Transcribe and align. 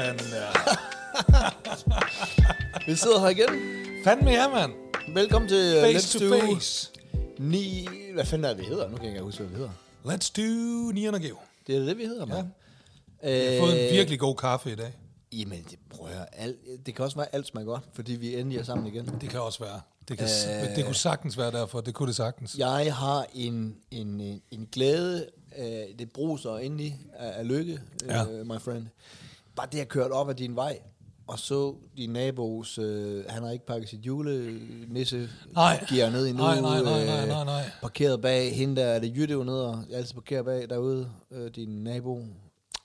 Der. 0.00 0.50
Vi 2.86 2.94
sidder 2.96 3.20
her 3.20 3.28
igen. 3.28 3.48
Fandme 4.04 4.30
ja, 4.30 4.48
mand. 4.48 4.72
Velkommen 5.14 5.48
til 5.48 5.76
uh, 5.76 5.82
Face 5.82 6.18
Let's 6.18 6.20
to 6.20 6.34
Do 6.34 6.54
face. 6.54 6.90
9... 7.38 7.88
Hvad 8.14 8.24
fanden 8.24 8.44
er 8.44 8.48
det, 8.48 8.58
vi 8.58 8.64
hedder? 8.64 8.88
Nu 8.88 8.96
kan 8.96 9.04
jeg 9.04 9.12
ikke 9.12 9.22
huske, 9.24 9.42
hvad 9.42 9.50
vi 9.50 9.56
hedder. 9.56 9.70
Let's 10.04 10.32
do 10.36 10.90
9. 10.92 11.26
geo. 11.26 11.36
Det 11.66 11.76
er 11.76 11.80
det, 11.80 11.98
vi 11.98 12.04
hedder, 12.04 12.26
mand. 12.26 12.46
Jeg 13.22 13.52
har 13.52 13.66
fået 13.66 13.86
en 13.88 13.94
virkelig 13.96 14.18
god 14.18 14.36
kaffe 14.36 14.72
i 14.72 14.74
dag. 14.74 14.92
Jamen, 15.32 15.64
det, 15.70 15.78
prøv 15.90 16.08
at 16.08 16.14
høre, 16.14 16.34
alt, 16.34 16.56
det 16.86 16.94
kan 16.94 17.04
også 17.04 17.16
være, 17.16 17.34
alt 17.34 17.46
smager 17.46 17.66
godt, 17.66 17.84
fordi 17.92 18.12
vi 18.12 18.36
endelig 18.36 18.58
er 18.58 18.64
sammen 18.64 18.86
igen. 18.86 19.10
Det 19.20 19.30
kan 19.30 19.40
også 19.40 19.58
være. 19.64 19.80
Det, 20.08 20.18
kan, 20.18 20.28
Øh. 20.70 20.76
det 20.76 20.84
kunne 20.84 20.94
sagtens 20.94 21.38
være 21.38 21.50
derfor. 21.52 21.80
Det 21.80 21.94
kunne 21.94 22.06
det 22.06 22.16
sagtens. 22.16 22.54
Jeg 22.58 22.94
har 22.96 23.26
en, 23.34 23.76
en, 23.90 24.20
en, 24.20 24.42
en 24.50 24.68
glæde, 24.72 25.26
øh, 25.58 25.64
det 25.98 26.12
bruser 26.14 26.56
endelig 26.56 27.00
af, 27.18 27.38
af 27.38 27.48
lykke, 27.48 27.80
Ja. 28.06 28.24
øh, 28.24 28.46
my 28.46 28.60
friend. 28.60 28.86
Bare 29.60 29.68
det, 29.72 29.78
at 29.80 29.88
køre 29.88 30.08
op 30.08 30.28
ad 30.30 30.34
din 30.34 30.56
vej, 30.56 30.78
og 31.26 31.38
så 31.38 31.74
din 31.96 32.10
nabos, 32.10 32.78
øh, 32.78 33.24
han 33.28 33.42
har 33.42 33.50
ikke 33.50 33.66
pakket 33.66 33.88
sit 33.88 34.06
julenisse 34.06 35.28
Nej. 35.52 35.84
gear 35.88 36.10
ned 36.10 36.26
endnu. 36.26 36.42
Nej, 36.42 36.60
nej, 36.60 36.82
nej, 36.82 37.04
nej, 37.04 37.22
øh, 37.22 37.28
nej, 37.28 37.44
nej. 37.44 37.70
Parkeret 37.80 38.20
bag 38.22 38.56
hende 38.56 38.76
der, 38.80 38.86
er 38.86 38.98
det 38.98 39.16
Jytte 39.16 39.44
nede, 39.44 39.68
og 39.68 39.84
jeg 39.88 39.98
altid 39.98 40.14
parkerer 40.14 40.42
bag 40.42 40.70
derude, 40.70 41.10
øh, 41.30 41.50
din 41.50 41.68
nabo. 41.68 42.26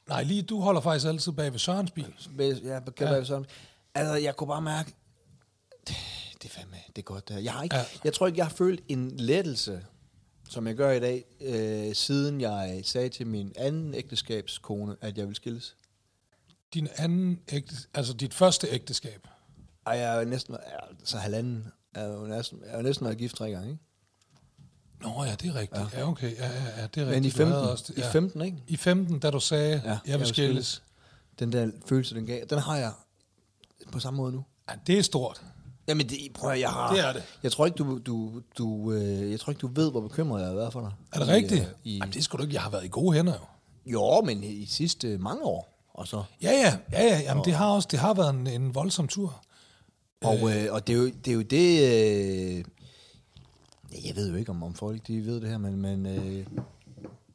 Nej, 0.09 0.23
lige 0.23 0.41
du 0.41 0.59
holder 0.59 0.81
faktisk 0.81 1.07
altid 1.07 1.31
bag 1.31 1.51
ved 1.51 1.59
Sørens 1.59 1.91
bil. 1.91 2.13
Ja, 2.63 2.79
parkerer 2.79 3.09
Ja. 3.11 3.17
bag 3.17 3.25
sådan. 3.25 3.45
Altså, 3.95 4.13
jeg 4.15 4.35
kunne 4.35 4.47
bare 4.47 4.61
mærke, 4.61 4.93
det, 5.87 5.95
det 6.41 6.49
er 6.49 6.53
fandme, 6.59 6.77
det 6.87 6.97
er 6.97 7.01
godt 7.01 7.27
det 7.27 7.35
her. 7.35 7.43
Jeg, 7.43 7.53
har 7.53 7.63
ikke, 7.63 7.75
ja. 7.75 7.83
jeg 8.03 8.13
tror 8.13 8.27
ikke, 8.27 8.37
jeg 8.37 8.45
har 8.45 8.53
følt 8.53 8.83
en 8.87 9.11
lettelse, 9.17 9.85
som 10.49 10.67
jeg 10.67 10.75
gør 10.75 10.91
i 10.91 10.99
dag, 10.99 11.25
øh, 11.41 11.95
siden 11.95 12.41
jeg 12.41 12.81
sagde 12.83 13.09
til 13.09 13.27
min 13.27 13.53
anden 13.57 13.93
ægteskabskone, 13.93 14.95
at 15.01 15.17
jeg 15.17 15.27
vil 15.27 15.35
skilles. 15.35 15.75
Din 16.73 16.87
anden 16.97 17.39
ægte, 17.51 17.75
altså 17.93 18.13
dit 18.13 18.33
første 18.33 18.67
ægteskab. 18.71 19.27
Ej, 19.85 19.93
jeg 19.97 20.15
er 20.15 20.19
jo 20.19 20.25
næsten, 20.25 20.55
altså 20.99 21.17
halvanden, 21.17 21.65
jeg 21.95 22.03
er 22.03 22.07
jo 22.13 22.27
næsten, 22.27 22.59
jeg 22.65 22.71
er 22.71 22.75
jo 22.77 22.81
næsten 22.81 23.05
været 23.05 23.17
gift 23.17 23.35
tre 23.35 23.51
gange, 23.51 23.69
ikke? 23.69 23.81
Nå 25.01 25.23
ja, 25.23 25.35
det 25.35 25.49
er 25.49 25.55
rigtigt. 25.55 25.93
Ja, 25.93 25.99
ja 25.99 26.09
okay. 26.09 26.37
Ja, 26.37 26.47
ja, 26.47 26.81
ja, 26.81 26.87
det 26.87 27.01
er 27.03 27.05
rigtigt. 27.05 27.07
Men 27.07 27.25
i 27.25 27.29
Du 27.29 27.37
havde 27.37 27.51
15, 27.53 27.69
også 27.71 27.83
det- 27.87 27.97
i 27.97 28.01
15, 28.11 28.41
ikke? 28.41 28.57
I 28.67 28.75
15, 28.77 29.19
da 29.19 29.29
du 29.29 29.39
sagde, 29.39 29.81
ja, 29.85 29.97
jeg 30.07 30.19
vil 30.19 30.27
skilles. 30.27 30.83
Den 31.39 31.51
der 31.51 31.71
følelse, 31.85 32.15
den 32.15 32.25
gav, 32.25 32.45
den 32.49 32.59
har 32.59 32.77
jeg 32.77 32.91
på 33.91 33.99
samme 33.99 34.17
måde 34.17 34.31
nu. 34.33 34.45
Ja, 34.69 34.73
det 34.87 34.97
er 34.99 35.01
stort. 35.03 35.41
Jamen, 35.87 36.09
det, 36.09 36.17
prøv 36.33 36.51
at, 36.51 36.59
jeg 36.59 36.69
har... 36.69 36.93
Det 36.93 37.03
er 37.07 37.13
det. 37.13 37.23
Jeg 37.43 37.51
tror 37.51 37.65
ikke, 37.65 37.75
du, 37.75 37.97
du, 37.97 38.41
du, 38.57 38.91
øh, 38.91 39.31
jeg 39.31 39.39
tror 39.39 39.51
ikke, 39.51 39.59
du 39.59 39.67
ved, 39.67 39.91
hvor 39.91 40.01
bekymret 40.01 40.39
jeg 40.41 40.47
har 40.49 40.55
været 40.55 40.73
for 40.73 40.81
dig. 40.81 40.91
Er 41.13 41.19
det 41.19 41.27
I, 41.27 41.31
rigtigt? 41.31 41.61
øh, 41.61 41.67
I, 41.83 41.97
Jamen, 41.97 42.13
det 42.13 42.23
skulle 42.23 42.39
du 42.39 42.43
ikke. 42.43 42.53
Jeg 42.53 42.61
har 42.61 42.69
været 42.69 42.85
i 42.85 42.89
gode 42.91 43.15
hænder 43.15 43.33
jo. 43.33 43.45
Jo, 43.91 44.21
men 44.21 44.43
i 44.43 44.65
sidste 44.65 45.17
mange 45.17 45.43
år. 45.43 45.74
Og, 45.95 46.07
så. 46.07 46.23
Ja, 46.41 46.51
ja, 46.51 46.77
ja, 46.91 47.03
ja. 47.03 47.19
Jamen, 47.19 47.45
det 47.45 47.53
har 47.53 47.69
også 47.69 47.87
det 47.91 47.99
har 47.99 48.13
været 48.13 48.29
en, 48.29 48.47
en 48.47 48.75
voldsom 48.75 49.07
tur. 49.07 49.43
og, 50.23 50.55
øh, 50.55 50.73
og 50.73 50.87
det, 50.87 50.93
er 50.93 50.97
jo, 50.97 51.05
det 51.05 51.27
er 51.27 51.33
jo 51.35 51.41
det... 51.41 51.81
Øh, 52.57 52.63
jeg 54.05 54.15
ved 54.15 54.29
jo 54.29 54.35
ikke, 54.35 54.51
om, 54.51 54.63
om 54.63 54.73
folk 54.73 55.07
de 55.07 55.25
ved 55.25 55.41
det 55.41 55.49
her, 55.49 55.57
men, 55.57 55.81
men 55.81 56.05
øh, 56.05 56.45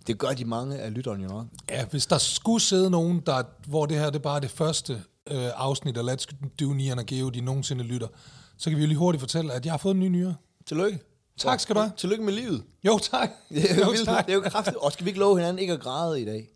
det 0.07 0.19
gør 0.19 0.29
de 0.31 0.45
mange 0.45 0.79
af 0.79 0.95
lytterne 0.95 1.23
jo 1.23 1.29
nok. 1.29 1.47
Ja, 1.71 1.85
hvis 1.85 2.07
der 2.07 2.19
skulle 2.19 2.61
sidde 2.61 2.91
nogen, 2.91 3.21
der, 3.27 3.43
hvor 3.67 3.87
det 3.87 3.99
her 3.99 4.07
det 4.07 4.15
er 4.15 4.23
bare 4.23 4.41
det 4.41 4.51
første 4.51 4.93
øh, 5.31 5.49
afsnit 5.55 5.97
af 5.97 6.15
Let's 6.15 6.27
Do 6.61 6.73
Nian 6.73 6.99
og 6.99 7.07
Geo, 7.07 7.29
de 7.29 7.41
nogensinde 7.41 7.85
lytter, 7.85 8.09
så 8.57 8.71
kan 8.71 8.77
vi 8.77 8.83
jo 8.83 8.89
lige 8.89 8.99
hurtigt 8.99 9.21
fortælle, 9.21 9.53
at 9.53 9.65
jeg 9.65 9.73
har 9.73 9.79
fået 9.79 9.95
en 9.95 10.01
ny 10.01 10.07
nyre. 10.07 10.35
Tillykke. 10.67 10.99
Tak 11.39 11.61
skal 11.61 11.75
du 11.75 11.81
have. 11.81 11.93
Tillykke 11.97 12.25
med 12.25 12.33
livet. 12.33 12.63
Jo, 12.85 12.99
tak. 12.99 13.31
Det 13.49 13.71
er 13.71 13.75
jo, 13.75 13.81
jo, 13.85 13.91
vildt. 13.91 14.05
tak. 14.05 14.27
det 14.27 14.33
er 14.33 14.37
jo 14.37 14.43
kraftigt. 14.43 14.77
Og 14.77 14.93
skal 14.93 15.05
vi 15.05 15.11
ikke 15.11 15.21
love 15.21 15.37
hinanden 15.37 15.59
ikke 15.59 15.73
at 15.73 15.81
græde 15.81 16.21
i 16.21 16.25
dag? 16.25 16.49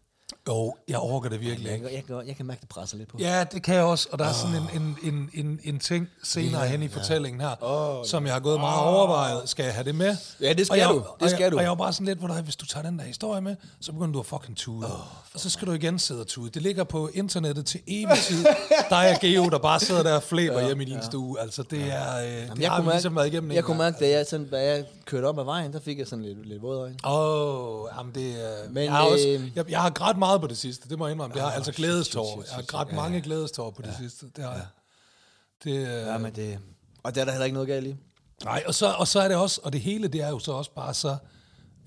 Jo, 0.49 0.75
jeg 0.89 0.99
overgår 0.99 1.29
det 1.29 1.41
virkelig 1.41 1.65
Jeg, 1.67 1.75
ikke. 1.75 1.87
kan- 1.87 1.95
jeg, 1.95 2.05
kan, 2.07 2.29
jeg 2.29 2.37
kan 2.37 2.47
mærke, 2.47 2.61
det 2.61 2.69
presser 2.69 2.97
lidt 2.97 3.09
på. 3.09 3.17
Ja, 3.21 3.45
det 3.53 3.63
kan 3.63 3.75
jeg 3.75 3.85
også, 3.85 4.09
og 4.13 4.19
der 4.19 4.25
er 4.25 4.33
sådan 4.33 4.57
en, 4.57 4.69
en, 4.83 4.99
en, 5.15 5.31
en, 5.47 5.61
en 5.65 5.79
ting 5.79 6.09
senere 6.23 6.67
hen 6.69 6.83
i 6.83 6.89
fortællingen 6.89 7.41
her, 7.41 8.03
som 8.07 8.25
jeg 8.27 8.33
har 8.33 8.41
gået 8.41 8.61
meget 8.61 8.83
overvejet. 8.83 9.49
Skal 9.49 9.65
jeg 9.65 9.75
have 9.75 9.85
det 9.85 9.95
med? 9.95 10.17
Ja, 10.41 10.53
det 10.53 10.67
skal 10.67 10.73
og 10.75 10.79
jeg, 10.79 10.89
du. 10.89 10.95
Det 10.95 11.05
og 11.23 11.31
skal 11.31 11.43
jeg, 11.43 11.53
du. 11.53 11.57
Og 11.57 11.63
jeg 11.63 11.69
var 11.71 11.77
bare 11.77 11.93
sådan 11.93 12.07
lidt, 12.07 12.19
hvor 12.19 12.29
der, 12.29 12.43
hvis 12.43 12.57
du 12.57 12.67
tager 12.67 12.87
den 12.87 12.99
der 12.99 13.05
historie 13.05 13.41
med, 13.41 13.57
så 13.81 13.93
begynder 13.93 14.13
du 14.13 14.21
at 14.21 14.27
fucking 14.27 14.57
tude. 14.57 14.87
og 15.35 15.41
så 15.41 15.51
skal 15.51 15.69
du 15.69 15.73
igen 15.73 15.99
sidde 15.99 16.21
og 16.21 16.27
tude. 16.27 16.51
Det 16.51 16.63
ligger 16.63 16.85
på 16.85 17.11
internettet 17.15 17.67
til 17.67 17.81
evig 17.87 18.19
tid. 18.29 18.45
Der 18.91 18.97
er 18.97 19.19
Geo, 19.21 19.49
der 19.49 19.59
bare 19.59 19.81
sidder 19.81 20.03
der 20.03 20.15
og 20.15 20.23
flæber 20.23 20.61
ja, 20.61 20.67
hjemme 20.67 20.83
i 20.83 20.87
din 20.87 21.03
stue. 21.03 21.41
Altså, 21.41 21.63
det 21.63 21.93
er... 21.93 22.17
Øh, 22.19 22.27
det 22.27 22.61
jeg 22.63 22.71
har 22.71 22.77
kunne 22.77 22.87
vi 22.87 22.93
ligesom 22.93 23.17
været 23.17 23.25
mærke, 23.27 23.35
igennem. 23.35 23.53
jeg 23.53 23.65
kunne 23.65 23.79
mærke, 23.79 23.97
da 24.01 24.09
jeg, 24.11 24.27
sådan, 24.27 24.49
da 24.51 24.63
jeg 24.75 24.85
kørte 25.05 25.25
op 25.27 25.39
ad 25.39 25.45
vejen, 25.45 25.73
der 25.73 25.81
fik 25.81 25.99
jeg 25.99 26.07
sådan 26.07 26.25
lidt, 26.25 26.49
lidt 26.49 26.63
våde 26.63 26.81
øjne. 26.81 26.97
Åh, 27.05 27.83
oh, 27.83 27.89
jamen 27.99 28.15
det 28.15 28.31
er... 28.31 28.71
Men, 28.71 28.85
jeg, 28.85 28.93
har 28.93 29.03
også, 29.03 29.29
øh, 29.29 29.51
jeg, 29.57 29.71
jeg 29.71 29.81
har 29.83 29.91
grædt 29.91 30.19
meget 30.19 30.34
på 30.39 30.47
det 30.47 30.59
sidste, 30.59 30.89
det 30.89 30.99
må 30.99 31.07
jeg 31.07 31.13
indrømme. 31.13 31.35
Det 31.35 31.43
har, 31.43 31.51
altså 31.51 31.73
shit, 31.73 31.77
glædestår. 31.77 32.43
Jeg 32.47 32.55
har 32.55 32.63
grædt 32.63 32.93
mange 32.93 33.21
glædestår 33.21 33.71
på 33.71 33.83
det 33.83 33.95
sidste. 34.01 34.27
Det 34.37 34.45
har 34.45 34.53
jeg. 34.53 34.67
Det, 35.65 35.71
øh, 35.71 35.87
Ja, 35.87 36.19
men 36.19 36.35
det... 36.35 36.59
Og 37.03 37.15
der 37.15 37.21
er 37.21 37.25
der 37.25 37.33
heller 37.33 37.45
ikke 37.45 37.55
noget 37.55 37.69
galt 37.69 37.87
i. 37.87 37.95
Nej, 38.45 38.63
og 38.67 38.75
så, 38.75 38.87
og 38.99 39.09
så 39.09 39.21
er 39.21 39.29
det 39.29 39.37
også, 39.37 39.61
og 39.65 39.73
det 39.73 39.81
hele, 39.81 40.09
det 40.09 40.21
er 40.21 40.29
jo 40.29 40.39
så 40.39 40.53
også 40.53 40.71
bare 40.75 40.95
så, 40.95 41.17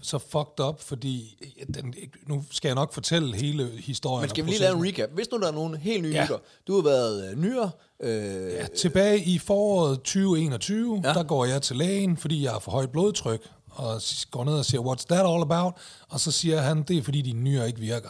så 0.02 0.18
fucked 0.18 0.60
up, 0.66 0.82
fordi 0.82 1.38
den, 1.76 1.94
nu 2.28 2.44
skal 2.52 2.68
jeg 2.70 2.76
nok 2.76 2.94
fortælle 2.94 3.36
hele 3.36 3.68
historien. 3.80 4.22
Men 4.22 4.30
skal 4.30 4.46
vi 4.46 4.50
lige 4.50 4.60
lave 4.62 4.78
en 4.78 4.86
recap? 4.88 5.10
Hvis 5.10 5.28
nu 5.32 5.38
der 5.40 5.48
er 5.48 5.52
nogle 5.52 5.78
helt 5.78 6.04
nye 6.04 6.10
Ja. 6.14 6.22
lytter. 6.22 6.38
Du 6.68 6.76
har 6.76 6.82
været 6.82 7.32
øh, 7.32 7.38
nyere. 7.38 7.72
Øh, 8.00 8.54
Ja, 8.54 8.68
tilbage 8.78 9.20
i 9.24 9.38
foråret 9.40 9.98
2021, 9.98 11.02
ja. 11.04 11.14
Der 11.14 11.24
går 11.24 11.46
jeg 11.46 11.62
til 11.62 11.76
lægen, 11.76 12.18
fordi 12.18 12.44
jeg 12.44 12.52
har 12.52 12.60
for 12.60 12.72
højt 12.72 12.92
blodtryk, 12.92 13.48
og 13.70 14.02
går 14.32 14.44
ned 14.44 14.54
og 14.54 14.66
siger, 14.66 14.82
what's 14.82 15.06
that 15.10 15.26
all 15.34 15.42
about? 15.42 15.74
Og 16.10 16.20
så 16.20 16.32
siger 16.32 16.62
han, 16.62 16.84
det 16.84 16.98
er 16.98 17.04
fordi 17.04 17.22
dine 17.22 17.42
nyrer 17.42 17.66
ikke 17.66 17.80
virker. 17.80 18.10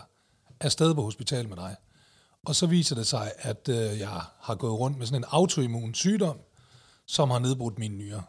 Er 0.59 0.69
stadig 0.69 0.95
på 0.95 1.01
hospital 1.01 1.50
med 1.50 1.56
dig. 1.57 1.75
Og 2.45 2.56
så 2.56 2.66
viser 2.66 2.95
det 2.95 3.07
sig, 3.07 3.31
at 3.38 3.69
øh, 3.69 4.00
jeg 4.00 4.22
har 4.40 4.56
gået 4.56 4.79
rundt 4.79 4.97
med 4.97 5.06
sådan 5.06 5.22
en 5.22 5.25
autoimmun 5.31 5.94
sygdom, 5.94 6.38
som 7.06 7.29
har 7.29 7.40
nedbrudt 7.40 7.79
mine 7.79 7.97
nyrer. 7.97 8.22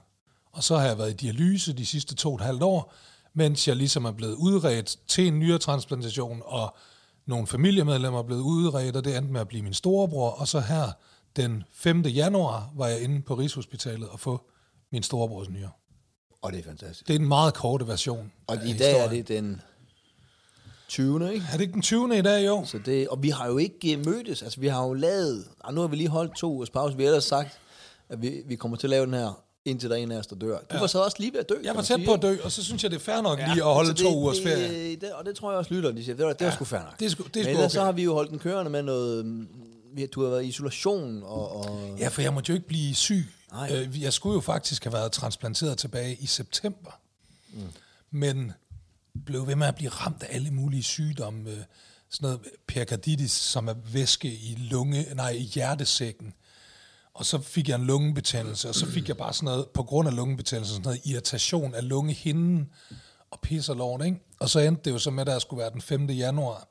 Og 0.53 0.65
så 0.65 0.77
har 0.77 0.87
jeg 0.87 0.99
været 0.99 1.11
i 1.11 1.17
dialyse 1.17 1.73
de 1.73 1.87
sidste 1.87 2.15
to 2.15 2.29
og 2.29 2.35
et 2.35 2.41
halvt 2.41 2.63
år, 2.63 2.95
mens 3.35 3.69
jeg 3.69 3.77
ligesom 3.77 4.05
er 4.05 4.13
blevet 4.13 4.35
udredt 4.35 4.97
til 5.09 5.27
en 5.27 5.39
nyretransplantation, 5.39 6.43
og 6.45 6.77
nogle 7.27 7.47
familiemedlemmer 7.47 8.19
er 8.19 8.23
blevet 8.23 8.41
udredt, 8.41 8.97
og 8.97 9.05
det 9.05 9.17
endte 9.17 9.33
med 9.33 9.41
at 9.41 9.49
blive 9.49 9.63
min 9.63 9.75
storebror. 9.75 10.31
Og 10.31 10.49
så 10.49 10.61
her 10.61 10.91
den 11.37 11.65
5. 11.73 12.03
januar 12.03 12.71
var 12.75 12.87
jeg 12.87 13.01
inde 13.01 13.23
på 13.23 13.35
Rigshospitalet 13.35 14.09
og 14.09 14.21
få 14.21 14.51
min 14.93 15.03
storebrors 15.03 15.49
nyre. 15.49 15.71
og 16.43 16.53
det 16.53 16.59
er 16.59 16.63
fantastisk. 16.65 17.09
Det 17.09 17.17
er 17.17 17.19
en 17.19 17.29
meget 17.29 17.55
korte 17.55 17.87
version 17.89 18.33
Og 18.47 18.57
i 18.57 18.59
dag 18.59 18.91
er 18.91 19.03
historien. 19.03 19.11
det 19.11 19.29
den 19.29 19.61
20. 20.89 21.33
ikke? 21.35 21.47
Er 21.49 21.53
det 21.53 21.61
ikke 21.61 21.73
den 21.73 21.83
20. 21.83 22.19
i 22.19 22.23
dag, 22.23 22.47
jo? 22.47 22.65
Så 22.67 22.79
det, 22.87 23.09
og 23.09 23.23
vi 23.23 23.29
har 23.31 23.47
jo 23.47 23.59
ikke 23.59 23.93
øh, 23.99 24.07
mødtes. 24.07 24.43
Altså, 24.43 24.61
vi 24.61 24.69
har 24.69 24.85
jo 24.87 24.93
lavet... 24.93 25.45
Og 25.61 25.75
nu 25.75 25.81
har 25.81 25.89
vi 25.89 25.97
lige 25.97 26.09
holdt 26.09 26.37
to 26.37 26.53
ugers 26.55 26.71
pause. 26.71 26.97
Vi 26.97 27.03
har 27.03 27.09
ellers 27.09 27.25
sagt, 27.25 27.59
at 28.09 28.23
vi, 28.23 28.43
vi 28.47 28.57
kommer 28.57 28.77
til 28.77 28.87
at 28.87 28.91
lave 28.91 29.07
den 29.07 29.15
her, 29.15 29.43
indtil 29.65 29.91
der 29.91 29.97
er 29.97 30.01
en 30.01 30.13
af 30.13 30.17
os, 30.19 30.27
der 30.27 30.37
dør. 30.37 30.59
Du 30.59 30.65
ja. 30.73 30.81
var 30.81 30.87
så 30.87 31.03
også 31.05 31.17
lige 31.21 31.33
ved 31.33 31.41
at 31.41 31.49
dø, 31.49 31.55
Jeg 31.63 31.75
var 31.77 31.83
tæt 31.83 32.01
på 32.07 32.13
at 32.13 32.23
dø, 32.23 32.37
og 32.45 32.53
så 32.53 32.65
synes 32.65 32.83
jeg, 32.83 32.91
det 32.91 32.97
er 32.97 33.01
fair 33.01 33.21
nok 33.21 33.39
lige 33.39 33.51
at 33.65 33.75
holde 33.75 33.97
så 33.97 34.05
to 34.05 34.17
ugers 34.17 34.41
ferie. 34.43 34.91
Det, 34.91 35.01
det, 35.01 35.13
og 35.13 35.25
det 35.25 35.37
tror 35.37 35.51
jeg 35.51 35.59
også 35.59 35.75
lytter, 35.75 35.91
de 35.91 36.05
siger, 36.05 36.17
det 36.17 36.27
var, 36.27 36.33
det 36.33 36.47
var 36.47 36.53
sgu 36.53 36.65
fair 36.65 36.81
nok. 36.81 36.99
det 37.01 37.07
er 37.07 37.11
sgu- 37.11 37.29
det 37.35 37.41
er 37.41 37.45
Men 37.45 37.51
ellers 37.51 37.65
okay. 37.65 37.81
så 37.81 37.85
har 37.85 37.93
vi 37.93 38.03
jo 38.03 38.15
holdt 38.15 38.31
den 38.31 38.39
kørende 38.39 38.71
med 38.71 38.83
noget... 38.83 39.27
mm, 39.27 39.49
vi- 39.95 40.07
Du 40.07 40.23
har 40.23 40.31
været 40.31 40.45
i 40.45 40.47
isolation, 40.47 41.23
og... 41.23 41.57
og 41.57 41.81
Ja, 41.99 42.09
for 42.09 42.23
jeg 42.23 42.35
måtte 42.35 42.51
jo 42.51 42.55
ikke 42.55 42.69
blive 42.69 42.95
syg. 42.95 43.27
Nej. 43.53 43.71
Øh, 43.77 44.03
Jeg 44.03 44.13
skulle 44.13 44.35
jo 44.35 44.41
faktisk 44.41 44.85
have 44.85 44.93
været 44.93 45.13
transplanteret 45.13 45.79
tilbage 45.79 46.17
i 46.21 46.27
september. 46.27 46.91
Mm. 47.53 47.61
Men 48.11 48.53
blev 49.27 49.47
ved 49.47 49.57
med 49.57 49.67
at 49.67 49.75
blive 49.75 49.91
ramt 49.91 50.23
af 50.23 50.35
alle 50.35 50.51
mulige 50.51 50.83
sygdomme. 50.83 51.51
øh, 51.51 51.57
Sådan 52.11 52.27
noget 52.27 52.41
perikarditis, 52.67 53.33
som 53.33 53.69
er 53.69 53.75
væske 53.93 54.29
i 54.29 54.55
lunge, 54.59 55.07
nej, 55.15 55.31
i 55.31 55.43
hjertesækken. 55.43 56.35
Og 57.15 57.27
så 57.27 57.41
fik 57.41 57.69
jeg 57.69 57.75
en 57.75 57.87
lungebetændelse, 57.87 58.69
og 58.69 58.75
så 58.75 58.87
fik 58.87 59.09
jeg 59.09 59.17
bare 59.17 59.33
sådan 59.33 59.45
noget, 59.45 59.69
på 59.75 59.83
grund 59.83 60.09
af 60.09 60.17
lungebetændelse, 60.17 60.73
sådan 60.73 60.85
noget 60.85 61.01
irritation 61.05 61.75
af 61.75 61.89
lungehinden 61.89 62.69
og 63.31 63.41
pisser 63.41 63.75
lort, 63.75 64.05
ikke? 64.05 64.21
Og 64.41 64.49
så 64.49 64.61
endte 64.61 64.83
det 64.85 64.91
jo 64.91 64.99
så 64.99 65.11
med, 65.11 65.21
at 65.21 65.27
der 65.27 65.39
skulle 65.39 65.61
være 65.61 65.71
den 65.71 65.83
5. 65.83 66.11
januar. 66.11 66.69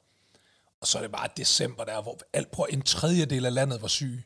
Og 0.82 0.88
så 0.88 0.98
er 0.98 1.02
det 1.02 1.12
bare 1.12 1.28
december 1.38 1.84
der, 1.84 2.02
hvor 2.02 2.18
alt 2.34 2.52
på 2.52 2.68
en 2.70 2.82
tredjedel 2.82 3.46
af 3.46 3.54
landet 3.54 3.82
var 3.82 3.88
syg. 3.88 4.24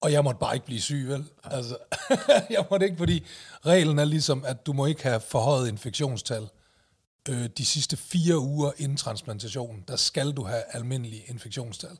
Og 0.00 0.12
jeg 0.12 0.24
måtte 0.24 0.38
bare 0.40 0.54
ikke 0.54 0.66
blive 0.66 0.80
syg, 0.80 1.08
vel? 1.08 1.24
Altså, 1.44 1.76
jeg 2.50 2.64
måtte 2.70 2.86
ikke, 2.86 2.98
fordi 2.98 3.24
reglen 3.66 3.98
er 3.98 4.04
ligesom, 4.04 4.44
at 4.44 4.66
du 4.66 4.72
må 4.72 4.86
ikke 4.86 5.02
have 5.02 5.20
forhøjet 5.20 5.68
infektionstal 5.68 6.48
øh, 7.28 7.48
de 7.58 7.64
sidste 7.64 7.96
fire 7.96 8.38
uger 8.38 8.72
inden 8.76 8.96
transplantationen. 8.96 9.84
Der 9.88 9.96
skal 9.96 10.32
du 10.32 10.44
have 10.44 10.62
almindelige 10.70 11.24
infektionstal. 11.26 11.98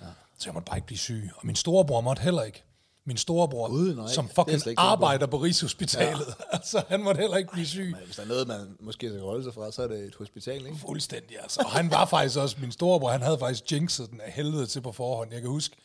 Ja. 0.00 0.04
Så 0.38 0.48
jeg 0.48 0.54
måtte 0.54 0.66
bare 0.66 0.78
ikke 0.78 0.86
blive 0.86 0.98
syg. 0.98 1.30
Og 1.36 1.46
min 1.46 1.56
storebror 1.56 2.00
måtte 2.00 2.22
heller 2.22 2.42
ikke. 2.42 2.64
Min 3.04 3.16
storebror, 3.16 3.68
Gud, 3.68 3.94
nej. 3.94 4.12
som 4.12 4.28
fucking 4.28 4.74
arbejder 4.76 5.26
på 5.26 5.36
Rigshospitalet, 5.36 6.26
ja. 6.26 6.44
altså 6.56 6.82
han 6.88 7.02
måtte 7.02 7.20
heller 7.20 7.36
ikke 7.36 7.52
blive 7.52 7.66
syg. 7.66 7.90
Men 7.96 8.04
hvis 8.04 8.16
der 8.16 8.22
er 8.22 8.26
noget, 8.26 8.48
man 8.48 8.76
måske 8.80 9.08
skal 9.08 9.20
holde 9.20 9.44
sig 9.44 9.54
fra, 9.54 9.72
så 9.72 9.82
er 9.82 9.88
det 9.88 9.98
et 9.98 10.14
hospital, 10.14 10.66
ikke? 10.66 10.78
Fuldstændig, 10.78 11.42
altså. 11.42 11.60
Og 11.60 11.70
han 11.70 11.90
var 11.90 12.06
faktisk 12.06 12.38
også, 12.38 12.56
min 12.60 12.72
storebror, 12.72 13.10
han 13.10 13.22
havde 13.22 13.38
faktisk 13.38 13.72
jinxet 13.72 14.10
den 14.10 14.20
af 14.20 14.32
helvede 14.32 14.66
til 14.66 14.80
på 14.80 14.92
forhånd. 14.92 15.32
Jeg 15.32 15.40
kan 15.40 15.50
huske, 15.50 15.76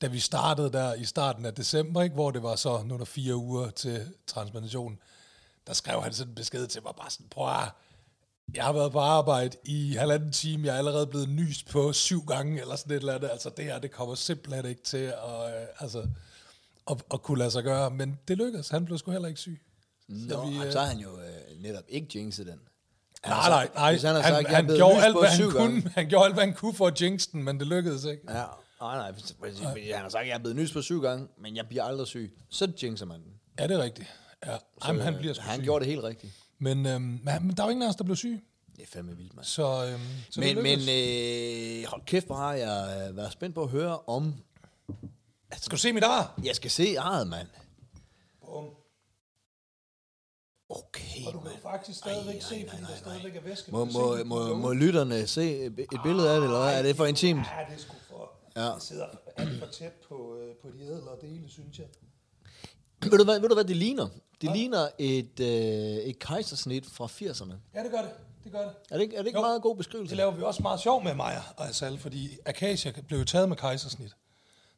da 0.00 0.06
vi 0.06 0.18
startede 0.18 0.72
der 0.72 0.94
i 0.94 1.04
starten 1.04 1.44
af 1.44 1.54
december, 1.54 2.02
ikke, 2.02 2.14
hvor 2.14 2.30
det 2.30 2.42
var 2.42 2.56
så, 2.56 2.82
nu 2.82 2.94
er 2.94 2.98
der 2.98 3.04
fire 3.04 3.36
uger 3.36 3.70
til 3.70 4.06
transplantationen, 4.26 4.98
der 5.66 5.72
skrev 5.72 6.02
han 6.02 6.12
sådan 6.12 6.30
en 6.30 6.34
besked 6.34 6.66
til 6.66 6.82
mig, 6.82 6.92
bare 6.96 7.10
sådan, 7.10 7.26
prøv 7.30 7.48
at, 7.48 7.68
Jeg 8.54 8.64
har 8.64 8.72
været 8.72 8.92
på 8.92 8.98
arbejde 8.98 9.56
i 9.64 9.94
halvanden 9.98 10.32
time. 10.32 10.66
Jeg 10.66 10.74
er 10.74 10.78
allerede 10.78 11.06
blevet 11.06 11.28
nyst 11.28 11.68
på 11.68 11.92
syv 11.92 12.24
gange, 12.26 12.60
eller 12.60 12.76
sådan 12.76 12.92
et 12.92 12.96
eller 13.00 13.14
andet. 13.14 13.28
Altså, 13.32 13.50
det 13.56 13.64
her, 13.64 13.78
det 13.78 13.90
kommer 13.90 14.14
simpelthen 14.14 14.66
ikke 14.66 14.82
til 14.82 14.96
at, 14.96 15.60
øh, 15.60 15.66
altså, 15.78 16.06
at, 16.90 16.96
at 17.14 17.22
kunne 17.22 17.38
lade 17.38 17.50
sig 17.50 17.62
gøre. 17.64 17.90
Men 17.90 18.18
det 18.28 18.36
lykkedes. 18.38 18.68
Han 18.68 18.84
blev 18.84 18.98
sgu 18.98 19.10
heller 19.10 19.28
ikke 19.28 19.40
syg. 19.40 19.60
Nå, 20.08 20.50
vi, 20.50 20.56
øh, 20.66 20.72
så 20.72 20.80
har 20.80 20.86
han 20.86 20.98
jo 20.98 21.08
øh, 21.18 21.62
netop 21.62 21.84
ikke 21.88 22.18
jinxet 22.18 22.46
den. 22.46 22.60
Nej, 23.26 23.48
nej, 23.48 23.68
nej. 23.74 23.92
Hvis 23.92 24.02
han 24.02 24.14
Han, 24.14 24.22
har 24.24 24.32
han, 24.34 24.44
sagt, 24.44 24.54
han, 24.56 24.66
han 24.66 24.76
gjorde 24.76 25.04
alt, 25.04 25.18
hvad 25.18 25.28
han 25.28 25.50
kunne. 25.50 25.82
Han 25.94 26.08
gjorde 26.08 26.24
alt, 26.24 26.34
hvad 26.34 26.44
han 26.44 26.54
kunne 26.54 26.74
for 26.74 26.86
at 26.86 27.00
jinx 27.02 27.26
den, 27.32 27.42
men 27.44 27.58
det 27.60 27.66
lykkedes 27.66 28.04
ikke. 28.04 28.22
Ja, 28.28 28.34
nej, 28.80 28.96
nej. 28.96 29.12
Han 29.92 30.02
har 30.02 30.08
sagt, 30.08 30.26
jeg 30.26 30.34
er 30.34 30.38
blevet 30.38 30.56
nys 30.56 30.72
på 30.72 30.82
syv 30.82 31.02
gange, 31.02 31.28
men 31.38 31.56
jeg 31.56 31.66
bliver 31.68 31.84
aldrig 31.84 32.06
syg. 32.06 32.38
Så 32.50 32.72
jinxer 32.82 33.06
man 33.06 33.20
den. 33.22 33.32
Ja, 33.58 33.66
det 33.66 33.76
er 33.76 33.82
rigtigt. 33.82 34.08
Ja. 34.46 34.56
Jamen, 34.86 35.02
han 35.02 35.14
Øh, 35.14 35.20
bliver 35.20 35.34
sgu 35.34 35.42
han 35.42 35.54
syg. 35.58 35.64
gjorde 35.64 35.84
det 35.84 35.92
helt 35.92 36.04
rigtigt. 36.04 36.32
Men, 36.60 36.86
øhm, 36.86 37.02
men, 37.02 37.50
der 37.56 37.62
er 37.62 37.66
jo 37.66 37.70
ingen 37.70 37.82
af 37.82 37.88
os, 37.88 37.96
der 37.96 38.04
blev 38.04 38.16
syg. 38.16 38.44
Det 38.76 38.82
er 38.82 38.86
fandme 38.86 39.16
vildt, 39.16 39.34
mand. 39.34 39.44
Så, 39.44 39.86
øhm, 39.86 40.00
så 40.30 40.40
Men, 40.40 40.62
men 40.62 40.78
øh, 40.78 41.84
hold 41.88 42.04
kæft, 42.04 42.26
hvor 42.26 42.36
har 42.36 42.52
jeg 42.52 43.08
øh, 43.08 43.16
været 43.16 43.32
spændt 43.32 43.54
på 43.54 43.62
at 43.62 43.68
høre 43.68 43.98
om... 43.98 44.34
Skal 45.52 45.72
du 45.72 45.76
se 45.76 45.92
mit 45.92 46.04
ar? 46.04 46.40
Jeg 46.44 46.56
skal 46.56 46.70
se 46.70 46.98
arret, 46.98 47.26
mand. 47.28 47.48
Bum. 48.44 48.64
Okay, 50.68 51.26
Og 51.26 51.32
du 51.32 51.40
kan 51.40 51.50
faktisk 51.62 51.98
stadigvæk 51.98 52.34
Ej, 52.34 52.40
se, 52.40 52.58
nej, 52.62 52.68
fordi 52.68 52.82
nej, 52.82 52.90
der 52.90 52.96
nej, 52.96 52.98
stadigvæk 52.98 53.36
er 53.36 53.40
væske. 53.40 53.70
Må, 53.72 53.84
må, 53.84 54.16
se, 54.16 54.24
må, 54.24 54.56
må 54.56 54.72
lytterne 54.72 55.26
se 55.26 55.64
et 55.64 56.00
billede 56.04 56.30
af 56.30 56.40
det, 56.40 56.44
eller? 56.44 56.58
Er 56.58 56.82
det 56.82 56.96
for 56.96 57.06
intimt? 57.06 57.46
Ja, 57.58 57.64
det 57.68 57.74
er 57.74 57.78
sgu 57.78 57.94
for... 58.08 58.32
Ja. 58.56 58.62
Jeg 58.72 58.82
sidder 58.82 59.06
alt 59.36 59.58
for 59.58 59.66
tæt 59.66 59.92
på, 60.08 60.36
øh, 60.36 60.56
på 60.56 60.68
de 60.70 60.80
ædlere 60.82 61.16
dele, 61.20 61.48
synes 61.48 61.78
jeg. 61.78 61.86
Ved 63.02 63.18
du, 63.18 63.24
hvad, 63.24 63.40
ved 63.40 63.48
du, 63.48 63.54
hvad 63.54 63.64
det 63.64 63.76
ligner? 63.76 64.08
Det 64.40 64.52
ligner 64.52 64.88
et, 64.98 65.40
øh, 65.40 65.46
et 65.46 66.18
kejsersnit 66.18 66.84
fra 66.92 67.06
80'erne. 67.06 67.54
Ja, 67.74 67.82
det 67.82 67.90
gør 67.90 68.02
det. 68.02 68.10
Det 68.44 68.52
gør 68.52 68.58
det. 68.60 68.70
Er 68.90 68.94
det 68.96 69.02
ikke, 69.02 69.16
er 69.16 69.20
det 69.20 69.26
ikke 69.26 69.38
Jo. 69.38 69.42
meget 69.46 69.62
god 69.62 69.76
beskrivelse? 69.76 70.10
Det 70.10 70.16
laver 70.16 70.30
vi 70.32 70.42
også 70.42 70.62
meget 70.62 70.80
sjov 70.80 71.04
med 71.04 71.14
mig 71.14 71.42
og 71.56 71.68
Asal, 71.68 71.98
fordi 71.98 72.38
Akasia 72.46 72.92
blev 73.08 73.18
jo 73.18 73.24
taget 73.24 73.48
med 73.48 73.56
kejsersnit. 73.56 74.12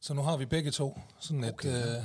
Så 0.01 0.15
nu 0.15 0.23
har 0.23 0.37
vi 0.37 0.45
begge 0.45 0.71
to 0.71 0.99
sådan 1.21 1.45
et... 1.45 1.51
Okay. 1.53 1.87
Øh, 1.97 2.03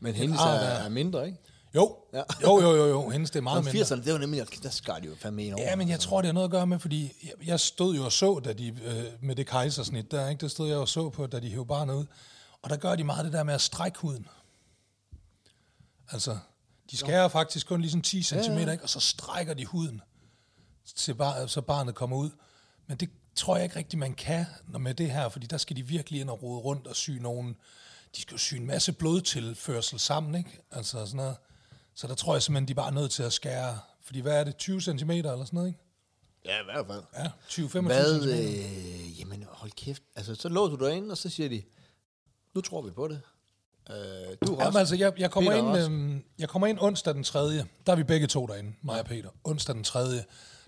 Men 0.00 0.14
hendes 0.14 0.40
er, 0.40 0.44
er 0.44 0.88
mindre, 0.88 1.26
ikke? 1.26 1.38
jo. 1.74 1.96
Ja. 2.12 2.18
Ja. 2.18 2.22
jo, 2.42 2.60
jo, 2.60 2.76
jo, 2.76 2.86
jo. 2.86 3.08
Hendes 3.08 3.30
det 3.30 3.38
er 3.38 3.42
meget 3.42 3.64
Men 3.64 3.72
mindre. 3.72 3.96
80'erne, 3.96 4.04
det 4.04 4.12
var 4.12 4.18
nemlig, 4.18 4.46
der 4.62 4.70
skar 4.70 4.98
de 4.98 5.06
jo 5.06 5.14
fandme 5.18 5.42
en 5.42 5.54
over. 5.54 5.62
Ja, 5.62 5.76
men 5.76 5.88
jeg 5.88 6.00
tror, 6.00 6.20
det 6.20 6.26
har 6.28 6.32
noget 6.32 6.44
at 6.44 6.50
gøre 6.50 6.66
med, 6.66 6.78
fordi 6.78 7.12
jeg, 7.24 7.32
jeg 7.46 7.60
stod 7.60 7.94
jo 7.96 8.04
og 8.04 8.12
så, 8.12 8.40
da 8.44 8.52
de, 8.52 8.68
øh, 8.68 9.04
med 9.20 9.34
det 9.36 9.46
kejsersnit 9.46 10.10
der, 10.10 10.28
ikke? 10.28 10.40
det 10.40 10.50
stod 10.50 10.68
jeg 10.68 10.76
og 10.76 10.88
så 10.88 11.08
på, 11.10 11.26
da 11.26 11.40
de 11.40 11.48
hævde 11.50 11.66
barnet 11.66 11.94
ud. 11.94 12.04
Og 12.62 12.70
der 12.70 12.76
gør 12.76 12.94
de 12.96 13.04
meget 13.04 13.24
det 13.24 13.32
der 13.32 13.42
med 13.42 13.54
at 13.54 13.60
strække 13.60 13.98
huden. 13.98 14.26
Altså, 16.10 16.38
de 16.90 16.96
skærer 16.96 17.28
faktisk 17.28 17.66
kun 17.66 17.80
lige 17.80 17.90
sådan 17.90 18.02
10 18.02 18.22
cm, 18.22 18.34
ja, 18.34 18.60
ja. 18.60 18.70
Ikke? 18.72 18.84
og 18.84 18.88
så 18.88 19.00
strækker 19.00 19.54
de 19.54 19.66
huden, 19.66 20.00
til 20.96 21.14
bar, 21.14 21.46
så 21.46 21.60
barnet 21.60 21.94
kommer 21.94 22.16
ud. 22.16 22.30
Men 22.86 22.96
det 22.96 23.10
tror 23.34 23.56
jeg 23.56 23.64
ikke 23.64 23.76
rigtigt, 23.76 24.00
man 24.00 24.14
kan 24.14 24.46
når 24.68 24.78
med 24.78 24.94
det 24.94 25.10
her, 25.10 25.28
fordi 25.28 25.46
der 25.46 25.56
skal 25.56 25.76
de 25.76 25.82
virkelig 25.82 26.20
ind 26.20 26.30
og 26.30 26.42
rode 26.42 26.60
rundt 26.60 26.86
og 26.86 26.96
sy 26.96 27.10
nogen. 27.10 27.56
De 28.16 28.22
skal 28.22 28.34
jo 28.34 28.38
sy 28.38 28.54
en 28.54 28.66
masse 28.66 28.92
blodtilførsel 28.92 29.98
sammen, 29.98 30.34
ikke? 30.34 30.60
Altså 30.70 31.06
sådan 31.06 31.16
noget. 31.16 31.36
Så 31.94 32.06
der 32.06 32.14
tror 32.14 32.34
jeg 32.34 32.42
simpelthen, 32.42 32.68
de 32.68 32.72
er 32.72 32.74
bare 32.74 32.92
nødt 32.92 33.10
til 33.10 33.22
at 33.22 33.32
skære, 33.32 33.78
fordi 34.02 34.20
hvad 34.20 34.40
er 34.40 34.44
det, 34.44 34.56
20 34.56 34.80
cm 34.80 35.10
eller 35.10 35.44
sådan 35.44 35.48
noget, 35.52 35.68
ikke? 35.68 35.80
Ja, 36.44 36.60
i 36.60 36.64
hvert 36.64 36.86
fald. 36.86 37.02
Ja, 37.14 37.30
20-25 37.48 37.80
Hvad, 37.80 38.22
cm. 38.22 38.28
øh, 38.28 39.20
jamen 39.20 39.46
hold 39.48 39.70
kæft. 39.70 40.02
Altså, 40.16 40.34
så 40.34 40.48
låser 40.48 40.76
du 40.76 40.86
dig 40.86 40.96
ind, 40.96 41.10
og 41.10 41.18
så 41.18 41.28
siger 41.28 41.48
de, 41.48 41.62
nu 42.54 42.60
tror 42.60 42.82
vi 42.82 42.90
på 42.90 43.08
det. 43.08 43.20
Øh, 43.90 43.96
du 44.46 44.56
Jamen, 44.60 44.76
altså, 44.76 44.96
jeg, 44.96 45.12
jeg, 45.18 45.30
kommer 45.30 45.50
Peter 45.50 45.76
ind, 45.76 45.84
øhm, 45.84 46.24
jeg 46.38 46.48
kommer 46.48 46.66
ind 46.66 46.78
onsdag 46.80 47.14
den 47.14 47.24
3. 47.24 47.40
Der 47.40 47.64
er 47.86 47.96
vi 47.96 48.02
begge 48.02 48.26
to 48.26 48.46
derinde, 48.46 48.72
mig 48.82 49.00
og 49.00 49.06
Peter. 49.06 49.28
Onsdag 49.44 49.74
den 49.74 49.84
3. 49.84 50.00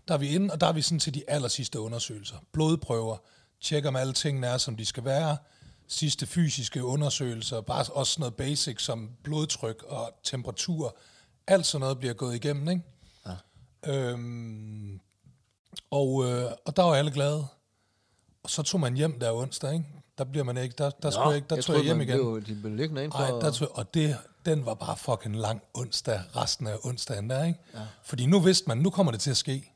Der 0.08 0.14
er 0.14 0.18
vi 0.18 0.28
inde, 0.28 0.52
og 0.52 0.60
der 0.60 0.66
er 0.66 0.72
vi 0.72 0.82
sådan 0.82 0.98
til 0.98 1.14
de 1.14 1.22
aller 1.28 1.48
sidste 1.48 1.80
undersøgelser. 1.80 2.36
Blodprøver, 2.52 3.16
tjekker 3.60 3.88
om 3.88 3.96
alle 3.96 4.12
tingene 4.12 4.46
er, 4.46 4.58
som 4.58 4.76
de 4.76 4.86
skal 4.86 5.04
være. 5.04 5.36
Sidste 5.88 6.26
fysiske 6.26 6.84
undersøgelser, 6.84 7.60
bare 7.60 7.84
også 7.92 8.12
sådan 8.12 8.20
noget 8.20 8.34
basic 8.34 8.82
som 8.82 9.10
blodtryk 9.22 9.82
og 9.82 10.20
temperatur. 10.24 10.96
Alt 11.46 11.66
sådan 11.66 11.80
noget 11.80 11.98
bliver 11.98 12.14
gået 12.14 12.34
igennem, 12.34 12.68
ikke? 12.68 12.82
Ja. 13.26 13.92
Øhm, 13.92 15.00
og, 15.90 16.24
øh, 16.24 16.50
og 16.66 16.76
der 16.76 16.82
var 16.82 16.94
alle 16.94 17.10
glade. 17.10 17.46
Og 18.42 18.50
så 18.50 18.62
tog 18.62 18.80
man 18.80 18.94
hjem 18.94 19.20
der 19.20 19.32
onsdag, 19.32 19.72
ikke? 19.72 19.84
Der 20.18 20.24
bliver 20.24 20.44
man 20.44 20.56
ikke, 20.56 20.74
der, 20.78 20.90
der, 20.90 21.10
skulle 21.10 21.28
jeg 21.28 21.36
ikke, 21.36 21.46
der 21.50 21.56
jeg 21.56 21.64
tog 21.64 21.76
jeg 21.76 21.84
hjem 21.84 22.00
igen. 22.00 22.16
Blev, 22.16 22.42
de 22.46 22.54
blev 22.54 22.74
liggende 22.74 23.04
ind 23.04 23.12
for... 23.12 23.40
Der 23.40 23.50
tog, 23.50 23.68
og 23.76 23.94
det, 23.94 24.16
den 24.46 24.66
var 24.66 24.74
bare 24.74 24.96
fucking 24.96 25.36
lang 25.36 25.62
onsdag, 25.74 26.20
resten 26.36 26.66
af 26.66 26.76
onsdagen 26.82 27.30
der, 27.30 27.44
ikke? 27.44 27.58
Ja. 27.74 27.80
Fordi 28.04 28.26
nu 28.26 28.40
vidste 28.40 28.68
man, 28.68 28.78
nu 28.78 28.90
kommer 28.90 29.12
det 29.12 29.20
til 29.20 29.30
at 29.30 29.36
ske. 29.36 29.72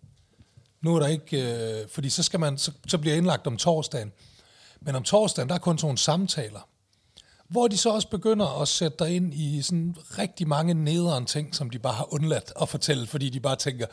Nu 0.81 0.97
er 0.97 1.01
der 1.01 1.07
ikke, 1.07 1.81
øh, 1.81 1.89
fordi 1.89 2.11
så, 2.11 2.23
skal 2.23 2.41
man, 2.41 2.59
så, 2.59 2.73
så 2.89 2.99
bliver 2.99 3.13
jeg 3.13 3.19
indlagt 3.19 3.47
om 3.47 3.57
torsdagen. 3.57 4.13
Men 4.81 4.95
om 4.95 5.03
torsdagen, 5.03 5.49
der 5.49 5.55
er 5.55 5.59
kun 5.59 5.79
sådan 5.79 5.87
nogle 5.87 5.99
samtaler. 5.99 6.69
Hvor 7.49 7.69
de 7.69 7.77
så 7.77 7.91
også 7.91 8.09
begynder 8.09 8.61
at 8.63 8.69
sætte 8.69 9.05
dig 9.05 9.17
ind 9.17 9.35
i 9.35 9.63
sådan 9.63 9.97
rigtig 10.19 10.49
mange 10.49 10.75
nederen 10.75 11.27
ting, 11.27 11.55
som 11.55 11.71
de 11.71 11.79
bare 11.79 11.93
har 11.93 12.15
undladt 12.15 12.53
at 12.63 12.69
fortælle, 12.69 13.07
fordi 13.07 13.31
de 13.31 13.41
bare 13.41 13.57
tænker, 13.57 13.87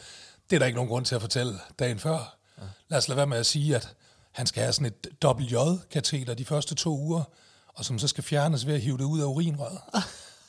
det 0.50 0.56
er 0.56 0.60
der 0.60 0.66
ikke 0.66 0.76
nogen 0.76 0.90
grund 0.90 1.06
til 1.06 1.16
at 1.16 1.22
fortælle 1.22 1.54
dagen 1.80 2.00
før. 2.00 2.38
Ja. 2.58 2.64
Lad 2.90 2.98
os 2.98 3.08
lade 3.08 3.18
være 3.18 3.28
med 3.28 3.38
at 3.38 3.46
sige, 3.46 3.76
at 3.76 3.94
han 4.38 4.48
skal 4.48 4.64
have 4.64 4.74
sådan 4.74 4.86
et 4.86 5.08
WJ-kateter 5.26 6.34
de 6.34 6.46
første 6.46 6.76
to 6.76 6.98
uger, 6.98 7.24
og 7.68 7.86
som 7.86 8.00
så 8.00 8.08
skal 8.08 8.24
fjernes 8.24 8.68
ved 8.68 8.74
at 8.74 8.82
hive 8.82 8.98
det 8.98 9.04
ud 9.04 9.22
af 9.22 9.26
urinrøret. 9.26 9.80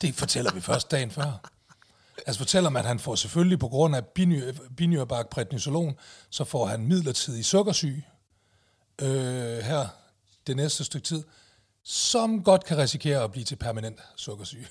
Det 0.02 0.14
fortæller 0.14 0.52
vi 0.52 0.60
først 0.60 0.90
dagen 0.90 1.10
før. 1.10 1.50
Altså 2.26 2.38
fortæller 2.38 2.70
man, 2.70 2.80
at 2.80 2.88
han 2.88 2.98
får 2.98 3.14
selvfølgelig 3.14 3.58
på 3.58 3.68
grund 3.68 3.96
af 3.96 4.02
binyr- 4.18 4.74
binyrbak 4.76 5.28
prednisolon, 5.28 5.98
så 6.30 6.44
får 6.44 6.66
han 6.66 6.86
midlertidig 6.86 7.44
sukkersyge 7.44 8.06
øh, 8.98 9.58
her 9.58 9.88
det 10.46 10.56
næste 10.56 10.84
stykke 10.84 11.06
tid, 11.06 11.24
som 11.84 12.44
godt 12.44 12.64
kan 12.64 12.78
risikere 12.78 13.24
at 13.24 13.32
blive 13.32 13.44
til 13.44 13.56
permanent 13.56 13.98
sukkersyge. 14.16 14.66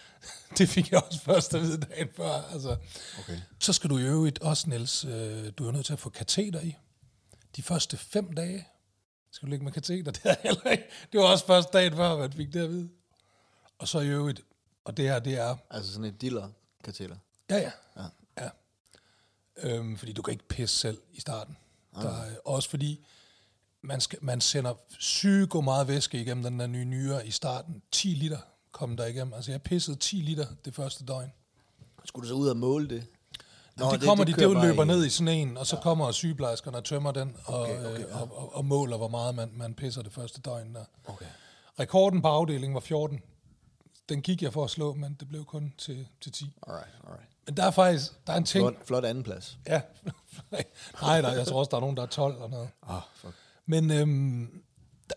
det 0.58 0.68
fik 0.68 0.92
jeg 0.92 1.02
også 1.06 1.20
først 1.20 1.54
at 1.54 1.62
vide 1.62 1.80
dagen 1.80 2.08
før. 2.16 2.50
Altså. 2.52 2.76
Okay. 3.18 3.38
Så 3.60 3.72
skal 3.72 3.90
du 3.90 3.98
i 3.98 4.02
øvrigt 4.02 4.38
også, 4.38 4.68
Niels, 4.68 5.04
øh, 5.04 5.52
du 5.58 5.68
er 5.68 5.72
nødt 5.72 5.86
til 5.86 5.92
at 5.92 5.98
få 5.98 6.10
kateter 6.10 6.60
i. 6.60 6.76
De 7.56 7.62
første 7.62 7.96
fem 7.96 8.32
dage 8.32 8.68
skal 9.30 9.46
du 9.46 9.50
ligge 9.50 9.64
med 9.64 9.72
kateter. 9.72 10.12
Det, 10.12 10.24
er 10.24 10.34
heller 10.42 10.70
ikke. 10.70 10.84
det 11.12 11.20
var 11.20 11.26
også 11.26 11.46
først 11.46 11.72
dagen 11.72 11.96
før, 11.96 12.16
man 12.16 12.32
fik 12.32 12.52
det 12.52 12.60
at 12.60 12.70
vide. 12.70 12.90
Og 13.78 13.88
så 13.88 14.00
i 14.00 14.08
øvrigt, 14.08 14.40
og 14.84 14.96
det 14.96 15.04
her, 15.04 15.18
det 15.18 15.38
er 15.38 15.56
Altså 15.70 15.92
sådan 15.92 16.04
et 16.04 16.20
diller-kateter. 16.20 17.16
Ja, 17.50 17.56
ja. 17.56 17.70
ja. 17.96 18.08
ja. 18.38 18.50
Øhm, 19.56 19.96
fordi 19.96 20.12
du 20.12 20.22
kan 20.22 20.32
ikke 20.32 20.48
pisse 20.48 20.78
selv 20.78 20.98
i 21.12 21.20
starten. 21.20 21.56
Der 21.94 22.22
er, 22.22 22.36
også 22.44 22.70
fordi, 22.70 23.04
man, 23.82 24.00
skal, 24.00 24.18
man 24.22 24.40
sender 24.40 24.74
psyko 24.98 25.60
meget 25.60 25.88
væske 25.88 26.20
igennem 26.20 26.44
den 26.44 26.60
der 26.60 26.66
nye 26.66 26.84
nyre 26.84 27.26
i 27.26 27.30
starten. 27.30 27.82
10 27.92 28.08
liter 28.08 28.38
kom 28.72 28.96
der 28.96 29.06
igennem. 29.06 29.34
Altså 29.34 29.50
jeg 29.50 29.62
pissede 29.62 29.96
10 29.96 30.16
liter 30.16 30.46
det 30.64 30.74
første 30.74 31.04
døgn. 31.04 31.32
Skulle 32.04 32.24
du 32.24 32.28
så 32.28 32.34
ud 32.34 32.48
og 32.48 32.56
måle 32.56 32.88
det? 32.88 33.06
Nå, 33.76 33.90
det, 33.90 34.00
det 34.00 34.08
kommer 34.08 34.24
de, 34.24 34.32
det, 34.32 34.38
kører 34.38 34.54
det 34.54 34.62
løber 34.62 34.84
ned 34.84 35.06
i 35.06 35.10
sådan 35.10 35.28
en, 35.28 35.56
og 35.56 35.66
så 35.66 35.76
ja. 35.76 35.82
kommer 35.82 36.12
sygeplejerskerne 36.12 36.76
og 36.76 36.84
tømmer 36.84 37.12
den, 37.12 37.36
og, 37.44 37.60
Okay, 37.60 37.78
okay, 37.78 37.90
okay, 37.90 38.00
ja. 38.00 38.20
og, 38.20 38.38
og, 38.38 38.56
og 38.56 38.64
måler, 38.64 38.96
hvor 38.96 39.08
meget 39.08 39.34
man, 39.34 39.50
man 39.54 39.74
pisser 39.74 40.02
det 40.02 40.12
første 40.12 40.40
døgn. 40.40 40.74
Der. 40.74 40.84
Okay. 41.06 41.26
Rekorden 41.80 42.22
på 42.22 42.28
afdelingen 42.28 42.74
var 42.74 42.80
14. 42.80 43.20
Den 44.08 44.22
gik 44.22 44.42
jeg 44.42 44.52
for 44.52 44.64
at 44.64 44.70
slå, 44.70 44.94
men 44.94 45.16
det 45.20 45.28
blev 45.28 45.44
kun 45.44 45.72
til, 45.78 46.06
til 46.20 46.32
10. 46.32 46.56
Alright, 46.66 46.88
alright. 47.04 47.28
Men 47.46 47.56
der 47.56 47.64
er 47.64 47.70
faktisk, 47.70 48.26
der 48.26 48.32
er 48.32 48.36
en 48.36 48.44
ting... 48.44 48.62
Flot, 48.62 48.86
flot 48.86 49.04
andenplads. 49.04 49.58
Ja. 49.66 49.80
Nej, 51.02 51.20
der, 51.20 51.32
jeg 51.32 51.46
tror 51.46 51.58
også, 51.58 51.68
der 51.70 51.76
er 51.76 51.80
nogen, 51.80 51.96
der 51.96 52.02
er 52.02 52.06
12 52.06 52.34
eller 52.34 52.48
noget. 52.48 52.68
Ah, 52.88 53.00
fuck. 53.14 53.34
Men 53.66 53.90
øhm, 53.90 54.62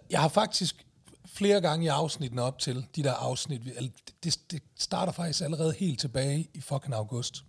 jeg 0.10 0.22
har 0.22 0.28
faktisk 0.28 0.86
flere 1.26 1.62
gange 1.62 1.86
i 1.86 1.88
afsnittene 1.88 2.42
op 2.42 2.60
til, 2.60 2.86
de 2.96 3.04
der 3.04 3.14
afsnit, 3.14 3.62
det, 4.24 4.40
det 4.52 4.64
starter 4.80 5.14
faktisk 5.14 5.42
allerede 5.42 5.74
helt 5.80 6.00
tilbage 6.00 6.48
i 6.54 6.62
fucking 6.62 6.94
august. 6.94 7.44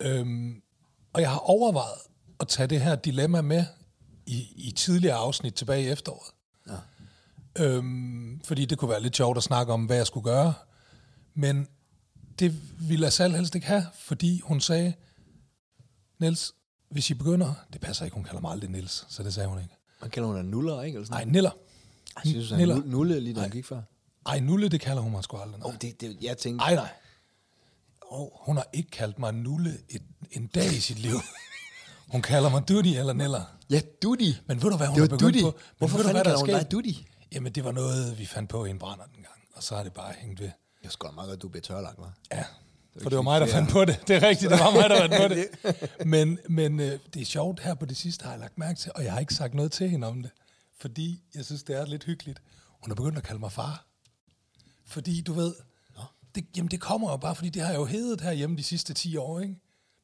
Øhm, 0.00 0.62
og 1.12 1.20
jeg 1.20 1.30
har 1.30 1.38
overvejet 1.38 1.98
at 2.40 2.48
tage 2.48 2.66
det 2.66 2.80
her 2.80 2.94
dilemma 2.94 3.40
med 3.42 3.64
i, 4.26 4.46
i 4.56 4.70
tidligere 4.70 5.16
afsnit 5.16 5.54
tilbage 5.54 5.82
i 5.84 5.88
efteråret. 5.88 6.32
Ja. 6.68 6.76
Øhm, 7.64 8.40
fordi 8.44 8.64
det 8.64 8.78
kunne 8.78 8.90
være 8.90 9.02
lidt 9.02 9.16
sjovt 9.16 9.36
at 9.36 9.42
snakke 9.42 9.72
om, 9.72 9.84
hvad 9.84 9.96
jeg 9.96 10.06
skulle 10.06 10.24
gøre. 10.24 10.54
Men 11.34 11.68
det 12.38 12.54
ville 12.88 13.06
Asal 13.06 13.32
helst 13.34 13.54
ikke 13.54 13.66
have, 13.66 13.86
fordi 13.94 14.40
hun 14.40 14.60
sagde, 14.60 14.92
Niels, 16.18 16.54
hvis 16.90 17.10
I 17.10 17.14
begynder, 17.14 17.54
det 17.72 17.80
passer 17.80 18.04
ikke, 18.04 18.14
hun 18.14 18.24
kalder 18.24 18.40
mig 18.40 18.50
aldrig 18.52 18.70
Niels, 18.70 19.06
så 19.08 19.22
det 19.22 19.34
sagde 19.34 19.48
hun 19.48 19.58
ikke. 19.58 19.74
Man 20.00 20.10
kalder 20.10 20.28
hun 20.28 20.38
en 20.38 20.46
nuller, 20.46 20.82
ikke? 20.82 20.96
Eller 20.96 21.06
sådan 21.06 21.26
Nej, 21.26 21.32
Niller. 21.32 21.50
Jeg 22.24 22.32
synes, 22.32 22.50
nu- 22.50 22.82
nulle 22.86 23.20
lige 23.20 23.34
da 23.34 23.40
han 23.40 23.50
gik 23.50 23.64
før. 23.66 23.82
Ej, 24.26 24.40
Nulle, 24.40 24.68
det 24.68 24.80
kalder 24.80 25.02
hun 25.02 25.12
mig 25.12 25.24
sgu 25.24 25.36
aldrig. 25.36 25.64
Oh, 25.64 25.70
Nej, 25.70 25.78
det, 25.78 26.00
det, 26.00 26.16
jeg 26.22 26.38
tænkte, 26.38 26.62
Ej, 26.64 26.74
nej. 26.74 26.88
Oh, 28.10 28.28
hun 28.46 28.56
har 28.56 28.66
ikke 28.72 28.90
kaldt 28.90 29.18
mig 29.18 29.34
Nulle 29.34 29.78
et, 29.88 30.02
en 30.30 30.46
dag 30.46 30.66
i 30.66 30.80
sit 30.80 30.98
liv. 30.98 31.14
Hun 32.08 32.22
kalder 32.22 32.50
mig 32.50 32.68
Duty 32.68 32.88
eller 32.88 33.12
Niller. 33.12 33.42
ja, 33.70 33.80
Dudi. 34.02 34.36
Men 34.46 34.62
ved 34.62 34.70
du, 34.70 34.76
hvad 34.76 34.86
hun 34.86 35.00
Det 35.00 35.10
har 35.10 35.16
var 35.16 35.18
Duty. 35.18 35.40
på? 35.42 35.56
Hvorfor 35.78 35.96
ved 35.96 36.04
du, 36.04 36.10
hvad 36.12 36.24
der 36.24 36.30
er 36.32 36.36
hun 36.38 36.48
dig? 36.48 36.70
Duty? 36.72 36.90
Jamen, 37.32 37.52
det 37.52 37.64
var 37.64 37.72
noget, 37.72 38.18
vi 38.18 38.26
fandt 38.26 38.50
på 38.50 38.64
i 38.64 38.70
en 38.70 38.78
brænder 38.78 39.04
den 39.04 39.14
gang. 39.22 39.40
Og 39.54 39.62
så 39.62 39.74
er 39.76 39.82
det 39.82 39.92
bare 39.92 40.12
hængt 40.18 40.40
ved. 40.40 40.50
Jeg 40.82 40.92
skal 40.92 41.08
meget 41.14 41.28
godt, 41.28 41.42
du 41.42 41.48
bliver 41.48 41.62
tørlagt, 41.62 41.98
hva'? 41.98 42.26
Ja, 42.32 42.44
For 43.02 43.08
det 43.08 43.16
var 43.16 43.22
mig, 43.22 43.40
der 43.40 43.46
fandt 43.46 43.70
på 43.70 43.84
det. 43.84 44.00
Det 44.08 44.16
er 44.16 44.22
rigtigt, 44.28 44.50
det 44.50 44.60
var 44.60 44.70
mig, 44.70 44.90
der 44.90 45.08
fandt 45.08 45.14
på 45.22 45.34
det. 45.34 46.06
Men, 46.12 46.38
men 46.48 46.80
øh, 46.80 46.98
det 47.14 47.22
er 47.22 47.26
sjovt 47.26 47.60
her 47.60 47.74
på 47.74 47.86
det 47.86 47.96
sidste, 47.96 48.22
har 48.24 48.30
jeg 48.30 48.40
lagt 48.40 48.58
mærke 48.58 48.78
til, 48.78 48.92
og 48.94 49.04
jeg 49.04 49.12
har 49.12 49.20
ikke 49.20 49.34
sagt 49.34 49.54
noget 49.54 49.72
til 49.72 49.90
hende 49.90 50.06
om 50.06 50.22
det. 50.22 50.30
Fordi 50.80 51.22
jeg 51.34 51.44
synes, 51.44 51.62
det 51.62 51.76
er 51.76 51.86
lidt 51.86 52.04
hyggeligt. 52.04 52.42
Hun 52.82 52.90
er 52.90 52.94
begyndt 52.94 53.18
at 53.18 53.24
kalde 53.24 53.40
mig 53.40 53.52
far. 53.52 53.86
Fordi 54.86 55.20
du 55.20 55.32
ved, 55.32 55.54
det, 56.36 56.44
jamen 56.56 56.70
det 56.70 56.80
kommer 56.80 57.10
jo 57.10 57.16
bare, 57.16 57.34
fordi 57.34 57.48
det 57.48 57.62
har 57.62 57.74
jo 57.74 57.84
heddet 57.84 58.20
herhjemme 58.20 58.56
de 58.56 58.62
sidste 58.62 58.94
10 58.94 59.16
år, 59.16 59.40
ikke? 59.40 59.54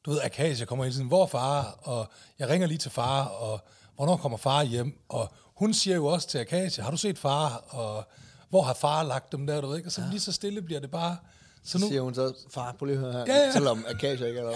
Du 0.05 0.11
ved, 0.11 0.19
Akasia 0.23 0.65
kommer 0.65 0.85
hele 0.85 0.95
tiden, 0.95 1.07
hvor 1.07 1.25
far? 1.27 1.79
Og 1.81 2.07
jeg 2.39 2.49
ringer 2.49 2.67
lige 2.67 2.77
til 2.77 2.91
far, 2.91 3.25
og 3.25 3.59
hvornår 3.95 4.17
kommer 4.17 4.37
far 4.37 4.63
hjem? 4.63 4.99
Og 5.09 5.33
hun 5.55 5.73
siger 5.73 5.95
jo 5.95 6.05
også 6.05 6.27
til 6.27 6.37
Akasia, 6.37 6.83
har 6.83 6.91
du 6.91 6.97
set 6.97 7.17
far? 7.19 7.55
Og 7.69 8.03
hvor 8.49 8.61
har 8.61 8.73
far 8.73 9.03
lagt 9.03 9.31
dem 9.31 9.47
der, 9.47 9.61
du 9.61 9.67
ved 9.67 9.77
ikke? 9.77 9.87
Og 9.87 9.91
så 9.91 10.01
ja. 10.01 10.07
lige 10.09 10.19
så 10.19 10.31
stille 10.31 10.61
bliver 10.61 10.79
det 10.79 10.91
bare. 10.91 11.17
Så 11.65 11.77
nu 11.79 11.87
siger 11.87 12.01
hun 12.01 12.13
så, 12.15 12.33
far, 12.51 12.75
prøv 12.79 12.85
lige 12.85 12.95
at 12.97 13.01
høre 13.03 13.11
her, 13.13 13.19
Ja, 13.27 13.45
ja. 13.45 13.51
selvom 13.51 13.85
Akasia 13.89 14.27
ikke 14.27 14.39
er 14.39 14.43
der. 14.43 14.51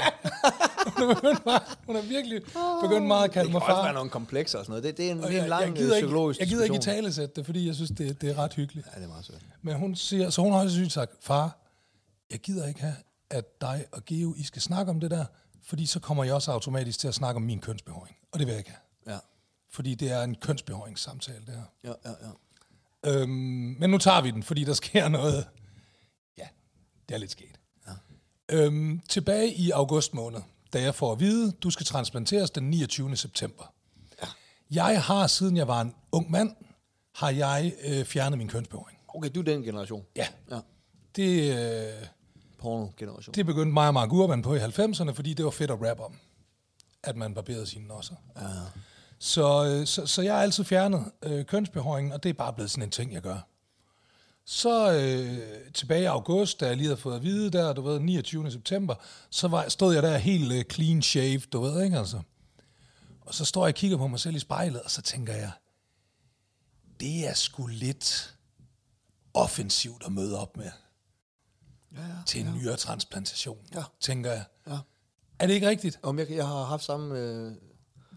hun 0.97 1.25
er, 1.53 1.75
hun 1.85 1.95
er 1.95 2.01
virkelig 2.01 2.41
begyndt 2.83 3.07
meget 3.07 3.23
at 3.23 3.31
kalde 3.31 3.45
Det 3.45 3.53
mig 3.53 3.61
kan 3.61 3.69
også 3.69 3.79
far. 3.79 3.83
være 3.83 3.93
nogle 3.93 4.09
komplekser 4.09 4.59
og 4.59 4.65
sådan 4.65 4.71
noget. 4.71 4.83
Det, 4.83 4.97
det 4.97 5.07
er 5.07 5.11
en, 5.11 5.23
Og 5.23 5.29
det 5.29 5.37
er 5.37 5.37
en 5.37 5.41
jeg, 5.41 5.49
lang 5.49 5.61
jeg, 5.61 5.69
øh, 5.69 5.75
gider 5.77 5.95
ikke, 5.95 6.05
psykologisk 6.07 6.39
jeg 6.39 6.47
gider 6.47 6.63
ikke 6.63 6.75
i 6.75 6.77
diskussion. 6.77 6.95
talesætte 7.03 7.35
det, 7.35 7.45
fordi 7.45 7.67
jeg 7.67 7.75
synes, 7.75 7.91
det, 7.97 8.21
det 8.21 8.29
er 8.29 8.37
ret 8.37 8.53
hyggeligt. 8.53 8.87
Ja, 8.95 8.99
det 8.99 9.05
er 9.05 9.09
meget 9.09 9.25
sødt. 9.25 9.41
Men 9.61 9.75
hun 9.75 9.95
siger, 9.95 10.29
så 10.29 10.41
hun 10.41 10.51
har 10.51 10.59
også 10.59 10.75
sygt 10.75 10.91
sagt, 10.91 11.11
far, 11.21 11.57
jeg 12.31 12.39
gider 12.39 12.67
ikke 12.67 12.79
have, 12.81 12.95
at 13.29 13.61
dig 13.61 13.85
og 13.91 14.05
Geo, 14.05 14.33
I 14.37 14.43
skal 14.43 14.61
snakke 14.61 14.89
om 14.89 14.99
det 14.99 15.11
der, 15.11 15.25
fordi 15.63 15.85
så 15.85 15.99
kommer 15.99 16.23
jeg 16.23 16.33
også 16.33 16.51
automatisk 16.51 16.99
til 16.99 17.07
at 17.07 17.15
snakke 17.15 17.35
om 17.37 17.41
min 17.41 17.59
kønsbehåring. 17.59 18.15
Og 18.31 18.39
det 18.39 18.47
vil 18.47 18.51
jeg 18.51 18.59
ikke 18.59 18.69
have. 18.71 19.13
Ja, 19.13 19.19
Fordi 19.71 19.95
det 19.95 20.11
er 20.11 20.23
en 20.23 20.35
kønsbehåringssamtale, 20.35 21.45
det 21.45 21.53
her. 21.55 21.63
ja, 21.83 21.93
ja. 22.09 22.15
ja. 22.27 22.31
Øhm, 23.21 23.29
men 23.79 23.89
nu 23.89 23.97
tager 23.97 24.21
vi 24.21 24.31
den, 24.31 24.43
fordi 24.43 24.63
der 24.63 24.73
sker 24.73 25.07
noget. 25.07 25.47
Ja, 26.37 26.47
det 27.09 27.15
er 27.15 27.19
lidt 27.19 27.31
sket. 27.31 27.59
Ja. 27.87 27.91
Øhm, 28.49 29.01
tilbage 29.09 29.53
i 29.53 29.71
august 29.71 30.13
måned, 30.13 30.41
da 30.73 30.81
jeg 30.81 30.95
får 30.95 31.11
at 31.11 31.19
vide, 31.19 31.51
du 31.51 31.69
skal 31.69 31.85
transplanteres 31.85 32.51
den 32.51 32.69
29. 32.69 33.15
september. 33.17 33.73
Ja. 34.21 34.27
Jeg 34.71 35.03
har, 35.03 35.27
siden 35.27 35.57
jeg 35.57 35.67
var 35.67 35.81
en 35.81 35.95
ung 36.11 36.31
mand, 36.31 36.55
har 37.15 37.29
jeg 37.29 37.73
øh, 37.83 38.05
fjernet 38.05 38.37
min 38.37 38.47
kønsbehåring. 38.47 38.99
Okay, 39.07 39.29
du 39.35 39.39
er 39.39 39.43
den 39.43 39.63
generation. 39.63 40.05
Ja. 40.15 40.27
Ja. 40.51 40.59
Det, 41.15 41.57
øh, 41.57 42.07
Porno-generation. 42.59 43.33
det 43.33 43.45
begyndte 43.45 43.73
mig 43.73 43.87
og 43.87 43.93
Mark 43.93 44.13
Urban 44.13 44.41
på 44.41 44.55
i 44.55 44.59
90'erne, 44.59 45.11
fordi 45.11 45.33
det 45.33 45.45
var 45.45 45.51
fedt 45.51 45.71
at 45.71 45.77
rap 45.81 45.99
om, 45.99 46.13
at 47.03 47.15
man 47.15 47.33
barberede 47.33 47.67
sine 47.67 47.87
nosser. 47.87 48.15
Ja. 48.35 48.41
Så, 49.19 49.65
øh, 49.65 49.87
så, 49.87 50.05
så 50.05 50.21
jeg 50.21 50.33
har 50.33 50.41
altid 50.41 50.63
fjernet 50.63 51.11
øh, 51.23 51.45
kønsbehåringen, 51.45 52.13
og 52.13 52.23
det 52.23 52.29
er 52.29 52.33
bare 52.33 52.53
blevet 52.53 52.71
sådan 52.71 52.83
en 52.83 52.91
ting, 52.91 53.13
jeg 53.13 53.21
gør. 53.21 53.39
Så 54.45 54.93
øh, 54.93 55.73
tilbage 55.73 56.01
i 56.01 56.05
august, 56.05 56.59
da 56.59 56.67
jeg 56.67 56.77
lige 56.77 56.87
havde 56.87 56.97
fået 56.97 57.15
at 57.15 57.23
vide 57.23 57.51
der, 57.51 57.73
du 57.73 57.81
ved, 57.81 57.99
29. 57.99 58.51
september, 58.51 58.95
så 59.29 59.47
var, 59.47 59.69
stod 59.69 59.93
jeg 59.93 60.03
der 60.03 60.17
helt 60.17 60.53
øh, 60.53 60.63
clean 60.63 61.01
shaved, 61.01 61.49
du 61.51 61.61
ved 61.61 61.83
ikke 61.83 61.97
altså. 61.97 62.21
Og 63.21 63.33
så 63.33 63.45
står 63.45 63.65
jeg 63.65 63.73
og 63.73 63.75
kigger 63.75 63.97
på 63.97 64.07
mig 64.07 64.19
selv 64.19 64.35
i 64.35 64.39
spejlet, 64.39 64.81
og 64.81 64.91
så 64.91 65.01
tænker 65.01 65.33
jeg, 65.33 65.51
det 66.99 67.27
er 67.27 67.33
sgu 67.33 67.67
lidt 67.67 68.35
offensivt 69.33 70.03
at 70.05 70.11
møde 70.11 70.39
op 70.39 70.57
med 70.57 70.71
Ja, 71.95 72.01
ja. 72.01 72.07
til 72.25 72.41
en 72.41 72.53
nyere 72.53 72.75
transplantation, 72.77 73.57
Ja. 73.75 73.83
tænker 73.99 74.31
jeg. 74.31 74.43
ja. 74.67 74.77
Er 75.39 75.47
det 75.47 75.53
ikke 75.53 75.69
rigtigt? 75.69 75.99
Om 76.03 76.19
jeg, 76.19 76.29
jeg 76.31 76.47
har 76.47 76.63
haft 76.63 76.83
samme... 76.83 77.19
Øh, 77.19 77.51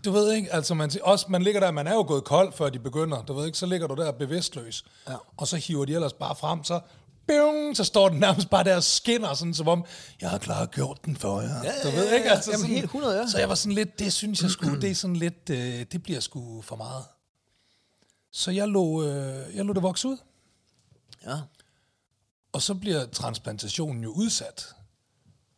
Du 0.04 0.10
ved 0.12 0.32
ikke, 0.32 0.52
altså 0.52 0.74
man, 0.74 0.90
også, 1.02 1.26
man 1.28 1.42
ligger 1.42 1.60
der, 1.60 1.70
man 1.70 1.86
er 1.86 1.94
jo 1.94 2.04
gået 2.06 2.24
kold, 2.24 2.52
før 2.52 2.68
de 2.70 2.78
begynder, 2.78 3.22
du 3.22 3.32
ved 3.32 3.46
ikke, 3.46 3.58
så 3.58 3.66
ligger 3.66 3.86
du 3.86 3.94
der 3.94 4.12
bevidstløs, 4.12 4.84
Ja. 5.08 5.16
og 5.36 5.48
så 5.48 5.56
hiver 5.56 5.84
de 5.84 5.94
ellers 5.94 6.12
bare 6.12 6.36
frem, 6.36 6.64
så, 6.64 6.80
bing, 7.26 7.76
så 7.76 7.84
står 7.84 8.08
den 8.08 8.18
nærmest 8.18 8.50
bare 8.50 8.64
der 8.64 8.76
og 8.76 8.82
skinner, 8.82 9.34
sådan 9.34 9.54
som 9.54 9.68
om, 9.68 9.84
jeg 10.20 10.30
har 10.30 10.38
klart 10.38 10.70
gjort 10.70 10.98
den 11.04 11.16
for 11.16 11.40
jer. 11.40 11.48
Ja, 11.64 11.72
du 11.82 11.88
ja, 11.88 11.96
ved 11.96 12.08
ja, 12.08 12.14
ikke, 12.14 12.26
ja. 12.28 12.34
altså 12.34 12.50
Jamen, 12.50 12.60
sådan, 12.60 12.74
helt 12.74 12.84
100, 12.84 13.18
ja. 13.20 13.26
Så 13.26 13.38
jeg 13.38 13.48
var 13.48 13.54
sådan 13.54 13.72
lidt, 13.74 13.98
det 13.98 14.12
synes 14.12 14.42
jeg 14.42 14.50
skulle, 14.50 14.80
det 14.80 14.90
er 14.90 14.94
sådan 14.94 15.16
lidt, 15.16 15.50
øh, 15.50 15.86
det 15.92 16.02
bliver 16.02 16.20
sgu 16.20 16.62
for 16.62 16.76
meget. 16.76 17.04
Så 18.32 18.50
jeg 18.50 18.68
lå, 18.68 19.04
øh, 19.06 19.56
jeg 19.56 19.64
lå 19.64 19.72
det 19.72 19.82
vokse 19.82 20.08
ud, 20.08 20.16
ja. 21.26 21.36
Og 22.52 22.62
så 22.62 22.74
bliver 22.74 23.06
transplantationen 23.06 24.02
jo 24.04 24.10
udsat 24.10 24.74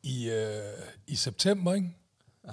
i, 0.03 0.31
øh, 0.31 0.79
i 1.07 1.17
september, 1.17 1.75
ikke? 1.75 1.97
Ja. 2.47 2.53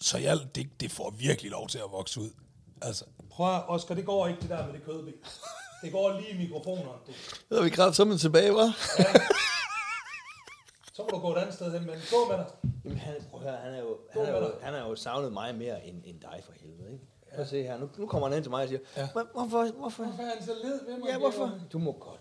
Så 0.00 0.18
jeg, 0.18 0.38
det, 0.54 0.80
det 0.80 0.90
får 0.92 1.10
virkelig 1.10 1.50
lov 1.50 1.68
til 1.68 1.78
at 1.78 1.84
vokse 1.90 2.20
ud. 2.20 2.30
Altså, 2.82 3.04
prøv 3.30 3.54
at, 3.56 3.62
Oscar, 3.68 3.94
det 3.94 4.06
går 4.06 4.26
ikke 4.26 4.40
det 4.40 4.50
der 4.50 4.66
med 4.66 4.74
det 4.74 4.84
kødben. 4.84 5.12
Det 5.82 5.92
går 5.92 6.20
lige 6.20 6.30
i 6.30 6.36
mikrofoner. 6.38 7.02
Det, 7.50 7.58
er 7.58 7.62
vi 7.62 7.70
kraft 7.70 7.96
sammen 7.96 8.18
tilbage, 8.18 8.50
hva'? 8.50 8.72
så 10.92 11.02
må 11.02 11.08
du 11.08 11.18
gå 11.18 11.34
et 11.34 11.38
andet 11.38 11.54
sted 11.54 11.72
hen, 11.72 11.86
men 11.86 11.96
gå 12.10 12.28
med 12.28 12.36
dig. 12.38 12.46
Jamen, 12.84 12.98
han, 12.98 13.14
prøv 13.30 13.40
at 13.40 13.46
høre, 13.50 13.60
han 13.60 13.74
er 13.74 13.78
jo, 13.78 13.98
han 14.12 14.22
er 14.22 14.30
jo- 14.38 14.54
han 14.62 14.74
er 14.74 14.88
jo 14.88 14.96
savnet 14.96 15.32
mig 15.32 15.54
mere 15.54 15.86
end, 15.86 16.02
end 16.04 16.20
dig 16.20 16.42
for 16.44 16.52
helvede, 16.60 16.92
ikke? 16.92 17.04
Prøv 17.34 17.40
at 17.40 17.48
se 17.48 17.62
her, 17.62 17.78
nu, 17.78 17.88
nu 17.98 18.06
kommer 18.06 18.28
han 18.28 18.36
ind 18.36 18.44
til 18.44 18.50
mig 18.50 18.62
og 18.62 18.68
siger, 18.68 18.80
Ja. 18.96 19.00
ja. 19.02 19.08
hvorfor, 19.12 19.46
hvorfor? 19.48 20.04
Hvorfor 20.04 20.22
er 20.22 20.34
han 20.34 20.44
så 20.46 20.52
led 20.62 20.86
ved 20.86 20.98
mig? 20.98 21.08
Ja, 21.08 21.18
hvorfor? 21.18 21.58
Du 21.72 21.78
må 21.78 21.92
godt. 21.92 22.20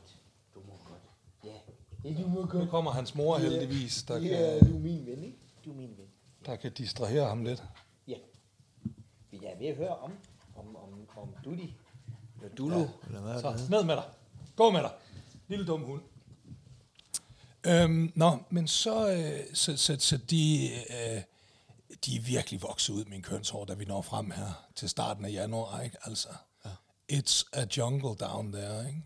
Du 2.03 2.27
må 2.27 2.45
Nu 2.53 2.65
kommer 2.65 2.91
hans 2.91 3.15
mor 3.15 3.37
heldigvis, 3.37 4.03
der, 4.03 4.17
Ja, 4.17 4.59
kan, 4.59 4.69
du 4.69 4.75
er 4.75 4.79
min 4.79 5.05
ven, 5.05 5.23
ikke? 5.23 5.37
Du 5.65 5.71
er 5.71 5.75
min 5.75 5.97
ven. 5.97 6.07
der 6.45 6.55
kan 6.55 6.71
distrahere 6.71 7.27
ham 7.27 7.43
lidt. 7.43 7.63
Ja. 8.07 8.17
Jeg 9.31 9.51
er 9.53 9.57
ved 9.57 9.67
at 9.67 9.75
høre 9.75 9.97
om, 9.97 10.11
om, 10.55 10.75
om, 10.75 11.07
om 11.17 11.35
Dudi. 11.45 11.75
Eller 12.41 12.55
Dulu. 12.55 12.79
Ja. 12.79 12.87
Eller 13.07 13.21
hvad 13.21 13.41
Så, 13.41 13.67
ned 13.69 13.83
med 13.83 13.95
dig. 13.95 14.03
Gå 14.55 14.69
med 14.71 14.79
dig. 14.81 14.91
Lille 15.47 15.65
dum 15.65 15.83
hund. 15.83 16.01
Øhm, 17.67 18.11
nå, 18.15 18.37
men 18.49 18.67
så, 18.67 19.11
øh, 19.13 19.39
så, 19.53 19.77
så, 19.77 19.95
så 19.99 20.17
de, 20.17 20.69
øh, 20.89 21.21
de 22.05 22.15
er 22.15 22.21
virkelig 22.21 22.61
vokset 22.61 22.93
ud, 22.93 23.05
min 23.05 23.21
kønshår, 23.21 23.65
da 23.65 23.73
vi 23.73 23.85
når 23.85 24.01
frem 24.01 24.31
her 24.31 24.67
til 24.75 24.89
starten 24.89 25.25
af 25.25 25.31
januar, 25.31 25.81
ikke? 25.81 25.97
Altså, 26.03 26.29
ja. 26.65 26.69
it's 27.11 27.49
a 27.53 27.65
jungle 27.77 28.15
down 28.15 28.51
there, 28.51 28.87
ikke? 28.87 29.03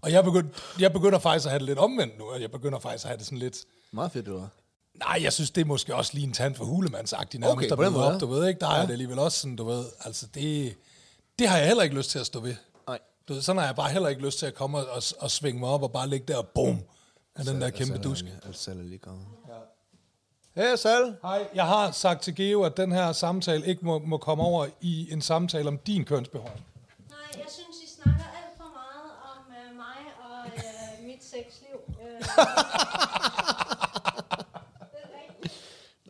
Og 0.00 0.12
jeg 0.12 0.24
begynder, 0.24 0.48
jeg 0.80 0.92
begynder 0.92 1.18
faktisk 1.18 1.46
at 1.46 1.50
have 1.50 1.58
det 1.58 1.66
lidt 1.66 1.78
omvendt 1.78 2.18
nu, 2.18 2.24
og 2.24 2.40
jeg 2.40 2.50
begynder 2.50 2.78
faktisk 2.78 3.04
at 3.04 3.08
have 3.08 3.18
det 3.18 3.26
sådan 3.26 3.38
lidt, 3.38 3.58
Meget 3.92 4.12
fedt, 4.12 4.26
du 4.26 4.38
var. 4.38 4.48
Nej, 4.94 5.20
jeg 5.22 5.32
synes, 5.32 5.50
det 5.50 5.60
er 5.60 5.64
måske 5.64 5.94
også 5.94 6.14
lige 6.14 6.26
en 6.26 6.32
tand 6.32 6.54
for 6.54 6.64
hulemandsagtig 6.64 7.40
nærmest, 7.40 7.72
Okay, 7.72 7.84
der 7.84 7.90
måde, 7.90 8.14
op, 8.14 8.20
du 8.20 8.26
ved 8.26 8.48
ikke? 8.48 8.60
Der 8.60 8.68
er 8.68 8.82
det 8.82 8.92
alligevel 8.92 9.18
også 9.18 9.40
sådan, 9.40 9.56
du 9.56 9.64
ved, 9.64 9.84
altså 10.00 10.26
det, 10.34 10.74
det 11.38 11.48
har 11.48 11.58
jeg 11.58 11.66
heller 11.66 11.82
ikke 11.82 11.96
lyst 11.96 12.10
til 12.10 12.18
at 12.18 12.26
stå 12.26 12.40
ved. 12.40 12.54
Nej. 12.88 12.98
Du 13.28 13.32
ved, 13.34 13.42
sådan 13.42 13.58
har 13.58 13.66
jeg 13.66 13.76
bare 13.76 13.90
heller 13.90 14.08
ikke 14.08 14.22
lyst 14.22 14.38
til 14.38 14.46
at 14.46 14.54
komme 14.54 14.78
og, 14.78 14.84
og, 14.90 15.02
og 15.18 15.30
svinge 15.30 15.60
mig 15.60 15.68
op 15.68 15.82
og 15.82 15.92
bare 15.92 16.08
ligge 16.08 16.26
der 16.32 16.36
og 16.36 16.48
bum, 16.54 16.80
af 17.36 17.44
den 17.44 17.60
der 17.60 17.70
kæmpe 17.70 17.98
dusk. 17.98 18.24
Altså, 18.46 18.62
Sal 18.62 18.78
er 18.78 18.82
lige 18.82 18.98
kommet. 18.98 19.26
Ja. 19.48 20.62
Hey, 20.62 20.76
Sal. 20.76 21.16
Hej, 21.22 21.48
jeg 21.54 21.66
har 21.66 21.90
sagt 21.90 22.22
til 22.22 22.34
Geo, 22.34 22.62
at 22.62 22.76
den 22.76 22.92
her 22.92 23.12
samtale 23.12 23.66
ikke 23.66 23.84
må, 23.84 23.98
må 23.98 24.18
komme 24.18 24.44
over 24.44 24.66
i 24.80 25.12
en 25.12 25.22
samtale 25.22 25.68
om 25.68 25.78
din 25.78 26.04
kønsbehov. 26.04 26.50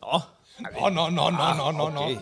Nå. 0.01 0.19
Nå, 0.79 0.89
nå, 0.89 1.09
nå, 1.09 1.29
nå, 1.29 1.53
nå, 1.57 1.71
nå, 1.71 1.89
nå. 1.89 2.01
Okay. 2.01 2.17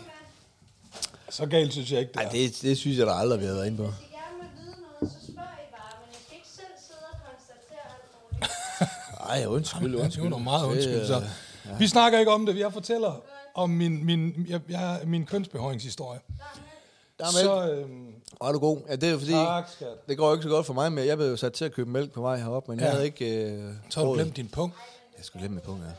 Så 1.29 1.45
galt 1.45 1.71
synes 1.73 1.91
jeg 1.91 1.99
ikke, 1.99 2.11
det 2.13 2.19
Ej, 2.19 2.25
er. 2.25 2.29
det, 2.29 2.59
det 2.61 2.77
synes 2.77 2.97
jeg 2.97 3.07
da 3.07 3.11
aldrig, 3.11 3.39
har 3.39 3.45
været 3.53 3.67
inde 3.67 3.77
på. 3.77 3.83
Hvis 3.83 3.95
I 4.01 4.13
gerne 4.13 4.39
vil 4.41 4.49
vide 4.65 4.75
noget, 5.01 5.13
så 5.13 5.31
spørger 5.31 5.49
I 5.49 5.67
bare, 5.71 5.91
men 6.01 6.09
I 6.11 6.17
skal 6.25 6.35
ikke 6.37 6.47
selv 6.47 6.67
sidde 6.87 6.99
og 7.13 7.17
konstatere 7.29 7.85
alt 7.95 8.05
muligt. 8.31 8.51
Ej, 9.31 9.45
undskyld, 9.55 9.95
undskyld. 9.95 10.23
Det 10.25 10.31
var 10.31 10.37
meget 10.37 10.65
undskyld, 10.65 11.07
så. 11.07 11.15
øh, 11.71 11.79
Vi 11.79 11.87
snakker 11.87 12.19
ikke 12.19 12.31
om 12.31 12.45
det, 12.45 12.57
jeg 12.59 12.73
fortæller 12.73 13.21
om 13.55 13.69
min, 13.69 14.05
min, 14.05 14.45
jeg, 14.49 14.61
jeg, 14.69 15.01
min 15.05 15.25
kønsbehåringshistorie. 15.25 16.19
Der 17.19 17.25
er 17.25 17.29
Så, 17.29 17.65
mælk. 17.87 18.14
Hvor 18.37 18.47
er 18.47 18.51
du 18.51 18.59
god. 18.59 18.77
Ja, 18.89 18.95
det 18.95 19.03
er 19.03 19.11
jo 19.11 19.17
fordi, 19.19 19.31
tak, 19.31 19.69
skat. 19.75 19.87
det 20.09 20.17
går 20.17 20.27
jo 20.27 20.33
ikke 20.33 20.43
så 20.43 20.49
godt 20.49 20.65
for 20.65 20.73
mig 20.73 20.91
med. 20.91 21.03
Jeg 21.03 21.17
blev 21.17 21.29
jo 21.29 21.35
sat 21.37 21.53
til 21.53 21.65
at 21.65 21.73
købe 21.73 21.89
mælk 21.89 22.11
på 22.11 22.21
vej 22.21 22.37
herop, 22.37 22.67
men 22.67 22.79
ja. 22.79 22.85
Jeg 22.85 22.93
havde 22.93 23.05
ikke... 23.05 23.43
Øh, 23.51 23.63
Så 23.89 23.99
har 23.99 24.07
du 24.07 24.13
glemt 24.13 24.35
din 24.37 24.47
punkt. 24.47 24.75
Jeg 25.17 25.25
skulle 25.25 25.41
glemme 25.41 25.55
mit 25.55 25.63
punkt, 25.63 25.83
ja. 25.85 25.89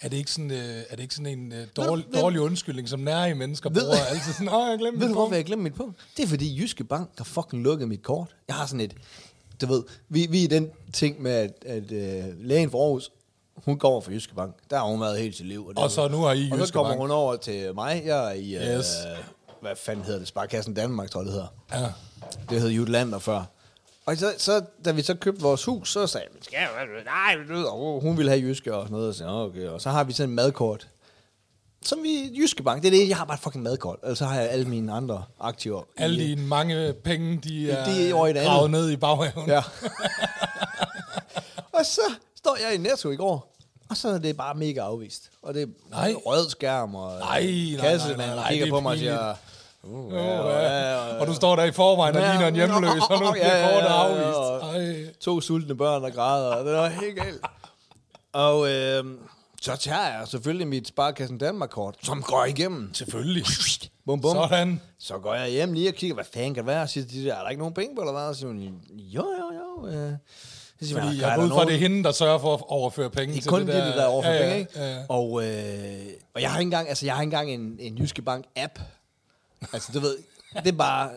Er 0.00 0.08
det 0.08 0.16
ikke 0.16 0.30
sådan, 0.30 0.50
øh, 0.50 0.58
er 0.90 0.96
det 0.96 1.00
ikke 1.02 1.14
sådan 1.14 1.38
en 1.38 1.52
øh, 1.52 1.66
dårlig, 1.76 2.04
ved- 2.12 2.20
dårlig 2.20 2.40
undskyldning, 2.40 2.88
som 2.88 3.00
nærige 3.00 3.34
mennesker 3.34 3.70
Ved- 3.70 3.82
bruger 3.82 4.04
altid 4.10 4.32
sådan, 4.32 4.48
åh, 4.48 4.68
jeg 4.70 4.78
glemte 4.78 5.00
Ved 5.00 5.06
du, 5.06 5.08
min 5.08 5.14
hvorfor 5.14 5.34
jeg 5.34 5.44
glemte 5.44 5.62
mit 5.62 5.74
punkt? 5.74 5.96
Det 6.16 6.22
er 6.22 6.26
fordi 6.26 6.60
Jyske 6.60 6.84
Bank 6.84 7.08
har 7.18 7.24
fucking 7.24 7.62
lukket 7.62 7.88
mit 7.88 8.02
kort. 8.02 8.28
Jeg 8.48 8.56
har 8.56 8.66
sådan 8.66 8.80
et... 8.80 8.94
Du 9.60 9.66
ved, 9.66 9.82
vi, 10.08 10.26
vi 10.30 10.44
er 10.44 10.48
den 10.48 10.70
ting 10.92 11.22
med, 11.22 11.30
at, 11.32 11.52
at 11.66 11.82
uh, 11.82 12.44
lægen 12.44 12.70
for 12.70 12.84
Aarhus, 12.84 13.10
hun 13.64 13.78
går 13.78 13.88
over 13.88 14.00
for 14.00 14.10
Jyske 14.10 14.34
Bank. 14.34 14.54
Der 14.70 14.76
har 14.78 14.84
hun 14.84 15.00
været 15.00 15.18
helt 15.18 15.36
sit 15.36 15.46
liv. 15.46 15.68
det 15.68 15.78
Og 15.78 15.90
så 15.90 16.08
nu 16.08 16.16
har 16.18 16.32
I 16.32 16.50
Og 16.50 16.56
så 16.58 16.62
Jyske 16.62 16.72
kommer 16.74 16.90
Bank. 16.90 17.00
hun 17.00 17.10
over 17.10 17.36
til 17.36 17.74
mig. 17.74 18.02
Jeg 18.06 18.26
er 18.30 18.32
i... 18.32 18.56
Uh, 18.56 18.62
Yes. 18.78 18.86
Hvad 19.64 19.76
fanden 19.76 20.04
hedder 20.04 20.18
det? 20.18 20.28
Sparkassen 20.28 20.74
Danmark, 20.74 21.10
tror 21.10 21.20
jeg, 21.20 21.26
det 21.26 21.32
hedder. 21.32 21.48
Ja. 21.72 21.92
Det 22.50 22.60
hed 22.60 22.68
Jutlander 22.70 23.18
før. 23.18 23.42
Og 24.06 24.16
så, 24.16 24.34
så, 24.38 24.64
da 24.84 24.90
vi 24.92 25.02
så 25.02 25.14
købte 25.14 25.42
vores 25.42 25.64
hus, 25.64 25.92
så 25.92 26.06
sagde 26.06 26.26
jeg, 26.32 26.38
skal 26.42 26.58
jeg, 26.58 26.68
nej, 27.04 27.64
og 27.66 28.00
hun 28.02 28.16
ville 28.16 28.30
have 28.30 28.42
jyske 28.42 28.74
og 28.74 28.82
sådan 28.82 28.92
noget. 28.92 29.08
Og, 29.08 29.14
så, 29.14 29.24
okay. 29.28 29.66
og 29.68 29.80
så 29.80 29.90
har 29.90 30.04
vi 30.04 30.12
sådan 30.12 30.30
en 30.30 30.34
madkort. 30.36 30.88
Som 31.82 32.02
vi, 32.02 32.30
Jyske 32.38 32.62
Bank, 32.62 32.82
det 32.82 32.88
er 32.94 32.98
det, 32.98 33.08
jeg 33.08 33.16
har 33.16 33.24
bare 33.24 33.34
et 33.34 33.40
fucking 33.40 33.64
madkort. 33.64 33.98
Og 34.02 34.16
så 34.16 34.24
har 34.24 34.40
jeg 34.40 34.50
alle 34.50 34.64
mine 34.68 34.92
andre 34.92 35.24
aktiver. 35.40 35.82
i- 35.82 36.02
Alle 36.02 36.22
dine 36.24 36.42
mange 36.46 36.92
penge, 36.92 37.36
de 37.44 37.70
er, 37.70 37.84
De 37.84 38.08
er 38.10 38.14
over 38.14 38.26
i 38.26 38.32
gravet 38.32 38.70
ned 38.70 38.90
i 38.90 38.96
baghaven. 38.96 39.48
Ja. 39.48 39.62
og 41.78 41.86
så 41.86 42.00
står 42.36 42.56
jeg 42.66 42.74
i 42.74 42.78
Netto 42.78 43.10
i 43.10 43.16
går, 43.16 43.56
og 43.90 43.96
så 43.96 44.08
er 44.08 44.18
det 44.18 44.36
bare 44.36 44.54
mega 44.54 44.80
afvist. 44.80 45.30
Og 45.42 45.54
det 45.54 45.62
er 45.62 45.66
Nej. 45.90 46.14
rød 46.26 46.50
skærm, 46.50 46.94
og 46.94 47.18
Nej, 47.18 47.42
nej, 47.76 47.96
nej, 47.96 48.16
nej, 48.16 48.34
nej, 48.34 48.48
kigger 48.50 48.66
er 48.66 48.70
på 48.70 48.80
mig 48.80 48.92
og 48.92 48.98
siger... 48.98 49.34
Uh, 49.86 50.12
Ja, 50.12 50.92
ja. 50.92 51.20
Og 51.20 51.26
du 51.26 51.34
står 51.34 51.56
der 51.56 51.64
i 51.64 51.72
forvejen 51.72 52.16
og 52.16 52.22
Ja, 52.22 52.30
ligner 52.30 52.48
en 52.48 52.54
hjemløs, 52.54 53.02
og 53.10 53.20
nu 53.20 53.26
ja, 53.26 53.32
bliver 53.32 53.56
ja, 53.56 53.68
kortet 53.72 53.88
ja, 53.88 54.04
ja. 54.04 54.22
afvist. 54.62 55.06
Ej. 55.06 55.14
to 55.20 55.40
sultne 55.40 55.76
børn, 55.76 56.02
der 56.02 56.10
græder. 56.10 56.62
Det 56.64 56.72
var 56.74 56.88
helt 56.88 57.16
galt. 57.16 57.40
Og 58.32 58.68
øh, 58.70 59.04
så 59.62 59.76
tager 59.76 60.18
jeg 60.18 60.28
selvfølgelig 60.28 60.68
mit 60.68 60.88
Sparkassen 60.88 61.38
Danmark-kort, 61.38 61.94
som 62.02 62.22
går 62.22 62.44
igennem. 62.44 62.94
Selvfølgelig. 62.94 63.44
Bum, 64.06 64.20
bum. 64.20 64.36
Sådan. 64.36 64.80
Så 64.98 65.18
går 65.18 65.34
jeg 65.34 65.48
hjem 65.50 65.72
lige 65.72 65.88
og 65.88 65.94
kigger, 65.94 66.14
hvad 66.14 66.24
fanden 66.34 66.54
kan 66.54 66.62
det 66.64 66.66
være? 66.66 66.82
Og 66.82 66.88
siger 66.88 67.06
de 67.06 67.24
der, 67.24 67.34
er 67.34 67.42
der 67.42 67.48
ikke 67.48 67.60
nogen 67.60 67.74
penge 67.74 67.94
på, 67.96 68.00
eller 68.00 68.12
hvad? 68.12 68.22
Og 68.22 68.36
siger 68.36 68.48
hun, 68.48 68.58
jo, 68.58 69.24
jo, 69.24 69.26
jo. 69.54 69.88
Øh. 69.88 70.12
Så 70.80 70.88
siger 70.88 71.00
Fordi 71.02 71.14
"Ah, 71.16 71.20
jeg 71.20 71.30
er 71.32 71.34
går 71.36 71.42
der 71.42 71.48
ud 71.48 71.54
fra, 71.54 71.64
det 71.64 71.74
er 71.74 71.78
hende, 71.78 72.04
der 72.04 72.12
sørger 72.12 72.38
for 72.38 72.54
at 72.54 72.62
overføre 72.68 73.10
penge 73.10 73.34
det 73.34 73.46
er 73.46 73.50
kun 73.50 73.60
det 73.60 73.68
det, 73.68 73.74
der, 73.74 73.94
der 73.96 74.06
overfor 74.06 74.30
ja, 74.30 74.38
penge, 74.38 74.52
ja, 74.54 74.58
ikke? 74.58 74.72
Ja, 74.76 74.94
ja. 74.94 75.02
Og, 75.08 75.44
øh, 75.44 76.06
og 76.34 76.42
jeg 76.42 76.50
har 76.50 76.58
ikke 76.58 76.66
engang, 76.66 76.88
altså 76.88 77.06
jeg 77.06 77.14
har 77.14 77.22
ikke 77.22 77.36
engang 77.36 77.50
en, 77.50 77.76
en 77.80 77.98
Jyske 77.98 78.22
Bank 78.22 78.44
app. 78.56 78.78
Altså 79.72 79.92
du 79.94 80.00
ved, 80.00 80.16
det 80.54 80.66
er 80.68 80.72
bare, 80.72 81.10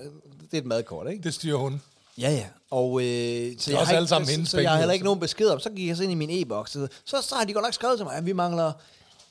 det 0.51 0.57
er 0.57 0.61
et 0.61 0.65
madkort, 0.65 1.11
ikke? 1.11 1.23
Det 1.23 1.33
styrer 1.33 1.57
hun. 1.57 1.81
Ja, 2.17 2.31
ja. 2.31 2.45
Og, 2.71 3.01
øh, 3.01 3.53
så 3.59 3.71
jeg 3.71 3.79
også 3.79 3.93
alle 3.93 4.03
ikke, 4.03 4.09
sammen 4.09 4.29
hendes 4.29 4.49
så 4.49 4.59
jeg 4.59 4.69
har 4.71 4.77
heller 4.77 4.93
ikke 4.93 5.03
så. 5.03 5.05
nogen 5.05 5.19
besked 5.19 5.47
om. 5.47 5.59
Så 5.59 5.69
gik 5.69 5.87
jeg 5.87 5.97
så 5.97 6.03
ind 6.03 6.11
i 6.11 6.15
min 6.15 6.29
e-boks. 6.31 6.71
Så, 6.71 6.87
så, 7.05 7.21
så 7.21 7.35
har 7.35 7.43
de 7.43 7.53
godt 7.53 7.63
nok 7.63 7.73
skrevet 7.73 7.97
til 7.97 8.05
mig, 8.05 8.15
at 8.15 8.25
vi 8.25 8.33
mangler, 8.33 8.71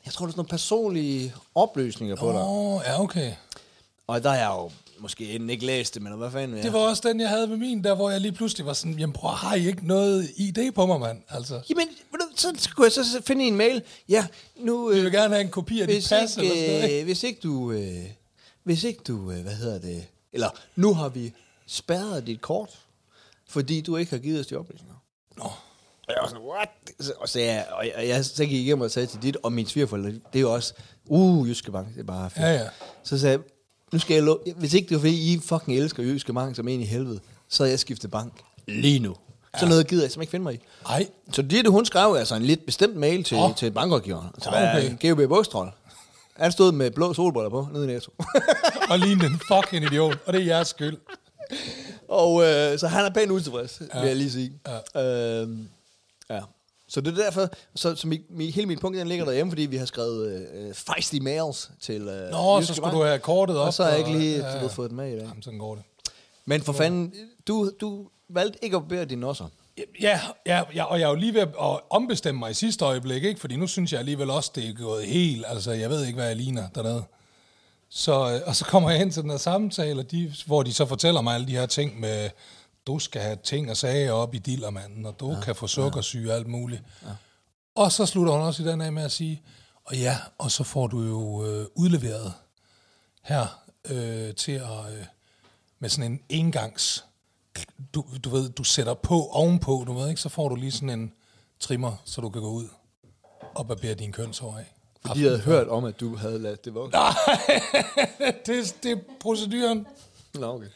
jeg 0.05 0.13
tror, 0.13 0.27
det 0.27 0.31
er 0.31 0.33
sådan 0.33 0.39
nogle 0.39 0.49
personlige 0.49 1.35
oplysninger 1.55 2.17
på 2.17 2.33
dig. 2.33 2.41
Åh, 2.41 2.81
ja, 2.87 3.03
okay. 3.03 3.33
Og 4.07 4.23
der 4.23 4.31
har 4.31 4.37
jeg 4.37 4.49
jo 4.49 4.71
måske 4.99 5.33
enten 5.33 5.51
ikke 5.51 5.67
læst 5.67 5.95
det, 5.95 6.03
men 6.03 6.13
hvad 6.13 6.31
fanden 6.31 6.63
Det 6.63 6.73
var 6.73 6.79
også 6.79 7.03
den, 7.09 7.21
jeg 7.21 7.29
havde 7.29 7.47
med 7.47 7.57
min, 7.57 7.85
der 7.85 7.95
hvor 7.95 8.11
jeg 8.11 8.21
lige 8.21 8.33
pludselig 8.33 8.67
var 8.67 8.73
sådan, 8.73 8.99
jamen 8.99 9.13
prøv, 9.13 9.31
har 9.31 9.55
I 9.55 9.67
ikke 9.67 9.87
noget 9.87 10.31
ID 10.37 10.73
på 10.75 10.87
mig, 10.87 11.01
mand? 11.01 11.19
Altså, 11.29 11.61
Jamen, 11.71 11.87
så, 12.37 12.71
kunne 12.77 12.85
jeg 12.85 12.93
så 12.93 13.23
finde 13.25 13.45
en 13.45 13.57
mail. 13.57 13.83
Ja, 14.09 14.27
nu... 14.57 14.91
jeg 14.91 14.99
Øh, 14.99 15.05
vil 15.05 15.13
gerne 15.13 15.35
have 15.35 15.45
en 15.45 15.51
kopi 15.51 15.81
af 15.81 15.87
dit 15.87 15.97
hvis, 15.97 16.09
pas 16.09 16.37
eller 16.37 16.49
sådan 16.49 16.49
noget. 16.51 16.63
ikke, 16.83 16.85
ikke? 16.87 16.99
øh, 17.01 17.05
hvis 17.05 17.23
ikke 17.23 17.41
du... 17.43 17.73
Øh, 17.73 18.05
hvis 18.67 18.85
ikke 18.85 19.01
du... 19.09 19.31
Øh, 19.31 19.43
hvad 19.43 19.53
hedder 19.55 19.79
det? 19.79 20.07
Eller, 20.33 20.49
nu 20.77 20.95
har 20.95 21.09
vi 21.09 21.33
spærret 21.67 22.27
dit 22.27 22.41
kort, 22.41 22.71
fordi 23.49 23.81
du 23.81 23.97
ikke 23.97 24.11
har 24.11 24.19
givet 24.19 24.41
os 24.41 24.47
de 24.47 24.57
oplysninger. 24.57 24.95
Nå, 25.37 25.45
Og 25.45 25.53
jeg 26.09 26.17
var 26.23 26.29
sådan, 26.29 26.45
what? 26.45 26.69
Og 27.19 27.29
så, 27.29 27.41
jeg, 27.41 27.67
og 27.73 27.87
jeg, 27.87 27.93
og 27.97 28.09
jeg 28.09 28.25
så 28.25 28.45
gik 28.45 28.53
jeg 28.53 28.61
igennem 28.61 28.83
og 28.83 28.91
sagde 28.91 29.07
til 29.07 29.23
dit, 29.23 29.37
og 29.43 29.53
min 29.53 29.67
svigerforældre, 29.67 30.11
det 30.11 30.21
er 30.35 30.41
jo 30.41 30.55
også, 30.55 30.75
uh, 31.07 31.49
Jyske 31.49 31.73
Bank, 31.73 31.95
det 31.95 32.01
er 32.01 32.05
bare 32.05 32.31
fedt. 32.31 32.47
Ja, 32.47 32.53
ja. 32.53 32.69
Så 33.03 33.19
sagde 33.19 33.33
jeg, 33.33 33.41
nu 33.93 33.99
skal 33.99 34.15
jeg 34.15 34.23
love, 34.23 34.39
hvis 34.57 34.75
ikke 34.75 34.89
det 34.89 34.95
var 34.95 35.01
fordi, 35.01 35.33
I 35.35 35.39
fucking 35.41 35.79
elsker 35.79 36.03
Jyske 36.03 36.33
Bank 36.33 36.57
som 36.57 36.69
en 36.69 36.81
i 36.81 36.85
helvede, 36.85 37.21
så 37.49 37.63
havde 37.63 37.71
jeg 37.71 37.81
skiftet 37.81 38.11
bank 38.11 38.33
lige 38.69 38.99
nu. 38.99 39.17
Så 39.59 39.65
Ja. 39.65 39.69
noget 39.69 39.87
gider 39.89 40.03
jeg 40.03 40.11
simpelthen 40.11 40.23
ikke 40.23 40.31
finde 40.31 40.45
mig 40.45 40.55
i. 40.55 40.59
ej, 40.87 41.07
Så 41.33 41.43
det, 41.43 41.67
hun 41.69 41.85
skrev 41.85 42.15
altså 42.15 42.35
en 42.35 42.43
lidt 42.43 42.67
bestemt 42.67 42.97
mail 42.97 43.25
til, 43.25 43.37
oh. 43.37 43.55
til 43.55 43.71
bankrådgiveren. 43.71 44.29
Så 44.39 44.49
okay. 44.49 45.11
GOB 45.11 45.29
Bogstrøl. 45.29 45.69
Han 46.37 46.53
stod 46.53 46.73
med 46.73 46.91
blå 46.91 47.15
solbriller 47.15 47.51
på, 47.51 47.69
nede 47.73 47.85
i 47.85 47.87
Netto. 47.87 48.11
og 48.91 48.99
lignende 48.99 49.27
en 49.27 49.41
fucking 49.49 49.85
idiot, 49.85 50.19
og 50.27 50.33
det 50.33 50.41
er 50.43 50.45
jeres 50.45 50.69
skyld. 50.69 50.97
og 52.09 52.43
øh, 52.43 52.79
så 52.79 52.87
han 52.87 53.05
er 53.05 53.11
pænt 53.11 53.31
utilfreds, 53.31 53.83
ja. 53.95 54.01
vil 54.01 54.09
jeg 54.09 54.17
lige 54.17 54.31
sige. 54.31 54.53
Ja. 54.95 55.43
Øh, 55.43 55.59
ja. 56.31 56.41
Så 56.89 57.01
det 57.01 57.19
er 57.19 57.25
derfor, 57.25 57.49
så, 57.75 57.95
så 57.95 58.09
mi, 58.09 58.21
mi, 58.31 58.51
hele 58.51 58.67
mit 58.67 58.81
punkt 58.81 58.99
den 58.99 59.09
ligger 59.09 59.25
derhjemme, 59.25 59.51
fordi 59.51 59.63
vi 59.63 59.77
har 59.77 59.87
skrevet 59.87 60.49
øh, 60.55 60.75
feisty 60.75 61.17
mails 61.17 61.71
til 61.81 62.03
øh, 62.03 62.31
Nå, 62.31 62.63
så 62.63 62.75
skulle 62.75 62.97
du 62.97 63.03
have 63.03 63.19
kortet 63.19 63.59
op. 63.59 63.67
Og 63.67 63.75
så 63.75 63.83
har 63.83 63.91
jeg 63.91 63.99
ikke 63.99 64.13
lige 64.13 64.37
ja, 64.39 64.55
ja, 64.55 64.63
ja. 64.63 64.67
fået 64.67 64.91
den 64.91 64.97
med 64.97 65.13
i 65.13 65.17
dag. 65.17 65.27
Jamen, 65.29 65.43
sådan 65.43 65.59
går 65.59 65.75
det. 65.75 65.85
Men 66.45 66.63
for 66.63 66.73
fanden, 66.73 67.15
du, 67.49 67.71
du 67.81 68.09
valgte 68.29 68.65
ikke 68.65 68.77
at 68.77 68.83
barbere 68.83 69.05
dine 69.05 69.21
nosser. 69.21 69.49
Ja, 70.01 70.21
ja, 70.47 70.63
ja, 70.75 70.85
og 70.85 71.01
jeg 71.01 71.07
er 71.07 71.11
jo 71.11 71.15
lige 71.15 71.35
ved 71.35 71.41
at 71.41 71.81
ombestemme 71.91 72.39
mig 72.39 72.51
i 72.51 72.55
sidste 72.55 72.85
øjeblik, 72.85 73.25
ikke? 73.25 73.41
fordi 73.41 73.57
nu 73.57 73.67
synes 73.67 73.93
jeg 73.93 73.99
alligevel 73.99 74.31
også, 74.31 74.53
det 74.55 74.69
er 74.69 74.73
gået 74.73 75.07
helt, 75.07 75.45
altså 75.49 75.73
jeg 75.73 75.91
ved 75.91 76.05
ikke, 76.05 76.17
hvad 76.17 76.27
jeg 76.27 76.37
ligner 76.37 76.69
dernede. 76.69 77.05
Så, 77.89 78.13
øh, 78.13 78.41
og 78.47 78.57
så 78.57 78.65
kommer 78.65 78.91
jeg 78.91 78.99
hen 78.99 79.11
til 79.11 79.23
den 79.23 79.31
her 79.31 79.37
samtale, 79.37 80.01
og 80.01 80.11
de, 80.11 80.35
hvor 80.47 80.63
de 80.63 80.73
så 80.73 80.87
fortæller 80.87 81.21
mig 81.21 81.35
alle 81.35 81.47
de 81.47 81.53
her 81.53 81.67
ting 81.67 82.01
med, 82.01 82.31
du 82.87 82.99
skal 82.99 83.23
have 83.23 83.37
ting 83.45 83.71
og 83.71 83.77
sager 83.77 84.13
op 84.13 84.35
i 84.35 84.39
dillermanden, 84.39 85.07
og 85.07 85.21
du 85.21 85.33
ja, 85.33 85.41
kan 85.41 85.55
få 85.55 85.67
sukkersyge 85.67 86.31
og 86.31 86.37
alt 86.37 86.47
muligt. 86.47 86.83
Ja. 87.03 87.09
Og 87.75 87.93
så 87.93 88.07
slutter 88.07 88.33
hun 88.33 88.43
også 88.43 88.63
i 88.63 88.67
den 88.67 88.81
af 88.81 88.93
med 88.93 89.03
at 89.03 89.13
sige, 89.13 89.43
og 89.85 89.97
ja, 89.97 90.19
og 90.39 90.51
så 90.51 90.65
får 90.65 90.87
du 90.87 91.03
jo 91.03 91.47
øh, 91.47 91.67
udleveret 91.75 92.33
her 93.23 93.63
øh, 93.91 94.35
til 94.35 94.53
at, 94.53 94.95
øh, 94.99 95.05
med 95.79 95.89
sådan 95.89 96.13
en 96.13 96.21
engangs, 96.29 97.05
du, 97.95 98.05
du 98.25 98.31
ved, 98.31 98.49
du 98.49 98.65
sætter 98.65 98.95
på 98.95 99.27
ovenpå, 99.27 99.85
du 99.87 99.93
ved 99.93 100.09
ikke, 100.09 100.21
så 100.21 100.29
får 100.29 100.49
du 100.49 100.55
lige 100.55 100.73
sådan 100.73 100.91
en 100.91 101.13
trimmer, 101.61 101.93
så 102.05 102.21
du 102.21 102.29
kan 102.31 102.43
gå 102.43 102.51
ud 102.51 102.69
og 103.55 103.69
barbere 103.69 103.95
din 103.95 104.13
kønshår 104.13 104.59
af. 104.59 104.73
De 105.15 105.23
havde 105.23 105.39
hørt 105.39 105.69
om, 105.69 105.85
at 105.85 106.01
du 106.01 106.17
havde 106.17 106.39
ladet 106.39 106.65
det 106.65 106.75
vokse. 106.75 106.97
Nej, 106.97 107.13
det, 108.47 108.77
det 108.83 108.91
er 108.93 108.97
proceduren. 109.21 109.87
Nå, 110.35 110.47
okay. 110.55 110.67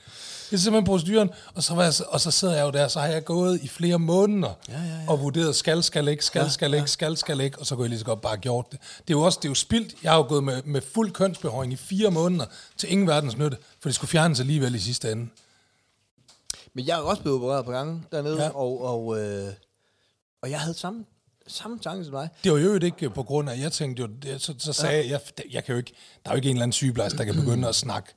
Det 0.51 0.57
er 0.57 0.61
simpelthen 0.61 0.85
proceduren. 0.87 1.31
Og 1.55 1.63
så, 1.63 1.75
var 1.75 1.83
jeg, 1.83 1.93
og 2.09 2.21
så 2.21 2.31
sidder 2.31 2.55
jeg 2.57 2.65
jo 2.65 2.71
der, 2.71 2.89
så 2.89 3.01
har 3.01 3.07
jeg 3.07 3.25
gået 3.25 3.61
i 3.63 3.69
flere 3.69 3.99
måneder 3.99 4.53
Ja, 4.69 4.73
ja, 4.73 4.85
ja. 4.85 4.95
og 5.09 5.21
vurderet, 5.21 5.57
skal, 5.57 5.83
skal 5.83 6.09
ikke, 6.09 6.25
skal, 6.25 6.43
Ja, 6.43 6.49
skal 6.49 6.75
ikke, 6.75 6.91
skal, 6.91 7.17
skal 7.17 7.41
ikke, 7.41 7.59
og 7.59 7.67
så 7.67 7.75
kunne 7.75 7.85
jeg 7.85 7.89
lige 7.89 7.99
så 7.99 8.05
godt 8.05 8.21
bare 8.21 8.37
gjort 8.37 8.67
det. 8.73 8.81
Det 8.81 9.15
er 9.15 9.19
jo 9.19 9.23
også 9.23 9.39
det 9.43 9.49
er 9.49 9.51
jo 9.51 9.55
spildt. 9.55 9.95
Jeg 10.03 10.11
har 10.13 10.17
jo 10.19 10.25
gået 10.29 10.45
med, 10.45 10.63
med 10.63 10.81
fuld 10.95 11.11
kønsbehåring 11.13 11.73
i 11.73 11.77
fire 11.77 12.11
måneder 12.11 12.45
til 12.77 12.93
ingen 12.93 13.07
verdens 13.07 13.37
nytte, 13.37 13.57
for 13.81 13.89
det 13.89 13.95
skulle 13.95 14.09
fjernes 14.11 14.41
alligevel 14.41 14.75
i 14.75 14.79
sidste 14.79 15.13
ende. 15.13 15.29
Men 16.75 16.87
jeg 16.87 16.99
er 16.99 17.03
også 17.03 17.23
blevet 17.23 17.39
opereret 17.39 17.65
på 17.65 17.71
gange 17.71 18.03
dernede, 18.13 18.37
Ja. 18.37 18.45
ja. 18.45 18.51
og, 18.51 18.85
og, 18.85 19.21
øh, 19.21 19.53
og 20.43 20.51
jeg 20.51 20.61
havde 20.61 20.75
samme, 20.75 21.05
samme 21.47 21.79
tanke 21.79 22.05
som 22.05 22.13
dig. 22.13 22.29
Det 22.45 22.53
var 22.53 22.59
jo 22.59 22.79
ikke 22.83 23.11
på 23.11 23.23
grund 23.23 23.51
af, 23.51 23.59
jeg 23.59 23.73
tænkte 23.73 24.01
jo, 24.03 24.09
det, 24.23 24.43
så, 24.43 24.55
så 24.59 24.73
sagde 24.73 24.97
jeg, 24.97 25.11
jeg, 25.11 25.21
jeg 25.53 25.65
kan 25.65 25.73
jo 25.73 25.79
ikke, 25.79 25.93
der 26.25 26.31
er 26.31 26.35
jo 26.35 26.37
ikke 26.37 26.49
en 26.51 26.57
eller 26.57 26.63
anden 26.63 26.73
sygeplejerske, 26.73 27.19
der 27.19 27.25
kan 27.25 27.35
begynde 27.35 27.69
at 27.69 27.75
snakke 27.75 28.13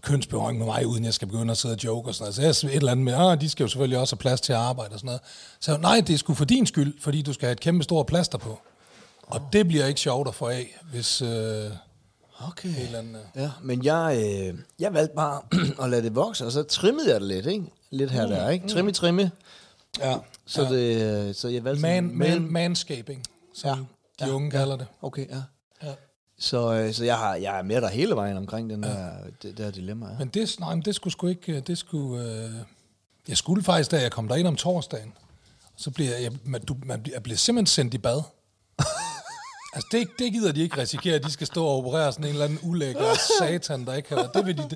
kønsbehøring 0.00 0.58
med 0.58 0.66
mig, 0.66 0.86
uden 0.86 1.04
jeg 1.04 1.14
skal 1.14 1.28
begynde 1.28 1.50
at 1.50 1.56
sidde 1.58 1.74
og 1.74 1.84
joke 1.84 2.08
og 2.10 2.14
sådan 2.14 2.34
noget. 2.38 2.56
Så 2.56 2.66
jeg 2.66 2.72
et 2.74 2.76
eller 2.76 2.92
andet 2.92 3.04
med, 3.04 3.14
ah, 3.14 3.40
de 3.40 3.48
skal 3.48 3.64
jo 3.64 3.68
selvfølgelig 3.68 3.98
også 3.98 4.14
have 4.16 4.20
plads 4.20 4.40
til 4.40 4.52
at 4.52 4.58
arbejde 4.58 4.92
og 4.92 4.98
sådan 4.98 5.06
noget. 5.06 5.20
Så 5.60 5.76
nej, 5.76 6.00
det 6.06 6.14
er 6.14 6.18
sgu 6.18 6.34
for 6.34 6.44
din 6.44 6.66
skyld, 6.66 7.00
fordi 7.00 7.22
du 7.22 7.32
skal 7.32 7.46
have 7.46 7.52
et 7.52 7.60
kæmpe 7.60 7.84
stort 7.84 8.06
plaster 8.06 8.38
på. 8.38 8.58
Og 9.22 9.40
det 9.52 9.68
bliver 9.68 9.86
ikke 9.86 10.00
sjovt 10.00 10.28
at 10.28 10.34
få 10.34 10.46
af, 10.46 10.78
hvis 10.90 11.22
øh, 11.22 11.70
Okay. 12.48 12.84
eller 12.84 12.98
anden... 12.98 13.14
Øh. 13.14 13.22
Ja, 13.36 13.50
men 13.62 13.84
jeg, 13.84 14.22
øh, 14.24 14.58
jeg 14.78 14.94
valgte 14.94 15.14
bare 15.16 15.42
at 15.84 15.90
lade 15.90 16.02
det 16.02 16.14
vokse, 16.14 16.46
og 16.46 16.52
så 16.52 16.62
trimmede 16.62 17.12
jeg 17.12 17.20
det 17.20 17.28
lidt, 17.28 17.46
ikke? 17.46 17.64
Lidt 17.90 18.10
her 18.10 18.22
og 18.22 18.28
der, 18.28 18.48
ikke? 18.50 18.68
Trimme, 18.68 18.92
trimme. 18.92 19.30
Ja, 19.98 20.16
Så, 20.46 20.62
ja. 20.62 20.68
det, 20.68 21.28
øh, 21.28 21.34
så 21.34 21.48
jeg 21.48 21.64
valgte 21.64 21.82
Man, 21.82 22.10
man, 22.16 22.42
manscaping, 22.52 23.22
som 23.54 23.68
Ja, 23.70 24.24
de 24.24 24.30
ja, 24.30 24.34
unge 24.36 24.50
kalder 24.50 24.76
det. 24.76 24.86
Okay, 25.02 25.28
ja. 25.28 25.42
Ja. 25.82 25.92
Så, 26.38 26.72
øh, 26.74 26.92
så 26.94 27.04
jeg, 27.04 27.18
har, 27.18 27.34
jeg 27.34 27.58
er 27.58 27.62
med 27.62 27.80
dig 27.80 27.88
hele 27.90 28.14
vejen 28.14 28.36
omkring 28.36 28.70
den 28.70 28.82
der, 28.82 29.10
det 29.42 29.58
der 29.58 29.70
dilemma. 29.70 30.06
Ja. 30.06 30.18
Men 30.18 30.28
det, 30.28 30.56
nej, 30.60 30.74
men 30.74 30.84
det 30.84 30.94
skulle 30.94 31.12
sgu 31.12 31.26
ikke... 31.26 31.60
Det 31.60 31.78
skulle, 31.78 32.24
øh, 32.24 32.50
jeg 33.28 33.36
skulle 33.36 33.62
faktisk, 33.62 33.90
da 33.90 34.00
jeg 34.02 34.12
kom 34.12 34.28
derind 34.28 34.48
om 34.48 34.56
torsdagen, 34.56 35.12
så 35.76 35.90
bliver 35.90 36.16
jeg, 36.18 36.32
man, 36.44 36.64
du, 36.64 36.76
man 36.84 37.02
bliver, 37.02 37.16
jeg 37.16 37.22
bliver 37.22 37.36
simpelthen 37.36 37.66
sendt 37.66 37.94
i 37.94 37.98
bad. 37.98 38.22
altså, 39.72 39.88
det, 39.92 40.08
det 40.18 40.32
gider 40.32 40.52
de 40.52 40.62
ikke 40.62 40.78
risikere, 40.80 41.14
at 41.14 41.24
de 41.24 41.30
skal 41.32 41.46
stå 41.46 41.64
og 41.64 41.76
operere 41.76 42.12
sådan 42.12 42.24
en 42.24 42.30
eller 42.30 42.44
anden 42.44 42.58
ulækker 42.62 43.14
satan, 43.38 43.84
der 43.86 43.94
ikke 43.94 44.08
har. 44.14 44.26
Det 44.34 44.46
vil 44.46 44.56
de, 44.56 44.68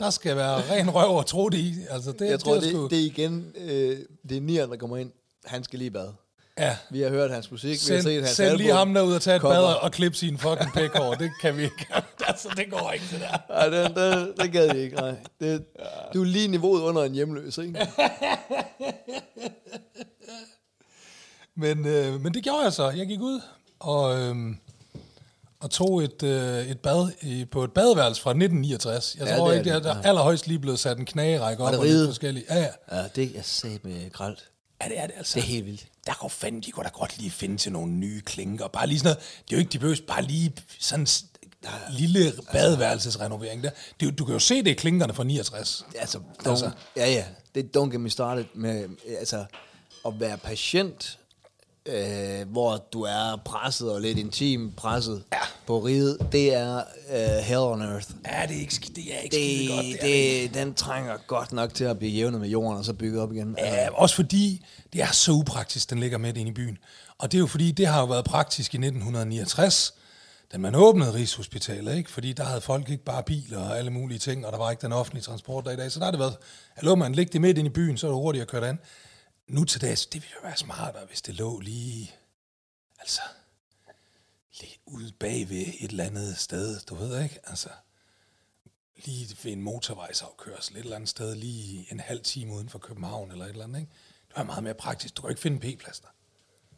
der 0.00 0.10
skal 0.10 0.36
være 0.36 0.70
ren 0.70 0.90
røv 0.90 1.16
og 1.16 1.26
tro 1.26 1.48
det 1.48 1.58
i. 1.58 1.74
Altså, 1.90 2.12
det, 2.12 2.30
Jeg 2.30 2.40
tror, 2.40 2.54
det, 2.54 2.62
det, 2.62 2.70
sgu, 2.70 2.86
det 2.88 2.98
er 2.98 3.04
igen, 3.04 3.52
øh, 3.56 3.98
det 4.28 4.36
er 4.36 4.40
nieren, 4.40 4.70
der 4.70 4.76
kommer 4.76 4.96
ind. 4.96 5.10
Han 5.44 5.64
skal 5.64 5.78
lige 5.78 5.90
bad. 5.90 6.08
ja. 6.58 6.76
Vi 6.90 7.00
har 7.00 7.08
hørt 7.08 7.30
hans 7.30 7.50
musik, 7.50 7.68
vi 7.68 7.94
har 7.94 8.00
Send, 8.00 8.02
set 8.02 8.22
hans 8.22 8.36
send 8.36 8.56
lige 8.56 8.66
album. 8.72 8.78
ham 8.78 8.94
derud 8.94 9.14
og 9.14 9.22
tage 9.22 9.36
et 9.36 9.42
bad 9.42 9.64
og 9.82 9.92
klippe 9.92 10.18
sin 10.18 10.38
fucking 10.38 10.72
pæk 10.74 10.94
over. 10.94 11.14
Det 11.14 11.30
kan 11.40 11.56
vi 11.56 11.62
ikke. 11.62 11.86
altså, 12.28 12.48
det 12.56 12.70
går 12.70 12.90
ikke, 12.92 13.04
det 13.10 13.20
der. 13.20 13.38
Nej, 13.48 13.68
det, 13.68 13.96
det, 13.96 14.32
det 14.44 14.52
gad 14.52 14.66
jeg 14.66 14.78
ikke, 14.78 14.96
nej. 14.96 15.14
Det, 15.40 15.64
du 16.14 16.20
er 16.20 16.24
lige 16.26 16.48
niveauet 16.48 16.80
under 16.82 17.02
en 17.04 17.12
hjemløs, 17.12 17.58
ikke? 17.58 17.86
Men, 21.56 21.86
øh, 21.86 22.20
men 22.20 22.34
det 22.34 22.42
gjorde 22.44 22.62
jeg 22.64 22.72
så. 22.72 22.90
Jeg 22.90 23.06
gik 23.06 23.20
ud 23.20 23.40
og, 23.82 24.18
øh, 24.20 24.36
og 25.60 25.70
tog 25.70 26.04
et, 26.04 26.22
øh, 26.22 26.66
et 26.66 26.80
bad 26.80 27.10
i, 27.22 27.44
på 27.44 27.64
et 27.64 27.72
badeværelse 27.72 28.22
fra 28.22 28.30
1969. 28.30 29.16
Jeg 29.18 29.26
Ja, 29.26 29.36
tror 29.36 29.46
det 29.48 29.54
er 29.54 29.58
ikke, 29.58 29.70
det 29.70 29.76
er 29.76 29.94
det, 29.94 30.02
der 30.02 30.02
allerhøjst 30.08 30.46
lige 30.46 30.58
blevet 30.58 30.78
sat 30.78 30.98
en 30.98 31.04
knagerække 31.04 31.62
op. 31.64 31.70
det 31.72 31.78
og 31.80 31.84
lidt 31.86 32.08
forskellige. 32.08 32.44
Ja, 32.50 32.58
ja. 32.60 32.96
Ja, 32.98 33.04
det 33.16 33.38
er 33.38 33.42
sat 33.42 33.84
med 33.84 34.10
gralt. 34.12 34.48
Ja, 34.82 34.88
det 34.88 34.98
er 34.98 35.06
det 35.06 35.14
altså. 35.16 35.34
Det 35.34 35.40
er 35.42 35.46
helt 35.48 35.66
vildt. 35.66 35.86
Der 36.06 36.12
går 36.20 36.28
fandme, 36.28 36.60
de 36.60 36.70
kunne 36.70 36.84
da 36.84 36.90
godt 36.92 37.18
lige 37.18 37.30
finde 37.30 37.56
til 37.56 37.72
nogle 37.72 37.92
nye 37.92 38.20
klinker. 38.20 38.68
Bare 38.68 38.86
lige 38.86 38.98
sådan 38.98 39.08
noget. 39.08 39.18
Det 39.48 39.52
er 39.52 39.56
jo 39.56 39.58
ikke, 39.60 39.72
de 39.72 39.78
behøver 39.78 39.96
bare 40.06 40.22
lige 40.22 40.52
sådan 40.80 41.00
en 41.00 41.08
lille 41.90 42.32
badeværelsesrenovering 42.52 43.62
der. 43.64 43.70
Det, 44.00 44.08
er 44.08 44.12
du 44.12 44.24
kan 44.24 44.32
jo 44.32 44.38
se, 44.38 44.62
det 44.64 44.70
er 44.70 44.74
klinkerne 44.74 45.14
fra 45.14 45.24
69. 45.24 45.86
Altså, 45.98 46.18
Altså. 46.46 46.70
ja, 46.96 47.10
ja. 47.10 47.24
Det 47.54 47.76
don't 47.76 47.90
get 47.90 48.00
me 48.00 48.10
started 48.10 48.44
med, 48.54 48.88
altså, 49.18 49.44
at 50.06 50.20
være 50.20 50.38
patient, 50.38 51.18
øh, 51.86 52.48
hvor 52.48 52.86
du 52.92 53.02
er 53.02 53.40
presset 53.44 53.92
og 53.92 54.00
lidt 54.00 54.18
intim 54.18 54.72
presset. 54.76 55.22
Ja. 55.32 55.38
på 55.66 55.78
riget, 55.78 56.18
det 56.32 56.54
er 56.54 56.82
uh, 57.10 57.44
hell 57.44 57.58
on 57.60 57.82
earth. 57.82 58.10
Ja, 58.26 58.46
det 58.48 58.56
er 58.56 58.60
ikke, 58.60 58.92
det 58.96 59.14
er 59.14 59.18
ikke 59.18 59.36
skide 59.36 59.68
godt. 59.68 59.86
Det, 59.86 59.92
Det, 60.02 60.52
det, 60.52 60.54
den 60.54 60.74
trænger 60.74 61.16
godt 61.26 61.52
nok 61.52 61.74
til 61.74 61.84
at 61.84 61.98
blive 61.98 62.12
jævnet 62.12 62.40
med 62.40 62.48
jorden, 62.48 62.78
og 62.78 62.84
så 62.84 62.92
bygget 62.92 63.22
op 63.22 63.32
igen. 63.32 63.56
Ja, 63.58 63.88
også 63.90 64.14
fordi 64.14 64.64
det 64.92 65.02
er 65.02 65.12
så 65.12 65.32
upraktisk, 65.32 65.90
den 65.90 65.98
ligger 65.98 66.18
midt 66.18 66.36
inde 66.36 66.50
i 66.50 66.54
byen. 66.54 66.78
Og 67.18 67.32
det 67.32 67.38
er 67.38 67.40
jo 67.40 67.46
fordi, 67.46 67.70
det 67.70 67.86
har 67.86 68.00
jo 68.00 68.06
været 68.06 68.24
praktisk 68.24 68.74
i 68.74 68.76
1969, 68.76 69.94
da 70.52 70.58
man 70.58 70.74
åbnede 70.74 71.14
Rigshospitalet, 71.14 71.96
ikke? 71.96 72.10
Fordi 72.10 72.32
der 72.32 72.44
havde 72.44 72.60
folk 72.60 72.90
ikke 72.90 73.04
bare 73.04 73.22
biler 73.22 73.58
og 73.58 73.78
alle 73.78 73.90
mulige 73.90 74.18
ting, 74.18 74.46
og 74.46 74.52
der 74.52 74.58
var 74.58 74.70
ikke 74.70 74.82
den 74.82 74.92
offentlige 74.92 75.22
transport 75.22 75.64
der 75.64 75.70
i 75.70 75.76
dag. 75.76 75.92
Så 75.92 75.98
der 75.98 76.04
har 76.04 76.10
det 76.12 76.20
været, 76.20 76.36
at 76.76 76.98
man 76.98 77.12
ligge 77.14 77.32
det 77.32 77.40
midt 77.40 77.58
inde 77.58 77.70
i 77.70 77.72
byen, 77.72 77.96
så 77.96 78.06
er 78.06 78.10
det 78.10 78.20
hurtigt 78.20 78.42
at 78.42 78.48
køre 78.48 78.68
an. 78.68 78.78
Nu 79.52 79.64
til 79.64 79.80
dags, 79.80 80.06
det 80.06 80.22
ville 80.22 80.34
jo 80.34 80.40
være 80.42 80.56
smartere, 80.56 81.04
hvis 81.06 81.22
det 81.22 81.34
lå 81.34 81.58
lige, 81.58 82.14
altså, 83.00 83.20
lige 84.60 84.78
ude 84.86 85.12
bagved 85.20 85.66
et 85.80 85.90
eller 85.90 86.04
andet 86.04 86.38
sted, 86.38 86.80
du 86.80 86.94
ved 86.94 87.22
ikke? 87.22 87.38
Altså, 87.44 87.68
lige 89.04 89.36
ved 89.44 89.52
en 89.52 89.62
motorvejsafkørsel 89.62 90.76
et 90.76 90.80
eller 90.80 90.96
andet 90.96 91.08
sted, 91.08 91.34
lige 91.34 91.86
en 91.90 92.00
halv 92.00 92.22
time 92.22 92.52
uden 92.54 92.68
for 92.68 92.78
København 92.78 93.30
eller 93.30 93.44
et 93.44 93.50
eller 93.50 93.64
andet, 93.64 93.80
ikke? 93.80 93.92
Det 94.28 94.36
var 94.36 94.44
meget 94.44 94.62
mere 94.62 94.74
praktisk. 94.74 95.16
Du 95.16 95.22
kan 95.22 95.30
ikke 95.30 95.42
finde 95.42 95.66
en 95.66 95.76
p-plads 95.76 96.00
der. 96.00 96.08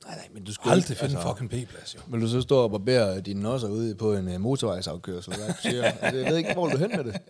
Nej, 0.04 0.16
nej, 0.16 0.28
men 0.32 0.44
du 0.44 0.52
kan 0.62 0.72
aldrig 0.72 0.96
finde 0.96 1.16
altså, 1.16 1.28
en 1.28 1.36
fucking 1.36 1.50
p-plads, 1.50 1.94
jo. 1.94 2.00
Vil 2.08 2.20
du 2.20 2.28
så 2.28 2.40
stå 2.40 2.58
og 2.58 2.70
barbere 2.70 3.20
dine 3.20 3.40
nosser 3.40 3.68
ude 3.68 3.94
på 3.94 4.14
en 4.14 4.28
uh, 4.28 4.40
motorvejsafkørsel? 4.40 5.36
Hvad 5.36 5.48
du 5.48 5.54
siger? 5.62 5.82
altså, 5.84 6.16
jeg 6.16 6.30
ved 6.30 6.36
ikke, 6.36 6.52
hvor 6.52 6.68
du 6.68 6.76
hen 6.76 6.90
med 6.90 7.04
det. 7.04 7.20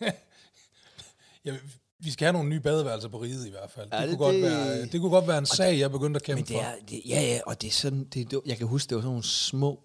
Ja, 1.44 1.56
vi 2.00 2.10
skal 2.10 2.24
have 2.26 2.32
nogle 2.32 2.48
nye 2.48 2.60
badeværelser 2.60 3.08
på 3.08 3.18
riget 3.22 3.46
i 3.46 3.50
hvert 3.50 3.70
fald. 3.70 3.90
Det, 3.90 3.96
Ja, 3.96 4.06
det- 4.06 4.18
kunne, 4.18 4.32
det- 4.34 4.42
godt 4.42 4.52
være, 4.52 4.86
det 4.86 5.00
kunne 5.00 5.10
godt 5.10 5.26
være 5.28 5.38
en 5.38 5.46
sag, 5.46 5.78
jeg 5.78 5.90
begyndte 5.90 6.18
at 6.18 6.22
kæmpe 6.22 6.40
Men 6.42 6.48
det 6.48 6.56
er, 6.60 6.72
det, 6.88 7.02
ja, 7.08 7.20
ja, 7.20 7.40
og 7.46 7.62
det 7.62 7.68
er 7.68 7.72
sådan, 7.72 8.04
det, 8.04 8.30
det, 8.30 8.40
jeg 8.46 8.56
kan 8.56 8.66
huske, 8.66 8.88
det 8.88 8.94
var 8.96 9.00
sådan 9.02 9.10
nogle 9.10 9.24
små 9.24 9.80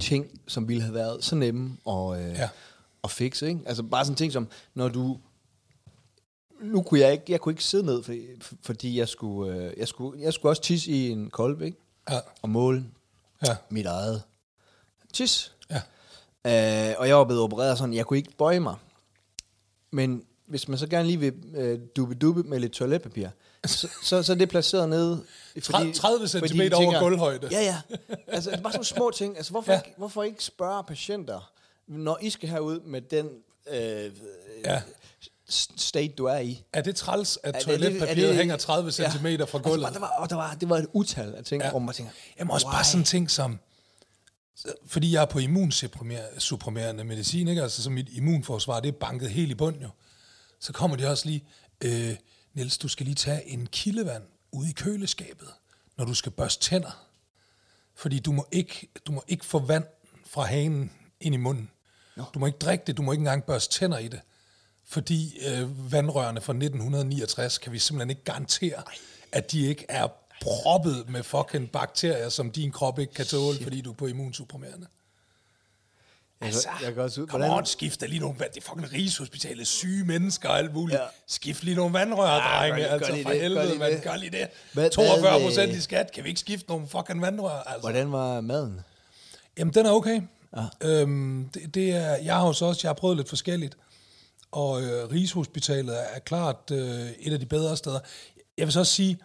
ting, 0.00 0.40
som 0.48 0.68
ville 0.68 0.82
have 0.82 0.94
været 0.94 1.24
så 1.24 1.34
nemme 1.36 1.76
at, 1.88 2.20
øh, 2.20 2.34
ja. 2.34 2.48
at 3.04 3.10
fikse, 3.10 3.48
ikke? 3.48 3.60
Altså 3.66 3.82
bare 3.82 4.04
sådan 4.04 4.16
ting 4.16 4.32
som, 4.32 4.48
når 4.74 4.88
du, 4.88 5.18
nu 6.62 6.82
kunne 6.82 7.00
jeg 7.00 7.12
ikke, 7.12 7.24
jeg 7.28 7.40
kunne 7.40 7.52
ikke 7.52 7.64
sidde 7.64 7.86
ned, 7.86 8.02
fordi, 8.02 8.26
fordi 8.62 8.98
jeg 8.98 9.08
skulle, 9.08 9.54
øh, 9.56 9.72
jeg 9.78 9.88
skulle, 9.88 10.22
jeg 10.22 10.32
skulle 10.32 10.50
også 10.50 10.62
tisse 10.62 10.90
i 10.90 11.10
en 11.10 11.30
kolbe, 11.30 11.66
ikke? 11.66 11.78
Ja, 12.10 12.20
Og 12.42 12.48
måle 12.50 12.84
ja, 13.46 13.56
mit 13.70 13.86
eget 13.86 14.22
tis. 15.12 15.54
ja. 15.70 15.80
Øh, 16.46 16.94
og 16.98 17.08
jeg 17.08 17.16
var 17.16 17.24
blevet 17.24 17.42
opereret 17.42 17.78
sådan, 17.78 17.94
jeg 17.94 18.06
kunne 18.06 18.16
ikke 18.16 18.36
bøje 18.38 18.60
mig. 18.60 18.74
Men 19.90 20.22
hvis 20.48 20.68
man 20.68 20.78
så 20.78 20.86
gerne 20.86 21.06
lige 21.08 21.20
vil 21.20 21.32
øh, 21.54 21.78
dubbe 21.96 22.14
dubbe 22.14 22.42
med 22.42 22.60
lidt 22.60 22.72
toiletpapir, 22.72 23.28
så, 23.66 23.88
så, 24.04 24.22
så 24.22 24.32
er 24.32 24.36
det 24.36 24.48
placeret 24.48 24.88
nede. 24.88 25.24
30 25.62 25.94
fordi 26.18 26.28
centimeter 26.28 26.68
de 26.70 26.74
over 26.74 26.84
tænker- 26.84 27.00
gulvhøjde. 27.00 27.48
Ja, 27.50 27.60
ja. 27.62 27.80
Altså, 28.28 28.50
det 28.50 28.58
er 28.58 28.62
bare 28.62 28.72
sådan 28.72 28.84
små 28.84 29.10
ting. 29.10 29.36
Altså, 29.36 29.52
hvorfor, 29.52 29.72
Ja. 29.72 29.78
ikke, 29.78 29.94
hvorfor 29.96 30.22
ikke 30.22 30.44
spørge 30.44 30.84
patienter, 30.84 31.52
når 31.86 32.18
I 32.22 32.30
skal 32.30 32.48
herud 32.48 32.80
med 32.80 33.00
den 33.00 33.26
øh, 33.70 34.10
Ja. 34.64 34.82
state, 35.76 36.14
du 36.18 36.24
er 36.24 36.38
i? 36.38 36.62
Er 36.72 36.82
det 36.82 36.96
træls, 36.96 37.38
at 37.42 37.54
toiletpapiret 37.54 38.30
er 38.30 38.34
hænger 38.34 38.56
30 38.56 38.92
cm 38.92 39.02
fra 39.02 39.06
Altså, 39.22 39.58
gulvet? 39.58 39.80
bare- 39.82 39.92
der 39.94 40.00
var, 40.00 40.12
og 40.18 40.30
der 40.30 40.36
var, 40.36 40.54
det 40.60 40.68
var 40.68 40.76
et 40.76 40.86
utal 40.92 41.34
af 41.34 41.44
ting, 41.44 41.62
Ja. 41.62 41.70
hvor 41.70 41.78
man 41.78 41.94
tænker, 41.94 42.12
Jamen 42.38 42.50
også 42.50 42.66
bare 42.66 42.74
why? 42.76 42.84
sådan 42.84 43.04
ting 43.04 43.30
som, 43.30 43.58
fordi 44.86 45.12
jeg 45.12 45.22
er 45.22 45.26
på 45.26 45.38
immunsupprimerende 45.38 47.04
medicin, 47.04 47.48
ikke? 47.48 47.62
Altså 47.62 47.82
så 47.82 47.90
mit 47.90 48.08
immunforsvar, 48.12 48.80
det 48.80 48.88
er 48.88 48.92
banket 48.92 49.30
helt 49.30 49.50
i 49.50 49.54
bund 49.54 49.76
jo. 49.82 49.88
Så 50.60 50.72
kommer 50.72 50.96
de 50.96 51.06
også 51.10 51.26
lige, 51.26 51.44
øh, 51.84 52.16
Niels, 52.54 52.78
du 52.78 52.88
skal 52.88 53.06
lige 53.06 53.14
tage 53.14 53.48
en 53.48 53.66
kildevand 53.66 54.22
ude 54.52 54.70
i 54.70 54.72
køleskabet, 54.72 55.48
når 55.96 56.04
du 56.04 56.14
skal 56.14 56.32
børste 56.32 56.64
tænder. 56.64 57.04
Fordi 57.94 58.18
du 58.18 58.32
må 58.32 58.46
ikke, 58.52 58.88
du 59.06 59.12
må 59.12 59.24
ikke 59.28 59.44
få 59.44 59.58
vand 59.58 59.84
fra 60.26 60.44
hanen 60.44 60.92
ind 61.20 61.34
i 61.34 61.38
munden. 61.38 61.70
Du 62.34 62.38
må 62.38 62.46
ikke 62.46 62.58
drikke 62.58 62.84
det, 62.86 62.96
du 62.96 63.02
må 63.02 63.12
ikke 63.12 63.20
engang 63.20 63.44
børste 63.44 63.78
tænder 63.78 63.98
i 63.98 64.08
det. 64.08 64.20
Fordi 64.84 65.38
øh, 65.46 65.92
vandrørene 65.92 66.40
fra 66.40 66.52
1969 66.52 67.58
kan 67.58 67.72
vi 67.72 67.78
simpelthen 67.78 68.10
ikke 68.10 68.24
garantere, 68.24 68.82
at 69.32 69.52
de 69.52 69.66
ikke 69.66 69.86
er 69.88 70.08
proppet 70.42 71.08
med 71.08 71.22
fucking 71.22 71.70
bakterier, 71.70 72.28
som 72.28 72.50
din 72.50 72.72
krop 72.72 72.98
ikke 72.98 73.14
kan 73.14 73.26
tåle, 73.26 73.58
fordi 73.62 73.80
du 73.80 73.90
er 73.90 73.94
på 73.94 74.06
immunsupprimerende. 74.06 74.86
Altså, 76.40 76.68
jeg 76.84 76.94
kan 76.94 77.02
også 77.02 77.20
ud- 77.20 77.26
come 77.26 77.50
on, 77.50 77.66
skift 77.66 78.00
lige 78.08 78.20
nogle 78.20 78.38
vand. 78.38 78.50
Det 78.54 78.62
er 78.64 78.68
fucking 78.68 78.92
rigshospitalet, 78.92 79.66
syge 79.66 80.04
mennesker 80.04 80.48
og 80.48 80.58
alt 80.58 80.74
muligt. 80.74 81.00
Ja. 81.00 81.04
Skift 81.26 81.62
lige 81.64 81.74
nogle 81.74 81.92
vandrør, 81.94 82.30
Ja, 82.34 82.38
drenge. 82.58 82.78
gør 82.78 82.86
altså, 82.86 83.12
gør 83.12 83.22
for 83.22 83.30
det, 83.30 83.38
gør 83.38 83.42
helvede, 83.42 83.66
lige 83.68 83.78
man. 83.78 83.92
det. 83.92 84.02
Gør 84.02 84.16
lige 84.16 84.30
det. 84.30 84.48
Hvad- 84.72 84.90
42 84.90 85.30
hvad, 85.38 85.46
procent 85.48 85.72
i 85.76 85.80
skat. 85.80 86.12
Kan 86.12 86.24
vi 86.24 86.28
ikke 86.28 86.40
skifte 86.40 86.68
nogle 86.68 86.88
fucking 86.88 87.22
vandrør? 87.22 87.62
Altså. 87.66 87.80
hvordan 87.80 88.12
var 88.12 88.40
maden? 88.40 88.80
Jamen, 89.58 89.74
den 89.74 89.86
er 89.86 89.90
okay. 89.90 90.20
Ja. 90.56 90.88
Øhm, 90.88 91.48
det, 91.54 91.74
det 91.74 91.90
er, 91.90 92.16
jeg 92.16 92.34
har 92.34 92.46
jo 92.46 92.52
så 92.52 92.64
også 92.64 92.80
jeg 92.84 92.88
har 92.88 92.94
prøvet 92.94 93.16
lidt 93.16 93.28
forskelligt, 93.28 93.76
og 94.52 94.82
øh, 94.82 95.10
Rigshospitalet 95.10 95.96
er 96.14 96.18
klart 96.18 96.70
øh, 96.72 97.10
et 97.20 97.32
af 97.32 97.40
de 97.40 97.46
bedre 97.46 97.76
steder. 97.76 98.00
Jeg 98.58 98.66
vil 98.66 98.72
så 98.72 98.80
også 98.80 98.92
sige, 98.92 99.18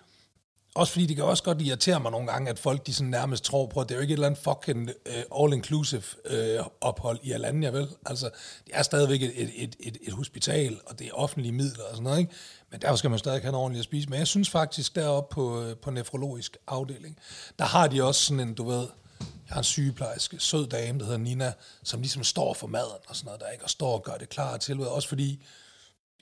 også 0.75 0.93
fordi 0.93 1.05
det 1.05 1.15
kan 1.15 1.25
også 1.25 1.43
godt 1.43 1.61
irritere 1.61 1.99
mig 1.99 2.11
nogle 2.11 2.27
gange, 2.27 2.49
at 2.49 2.59
folk 2.59 2.87
de 2.87 2.93
sådan 2.93 3.09
nærmest 3.09 3.43
tror 3.43 3.65
på, 3.65 3.79
at 3.79 3.89
det 3.89 3.95
er 3.95 3.97
jo 3.97 4.01
ikke 4.01 4.11
et 4.11 4.15
eller 4.15 4.27
andet 4.27 4.43
fucking 4.43 4.89
uh, 4.89 5.43
all-inclusive 5.43 6.33
uh, 6.59 6.65
ophold 6.81 7.19
i 7.23 7.31
Alanya, 7.31 7.69
vel? 7.69 7.87
Altså, 8.05 8.29
det 8.65 8.71
er 8.73 8.83
stadigvæk 8.83 9.21
et, 9.21 9.33
et, 9.35 9.75
et, 9.79 9.97
et, 10.01 10.13
hospital, 10.13 10.79
og 10.85 10.99
det 10.99 11.07
er 11.07 11.11
offentlige 11.13 11.51
midler 11.51 11.83
og 11.83 11.89
sådan 11.91 12.03
noget, 12.03 12.19
ikke? 12.19 12.31
Men 12.71 12.81
derfor 12.81 12.95
skal 12.95 13.09
man 13.09 13.19
stadig 13.19 13.41
have 13.41 13.51
noget 13.51 13.63
ordentligt 13.63 13.79
at 13.79 13.85
spise. 13.85 14.09
Men 14.09 14.19
jeg 14.19 14.27
synes 14.27 14.49
faktisk, 14.49 14.95
deroppe 14.95 15.33
på, 15.33 15.61
øh, 15.61 15.77
på 15.77 15.91
nefrologisk 15.91 16.57
afdeling, 16.67 17.17
der 17.59 17.65
har 17.65 17.87
de 17.87 18.03
også 18.03 18.21
sådan 18.25 18.39
en, 18.39 18.53
du 18.53 18.69
ved, 18.69 18.87
jeg 19.19 19.49
har 19.49 19.57
en 19.57 19.63
sygeplejerske, 19.63 20.39
sød 20.39 20.67
dame, 20.67 20.99
der 20.99 21.05
hedder 21.05 21.19
Nina, 21.19 21.53
som 21.83 22.01
ligesom 22.01 22.23
står 22.23 22.53
for 22.53 22.67
maden 22.67 23.01
og 23.07 23.15
sådan 23.15 23.25
noget, 23.25 23.41
der 23.41 23.49
ikke 23.49 23.63
og 23.63 23.69
står 23.69 23.93
og 23.93 24.03
gør 24.03 24.17
det 24.17 24.29
klar 24.29 24.57
til, 24.57 24.87
også 24.87 25.07
fordi, 25.07 25.45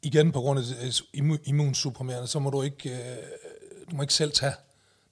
igen 0.04 0.32
på 0.32 0.42
grund 0.42 0.60
af 0.60 0.66
immunsupprimerende, 1.44 2.28
så 2.28 2.40
må 2.40 2.50
du 2.50 2.62
ikke, 2.62 2.90
øh, 2.90 3.18
du 3.91 3.95
må 3.95 4.01
ikke 4.01 4.13
selv 4.13 4.32
tage. 4.32 4.56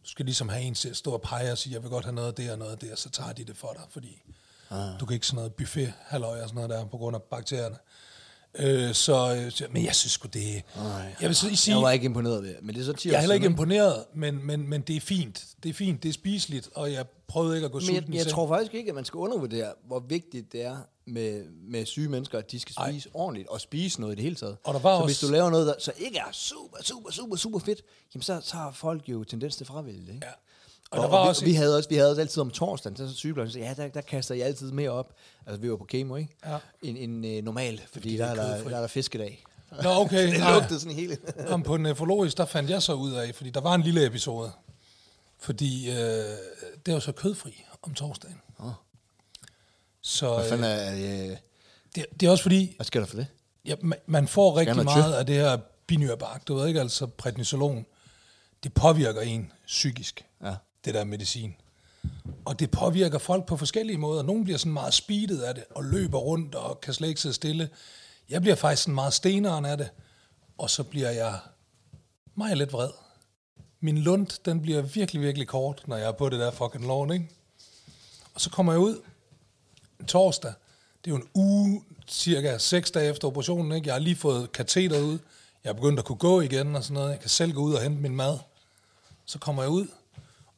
Du 0.04 0.10
skal 0.10 0.26
ligesom 0.26 0.50
have 0.50 0.62
en 0.64 0.74
til 0.74 0.90
at 0.90 0.98
stå 0.98 1.12
og 1.12 1.22
pege 1.22 1.52
og 1.52 1.58
sige, 1.58 1.74
jeg 1.74 1.82
vil 1.82 1.90
godt 1.90 2.06
have 2.06 2.16
noget 2.16 2.38
det 2.38 2.52
og 2.52 2.58
noget 2.58 2.92
og 2.92 2.98
så 2.98 3.10
tager 3.10 3.34
de 3.34 3.44
det 3.44 3.58
for 3.58 3.74
dig, 3.74 3.84
fordi 3.90 4.22
ah. 4.70 5.00
du 5.00 5.06
kan 5.06 5.14
ikke 5.14 5.28
sådan 5.28 5.36
noget 5.36 5.54
buffet, 5.54 5.94
halløj 6.00 6.42
og 6.42 6.50
sådan 6.50 6.56
noget 6.56 6.70
der, 6.70 6.86
på 6.86 6.98
grund 6.98 7.16
af 7.16 7.24
bakterierne. 7.24 7.78
Øh, 8.56 8.94
så, 8.94 9.36
men 9.72 9.86
jeg 9.86 9.96
synes 9.96 10.12
sgu 10.12 10.28
det, 10.34 10.64
jeg 11.22 11.30
vil 11.30 11.36
sige, 11.36 11.76
Jeg 11.76 11.82
var 11.84 11.92
ikke 11.92 12.06
imponeret 12.06 12.44
ved 12.44 12.50
det, 12.50 12.58
men 12.62 12.76
det 12.76 12.82
er 12.82 12.86
så 12.86 12.94
10 12.94 13.08
jeg 13.10 13.16
er 13.16 13.20
heller 13.20 13.36
ikke 13.36 13.46
imponeret, 13.48 14.06
men, 14.16 14.46
men, 14.46 14.70
men 14.70 14.82
det 14.82 14.96
er 14.96 15.00
fint. 15.00 15.46
Det 15.64 15.70
er 15.70 15.74
fint, 15.74 16.04
det 16.04 16.10
er 16.10 16.14
spiseligt, 16.14 16.70
og 16.76 16.92
jeg 16.92 17.06
prøvede 17.28 17.56
ikke 17.56 17.66
at 17.66 17.72
gå 17.72 17.78
Men 17.80 17.86
sulten 17.88 18.14
jeg, 18.14 18.24
jeg 18.26 18.28
tror 18.32 18.48
faktisk 18.48 18.74
ikke, 18.74 18.90
at 18.90 18.96
man 18.96 19.06
skal 19.06 19.18
undervurdere, 19.18 19.74
hvor 19.88 20.00
vigtigt 20.00 20.52
det 20.52 20.64
er 20.64 20.78
med, 21.06 21.44
med 21.70 21.86
syge 21.86 22.10
mennesker, 22.10 22.38
at 22.38 22.52
de 22.52 22.60
skal 22.60 22.76
spise 22.88 23.10
Ej. 23.10 23.12
ordentligt, 23.14 23.48
og 23.50 23.62
spise 23.62 24.02
noget 24.02 24.14
i 24.14 24.16
det 24.16 24.24
hele 24.24 24.36
taget. 24.36 24.58
Og 24.64 24.74
der 24.74 24.80
var 24.80 24.98
så 24.98 25.02
også- 25.04 25.08
hvis 25.14 25.20
du 25.20 25.28
laver 25.34 25.50
noget, 25.50 25.68
der 25.68 25.74
så 25.80 25.92
ikke 25.98 26.18
er 26.18 26.32
super, 26.32 26.78
super, 26.84 27.12
super, 27.12 27.36
super 27.36 27.60
fedt, 27.60 27.82
jamen 28.16 28.22
så, 28.24 28.42
så 28.44 28.56
har 28.56 28.72
folk 28.72 29.10
jo 29.10 29.24
tendens 29.24 29.56
til 29.56 29.64
at 29.64 29.68
fravælge 29.68 30.02
det. 30.02 30.14
Ikke? 30.14 30.26
Ja. 30.28 30.32
Og, 30.92 31.00
Og 31.00 31.06
og, 31.06 31.26
vi, 31.26 31.30
også... 31.30 31.46
vi, 31.46 31.54
havde 31.54 31.78
også, 31.78 31.90
vi 31.90 31.96
havde 31.96 32.10
også 32.10 32.22
altid 32.22 32.42
om 32.42 32.52
torsdagen, 32.52 32.98
så 32.98 33.14
sygeplejersken 33.14 33.54
sagde, 33.54 33.68
ja, 33.68 33.84
der, 33.84 33.90
der 33.90 34.02
kaster 34.02 34.36
I 34.36 34.42
altid 34.42 34.72
mere 34.72 34.90
op. 34.90 35.14
Altså, 35.46 35.62
vi 35.62 35.72
var 35.72 35.78
på 35.78 35.84
kemo, 35.84 36.16
ikke? 36.16 36.36
Ja. 36.46 36.58
En, 36.82 36.98
en 36.98 37.26
øh, 37.26 37.44
normal, 37.44 37.82
fordi, 37.92 38.12
det 38.12 38.20
der 38.20 38.26
er 38.26 38.30
er, 38.30 38.36
der, 38.36 38.70
der 38.70 38.76
er 38.76 38.82
der 38.82 38.88
fiskedag. 38.88 39.44
Nå, 39.84 39.90
okay. 39.90 40.28
Det 40.34 40.40
lugtede 40.54 40.80
sådan 40.80 40.96
hele. 40.96 41.18
Om 41.54 41.64
på 41.64 41.78
nefrologisk, 41.78 42.38
der 42.38 42.46
fandt 42.46 42.70
jeg 42.70 42.82
så 42.82 42.94
ud 42.94 43.14
af, 43.14 43.36
fordi 43.36 43.50
der 43.50 43.62
var 43.62 43.76
en 43.76 43.82
lille 43.82 44.06
episode, 44.06 44.52
fordi 45.40 45.90
øh, 45.90 45.96
det 46.86 46.94
var 46.94 47.00
så 47.00 47.12
kødfri 47.12 47.66
om 47.82 47.94
torsdagen. 47.94 48.42
Åh. 48.60 48.72
Så 50.02 50.34
Hvad 50.34 50.44
øh, 50.44 50.50
fanden 50.50 50.66
er, 50.66 50.94
øh, 50.94 51.38
det, 51.96 52.06
det 52.20 52.28
er 52.28 52.32
også 52.32 52.44
fordi, 52.44 52.74
hvad 52.76 52.86
sker 52.86 53.00
der 53.00 53.08
for 53.08 53.16
det? 53.16 53.28
ja, 53.66 53.76
man, 53.82 54.00
man 54.06 54.28
får 54.28 54.58
rigtig 54.58 54.84
meget 54.84 55.14
af 55.14 55.26
det 55.26 55.36
her 55.36 55.58
binyrbark, 55.88 56.48
du 56.48 56.56
ved 56.56 56.68
ikke, 56.68 56.80
altså 56.80 57.08
prednisolon, 57.08 57.86
det 58.64 58.74
påvirker 58.74 59.22
en 59.22 59.52
psykisk 59.68 60.26
det 60.86 60.94
der 60.94 61.04
medicin. 61.04 61.56
Og 62.46 62.60
det 62.60 62.72
påvirker 62.72 63.18
folk 63.18 63.46
på 63.46 63.58
forskellige 63.58 63.98
måder. 63.98 64.24
Nogle 64.24 64.44
bliver 64.44 64.58
sådan 64.58 64.74
meget 64.74 64.94
speedet 64.94 65.42
af 65.42 65.56
det, 65.56 65.64
og 65.70 65.84
løber 65.84 66.18
rundt 66.18 66.56
og 66.56 66.82
kan 66.82 66.94
slet 66.94 67.08
ikke 67.08 67.22
sidde 67.22 67.36
stille. 67.36 67.70
Jeg 68.30 68.42
bliver 68.42 68.56
faktisk 68.56 68.84
sådan 68.84 68.96
meget 68.96 69.14
steneren 69.14 69.66
af 69.66 69.78
det, 69.78 69.90
og 70.58 70.70
så 70.70 70.84
bliver 70.84 71.12
jeg 71.12 71.40
meget 72.36 72.58
lidt 72.58 72.74
vred. 72.74 72.90
Min 73.80 73.98
lund, 73.98 74.28
den 74.46 74.62
bliver 74.62 74.82
virkelig, 74.82 75.22
virkelig 75.22 75.48
kort, 75.48 75.84
når 75.88 75.98
jeg 75.98 76.08
er 76.08 76.12
på 76.12 76.30
det 76.30 76.40
der 76.40 76.52
fucking 76.52 76.88
lån, 76.88 77.12
ikke? 77.12 77.30
Og 78.34 78.42
så 78.42 78.50
kommer 78.50 78.74
jeg 78.74 78.80
ud 78.80 79.02
torsdag. 80.08 80.54
Det 81.06 81.12
er 81.12 81.16
jo 81.16 81.22
en 81.22 81.30
uge, 81.34 81.84
cirka 82.08 82.58
seks 82.58 82.92
dage 82.92 83.10
efter 83.10 83.28
operationen, 83.28 83.72
ikke? 83.72 83.88
Jeg 83.88 83.96
har 83.96 84.00
lige 84.00 84.16
fået 84.16 84.52
kateter 84.52 85.02
ud. 85.02 85.20
Jeg 85.64 85.70
er 85.70 85.74
begyndt 85.74 86.00
at 86.00 86.06
kunne 86.06 86.18
gå 86.18 86.42
igen 86.42 86.76
og 86.76 86.84
sådan 86.84 86.94
noget. 86.94 87.10
Jeg 87.10 87.20
kan 87.20 87.30
selv 87.30 87.54
gå 87.54 87.62
ud 87.62 87.74
og 87.74 87.82
hente 87.82 88.02
min 88.02 88.16
mad. 88.16 88.38
Så 89.26 89.40
kommer 89.40 89.64
jeg 89.64 89.70
ud, 89.72 89.88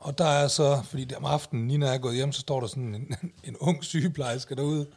og 0.02 0.18
der 0.18 0.26
er 0.26 0.48
så, 0.48 0.82
fordi 0.86 1.06
det 1.06 1.12
er 1.12 1.18
om 1.18 1.26
aftenen, 1.26 1.68
Nina 1.68 1.86
er 1.86 1.98
gået 1.98 2.16
hjem, 2.16 2.32
så 2.32 2.42
står 2.42 2.60
der 2.60 2.68
sådan 2.68 2.96
en, 2.96 3.16
en 3.44 3.58
ung 3.58 3.84
sygeplejerske 3.84 4.56
derude. 4.56 4.88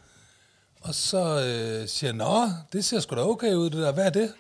Og 0.81 0.95
så 0.95 1.19
øh, 1.19 1.89
siger 1.89 2.09
jeg, 2.09 2.17
nå, 2.17 2.51
det 2.73 2.85
ser 2.85 3.01
sgu 3.01 3.17
da 3.17 3.21
okay 3.21 3.55
ud, 3.55 3.71
det 3.71 3.83
der. 3.83 3.93
Hvad 3.93 4.07
er 4.07 4.11
det? 4.11 4.35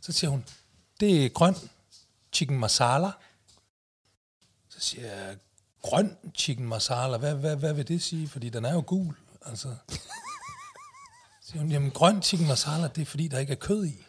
Så 0.00 0.12
siger 0.12 0.30
hun, 0.30 0.44
det 1.00 1.24
er 1.24 1.28
grøn 1.28 1.54
chicken 2.32 2.58
masala. 2.58 3.10
Så 4.68 4.80
siger 4.80 5.14
jeg, 5.14 5.36
grøn 5.82 6.16
chicken 6.34 6.68
masala, 6.68 7.16
hvad, 7.16 7.34
hvad, 7.34 7.56
hvad 7.56 7.74
vil 7.74 7.88
det 7.88 8.02
sige? 8.02 8.28
Fordi 8.28 8.48
den 8.48 8.64
er 8.64 8.72
jo 8.72 8.84
gul, 8.86 9.14
altså. 9.46 9.74
Så 11.42 11.52
siger 11.52 11.60
hun, 11.60 11.70
jamen 11.70 11.90
grøn 11.90 12.22
chicken 12.22 12.48
masala, 12.48 12.88
det 12.88 13.02
er 13.02 13.06
fordi, 13.06 13.28
der 13.28 13.38
ikke 13.38 13.52
er 13.52 13.56
kød 13.56 13.86
i. 13.86 14.04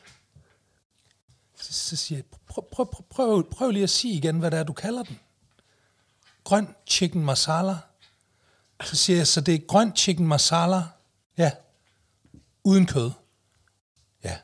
Så, 1.56 1.74
så 1.74 1.96
siger 1.96 2.18
jeg, 2.18 2.26
prøv, 2.48 2.66
prøv, 2.72 2.92
prøv, 2.92 3.06
prøv, 3.10 3.50
prøv 3.50 3.72
lige 3.72 3.84
at 3.84 3.90
sige 3.90 4.14
igen, 4.14 4.40
hvad 4.40 4.52
det 4.52 4.60
er, 4.60 4.64
du 4.64 4.74
kalder 4.74 5.04
den. 5.04 5.20
Grøn 6.43 6.75
chicken 6.88 7.25
masala. 7.25 7.77
Så 8.84 8.95
siger 8.95 9.17
jeg, 9.17 9.27
så 9.27 9.41
det 9.41 9.56
er 9.56 9.60
grøn 9.67 9.95
chicken 9.95 10.27
masala? 10.27 10.84
Ja. 11.38 11.51
Uden 12.63 12.86
kød? 12.86 13.12
Ja. 14.23 14.38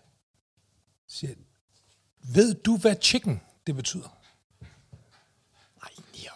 Så 1.07 1.17
siger 1.17 1.29
jeg, 1.31 1.38
ved 2.36 2.53
du, 2.53 2.77
hvad 2.77 2.95
chicken 3.01 3.41
det 3.67 3.75
betyder? 3.75 4.17
Ej, 5.83 5.89
Nian. 6.13 6.31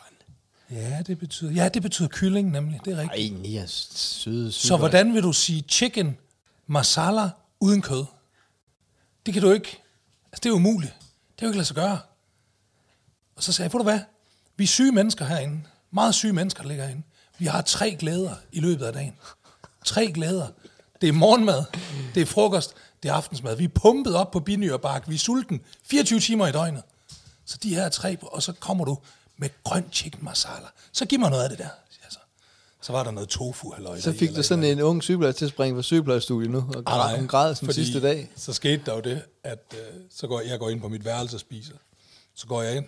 Ja, 0.81 1.01
det 1.01 1.19
betyder, 1.19 1.51
ja, 1.51 1.69
det 1.69 1.81
betyder 1.81 2.09
kylling 2.09 2.51
nemlig, 2.51 2.79
det 2.85 2.93
er 2.93 2.97
rigtigt. 2.97 3.33
Ej, 3.33 3.41
Nian, 3.41 3.67
søde, 3.67 4.51
Så 4.51 4.77
hvordan 4.77 5.13
vil 5.13 5.23
du 5.23 5.33
sige 5.33 5.63
chicken 5.69 6.17
masala 6.67 7.29
uden 7.59 7.81
kød? 7.81 8.05
Det 9.25 9.33
kan 9.33 9.43
du 9.43 9.51
ikke. 9.51 9.81
Altså, 10.25 10.39
det 10.43 10.49
er 10.49 10.53
umuligt. 10.53 10.93
Det 10.93 11.37
kan 11.37 11.45
jo 11.45 11.49
ikke 11.49 11.57
lade 11.57 11.65
sig 11.65 11.75
gøre. 11.75 11.99
Og 13.35 13.43
så 13.43 13.53
sagde 13.53 13.67
jeg, 13.67 13.73
ved 13.73 13.79
du 13.79 13.83
hvad? 13.83 13.99
Vi 14.61 14.65
er 14.65 14.67
syge 14.67 14.91
mennesker 14.91 15.25
herinde. 15.25 15.61
Meget 15.91 16.15
syge 16.15 16.33
mennesker, 16.33 16.61
der 16.61 16.69
ligger 16.69 16.83
herinde. 16.83 17.03
Vi 17.37 17.45
har 17.45 17.61
tre 17.61 17.95
glæder 17.99 18.35
i 18.51 18.59
løbet 18.59 18.85
af 18.85 18.93
dagen. 18.93 19.13
Tre 19.85 20.11
glæder. 20.11 20.47
Det 21.01 21.09
er 21.09 21.13
morgenmad, 21.13 21.63
det 22.15 22.21
er 22.21 22.25
frokost, 22.25 22.73
det 23.03 23.09
er 23.09 23.13
aftensmad. 23.13 23.55
Vi 23.55 23.63
er 23.63 23.67
pumpet 23.67 24.15
op 24.15 24.31
på 24.31 24.39
binyrbark. 24.39 25.09
Vi 25.09 25.15
er 25.15 25.19
sulten 25.19 25.61
24 25.85 26.19
timer 26.19 26.47
i 26.47 26.51
døgnet. 26.51 26.83
Så 27.45 27.57
de 27.63 27.75
her 27.75 27.89
tre, 27.89 28.17
og 28.21 28.43
så 28.43 28.53
kommer 28.53 28.85
du 28.85 28.97
med 29.37 29.49
grøn 29.63 29.85
chicken 29.91 30.23
masala. 30.23 30.67
Så 30.91 31.05
giv 31.05 31.19
mig 31.19 31.29
noget 31.29 31.43
af 31.43 31.49
det 31.49 31.57
der, 31.59 31.69
siger 31.89 32.01
jeg 32.03 32.11
så. 32.11 32.19
Så 32.81 32.91
var 32.91 33.03
der 33.03 33.11
noget 33.11 33.29
tofu, 33.29 33.71
halløj. 33.71 33.99
Så 33.99 34.13
fik 34.13 34.35
du 34.35 34.43
sådan 34.43 34.63
en 34.63 34.81
ung 34.81 35.03
sygeplejerske 35.03 35.39
til 35.39 35.45
at 35.45 35.51
springe 35.51 35.75
på 35.75 35.81
sygeplejestudiet 35.81 36.51
nu, 36.51 36.69
og 36.75 37.11
Ah, 37.11 37.19
hun 37.19 37.27
græd 37.27 37.55
fordi 37.55 37.73
sidste 37.73 38.01
dag. 38.01 38.31
Så 38.35 38.53
skete 38.53 38.81
der 38.85 38.93
jo 38.95 39.01
det, 39.01 39.21
at 39.43 39.73
øh, 39.73 39.79
så 40.15 40.27
går 40.27 40.41
jeg 40.41 40.59
går 40.59 40.69
ind 40.69 40.81
på 40.81 40.87
mit 40.87 41.05
værelse 41.05 41.35
og 41.35 41.39
spiser. 41.39 41.75
Så 42.35 42.47
går 42.47 42.61
jeg 42.61 42.77
ind. 42.77 42.85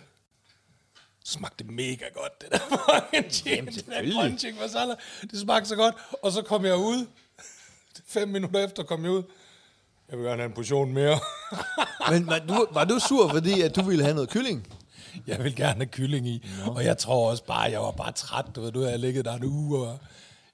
Så 1.23 1.33
smagte 1.33 1.63
det 1.63 1.73
mega 1.73 2.05
godt, 2.13 2.41
det 2.41 2.51
der 2.51 2.59
fucking 3.01 3.31
chicken. 3.33 3.65
det 3.65 3.85
der 3.85 4.13
grønne 4.13 4.37
chicken 4.39 4.61
masala. 4.61 4.95
Det 5.31 5.39
smagte 5.39 5.69
så 5.69 5.75
godt. 5.75 5.95
Og 6.23 6.31
så 6.31 6.41
kom 6.41 6.65
jeg 6.65 6.75
ud. 6.75 7.05
Fem 8.07 8.27
minutter 8.29 8.65
efter 8.65 8.83
kom 8.83 9.03
jeg 9.03 9.11
ud. 9.11 9.23
Jeg 10.09 10.17
vil 10.17 10.25
gerne 10.27 10.41
have 10.41 10.49
en 10.49 10.55
portion 10.55 10.93
mere. 10.93 11.19
Men 12.11 12.27
var 12.27 12.39
du, 12.39 12.67
var 12.71 12.83
du 12.85 12.99
sur, 13.07 13.29
fordi 13.29 13.61
at 13.61 13.75
du 13.75 13.81
ville 13.83 14.03
have 14.03 14.15
noget 14.15 14.29
kylling? 14.29 14.67
jeg 15.27 15.43
vil 15.43 15.55
gerne 15.55 15.73
have 15.75 15.85
kylling 15.85 16.27
i. 16.27 16.45
Og 16.67 16.85
jeg 16.85 16.97
tror 16.97 17.29
også 17.29 17.43
bare, 17.45 17.61
jeg 17.61 17.79
var 17.79 17.91
bare 17.91 18.11
træt. 18.11 18.45
Du 18.55 18.61
ved, 18.61 18.71
nu 18.71 18.79
har 18.79 18.89
jeg 18.89 18.99
ligget 18.99 19.25
der 19.25 19.33
en 19.33 19.43
uge, 19.43 19.87
og 19.87 19.99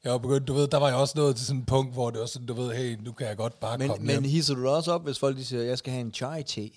jeg 0.04 0.12
var 0.12 0.18
begyndt, 0.18 0.48
du 0.48 0.54
ved, 0.54 0.68
der 0.68 0.78
var 0.78 0.88
jeg 0.88 0.98
også 0.98 1.14
nået 1.18 1.36
til 1.36 1.46
sådan 1.46 1.60
et 1.60 1.66
punkt, 1.68 1.94
hvor 1.94 2.10
det 2.10 2.20
var 2.20 2.26
sådan, 2.26 2.46
du 2.48 2.54
ved, 2.54 2.76
hey, 2.76 2.98
nu 3.04 3.12
kan 3.12 3.28
jeg 3.28 3.38
godt 3.38 3.60
bare 3.60 3.78
Men, 3.78 3.88
komme 3.88 4.06
men 4.06 4.16
hjem. 4.16 4.24
hisser 4.24 4.54
du 4.56 4.62
dig 4.62 4.70
også 4.72 4.92
op, 4.92 5.04
hvis 5.04 5.20
folk 5.20 5.38
de 5.38 5.46
siger, 5.46 5.64
jeg 5.64 5.78
skal 5.78 5.94
have 5.94 6.02
en 6.02 6.14
chai-te? 6.14 6.70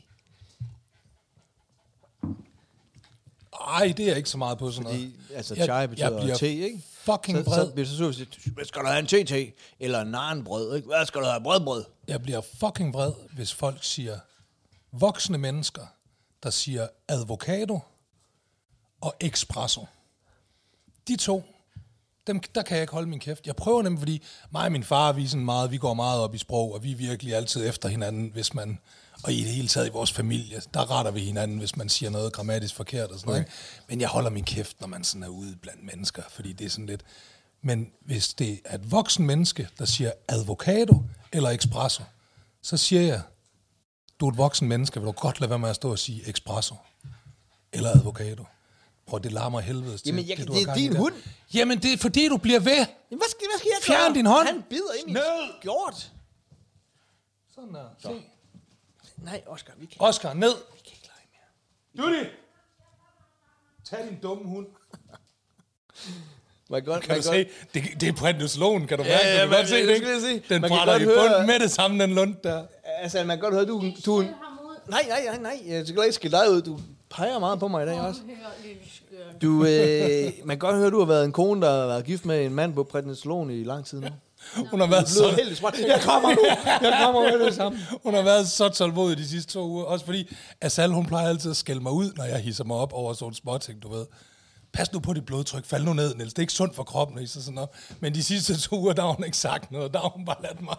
Ej, 3.69 3.93
det 3.97 4.01
er 4.03 4.07
jeg 4.09 4.17
ikke 4.17 4.31
så 4.31 4.39
meget 4.39 4.59
på 4.59 4.71
sådan 4.71 4.85
Fordi, 4.91 4.99
noget. 5.03 5.37
altså, 5.37 5.55
Jeg- 5.55 5.65
chai 5.65 5.77
jeg 5.81 5.91
betyder 5.91 6.21
bliver 6.23 6.37
te, 6.37 6.49
ikke? 6.49 6.83
Fucking 6.93 7.39
så, 7.39 7.45
vred. 7.51 7.67
så 7.67 7.73
bliver 7.73 7.87
så 7.87 7.97
sur, 7.97 8.53
"Hvad 8.55 8.65
skal 8.65 8.83
du 8.83 8.87
have 8.87 8.99
en 8.99 9.07
te-te? 9.07 9.53
Eller 9.81 10.05
naanbrød, 10.05 10.77
ikke? 10.77 10.89
Hvad 10.89 11.07
skal 11.07 11.21
du 11.21 11.27
have? 11.27 11.43
Brødbrød? 11.43 11.85
Jeg 12.09 12.23
bliver 12.23 12.41
fucking 12.41 12.95
vred, 12.95 13.13
hvis 13.35 13.55
folk 13.55 13.79
siger, 13.85 14.19
voksne 14.93 15.39
mennesker, 15.39 15.87
der 16.43 16.51
siger 16.51 16.89
avocado 17.09 17.81
og 19.01 19.15
espresso. 19.21 19.87
De 21.09 21.17
to, 21.17 21.45
dem, 22.27 22.41
der 22.55 22.63
kan 22.63 22.77
jeg 22.77 22.83
ikke 22.83 22.93
holde 22.93 23.09
min 23.09 23.21
kæft. 23.21 23.47
Jeg 23.47 23.57
prøver 23.57 23.83
dem, 23.83 23.99
fordi 23.99 24.23
mig 24.51 24.65
og 24.65 24.73
min 24.73 24.85
far, 24.85 25.13
vi, 25.13 25.27
sådan 25.27 25.45
meget, 25.45 25.71
vi 25.71 25.77
går 25.77 25.95
meget 25.95 26.21
op 26.21 26.35
i 26.35 26.39
sprog, 26.39 26.75
og 26.75 26.83
vi 26.83 26.93
er 26.93 26.97
virkelig 26.97 27.35
altid 27.35 27.69
efter 27.69 27.89
hinanden, 27.89 28.31
hvis 28.33 28.55
man, 28.55 28.79
og 29.25 29.33
i 29.33 29.41
det 29.45 29.53
hele 29.53 29.69
taget 29.69 29.87
i 29.87 29.91
vores 29.91 30.13
familie, 30.13 30.63
der 30.75 30.91
retter 30.91 31.11
vi 31.11 31.21
hinanden, 31.21 31.59
hvis 31.59 31.77
man 31.77 31.89
siger 31.89 32.11
noget 32.11 32.33
grammatisk 32.33 32.75
forkert 32.75 33.11
og 33.11 33.19
sådan 33.19 33.29
noget. 33.29 33.41
ikke? 33.41 33.53
Men 33.89 34.01
jeg 34.01 34.09
holder 34.09 34.31
min 34.31 34.45
kæft, 34.45 34.81
når 34.81 34.89
man 34.89 35.05
sådan 35.05 35.23
er 35.23 35.29
ude 35.29 35.57
blandt 35.57 35.85
mennesker, 35.85 36.23
fordi 36.31 36.53
det 36.53 36.65
er 36.65 36.71
sådan 36.71 36.87
lidt... 36.87 37.03
Men 37.63 37.93
hvis 38.01 38.35
det 38.35 38.61
er 38.65 38.75
et 38.75 38.91
voksen 38.91 39.27
menneske, 39.27 39.69
der 39.79 39.85
siger 39.85 40.13
avocado 40.29 41.03
eller 41.33 41.51
espresso, 41.51 42.03
så 42.63 42.77
siger 42.77 43.03
jeg, 43.03 43.21
du 44.21 44.27
er 44.27 44.31
et 44.31 44.39
voksen 44.39 44.69
menneske, 44.69 45.01
vil 45.01 45.07
du 45.07 45.13
godt 45.13 45.41
lade 45.41 45.51
være 45.51 45.59
med 45.59 45.69
at 45.69 45.77
stå 45.77 45.91
og 45.91 45.99
sige 45.99 46.31
espresso 46.31 46.75
eller 47.73 48.01
avocado. 48.01 48.45
Prøv, 49.07 49.21
det 49.23 49.33
larmer 49.33 49.61
helvedes 49.61 50.03
til. 50.03 50.09
Jamen, 50.09 50.29
jeg- 50.29 50.39
du 50.49 50.53
det 50.55 50.65
har 50.67 50.73
er 50.73 50.77
din 50.77 50.97
hund. 50.97 51.15
Jamen, 51.55 51.79
det 51.83 51.93
er 51.93 51.97
fordi, 51.99 52.29
du 52.29 52.37
bliver 52.37 52.61
ved. 52.61 52.73
Jamen, 52.77 52.87
hvad 53.09 53.31
skal, 53.31 53.47
hvad 53.51 53.59
skal 53.59 53.69
jeg 53.75 53.83
Fjern 53.83 54.01
gøre? 54.07 54.15
din 54.15 54.27
hånd. 54.27 54.47
Han 54.47 54.63
bider 54.71 54.93
ind 55.01 55.11
i 55.11 55.13
Ned. 55.13 55.61
gjort. 55.61 56.11
Sådan 57.55 57.75
der. 57.75 57.85
Se. 58.03 58.09
Nej, 59.17 59.43
Oscar, 59.47 59.73
vi 59.79 59.87
kan, 59.87 59.97
Oscar, 60.01 60.33
ned. 60.35 60.49
vi 60.75 60.81
kan 60.85 60.93
ikke 60.95 61.09
lege 61.17 61.29
mere. 61.95 62.07
Duty. 62.21 62.29
Tag 63.85 63.99
din 64.11 64.19
dumme 64.23 64.45
hund. 64.49 64.67
Man 66.71 66.81
kan 66.81 66.93
godt, 66.93 67.03
Kan 67.03 67.09
man 67.15 67.23
du 67.23 67.31
kan 67.31 67.47
se? 67.47 67.51
Det, 67.75 68.01
det 68.01 68.09
er 68.09 68.13
Brendus 68.13 68.57
Lån, 68.57 68.87
kan 68.87 68.99
du 68.99 69.05
Ja, 69.05 69.11
mærke? 69.11 69.27
ja, 69.29 69.33
du 69.35 69.39
kan 69.39 69.49
men 69.49 69.57
godt 69.59 69.69
se 69.69 69.87
det 69.87 70.03
det, 70.03 70.23
sige. 70.23 70.43
Den 70.49 70.61
Man 70.61 70.69
brænder 70.71 70.93
godt 70.93 71.03
i 71.03 71.05
høre- 71.05 71.29
bunden 71.29 71.47
med 71.47 71.61
det 71.61 71.71
samme, 71.71 72.03
den 72.03 72.15
lund 72.15 72.37
der. 72.45 72.67
Altså, 72.85 73.19
man 73.25 73.37
kan 73.37 73.41
godt 73.41 73.55
høre, 73.55 73.65
du, 73.67 73.93
du. 74.07 74.21
Nej, 74.23 75.05
nej, 75.09 75.25
nej, 75.25 75.39
nej. 75.39 75.63
Jeg 75.67 75.87
skal 75.87 76.03
ikke 76.03 76.13
skille 76.13 76.39
dig 76.39 76.51
ud. 76.51 76.63
Du 76.63 76.81
peger 77.13 77.39
meget 77.39 77.59
på 77.61 77.69
mig 77.69 77.83
i 77.83 77.87
dag 77.87 78.01
også. 78.01 78.21
Du, 79.43 79.65
øh, 79.65 80.33
man 80.45 80.59
kan 80.59 80.59
godt 80.59 80.77
høre, 80.77 80.91
du 80.91 80.99
har 80.99 81.07
været 81.07 81.25
en 81.25 81.33
kone, 81.33 81.63
der 81.63 81.71
har 81.71 81.87
været 81.87 82.05
gift 82.05 82.25
med 82.25 82.47
en 82.47 82.55
mand 82.55 82.75
på 82.75 82.83
Prednisolon 82.85 83.51
i 83.51 83.65
lang 83.65 83.85
tid 83.85 84.01
nu. 84.01 84.09
Hun 84.71 84.81
har 84.81 84.87
været 84.87 85.09
så, 85.09 85.29
helt 85.29 85.57
smart. 85.57 85.75
Jeg 85.87 86.01
kommer 86.03 86.31
nu. 86.31 86.41
Jeg 86.89 87.01
kommer 87.05 87.23
med 87.23 87.47
det 87.47 87.55
samme. 87.55 87.79
hun 88.05 88.15
har 88.15 88.23
været 88.23 88.49
så 88.49 88.69
tålmodig 88.69 89.19
de 89.19 89.29
sidste 89.29 89.53
to 89.53 89.69
uger. 89.69 89.85
Også 89.85 90.05
fordi 90.05 90.35
Asal, 90.61 90.91
hun 90.91 91.07
plejer 91.07 91.29
altid 91.29 91.51
at 91.51 91.57
skælde 91.57 91.81
mig 91.81 91.93
ud, 91.93 92.13
når 92.17 92.25
jeg 92.25 92.39
hisser 92.39 92.65
mig 92.65 92.77
op 92.77 92.93
over 92.93 93.13
sådan 93.13 93.29
en 93.29 93.35
småting, 93.35 93.83
du 93.83 93.89
ved. 93.89 94.07
Pas 94.73 94.93
nu 94.93 95.01
på 95.01 95.13
dit 95.13 95.27
blodtryk, 95.27 95.65
fald 95.65 95.85
nu 95.85 95.93
ned, 95.93 96.15
Niels. 96.15 96.33
Det 96.33 96.39
er 96.39 96.43
ikke 96.43 96.53
sundt 96.53 96.75
for 96.75 96.83
kroppen, 96.83 97.15
når 97.17 97.23
I 97.23 97.27
så 97.27 97.45
sådan 97.45 97.59
op. 97.59 97.75
Men 98.01 98.15
de 98.15 98.23
sidste 98.23 98.61
to 98.61 98.77
uger, 98.81 98.93
der 98.93 99.03
har 99.03 99.13
hun 99.13 99.25
ikke 99.25 99.37
sagt 99.37 99.73
noget. 99.73 99.95
Der 99.95 100.01
har 100.01 100.09
hun 100.09 100.25
bare 100.25 100.43
ladt 100.43 100.63
mig, 100.63 100.77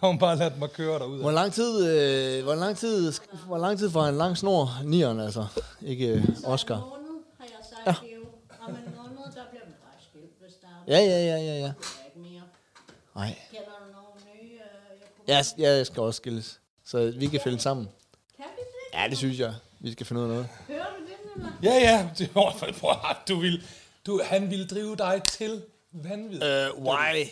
har 0.00 0.06
hun 0.08 0.18
bare 0.18 0.36
ladt 0.36 0.58
mig 0.58 0.70
køre 0.72 0.98
derud. 0.98 1.20
Hvor 1.20 1.30
lang 1.30 1.52
tid, 1.52 1.86
øh, 1.88 2.44
hvor 2.44 2.54
lang 2.54 2.76
tid, 2.76 3.12
hvor 3.46 3.58
lang 3.58 3.78
tid 3.78 3.90
får 3.90 4.04
en 4.06 4.18
lang 4.18 4.38
snor, 4.38 4.68
nieren 4.84 5.20
altså, 5.20 5.46
ikke 5.82 6.06
øh, 6.08 6.24
Oscar? 6.44 6.74
Så 6.74 6.82
en 6.84 6.90
måned, 6.90 7.22
har 7.38 7.44
jeg 7.46 7.54
sagt, 7.70 7.86
ja. 7.86 7.94
Om 8.68 8.70
en 8.70 8.76
måned, 8.96 9.32
der 9.34 9.42
bliver 9.50 9.64
man 9.64 9.74
bare 9.82 10.00
skilt, 10.10 10.32
hvis 10.40 10.54
der 10.62 10.66
er 10.94 10.98
Ja, 10.98 11.04
ja, 11.04 11.36
ja, 11.36 11.36
ja, 11.36 11.58
ja. 11.58 11.62
der 11.66 11.72
ikke 12.06 12.18
mere. 12.30 12.42
Nej. 13.14 13.38
Kender 13.50 13.64
du 13.64 13.92
nogle 13.92 14.42
nye? 14.42 14.52
Øh, 14.52 14.58
jeg 15.28 15.44
kunne... 15.56 15.64
Ja, 15.66 15.76
jeg 15.76 15.86
skal 15.86 16.02
også 16.02 16.16
skilles. 16.16 16.60
Så 16.84 17.12
vi 17.16 17.26
kan 17.26 17.40
fælde 17.44 17.58
sammen. 17.58 17.88
Kan 18.36 18.44
vi 18.56 18.62
det? 18.62 18.98
Ja, 19.02 19.08
det 19.08 19.18
synes 19.18 19.38
jeg. 19.38 19.54
Vi 19.80 19.92
skal 19.92 20.06
finde 20.06 20.20
ud 20.22 20.26
af 20.26 20.30
noget. 20.32 20.48
Hører 20.68 20.84
du 20.98 21.02
det, 21.04 21.14
eller? 21.36 21.50
Ja, 21.62 21.74
ja. 21.90 22.08
Det, 22.18 22.30
prøv, 22.30 22.90
at- 23.10 23.28
du 23.28 23.40
vil, 23.40 23.62
du, 24.06 24.20
han 24.24 24.50
ville 24.50 24.66
drive 24.66 24.96
dig 24.96 25.22
til 25.28 25.62
vanvid. 25.92 26.42
Øh, 26.44 26.82
why? 26.84 27.24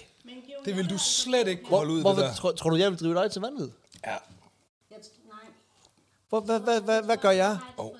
Det 0.64 0.76
vil 0.76 0.90
du 0.90 0.98
slet 0.98 1.48
ikke 1.48 1.66
Hvor, 1.68 1.76
holde 1.76 1.92
ud, 1.92 2.00
hvorfor 2.00 2.20
det 2.22 2.30
der. 2.30 2.36
tror, 2.36 2.52
tror 2.52 2.70
du, 2.70 2.76
jeg 2.76 2.90
vil 2.90 2.98
drive 2.98 3.14
dig 3.14 3.30
til 3.30 3.40
vanvid? 3.42 3.70
Ja. 4.06 4.16
Hvor, 6.28 6.40
hvad, 6.40 6.60
hvad, 6.60 6.80
hvad, 6.80 7.02
hvad 7.02 7.16
gør 7.16 7.30
jeg? 7.30 7.58
Ikke. 7.78 7.98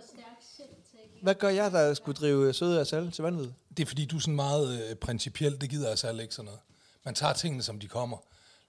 Hvad 1.23 1.35
gør 1.35 1.49
jeg, 1.49 1.73
der 1.73 1.95
skulle 1.95 2.17
drive 2.17 2.53
søde 2.53 2.81
Asal 2.81 3.11
til 3.11 3.23
vanvid? 3.25 3.49
Det 3.77 3.83
er 3.83 3.87
fordi, 3.87 4.05
du 4.05 4.17
er 4.17 4.21
sådan 4.21 4.37
meget 4.37 4.91
øh, 4.91 4.97
principiel. 4.97 5.61
Det 5.61 5.71
gider 5.71 5.91
altså 5.91 6.11
ikke 6.11 6.35
sådan 6.35 6.45
noget. 6.45 6.61
Man 7.05 7.15
tager 7.15 7.33
tingene, 7.33 7.63
som 7.63 7.79
de 7.81 7.89
kommer. 7.89 8.17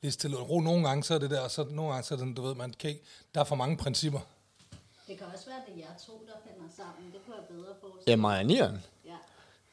Lige 0.01 0.11
til 0.11 0.27
at 0.27 0.49
ro. 0.49 0.59
Nogle 0.59 0.87
gange 0.87 1.03
så 1.03 1.13
er 1.13 1.19
det 1.19 1.29
der, 1.29 1.39
og 1.41 1.51
så 1.51 1.63
nogle 1.63 1.91
gange 1.91 2.07
så 2.07 2.13
er 2.13 2.17
det, 2.17 2.37
du 2.37 2.41
ved, 2.41 2.55
man 2.55 2.73
kan 2.79 2.89
ikke, 2.89 3.01
der 3.35 3.39
er 3.39 3.43
for 3.43 3.55
mange 3.55 3.77
principper. 3.77 4.19
Det 5.07 5.17
kan 5.17 5.27
også 5.33 5.45
være, 5.45 5.55
at 5.57 5.63
det 5.67 5.73
er 5.73 5.87
jer 5.87 5.95
to, 6.07 6.25
der 6.27 6.33
finder 6.51 6.69
sammen. 6.77 7.11
Det 7.13 7.19
kunne 7.25 7.35
jeg 7.35 7.45
bedre 7.55 7.73
på. 7.81 7.87
Ja, 8.07 8.15
mig 8.15 8.39
og 8.39 8.45
nieren. 8.45 8.83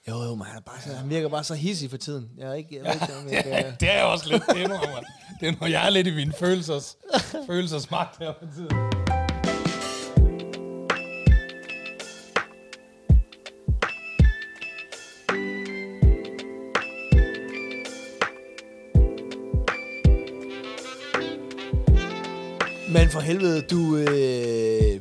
Ja. 0.07 0.13
Jo, 0.13 0.23
jo, 0.23 0.35
man 0.35 0.47
er 0.57 0.61
bare 0.61 0.81
så, 0.81 0.93
han 0.95 1.11
virker 1.11 1.29
bare 1.29 1.45
så 1.45 1.55
hissig 1.55 1.91
for 1.91 1.97
tiden. 1.97 2.29
Jeg 2.39 2.49
er 2.49 2.55
ikke, 2.55 2.77
jeg 2.77 2.85
ved 2.85 2.93
ikke, 2.93 3.15
om 3.25 3.29
jeg 3.33 3.45
Ja, 3.47 3.63
kan... 3.63 3.73
det 3.81 3.91
er 3.91 3.95
jeg 3.95 4.05
også 4.05 4.29
lidt. 4.29 4.43
Det 4.49 4.63
er, 4.63 4.69
når, 4.69 5.05
det 5.41 5.49
er, 5.49 5.53
når 5.61 5.67
jeg 5.67 5.87
er 5.87 5.91
lidt 5.91 6.07
i 6.07 6.15
min 6.15 6.33
følelsers, 6.33 6.97
følelsers 7.47 7.91
magt 7.91 8.19
her 8.19 8.33
på 8.33 8.47
tiden. 8.55 8.77
Men 22.93 23.09
for 23.11 23.21
helvede, 23.21 23.63
du... 23.63 23.97
Øh... 23.97 25.01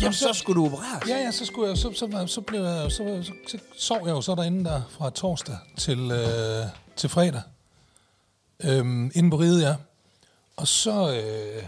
Jamen, 0.00 0.12
så, 0.12 0.28
så- 0.32 0.38
skulle 0.38 0.60
du 0.60 0.66
opereres. 0.66 1.08
Ja, 1.08 1.16
ja, 1.16 1.30
så, 1.30 1.44
skulle 1.44 1.68
jeg, 1.68 1.78
så, 1.78 1.92
så, 1.94 2.08
så, 2.10 2.26
så, 2.26 2.40
blev 2.40 2.60
jeg, 2.64 2.92
så, 2.92 3.22
så, 3.22 3.32
så 3.48 3.58
sov 3.78 3.98
jeg 4.06 4.10
jo 4.12 4.20
så 4.20 4.34
derinde 4.34 4.64
der 4.64 4.82
fra 4.90 5.10
torsdag 5.10 5.56
til, 5.76 6.10
øh, 6.10 6.66
til 6.96 7.08
fredag. 7.08 7.42
Øhm, 8.64 9.10
inde 9.14 9.30
på 9.30 9.36
riget, 9.36 9.62
ja. 9.62 9.74
Og 10.56 10.68
så, 10.68 11.12
øh, 11.14 11.62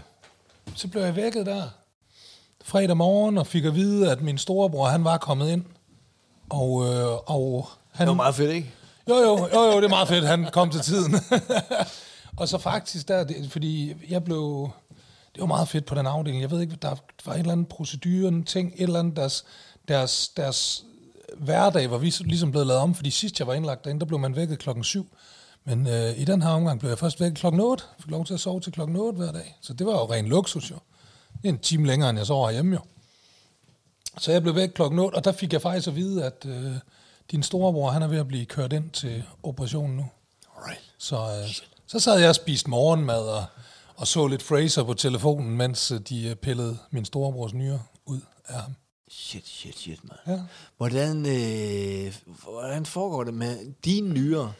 så 0.75 0.87
blev 0.87 1.01
jeg 1.03 1.15
vækket 1.15 1.45
der 1.45 1.63
fredag 2.63 2.97
morgen 2.97 3.37
og 3.37 3.47
fik 3.47 3.65
at 3.65 3.75
vide, 3.75 4.11
at 4.11 4.21
min 4.21 4.37
storebror, 4.37 4.87
han 4.87 5.03
var 5.03 5.17
kommet 5.17 5.49
ind 5.49 5.63
Og, 6.49 6.85
øh, 6.93 7.07
og 7.25 7.69
han... 7.91 8.07
Det 8.07 8.09
var 8.11 8.13
meget 8.15 8.35
fedt, 8.35 8.51
ikke? 8.51 8.71
Jo, 9.09 9.15
jo, 9.15 9.37
jo, 9.53 9.61
jo, 9.71 9.77
det 9.77 9.83
er 9.85 9.89
meget 9.89 10.07
fedt, 10.07 10.25
han 10.27 10.47
kom 10.53 10.69
til 10.69 10.81
tiden. 10.81 11.15
og 12.37 12.47
så 12.47 12.57
faktisk 12.57 13.07
der, 13.07 13.23
det, 13.23 13.51
fordi 13.51 13.93
jeg 14.09 14.23
blev... 14.23 14.69
Det 15.33 15.41
var 15.41 15.47
meget 15.47 15.67
fedt 15.67 15.85
på 15.85 15.95
den 15.95 16.05
afdeling. 16.05 16.41
Jeg 16.41 16.51
ved 16.51 16.61
ikke, 16.61 16.75
der 16.75 16.95
var 17.25 17.33
et 17.33 17.39
eller 17.39 17.51
andet 17.51 17.67
procedure, 17.67 18.27
en 18.27 18.43
ting, 18.43 18.73
et 18.75 18.83
eller 18.83 18.99
andet, 18.99 19.15
deres, 19.15 19.45
deres, 19.87 20.29
deres 20.37 20.83
hverdag 21.37 21.91
var 21.91 21.97
vi 21.97 22.13
ligesom 22.19 22.51
blevet 22.51 22.67
lavet 22.67 22.81
om, 22.81 22.95
fordi 22.95 23.11
sidst 23.11 23.39
jeg 23.39 23.47
var 23.47 23.53
indlagt 23.53 23.83
derinde, 23.83 23.99
der 23.99 24.05
blev 24.05 24.19
man 24.19 24.35
vækket 24.35 24.59
klokken 24.59 24.83
7. 24.83 25.07
Men 25.65 25.87
øh, 25.87 26.19
i 26.19 26.25
den 26.25 26.41
her 26.41 26.49
omgang 26.49 26.79
blev 26.79 26.89
jeg 26.89 26.99
først 26.99 27.19
vækket 27.19 27.39
klokken 27.39 27.61
8. 27.61 27.83
Jeg 27.97 28.03
fik 28.03 28.11
lov 28.11 28.25
til 28.25 28.33
at 28.33 28.39
sove 28.39 28.61
til 28.61 28.71
klokken 28.71 28.95
8 28.95 29.17
hver 29.17 29.31
dag. 29.31 29.57
Så 29.61 29.73
det 29.73 29.87
var 29.87 29.93
jo 29.93 30.11
ren 30.11 30.27
luksus 30.27 30.71
jo. 30.71 30.75
Det 31.41 31.49
er 31.49 31.53
en 31.53 31.59
time 31.59 31.87
længere, 31.87 32.09
end 32.09 32.19
jeg 32.19 32.27
sover 32.27 32.47
herhjemme 32.47 32.75
jo. 32.75 32.81
Så 34.19 34.31
jeg 34.31 34.41
blev 34.41 34.55
væk 34.55 34.69
klokken 34.69 34.99
8, 34.99 35.15
og 35.15 35.23
der 35.23 35.31
fik 35.31 35.53
jeg 35.53 35.61
faktisk 35.61 35.87
at 35.87 35.95
vide, 35.95 36.25
at 36.25 36.45
øh, 36.45 36.71
din 37.31 37.43
storebror, 37.43 37.91
han 37.91 38.01
er 38.01 38.07
ved 38.07 38.19
at 38.19 38.27
blive 38.27 38.45
kørt 38.45 38.73
ind 38.73 38.89
til 38.89 39.23
operationen 39.43 39.97
nu. 39.97 40.05
Alright. 40.57 40.81
Så, 40.97 41.15
øh, 41.15 41.49
så 41.87 41.99
sad 41.99 42.19
jeg 42.19 42.29
og 42.29 42.35
spiste 42.35 42.69
morgenmad 42.69 43.21
og, 43.21 43.45
og 44.01 44.07
så 44.07 44.27
lidt 44.27 44.43
Fraser 44.43 44.83
på 44.83 44.93
telefonen, 44.93 45.57
mens 45.57 45.91
øh, 45.91 45.99
de 45.99 46.27
øh, 46.27 46.35
pillede 46.35 46.77
min 46.91 47.05
storebrors 47.05 47.53
nyre 47.53 47.81
ud 48.05 48.19
af 48.47 48.61
ham. 48.61 48.75
Shit, 49.11 49.47
shit, 49.47 49.77
shit, 49.79 49.99
man. 50.03 50.17
Ja. 50.35 50.41
Hvordan, 50.77 51.25
øh, 51.25 52.15
hvordan 52.43 52.85
foregår 52.85 53.23
det 53.23 53.33
med 53.33 53.73
dine 53.85 54.13
nyrer? 54.13 54.51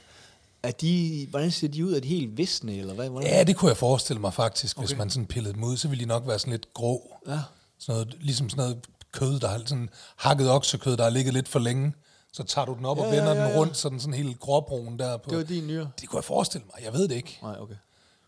Er 0.64 0.72
de, 0.72 1.28
hvordan 1.30 1.52
ser 1.52 1.68
de 1.68 1.86
ud? 1.86 1.94
Er 1.94 2.00
de 2.00 2.08
helt 2.08 2.38
visne, 2.38 2.78
eller 2.78 2.94
hvad? 2.94 3.10
Hvordan? 3.10 3.30
Ja, 3.30 3.44
det 3.44 3.56
kunne 3.56 3.70
jeg 3.70 3.78
forestille 3.78 4.22
mig 4.22 4.34
faktisk, 4.34 4.78
okay. 4.78 4.88
hvis 4.88 4.98
man 4.98 5.10
sådan 5.10 5.26
pillede 5.26 5.54
dem 5.54 5.64
ud, 5.64 5.78
så 5.78 5.88
ville 5.88 6.04
de 6.04 6.08
nok 6.08 6.28
være 6.28 6.40
sådan 6.40 6.52
lidt 6.52 6.74
grå. 6.74 7.18
Ja. 7.28 7.40
Sådan 7.80 8.00
noget, 8.00 8.18
ligesom 8.20 8.50
sådan 8.50 8.64
noget 8.64 8.86
kød, 9.12 9.40
der 9.40 9.48
har 9.48 9.62
sådan 9.66 9.90
hakket 10.16 10.52
oksekød, 10.52 10.98
der 10.98 11.04
har 11.04 11.10
ligget 11.10 11.34
lidt 11.34 11.48
for 11.48 11.60
længe. 11.60 11.94
Så 12.34 12.44
tager 12.44 12.66
du 12.66 12.74
den 12.74 12.86
op 12.86 12.98
ja, 12.98 13.04
og 13.04 13.12
vender 13.12 13.32
ja, 13.32 13.34
ja, 13.34 13.44
den 13.44 13.52
ja. 13.52 13.58
rundt, 13.58 13.78
så 13.78 13.90
den 13.90 14.00
sådan 14.00 14.14
helt 14.14 14.40
gråbrun 14.40 15.00
der 15.00 15.18
på. 15.18 15.30
Det 15.30 15.38
var 15.38 15.44
dine 15.44 15.68
nyrer? 15.68 15.88
det 16.02 16.10
kunne 16.10 16.18
jeg 16.18 16.24
forestille 16.24 16.66
mig. 16.66 16.86
Jeg 16.86 16.94
ved 16.94 17.08
det 17.08 17.16
ikke. 17.16 17.40
Nej, 17.42 17.56
okay. 17.60 17.76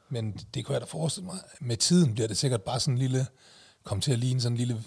Men 0.10 0.32
det 0.54 0.66
kunne 0.66 0.74
jeg 0.74 0.82
da 0.82 0.86
forestille 0.86 1.26
mig. 1.26 1.36
Med 1.62 1.78
tiden 1.78 2.14
bliver 2.14 2.28
det 2.28 2.38
sikkert 2.38 2.62
bare 2.62 2.80
sådan 2.80 2.94
en 2.94 2.98
lille, 2.98 3.28
kom 3.84 4.02
til 4.02 4.12
at 4.12 4.20
ligne 4.20 4.42
sådan 4.42 4.54
en 4.54 4.58
lille 4.58 4.84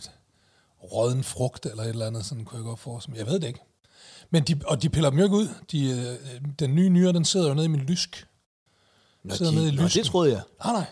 rådden 0.92 1.24
frugt 1.24 1.66
eller 1.66 1.82
et 1.82 1.88
eller 1.88 2.06
andet, 2.06 2.26
sådan 2.26 2.44
kunne 2.44 2.58
jeg 2.58 2.64
godt 2.64 2.80
forestille 2.80 3.12
mig. 3.12 3.18
Jeg 3.18 3.26
ved 3.32 3.40
det 3.40 3.46
ikke. 3.46 3.60
Men 4.30 4.42
de, 4.42 4.60
og 4.66 4.82
de 4.82 4.88
piller 4.88 5.10
dem 5.10 5.18
jo 5.18 5.24
ikke 5.24 5.36
ud. 5.36 5.48
De, 5.72 5.90
øh, 5.90 6.40
den 6.58 6.74
nye 6.74 6.88
nyre, 6.88 7.12
den 7.12 7.24
sidder 7.24 7.48
jo 7.48 7.54
nede 7.54 7.64
i 7.64 7.68
min 7.68 7.80
lysk. 7.80 8.26
Nå, 9.22 9.34
Sidder 9.34 9.52
nede 9.52 9.68
i 9.68 9.70
de, 9.70 9.76
nå, 9.76 9.82
lysken. 9.82 10.02
det 10.02 10.10
troede 10.10 10.32
jeg. 10.32 10.40
Nej, 10.64 10.72
nej. 10.72 10.86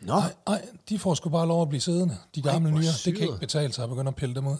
Nå, 0.00 0.14
Nej, 0.14 0.34
nej, 0.48 0.68
de 0.88 0.98
får 0.98 1.14
sgu 1.14 1.28
bare 1.28 1.46
lov 1.48 1.62
at 1.62 1.68
blive 1.68 1.80
siddende. 1.80 2.16
De 2.34 2.42
gamle 2.42 2.70
hvor 2.70 2.80
nyre, 2.80 2.90
det 3.04 3.14
kan 3.14 3.22
ikke 3.22 3.38
betale 3.40 3.72
sig 3.72 3.82
at 3.84 3.90
begynde 3.90 4.08
at 4.08 4.14
pille 4.16 4.34
dem 4.34 4.46
ud. 4.46 4.56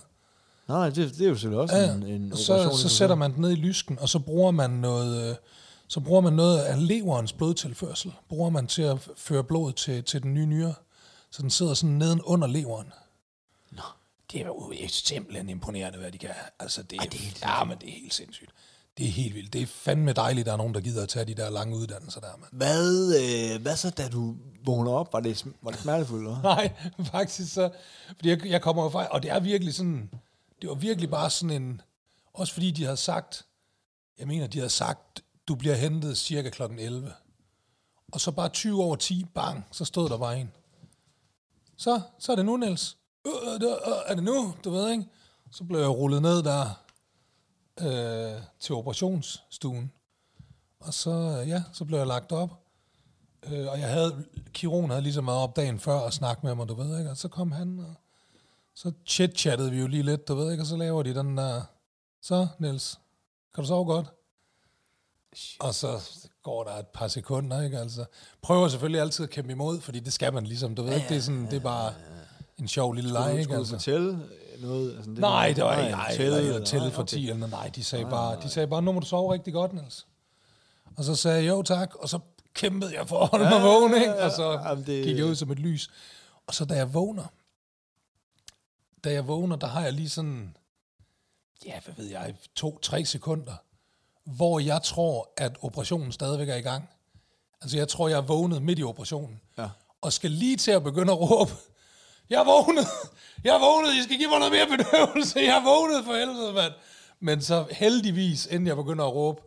nej, 0.69 0.89
det, 0.91 0.97
det 1.19 1.21
er 1.25 1.29
jo 1.29 1.35
selvfølgelig 1.35 1.61
også 1.61 1.77
Ja, 1.77 1.93
en, 1.95 2.03
en 2.03 2.37
så, 2.37 2.53
operation. 2.55 2.79
så 2.79 2.89
sætter 2.89 3.17
man 3.17 3.33
den 3.33 3.41
ned 3.41 3.51
i 3.51 3.55
lysken, 3.55 3.99
og 3.99 4.09
så 4.09 4.19
bruger 4.19 4.51
man 4.51 4.71
noget, 4.71 5.31
øh, 5.31 5.37
så 5.93 6.01
bruger 6.01 6.21
man 6.21 6.33
noget 6.33 6.59
af 6.59 6.87
leverens 6.89 7.33
blodtilførsel. 7.33 8.13
Bruger 8.29 8.51
man 8.51 8.67
til 8.67 8.83
at 8.83 9.09
føre 9.17 9.45
blod 9.45 9.73
til, 9.73 10.05
til 10.05 10.23
den 10.23 10.35
nye 10.35 10.47
nyre. 10.47 10.75
Så 11.31 11.43
den 11.43 11.51
sidder 11.51 11.75
sådan 11.75 11.97
neden 11.97 12.23
under 12.23 12.49
leveren. 12.49 12.93
Nå. 13.71 13.83
Det 14.33 14.41
er 14.41 14.47
jo 14.47 14.73
simpelthen 14.89 15.49
imponerende, 15.49 15.99
hvad 15.99 16.13
de 16.13 16.19
kan. 16.19 16.31
Altså, 16.59 16.83
det 16.83 16.97
er, 16.97 17.01
Ej, 17.01 17.09
det 17.13 17.21
er 17.21 17.25
helt 17.25 17.43
ja, 17.43 17.65
men 17.65 17.79
det 17.79 17.89
er 17.89 17.93
helt 17.93 18.15
sindssygt. 18.15 18.51
Det 18.99 19.07
er 19.07 19.11
helt 19.11 19.35
vildt. 19.35 19.53
Det 19.53 19.63
er 19.63 19.67
fandme 19.67 20.13
dejligt, 20.13 20.41
at 20.41 20.47
der 20.47 20.53
er 20.53 20.57
nogen, 20.57 20.75
der 20.75 20.81
gider 20.81 21.03
at 21.03 21.09
tage 21.09 21.25
de 21.25 21.35
der 21.35 21.51
lange 21.51 21.77
uddannelser 21.77 22.21
der, 22.21 22.37
mand. 22.37 22.51
Hvad, 22.53 23.15
øh, 23.55 23.63
hvad 23.63 23.77
så, 23.77 23.91
da 23.91 24.09
du 24.09 24.37
vågner 24.65 24.93
op? 24.93 25.13
Var 25.13 25.21
det, 25.21 25.47
var 25.63 25.71
det 25.71 25.81
smertefuldt, 25.81 26.23
eller? 26.23 26.43
Nej, 26.43 26.73
faktisk 27.13 27.55
så... 27.55 27.71
Fordi 28.07 28.29
jeg, 28.29 28.47
jeg 28.47 28.63
kommer 28.63 28.83
jo 28.83 28.89
fra... 28.89 29.07
Og 29.07 29.23
det 29.23 29.31
er 29.31 29.41
virkelig 29.41 29.75
sådan... 29.75 30.11
Det 30.63 30.69
var 30.69 30.75
virkelig 30.75 31.11
bare 31.11 31.31
sådan 31.31 31.63
en... 31.63 31.81
Også 32.33 32.53
fordi 32.53 32.71
de 32.71 32.85
havde 32.85 32.97
sagt... 32.97 33.47
Jeg 34.19 34.29
mener, 34.29 34.47
de 34.47 34.59
havde 34.59 34.71
sagt, 34.71 35.23
du 35.49 35.55
bliver 35.55 35.75
hentet 35.75 36.19
cirka 36.19 36.51
klokken 36.51 36.79
11. 36.79 37.13
Og 38.13 38.21
så 38.21 38.31
bare 38.31 38.49
20 38.49 38.83
over 38.83 38.97
10, 38.97 39.25
bang, 39.35 39.65
så 39.71 39.85
stod 39.85 40.09
der 40.09 40.19
bare 40.19 40.41
en. 40.41 40.53
Så, 41.77 42.01
så 42.19 42.33
er 42.33 42.37
det 42.37 42.45
nu, 42.45 42.57
Niels. 42.57 42.97
Øh, 43.27 43.33
øh, 43.47 43.55
øh, 43.55 43.71
øh, 43.71 43.95
er 44.07 44.15
det 44.15 44.25
nu? 44.25 44.55
Du 44.65 44.71
ved, 44.71 44.91
ikke? 44.91 45.05
Så 45.51 45.65
blev 45.65 45.81
jeg 45.81 45.89
rullet 45.89 46.23
ned 46.23 46.43
der 46.43 46.83
øh, 47.81 48.43
til 48.61 48.75
operationsstuen. 48.75 49.93
Og 50.81 50.95
så, 50.95 51.11
øh, 51.11 51.49
ja, 51.49 51.63
så 51.73 51.85
blev 51.85 51.99
jeg 51.99 52.07
lagt 52.07 52.33
op. 52.33 52.51
Øh, 53.47 53.69
og 53.69 53.81
jeg 53.81 53.89
havde, 53.89 54.25
Kiron 54.53 54.91
havde 54.91 55.03
ligesom 55.03 55.27
været 55.27 55.39
op 55.39 55.57
dagen 55.57 55.81
før 55.81 55.95
og 55.95 56.13
snakket 56.13 56.45
med 56.45 56.55
mig, 56.55 56.69
du 56.69 56.75
ved 56.75 56.99
ikke, 56.99 57.11
og 57.11 57.17
så 57.17 57.29
kom 57.29 57.53
han, 57.53 57.79
og 57.79 57.95
så 58.75 58.93
chit-chattede 59.07 59.71
vi 59.71 59.81
jo 59.81 59.87
lige 59.87 60.03
lidt, 60.03 60.29
du 60.29 60.35
ved 60.35 60.51
ikke, 60.51 60.63
og 60.63 60.67
så 60.67 60.77
laver 60.77 61.03
de 61.03 61.15
den 61.15 61.37
der, 61.37 61.63
så 62.23 62.47
Niels, 62.59 63.01
kan 63.55 63.65
du 63.65 63.69
sove 63.69 63.85
godt? 63.85 64.13
Og 65.61 65.75
så 65.75 66.01
går 66.43 66.65
der 66.65 66.71
et 66.71 66.87
par 66.87 67.09
sekunder, 67.09 67.63
ikke, 67.63 67.79
altså. 67.79 68.05
Prøver 68.43 68.69
selvfølgelig 68.69 69.01
altid 69.01 69.25
at 69.25 69.31
kæmpe 69.31 69.53
imod, 69.53 69.81
fordi 69.81 70.01
det 70.01 70.13
skal 70.13 70.33
man 70.33 70.45
ligesom, 70.47 70.75
du 70.75 70.83
ved 70.83 70.95
ikke, 70.95 71.09
det 71.09 71.17
er 71.17 71.21
sådan, 71.21 71.45
det 71.47 71.53
er 71.53 71.61
bare 71.61 71.95
en 72.59 72.69
sjov 72.69 72.93
lille 72.93 73.13
leg, 73.13 73.39
ikke, 73.41 73.55
altså. 73.55 73.73
fortælle 73.75 74.29
noget? 74.61 74.97
Altså, 74.97 75.11
det 75.11 75.19
Nej, 75.19 75.53
det 75.53 75.65
var 75.65 75.75
nej, 75.75 75.85
ikke, 75.85 75.97
nej, 75.97 76.17
tælle, 76.17 76.39
eller 76.39 76.65
tælle 76.65 76.87
nej, 76.87 76.95
for 76.95 77.03
okay. 77.03 77.09
10 77.11 77.23
eller 77.23 77.37
noget. 77.37 77.53
Nej, 77.53 77.69
de 77.69 77.85
sagde, 77.85 78.05
bare, 78.05 78.43
de 78.43 78.49
sagde 78.49 78.67
bare, 78.67 78.83
nu 78.83 78.93
må 78.93 79.01
du 79.01 79.07
sove 79.07 79.33
rigtig 79.33 79.53
godt, 79.53 79.73
Niels. 79.73 80.07
Og 80.97 81.05
så 81.05 81.15
sagde 81.15 81.45
jeg, 81.45 81.49
jo 81.51 81.63
tak, 81.63 81.95
og 81.95 82.09
så 82.09 82.19
kæmpede 82.55 82.95
jeg 82.99 83.09
for 83.09 83.21
at 83.21 83.29
holde 83.29 83.45
mig 83.51 83.63
vågen, 83.63 83.95
ikke? 83.95 84.17
Og 84.23 84.31
så 84.31 84.53
Jamen, 84.53 84.87
det- 84.87 85.05
gik 85.05 85.17
jeg 85.19 85.25
ud 85.27 85.35
som 85.35 85.51
et 85.51 85.59
lys. 85.59 85.91
Og 86.47 86.55
så 86.55 86.65
da 86.65 86.75
jeg 86.75 86.95
vågner, 86.95 87.25
da 89.05 89.13
jeg 89.13 89.27
vågner, 89.29 89.57
der 89.57 89.67
har 89.67 89.83
jeg 89.83 89.93
lige 89.93 90.09
sådan, 90.09 90.57
ja, 91.67 91.81
hvad 91.85 91.95
ved 91.97 92.07
jeg, 92.07 92.35
to-tre 92.55 93.05
sekunder, 93.05 93.55
hvor 94.25 94.59
jeg 94.59 94.83
tror, 94.83 95.33
at 95.37 95.57
operationen 95.63 96.13
stadigvæk 96.13 96.49
er 96.49 96.57
i 96.57 96.61
gang. 96.61 96.89
Altså, 97.63 97.77
jeg 97.77 97.89
tror, 97.89 98.09
jeg 98.09 98.17
er 98.17 98.23
vågnet 98.23 98.63
midt 98.63 98.79
i 98.79 98.83
operationen. 98.83 99.41
Ja. 99.59 99.69
Og 100.01 100.13
skal 100.13 100.31
lige 100.31 100.57
til 100.57 100.71
at 100.71 100.83
begynde 100.83 101.13
at 101.13 101.21
råbe, 101.21 101.53
jeg 102.31 102.41
er 102.41 102.45
vågnet, 102.45 102.87
jeg 103.45 103.55
er 103.55 103.59
vågnet, 103.59 103.95
I 103.95 104.03
skal 104.03 104.17
give 104.17 104.29
mig 104.29 104.39
noget 104.39 104.53
mere 104.53 104.67
bedøvelse, 104.67 105.39
jeg 105.39 105.57
er 105.57 105.65
vågnet 105.65 106.05
for 106.05 106.13
helvede, 106.13 106.53
mand. 106.53 106.73
Men 107.21 107.43
så 107.43 107.67
heldigvis, 107.71 108.47
inden 108.47 108.67
jeg 108.67 108.77
begynder 108.77 109.05
at 109.05 109.15
råbe, 109.15 109.43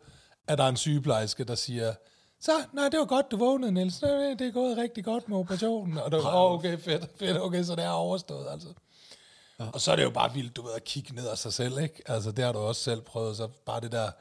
er 0.47 0.55
der 0.55 0.67
en 0.67 0.77
sygeplejerske, 0.77 1.43
der 1.43 1.55
siger, 1.55 1.93
så, 2.41 2.51
nej, 2.73 2.89
det 2.89 2.99
var 2.99 3.05
godt, 3.05 3.31
du 3.31 3.37
vågnede, 3.37 3.71
Niels. 3.71 3.99
Det 3.99 4.41
er 4.41 4.51
gået 4.51 4.77
rigtig 4.77 5.05
godt 5.05 5.29
med 5.29 5.37
operationen. 5.37 5.97
Og 5.97 6.11
det 6.11 6.23
var, 6.23 6.33
oh, 6.33 6.51
okay, 6.51 6.79
fedt, 6.79 7.09
fedt, 7.19 7.41
okay, 7.41 7.63
så 7.63 7.75
det 7.75 7.83
er 7.83 7.89
overstået, 7.89 8.47
altså. 8.51 8.67
Ja. 9.59 9.65
Og 9.73 9.81
så 9.81 9.91
er 9.91 9.95
det 9.95 10.03
jo 10.03 10.09
bare 10.09 10.33
vildt, 10.33 10.55
du 10.55 10.61
ved, 10.61 10.71
at 10.75 10.83
kigge 10.83 11.15
ned 11.15 11.27
af 11.27 11.37
sig 11.37 11.53
selv, 11.53 11.79
ikke? 11.79 12.01
Altså, 12.05 12.31
det 12.31 12.45
har 12.45 12.51
du 12.51 12.59
også 12.59 12.83
selv 12.83 13.01
prøvet, 13.01 13.37
så 13.37 13.47
bare 13.65 13.81
det 13.81 13.91
der... 13.91 14.11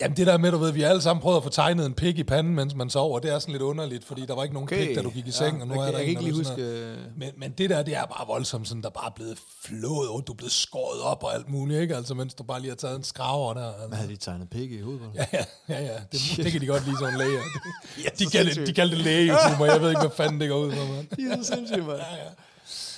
Jamen, 0.00 0.16
det 0.16 0.26
der 0.26 0.38
med, 0.38 0.50
du 0.52 0.58
ved, 0.58 0.72
vi 0.72 0.80
har 0.80 0.88
alle 0.88 1.02
sammen 1.02 1.22
prøvet 1.22 1.36
at 1.36 1.42
få 1.42 1.48
tegnet 1.48 1.86
en 1.86 1.94
pik 1.94 2.18
i 2.18 2.24
panden, 2.24 2.54
mens 2.54 2.74
man 2.74 2.90
sover, 2.90 3.18
det 3.18 3.32
er 3.32 3.38
sådan 3.38 3.52
lidt 3.52 3.62
underligt, 3.62 4.04
fordi 4.04 4.26
der 4.26 4.34
var 4.34 4.42
ikke 4.42 4.54
nogen 4.54 4.68
okay. 4.68 4.86
pik, 4.86 4.96
da 4.96 5.02
du 5.02 5.10
gik 5.10 5.26
i 5.26 5.30
seng, 5.30 5.60
og 5.62 5.68
nu 5.68 5.74
jeg, 5.74 5.80
er 5.80 5.84
der 5.84 5.98
jeg 5.98 6.00
kan 6.00 6.08
ikke 6.08 6.22
lige 6.22 6.34
huske... 6.34 6.62
øh, 6.62 6.96
Men, 7.16 7.30
men 7.38 7.50
det 7.58 7.70
der, 7.70 7.82
det 7.82 7.96
er 7.96 8.04
bare 8.04 8.26
voldsomt, 8.26 8.68
sådan, 8.68 8.82
der 8.82 8.90
bare 8.90 9.06
er 9.06 9.14
blevet 9.16 9.38
flået, 9.64 10.08
og 10.08 10.22
du 10.26 10.32
er 10.32 10.36
blevet 10.36 10.52
skåret 10.52 11.00
op 11.02 11.22
og 11.24 11.34
alt 11.34 11.48
muligt, 11.48 11.80
ikke? 11.80 11.96
Altså, 11.96 12.14
mens 12.14 12.34
du 12.34 12.42
bare 12.42 12.60
lige 12.60 12.70
har 12.70 12.76
taget 12.76 12.96
en 12.96 13.04
skraver 13.04 13.54
der. 13.54 13.66
Altså. 13.72 13.86
Hvad 13.88 13.98
havde 13.98 14.10
de 14.10 14.16
tegnet 14.16 14.50
pikke 14.50 14.76
i 14.76 14.80
hovedet? 14.80 15.00
Ja, 15.14 15.26
ja, 15.32 15.44
ja, 15.68 15.82
ja. 15.84 15.98
Det, 16.12 16.20
det 16.36 16.52
kan 16.52 16.60
de 16.60 16.66
godt 16.66 16.86
lide, 16.86 16.98
sådan 16.98 17.18
læger. 17.18 17.40
Ja, 18.04 18.08
De, 18.18 18.24
så 18.24 18.30
kaldte, 18.30 18.54
sindssygt. 18.54 18.66
de 18.66 18.72
kaldte 18.72 18.96
det 18.96 19.04
læge-YouTuber, 19.04 19.64
jeg 19.72 19.80
ved 19.82 19.88
ikke, 19.88 20.00
hvad 20.00 20.10
fanden 20.16 20.40
det 20.40 20.48
går 20.48 20.56
ud 20.58 20.70
på, 20.70 20.76
mand. 20.92 21.06
De 21.16 21.22
er 21.32 21.42
så 21.42 21.54
sindssygt, 21.54 21.86
mand. 21.86 21.98
Ja, 21.98 22.14
ja. 22.16 22.30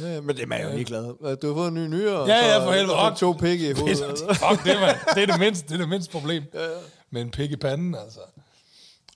Ja, 0.01 0.21
men 0.21 0.37
det 0.37 0.43
er 0.43 0.47
man 0.47 0.63
jo 0.63 0.71
lige 0.73 0.85
glad. 0.85 1.37
Du 1.37 1.47
har 1.47 1.55
fået 1.55 1.69
en 1.69 1.75
ny 1.75 1.87
nyere, 1.87 2.27
Ja, 2.27 2.47
ja, 2.55 2.67
for 2.67 2.73
helvede. 2.73 2.97
og 2.97 3.17
to 3.17 3.33
pikke 3.33 3.71
i 3.71 3.73
hovedet. 3.73 4.19
Fuck 4.37 4.65
det, 4.65 4.81
mand. 4.81 4.97
Det 5.15 5.23
er 5.23 5.27
det 5.27 5.39
mindste, 5.41 5.69
det 5.69 5.75
er 5.75 5.79
det 5.79 5.89
mindste 5.89 6.13
problem. 6.13 6.45
Ja, 6.55 6.63
ja. 6.65 6.79
Med 7.11 7.23
en 7.23 7.31
pik 7.31 7.51
i 7.51 7.57
panden, 7.57 7.95
altså. 7.95 8.21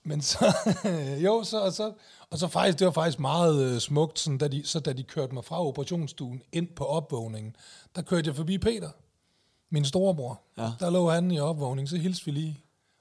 Men 0.03 0.21
så, 0.21 0.53
jo, 1.25 1.43
så, 1.43 1.59
og 1.61 1.73
så, 1.73 1.91
og 2.29 2.37
så 2.37 2.47
faktisk, 2.47 2.79
det 2.79 2.85
var 2.85 2.91
faktisk 2.93 3.19
meget 3.19 3.63
øh, 3.73 3.79
smukt, 3.79 4.19
sådan, 4.19 4.37
da 4.37 4.47
de, 4.47 4.61
så 4.65 4.79
da 4.79 4.93
de 4.93 5.03
kørte 5.03 5.33
mig 5.33 5.45
fra 5.45 5.65
operationsstuen 5.65 6.41
ind 6.51 6.67
på 6.75 6.85
opvågningen, 6.85 7.55
der 7.95 8.01
kørte 8.01 8.27
jeg 8.27 8.35
forbi 8.35 8.57
Peter, 8.57 8.89
min 9.69 9.85
storebror. 9.85 10.41
Ja. 10.57 10.71
Der 10.79 10.89
lå 10.89 11.09
han 11.09 11.31
i 11.31 11.39
opvågning, 11.39 11.89
så 11.89 11.97
hilste 11.97 12.25
vi 12.25 12.31
lige 12.31 12.59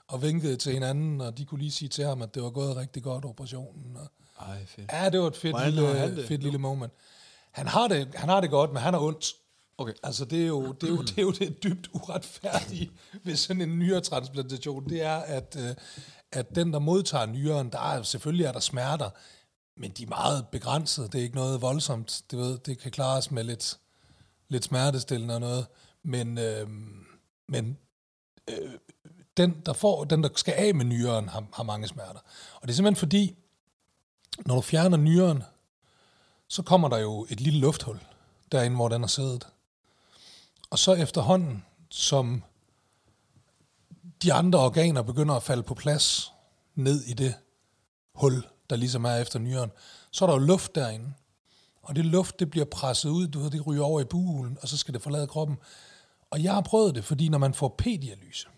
og 0.08 0.22
vinkede 0.22 0.56
til 0.56 0.72
hinanden, 0.72 1.20
og 1.20 1.38
de 1.38 1.44
kunne 1.44 1.60
lige 1.60 1.70
sige 1.70 1.88
til 1.88 2.04
ham, 2.04 2.22
at 2.22 2.34
det 2.34 2.42
var 2.42 2.50
gået 2.50 2.76
rigtig 2.76 3.02
godt, 3.02 3.24
operationen. 3.24 3.96
Og, 3.96 4.06
Ej, 4.48 4.66
fedt. 4.66 4.92
ja, 4.92 5.08
det 5.10 5.20
var 5.20 5.26
et 5.26 5.36
fedt, 5.36 5.52
Hvordan 5.56 5.72
lille, 5.72 6.26
fedt 6.26 6.42
lille 6.42 6.58
moment. 6.58 6.92
Han 7.52 7.66
har, 7.66 7.88
det, 7.88 8.14
han 8.14 8.28
har 8.28 8.40
det 8.40 8.50
godt, 8.50 8.72
men 8.72 8.82
han 8.82 8.94
er 8.94 8.98
ondt. 8.98 9.32
Okay. 9.78 9.92
Altså, 10.02 10.24
det 10.24 10.42
er 10.42 10.46
jo 10.46 10.72
det, 10.72 10.88
er 10.88 10.92
jo, 10.92 11.02
det, 11.02 11.18
er 11.18 11.22
jo 11.22 11.32
det 11.32 11.62
dybt 11.62 11.90
uretfærdige 11.92 12.90
ved 13.24 13.36
sådan 13.36 13.62
en 13.62 13.78
nyretransplantation. 13.78 14.88
Det 14.88 15.02
er, 15.02 15.16
at, 15.16 15.56
øh, 15.58 15.74
at 16.32 16.54
den, 16.54 16.72
der 16.72 16.78
modtager 16.78 17.26
nyren, 17.26 17.70
der 17.70 17.78
er 17.78 18.02
selvfølgelig 18.02 18.46
er 18.46 18.52
der 18.52 18.60
smerter, 18.60 19.10
men 19.76 19.90
de 19.90 20.02
er 20.02 20.08
meget 20.08 20.46
begrænsede. 20.52 21.08
Det 21.08 21.18
er 21.18 21.22
ikke 21.22 21.34
noget 21.34 21.62
voldsomt. 21.62 22.22
Det, 22.30 22.38
ved, 22.38 22.58
det 22.58 22.78
kan 22.78 22.90
klares 22.90 23.30
med 23.30 23.44
lidt, 23.44 23.78
lidt 24.48 24.64
smertestillende 24.64 25.34
og 25.34 25.40
noget. 25.40 25.66
Men, 26.02 26.38
øh, 26.38 26.68
men 27.48 27.78
øh, 28.50 28.70
den, 29.36 29.62
der 29.66 29.72
får, 29.72 30.04
den, 30.04 30.22
der 30.22 30.28
skal 30.36 30.54
af 30.56 30.74
med 30.74 30.84
nyren, 30.84 31.28
har, 31.28 31.44
har 31.52 31.62
mange 31.62 31.88
smerter. 31.88 32.20
Og 32.54 32.62
det 32.62 32.70
er 32.70 32.74
simpelthen 32.74 32.96
fordi, 32.96 33.36
når 34.46 34.54
du 34.54 34.60
fjerner 34.60 34.96
nyren, 34.96 35.42
så 36.52 36.62
kommer 36.62 36.88
der 36.88 36.98
jo 36.98 37.26
et 37.30 37.40
lille 37.40 37.60
lufthul 37.60 38.00
derinde, 38.52 38.76
hvor 38.76 38.88
den 38.88 39.02
har 39.02 39.08
siddet. 39.08 39.46
Og 40.70 40.78
så 40.78 40.94
efterhånden, 40.94 41.64
som 41.90 42.42
de 44.22 44.32
andre 44.32 44.58
organer 44.58 45.02
begynder 45.02 45.34
at 45.34 45.42
falde 45.42 45.62
på 45.62 45.74
plads 45.74 46.32
ned 46.74 47.04
i 47.04 47.12
det 47.12 47.34
hul, 48.14 48.46
der 48.70 48.76
ligesom 48.76 49.04
er 49.04 49.16
efter 49.16 49.38
nyren, 49.38 49.70
så 50.10 50.24
er 50.24 50.26
der 50.26 50.34
jo 50.34 50.46
luft 50.46 50.74
derinde. 50.74 51.12
Og 51.82 51.96
det 51.96 52.04
luft, 52.04 52.40
det 52.40 52.50
bliver 52.50 52.66
presset 52.66 53.10
ud, 53.10 53.28
du 53.28 53.40
ved, 53.40 53.50
det 53.50 53.66
ryger 53.66 53.84
over 53.84 54.00
i 54.00 54.04
buhulen, 54.04 54.58
og 54.62 54.68
så 54.68 54.76
skal 54.76 54.94
det 54.94 55.02
forlade 55.02 55.26
kroppen. 55.26 55.56
Og 56.30 56.42
jeg 56.42 56.54
har 56.54 56.60
prøvet 56.60 56.94
det, 56.94 57.04
fordi 57.04 57.28
når 57.28 57.38
man 57.38 57.54
får 57.54 57.74
p-dialyse, 57.82 58.48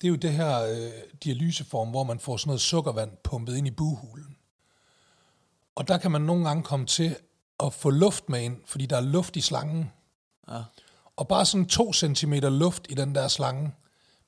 det 0.00 0.06
er 0.06 0.10
jo 0.10 0.16
det 0.16 0.32
her 0.32 0.62
øh, 0.62 0.92
dialyseform, 1.24 1.88
hvor 1.88 2.04
man 2.04 2.20
får 2.20 2.36
sådan 2.36 2.48
noget 2.48 2.60
sukkervand 2.60 3.10
pumpet 3.24 3.56
ind 3.56 3.66
i 3.66 3.70
buhulen. 3.70 4.35
Og 5.76 5.88
der 5.88 5.98
kan 5.98 6.10
man 6.10 6.20
nogle 6.20 6.44
gange 6.48 6.62
komme 6.62 6.86
til 6.86 7.16
at 7.64 7.72
få 7.74 7.90
luft 7.90 8.28
med 8.28 8.40
ind, 8.42 8.56
fordi 8.66 8.86
der 8.86 8.96
er 8.96 9.00
luft 9.00 9.36
i 9.36 9.40
slangen. 9.40 9.90
Ja. 10.50 10.62
Og 11.16 11.28
bare 11.28 11.46
sådan 11.46 11.66
to 11.66 11.92
centimeter 11.92 12.50
luft 12.50 12.86
i 12.90 12.94
den 12.94 13.14
der 13.14 13.28
slange, 13.28 13.72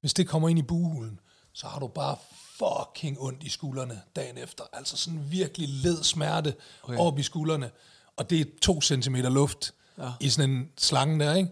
hvis 0.01 0.15
det 0.15 0.29
kommer 0.29 0.49
ind 0.49 0.59
i 0.59 0.63
buhulen, 0.63 1.21
så 1.53 1.67
har 1.67 1.81
du 1.81 1.87
bare 1.89 2.17
fucking 2.59 3.21
ondt 3.21 3.43
i 3.43 3.49
skuldrene 3.49 4.01
dagen 4.17 4.39
efter. 4.39 4.65
Altså 4.73 4.97
sådan 4.97 5.31
virkelig 5.31 5.69
led 5.69 6.03
smerte 6.05 6.55
okay. 6.83 6.97
op 6.99 7.19
i 7.19 7.23
skuldrene. 7.23 7.71
Og 8.17 8.31
det 8.31 8.41
er 8.41 8.45
to 8.63 8.81
centimeter 8.81 9.31
luft 9.31 9.75
ja. 9.99 10.11
i 10.21 10.29
sådan 10.29 10.51
en 10.51 10.69
slange 10.79 11.25
der, 11.25 11.35
ikke? 11.35 11.51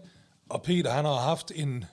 Og 0.49 0.61
Peter, 0.61 0.91
han 0.91 1.05
har 1.05 1.15
haft 1.15 1.51
en 1.55 1.85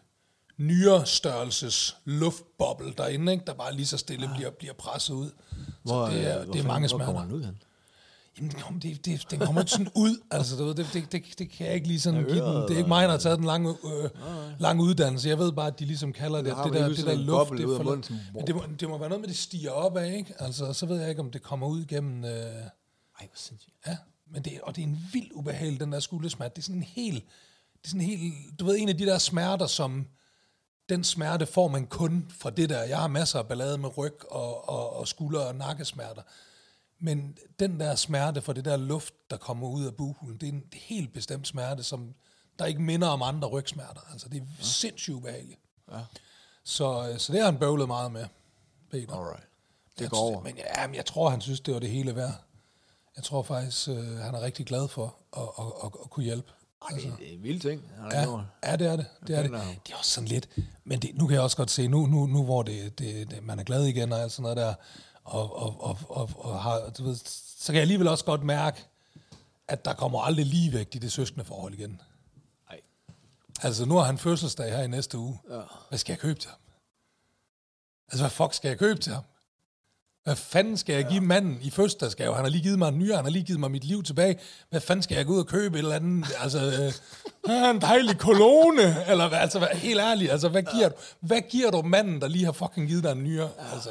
nyrestørrelses 0.56 1.96
luftboble 2.04 2.92
derinde, 2.98 3.32
ikke? 3.32 3.44
der 3.46 3.54
bare 3.54 3.74
lige 3.74 3.86
så 3.86 3.96
stille 3.98 4.30
bliver, 4.36 4.50
bliver 4.50 4.74
presset 4.74 5.14
ud. 5.14 5.30
Hvor, 5.82 6.06
så 6.06 6.12
det 6.12 6.26
er, 6.30 6.40
øh, 6.40 6.46
det 6.46 6.56
er 6.56 6.62
hvor 6.62 6.62
mange 6.62 6.64
fanden- 6.66 6.80
Hvor 6.80 6.88
smerter. 6.88 7.04
kommer 7.06 7.20
han 7.20 7.32
ud 7.32 7.44
hen? 7.44 7.62
Jamen, 8.38 8.50
kom, 8.50 8.80
det, 8.80 9.04
det, 9.06 9.26
den 9.30 9.38
kommer 9.38 9.60
ikke 9.60 9.70
sådan 9.70 9.90
ud. 9.94 10.20
Altså, 10.30 10.56
du 10.56 10.64
ved, 10.64 10.74
det, 10.74 10.86
det, 10.92 11.12
det, 11.12 11.24
det 11.38 11.50
kan 11.50 11.66
jeg 11.66 11.74
ikke 11.74 11.86
lige 11.88 12.00
sådan 12.00 12.24
give 12.24 12.44
den. 12.44 12.62
Det 12.62 12.70
er 12.70 12.76
ikke 12.76 12.88
mig, 12.88 13.04
der 13.04 13.10
har 13.10 13.18
taget 13.18 13.38
den 13.38 13.46
lange, 13.46 13.70
øh, 13.84 14.10
lange 14.58 14.82
uddannelse. 14.82 15.28
Jeg 15.28 15.38
ved 15.38 15.52
bare, 15.52 15.66
at 15.66 15.78
de 15.78 15.84
ligesom 15.84 16.12
kalder 16.12 16.42
det, 16.42 16.56
det 16.64 16.72
der, 16.72 16.88
det 16.88 17.06
der 17.06 17.14
luft. 17.14 17.50
Det, 17.50 17.68
munden, 17.68 18.02
sådan, 18.02 18.20
men 18.34 18.46
det, 18.46 18.54
må, 18.54 18.62
det 18.80 18.88
må 18.88 18.98
være 18.98 19.08
noget 19.08 19.20
med, 19.20 19.28
det 19.28 19.36
stiger 19.36 19.70
op 19.70 19.96
af, 19.96 20.14
ikke? 20.16 20.34
Altså, 20.38 20.72
så 20.72 20.86
ved 20.86 21.00
jeg 21.00 21.08
ikke, 21.08 21.20
om 21.20 21.30
det 21.30 21.42
kommer 21.42 21.66
ud 21.66 21.84
gennem... 21.84 22.24
Øh, 22.24 22.30
Ej, 22.30 22.36
hvor 23.18 23.28
sindssygt. 23.34 23.74
ja, 23.86 23.96
men 24.32 24.42
det, 24.42 24.60
og 24.62 24.76
det 24.76 24.82
er 24.82 24.86
en 24.86 24.98
vild 25.12 25.30
ubehagelig, 25.34 25.80
den 25.80 25.92
der 25.92 26.00
skuldersmerte. 26.00 26.52
Det 26.54 26.58
er 26.58 26.62
sådan 26.62 26.76
en 26.76 26.82
helt... 26.82 27.24
Det 27.78 27.84
er 27.84 27.88
sådan 27.88 28.00
en 28.00 28.06
helt... 28.18 28.34
Du 28.60 28.64
ved, 28.64 28.76
en 28.78 28.88
af 28.88 28.98
de 28.98 29.06
der 29.06 29.18
smerter, 29.18 29.66
som... 29.66 30.06
Den 30.88 31.04
smerte 31.04 31.46
får 31.46 31.68
man 31.68 31.86
kun 31.86 32.26
fra 32.38 32.50
det 32.50 32.68
der. 32.70 32.82
Jeg 32.82 32.98
har 32.98 33.08
masser 33.08 33.38
af 33.38 33.48
ballade 33.48 33.78
med 33.78 33.98
ryg 33.98 34.14
og, 34.30 34.68
og, 34.68 34.96
og 34.96 35.08
skulder- 35.08 35.40
og 35.46 35.54
nakkesmerter. 35.54 36.22
Men 37.04 37.36
den 37.58 37.80
der 37.80 37.94
smerte 37.94 38.42
for 38.42 38.52
det 38.52 38.64
der 38.64 38.76
luft, 38.76 39.14
der 39.30 39.36
kommer 39.36 39.68
ud 39.68 39.84
af 39.86 39.94
buhulen, 39.94 40.36
det 40.38 40.48
er 40.48 40.52
en 40.52 40.64
helt 40.72 41.12
bestemt 41.12 41.46
smerte, 41.46 41.82
som 41.82 42.14
der 42.58 42.64
ikke 42.64 42.82
minder 42.82 43.08
om 43.08 43.22
andre 43.22 43.48
rygsmerter. 43.48 44.00
Altså, 44.12 44.28
det 44.28 44.36
er 44.42 44.46
ja. 44.58 44.64
sindssygt 44.64 45.14
ubehageligt. 45.14 45.60
Ja. 45.92 45.98
Så, 46.64 47.08
øh, 47.10 47.18
så 47.18 47.32
det 47.32 47.40
har 47.40 47.50
han 47.50 47.58
bøvlet 47.58 47.86
meget 47.88 48.12
med, 48.12 48.24
Peter. 48.90 49.14
Alright. 49.14 49.44
Det 49.98 50.10
går 50.10 50.18
over. 50.18 50.42
Men 50.42 50.56
ja, 50.56 50.86
men 50.86 50.94
jeg 50.96 51.06
tror, 51.06 51.28
han 51.28 51.40
synes, 51.40 51.60
det 51.60 51.74
var 51.74 51.80
det 51.80 51.90
hele 51.90 52.16
værd. 52.16 52.34
Jeg 53.16 53.24
tror 53.24 53.42
faktisk, 53.42 53.88
øh, 53.88 54.16
han 54.18 54.34
er 54.34 54.40
rigtig 54.40 54.66
glad 54.66 54.88
for 54.88 55.16
at, 55.36 55.42
at, 55.58 55.72
at, 55.84 55.90
at 56.04 56.10
kunne 56.10 56.24
hjælpe. 56.24 56.52
Ej, 56.90 56.96
det, 56.96 57.12
det 57.18 57.28
er 57.28 57.32
en 57.32 57.42
vild 57.42 57.60
ting, 57.60 57.82
han 58.00 58.12
Ja, 58.12 58.22
gjort. 58.24 58.44
ja, 58.64 58.76
det 58.76 58.86
er 58.86 58.96
det. 58.96 59.06
Det 59.26 59.36
er, 59.38 59.42
det. 59.42 59.50
det 59.86 59.92
er 59.92 59.96
også 59.96 60.10
sådan 60.10 60.28
lidt... 60.28 60.48
Men 60.84 61.02
det, 61.02 61.10
nu 61.14 61.26
kan 61.26 61.34
jeg 61.34 61.42
også 61.42 61.56
godt 61.56 61.70
se, 61.70 61.88
nu, 61.88 62.06
nu, 62.06 62.26
nu 62.26 62.44
hvor 62.44 62.62
det, 62.62 62.98
det, 62.98 63.30
det, 63.30 63.42
man 63.42 63.58
er 63.58 63.64
glad 63.64 63.84
igen 63.84 64.12
og 64.12 64.20
alt 64.20 64.32
sådan 64.32 64.42
noget 64.42 64.56
der, 64.56 64.74
og, 65.24 65.62
og, 65.62 65.76
og, 65.80 65.98
og, 66.08 66.30
og 66.34 66.62
har, 66.62 66.90
du 66.98 67.04
ved, 67.04 67.16
så 67.58 67.66
kan 67.66 67.74
jeg 67.74 67.82
alligevel 67.82 68.08
også 68.08 68.24
godt 68.24 68.42
mærke, 68.42 68.84
at 69.68 69.84
der 69.84 69.94
kommer 69.94 70.20
aldrig 70.20 70.46
ligevægt 70.46 70.94
i 70.94 70.98
det 70.98 71.12
søskende 71.12 71.44
forhold 71.44 71.74
igen. 71.74 72.00
Ej. 72.70 72.80
Altså, 73.62 73.84
nu 73.84 73.96
har 73.96 74.04
han 74.04 74.18
fødselsdag 74.18 74.76
her 74.76 74.82
i 74.82 74.88
næste 74.88 75.18
uge. 75.18 75.40
Ja. 75.50 75.60
Hvad 75.88 75.98
skal 75.98 76.12
jeg 76.12 76.18
købe 76.18 76.40
til 76.40 76.50
ham? 76.50 76.58
Altså, 78.08 78.22
hvad 78.22 78.30
fuck 78.30 78.54
skal 78.54 78.68
jeg 78.68 78.78
købe 78.78 79.00
til 79.00 79.12
ham? 79.12 79.22
Hvad 80.24 80.36
fanden 80.36 80.76
skal 80.76 80.94
jeg 80.94 81.06
give 81.06 81.20
manden 81.20 81.58
i 81.62 81.70
fødselsdagsgave? 81.70 82.34
Han 82.34 82.44
har 82.44 82.50
lige 82.50 82.62
givet 82.62 82.78
mig 82.78 82.88
en 82.88 82.98
nyere, 82.98 83.16
han 83.16 83.24
har 83.24 83.30
lige 83.30 83.44
givet 83.44 83.60
mig 83.60 83.70
mit 83.70 83.84
liv 83.84 84.02
tilbage. 84.02 84.38
Hvad 84.70 84.80
fanden 84.80 85.02
skal 85.02 85.16
jeg 85.16 85.26
gå 85.26 85.32
ud 85.32 85.38
og 85.38 85.46
købe 85.46 85.78
et 85.78 85.82
eller 85.82 85.96
andet? 85.96 86.26
Altså, 86.40 86.92
øh, 87.46 87.70
en 87.70 87.80
dejlig 87.80 88.18
kolone, 88.18 89.10
eller 89.10 89.28
hvad? 89.28 89.38
Altså, 89.38 89.58
hvad, 89.58 89.68
helt 89.68 90.00
ærligt, 90.00 90.32
altså, 90.32 90.48
hvad 90.48 90.62
giver, 90.62 90.88
du, 90.88 90.94
hvad 91.20 91.40
giver 91.50 91.70
du 91.70 91.82
manden, 91.82 92.20
der 92.20 92.28
lige 92.28 92.44
har 92.44 92.52
fucking 92.52 92.88
givet 92.88 93.04
dig 93.04 93.12
en 93.12 93.24
nyere? 93.24 93.50
Altså, 93.72 93.90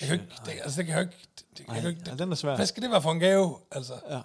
jeg 0.00 0.08
kan 0.08 0.20
ikke, 0.20 0.34
det, 0.46 0.52
altså, 0.62 0.78
det 0.78 0.86
kan 0.86 0.94
jeg 0.94 1.02
ikke, 1.02 1.16
det, 1.38 1.44
det, 1.58 1.66
kan 1.66 1.74
jeg 1.76 1.84
jo 1.84 1.88
ikke, 1.88 2.00
Ja, 2.06 2.14
den 2.14 2.32
er 2.32 2.36
svær. 2.36 2.56
hvad 2.56 2.66
skal 2.66 2.82
det 2.82 2.90
være 2.90 3.02
for 3.02 3.12
en 3.12 3.20
gave? 3.20 3.58
Altså, 3.70 3.92
Ja. 4.10 4.20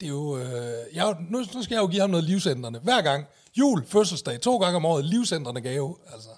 det 0.00 0.06
er 0.06 0.10
jo, 0.10 0.38
øh, 0.38 0.94
jeg, 0.94 1.16
nu, 1.30 1.38
nu 1.54 1.62
skal 1.62 1.74
jeg 1.74 1.82
jo 1.82 1.86
give 1.86 2.00
ham 2.00 2.10
noget 2.10 2.24
livsændrende. 2.24 2.80
Hver 2.80 3.02
gang. 3.02 3.26
Jul, 3.58 3.86
fødselsdag, 3.86 4.40
to 4.40 4.58
gange 4.58 4.76
om 4.76 4.84
året, 4.84 5.04
livsændrende 5.04 5.60
gave. 5.60 5.96
Altså. 6.12 6.28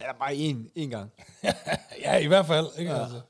Ja, 0.00 0.12
bare 0.12 0.32
én, 0.32 0.56
én 0.78 0.88
gang. 0.90 1.12
ja, 2.04 2.16
i 2.16 2.26
hvert 2.26 2.46
fald. 2.46 2.66
Ikke? 2.78 2.90
Ja. 2.92 3.02
Altså. 3.02 3.20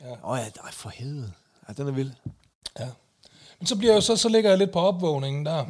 Åh 0.00 0.24
oh, 0.30 0.38
ja, 0.38 0.44
ej, 0.64 0.72
for 0.72 0.88
helvede. 0.88 1.32
Ja, 1.68 1.72
den 1.72 1.88
er 1.88 1.92
vild. 1.92 2.12
Ja. 2.78 2.88
Men 3.58 3.66
så 3.66 3.76
bliver 3.76 3.92
jeg 3.92 3.96
jo 3.96 4.00
så, 4.00 4.16
så 4.16 4.28
ligger 4.28 4.50
jeg 4.50 4.58
lidt 4.58 4.72
på 4.72 4.80
opvågningen 4.80 5.46
der. 5.46 5.66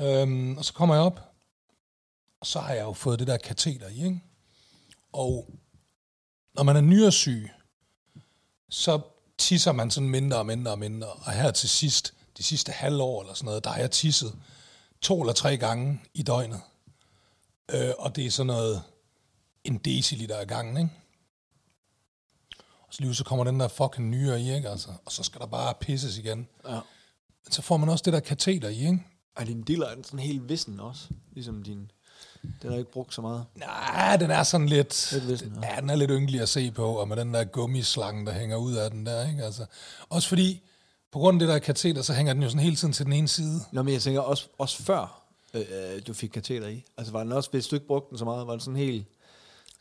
Øhm, 0.00 0.58
og 0.58 0.64
så 0.64 0.72
kommer 0.72 0.94
jeg 0.94 1.04
op. 1.04 1.20
Og 2.40 2.46
så 2.46 2.60
har 2.60 2.74
jeg 2.74 2.82
jo 2.84 2.92
fået 2.92 3.18
det 3.18 3.26
der 3.26 3.36
kateter 3.36 3.88
i, 3.88 4.04
ikke? 4.04 4.20
Og 5.12 5.50
når 6.58 6.64
man 6.64 6.76
er 6.76 6.80
nyresyg, 6.80 7.50
så 8.68 9.00
tisser 9.38 9.72
man 9.72 9.90
sådan 9.90 10.08
mindre 10.08 10.38
og 10.38 10.46
mindre 10.46 10.70
og 10.70 10.78
mindre. 10.78 11.08
Og 11.08 11.32
her 11.32 11.50
til 11.50 11.68
sidst, 11.68 12.14
de 12.38 12.42
sidste 12.42 12.72
halvår 12.72 13.22
eller 13.22 13.34
sådan 13.34 13.46
noget, 13.46 13.64
der 13.64 13.70
har 13.70 13.80
jeg 13.80 13.90
tisset 13.90 14.36
to 15.00 15.20
eller 15.20 15.32
tre 15.32 15.56
gange 15.56 16.00
i 16.14 16.22
døgnet. 16.22 16.60
Øh, 17.74 17.90
og 17.98 18.16
det 18.16 18.26
er 18.26 18.30
sådan 18.30 18.46
noget 18.46 18.82
en 19.64 19.78
deciliter 19.78 20.38
ad 20.38 20.46
gangen, 20.46 20.76
ikke? 20.76 20.90
Og 22.80 22.94
så 22.94 23.02
lige 23.02 23.14
så 23.14 23.24
kommer 23.24 23.44
den 23.44 23.60
der 23.60 23.68
fucking 23.68 24.08
nyere 24.08 24.40
i, 24.40 24.54
ikke? 24.54 24.68
Altså, 24.68 24.88
og 25.04 25.12
så 25.12 25.22
skal 25.22 25.40
der 25.40 25.46
bare 25.46 25.74
pisses 25.80 26.18
igen. 26.18 26.48
Ja. 26.68 26.80
Men 27.44 27.52
så 27.52 27.62
får 27.62 27.76
man 27.76 27.88
også 27.88 28.02
det 28.02 28.12
der 28.12 28.20
kateter 28.20 28.68
i, 28.68 28.78
ikke? 28.78 29.04
Ej, 29.36 29.44
din 29.44 29.62
diller 29.62 29.86
er 29.86 29.96
sådan 30.02 30.18
helt 30.18 30.48
vissen 30.48 30.80
også. 30.80 31.08
Ligesom 31.32 31.62
din... 31.62 31.90
Den 32.62 32.70
har 32.70 32.78
ikke 32.78 32.92
brugt 32.92 33.14
så 33.14 33.20
meget. 33.22 33.44
Nej, 33.54 34.16
den 34.16 34.30
er 34.30 34.42
sådan 34.42 34.68
lidt... 34.68 35.12
Lidt 35.12 35.28
vissen, 35.28 35.58
ja. 35.62 35.74
ja. 35.74 35.80
den 35.80 35.90
er 35.90 35.96
lidt 35.96 36.10
ynglig 36.10 36.40
at 36.40 36.48
se 36.48 36.70
på, 36.70 36.86
og 36.86 37.08
med 37.08 37.16
den 37.16 37.34
der 37.34 37.44
gummislange, 37.44 38.26
der 38.26 38.32
hænger 38.32 38.56
ud 38.56 38.74
af 38.74 38.90
den 38.90 39.06
der, 39.06 39.28
ikke? 39.28 39.44
Altså, 39.44 39.64
også 40.08 40.28
fordi, 40.28 40.62
på 41.12 41.18
grund 41.18 41.42
af 41.42 41.46
det 41.46 41.54
der 41.54 41.58
kateter, 41.58 42.02
så 42.02 42.12
hænger 42.12 42.32
den 42.32 42.42
jo 42.42 42.48
sådan 42.48 42.64
hele 42.64 42.76
tiden 42.76 42.92
til 42.92 43.04
den 43.04 43.12
ene 43.12 43.28
side. 43.28 43.60
Nå, 43.72 43.82
men 43.82 43.94
jeg 43.94 44.02
tænker 44.02 44.20
også, 44.20 44.48
også 44.58 44.82
før 44.82 45.22
øh, 45.54 45.60
øh, 45.60 46.02
du 46.06 46.12
fik 46.12 46.30
kateter 46.30 46.68
i. 46.68 46.84
Altså 46.96 47.12
var 47.12 47.22
den 47.22 47.32
også, 47.32 47.50
hvis 47.50 47.66
du 47.66 47.76
ikke 47.76 47.86
brugte 47.86 48.10
den 48.10 48.18
så 48.18 48.24
meget, 48.24 48.46
var 48.46 48.52
den 48.52 48.60
sådan 48.60 48.76
helt, 48.76 49.06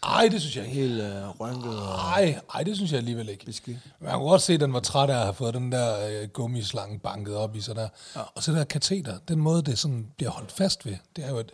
Ej, 0.03 0.27
det 0.31 0.41
synes 0.41 0.55
jeg 0.55 0.65
ikke. 0.65 0.75
helt 0.75 1.01
øh, 1.01 1.29
rynket 1.39 1.79
Ej, 2.15 2.39
ej, 2.53 2.63
det 2.63 2.75
synes 2.75 2.91
jeg 2.91 2.97
alligevel 2.97 3.29
ikke. 3.29 3.45
beskidt? 3.45 3.77
Man 3.99 4.11
kunne 4.11 4.29
godt 4.29 4.41
se, 4.41 4.53
at 4.53 4.59
den 4.59 4.73
var 4.73 4.79
træt 4.79 5.09
af 5.09 5.15
at 5.15 5.21
have 5.23 5.33
fået 5.33 5.53
den 5.53 5.71
der 5.71 6.07
øh, 6.07 6.27
gummislange 6.29 6.99
banket 6.99 7.35
op 7.35 7.55
i 7.55 7.61
sig 7.61 7.75
der. 7.75 7.87
Ja. 8.15 8.21
Og 8.35 8.43
så 8.43 8.51
der 8.51 8.63
kateter, 8.63 9.17
den 9.27 9.39
måde, 9.39 9.61
det 9.61 9.79
sådan 9.79 10.07
bliver 10.17 10.31
holdt 10.31 10.51
fast 10.51 10.85
ved, 10.85 10.95
det 11.15 11.25
er 11.25 11.29
jo 11.29 11.37
et 11.37 11.51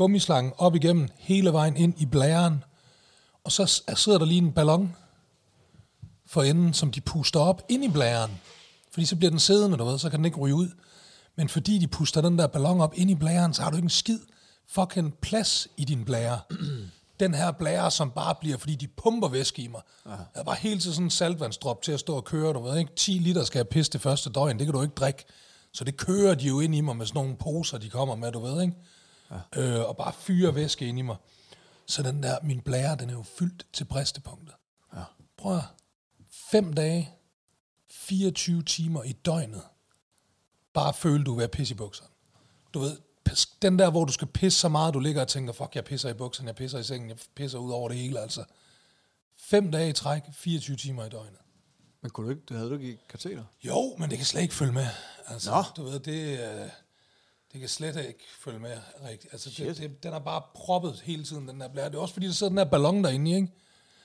gummislange 0.00 0.52
op 0.58 0.74
igennem, 0.74 1.08
hele 1.18 1.52
vejen 1.52 1.76
ind 1.76 1.94
i 1.98 2.06
blæren, 2.06 2.64
og 3.44 3.52
så 3.52 3.82
sidder 3.94 4.18
der 4.18 4.26
lige 4.26 4.38
en 4.38 4.52
ballon 4.52 4.96
for 6.26 6.42
enden, 6.42 6.74
som 6.74 6.90
de 6.90 7.00
puster 7.00 7.40
op 7.40 7.62
ind 7.68 7.84
i 7.84 7.88
blæren. 7.88 8.30
Fordi 8.92 9.06
så 9.06 9.16
bliver 9.16 9.30
den 9.30 9.38
siddende, 9.40 9.76
du 9.76 9.84
ved, 9.84 9.98
så 9.98 10.10
kan 10.10 10.18
den 10.18 10.24
ikke 10.24 10.38
ryge 10.38 10.54
ud. 10.54 10.68
Men 11.36 11.48
fordi 11.48 11.78
de 11.78 11.86
puster 11.86 12.20
den 12.20 12.38
der 12.38 12.46
ballon 12.46 12.80
op 12.80 12.92
ind 12.96 13.10
i 13.10 13.14
blæren, 13.14 13.54
så 13.54 13.62
har 13.62 13.70
du 13.70 13.76
ikke 13.76 13.86
en 13.86 13.90
skid 13.90 14.18
fucking 14.68 15.14
plads 15.14 15.68
i 15.76 15.84
din 15.84 16.04
blære. 16.04 16.40
den 17.20 17.34
her 17.34 17.50
blære, 17.50 17.90
som 17.90 18.10
bare 18.10 18.34
bliver, 18.40 18.56
fordi 18.58 18.74
de 18.74 18.88
pumper 18.88 19.28
væske 19.28 19.62
i 19.62 19.68
mig. 19.68 19.80
Ja. 20.06 20.10
Jeg 20.36 20.44
bare 20.44 20.56
hele 20.60 20.80
tiden 20.80 20.94
sådan 20.94 21.06
en 21.06 21.10
saltvandsdrop 21.10 21.82
til 21.82 21.92
at 21.92 22.00
stå 22.00 22.16
og 22.16 22.24
køre, 22.24 22.52
du 22.52 22.62
ved 22.62 22.78
ikke, 22.78 22.94
10 22.96 23.10
liter 23.12 23.44
skal 23.44 23.58
jeg 23.58 23.68
pisse 23.68 23.92
det 23.92 24.00
første 24.00 24.30
døgn, 24.30 24.58
det 24.58 24.66
kan 24.66 24.74
du 24.74 24.82
ikke 24.82 24.94
drikke. 24.94 25.24
Så 25.72 25.84
det 25.84 25.96
kører 25.96 26.34
de 26.34 26.46
jo 26.46 26.60
ind 26.60 26.74
i 26.74 26.80
mig 26.80 26.96
med 26.96 27.06
sådan 27.06 27.18
nogle 27.18 27.36
poser, 27.36 27.78
de 27.78 27.90
kommer 27.90 28.14
med, 28.14 28.32
du 28.32 28.40
ved, 28.40 28.62
ikke? 28.62 28.74
Ja. 29.30 29.60
Øh, 29.62 29.88
og 29.88 29.96
bare 29.96 30.12
fyrer 30.12 30.50
væske 30.52 30.86
ind 30.86 30.98
i 30.98 31.02
mig. 31.02 31.16
Så 31.86 32.02
den 32.02 32.22
der, 32.22 32.38
min 32.42 32.60
blære, 32.60 32.96
den 32.96 33.08
er 33.10 33.14
jo 33.14 33.22
fyldt 33.22 33.66
til 33.72 33.84
bristepunktet. 33.84 34.54
Ja. 34.94 35.02
Prøv 35.36 35.56
at, 35.56 35.62
fem 36.50 36.72
dage, 36.72 37.10
24 37.90 38.62
timer 38.62 39.02
i 39.02 39.12
døgnet, 39.12 39.62
bare 40.72 40.94
føle, 40.94 41.24
du 41.24 41.32
er 41.32 41.36
ved 41.36 41.44
at 41.44 41.50
pisse 41.50 41.74
i 41.74 41.76
bukserne. 41.76 42.10
Du 42.74 42.78
ved, 42.78 42.96
den 43.62 43.78
der, 43.78 43.90
hvor 43.90 44.04
du 44.04 44.12
skal 44.12 44.28
pisse 44.28 44.58
så 44.58 44.68
meget, 44.68 44.94
du 44.94 44.98
ligger 44.98 45.22
og 45.22 45.28
tænker, 45.28 45.52
fuck, 45.52 45.74
jeg 45.74 45.84
pisser 45.84 46.08
i 46.08 46.14
bukserne, 46.14 46.48
jeg 46.48 46.56
pisser 46.56 46.78
i 46.78 46.82
sengen, 46.82 47.08
jeg 47.08 47.18
pisser 47.34 47.58
ud 47.58 47.72
over 47.72 47.88
det 47.88 47.98
hele, 47.98 48.20
altså. 48.20 48.44
Fem 49.36 49.70
dage 49.70 49.90
i 49.90 49.92
træk, 49.92 50.22
24 50.32 50.76
timer 50.76 51.04
i 51.04 51.08
døgnet. 51.08 51.38
Men 52.02 52.10
kunne 52.10 52.26
du 52.26 52.30
ikke, 52.30 52.54
havde 52.54 52.70
du 52.70 52.74
ikke 52.74 52.92
i 52.92 52.98
kateter? 53.08 53.44
Jo, 53.62 53.96
men 53.98 54.10
det 54.10 54.18
kan 54.18 54.26
slet 54.26 54.42
ikke 54.42 54.54
følge 54.54 54.72
med. 54.72 54.86
Altså, 55.26 55.50
Nå. 55.50 55.62
du 55.76 55.90
ved, 55.90 56.00
det, 56.00 56.40
øh, 56.40 56.68
det 57.52 57.60
kan 57.60 57.68
slet 57.68 57.96
ikke 58.08 58.24
følge 58.38 58.58
med 58.58 58.78
rigtigt. 59.04 59.32
Altså, 59.32 59.50
det, 59.64 59.76
det, 59.76 60.02
den 60.02 60.12
er 60.12 60.18
bare 60.18 60.42
proppet 60.54 61.00
hele 61.00 61.24
tiden, 61.24 61.48
den 61.48 61.60
der 61.60 61.68
blære. 61.68 61.88
Det 61.88 61.94
er 61.94 61.98
også 61.98 62.14
fordi, 62.14 62.26
der 62.26 62.32
sidder 62.32 62.50
den 62.50 62.56
der 62.56 62.64
ballon 62.64 63.04
derinde 63.04 63.30
ikke? 63.34 63.48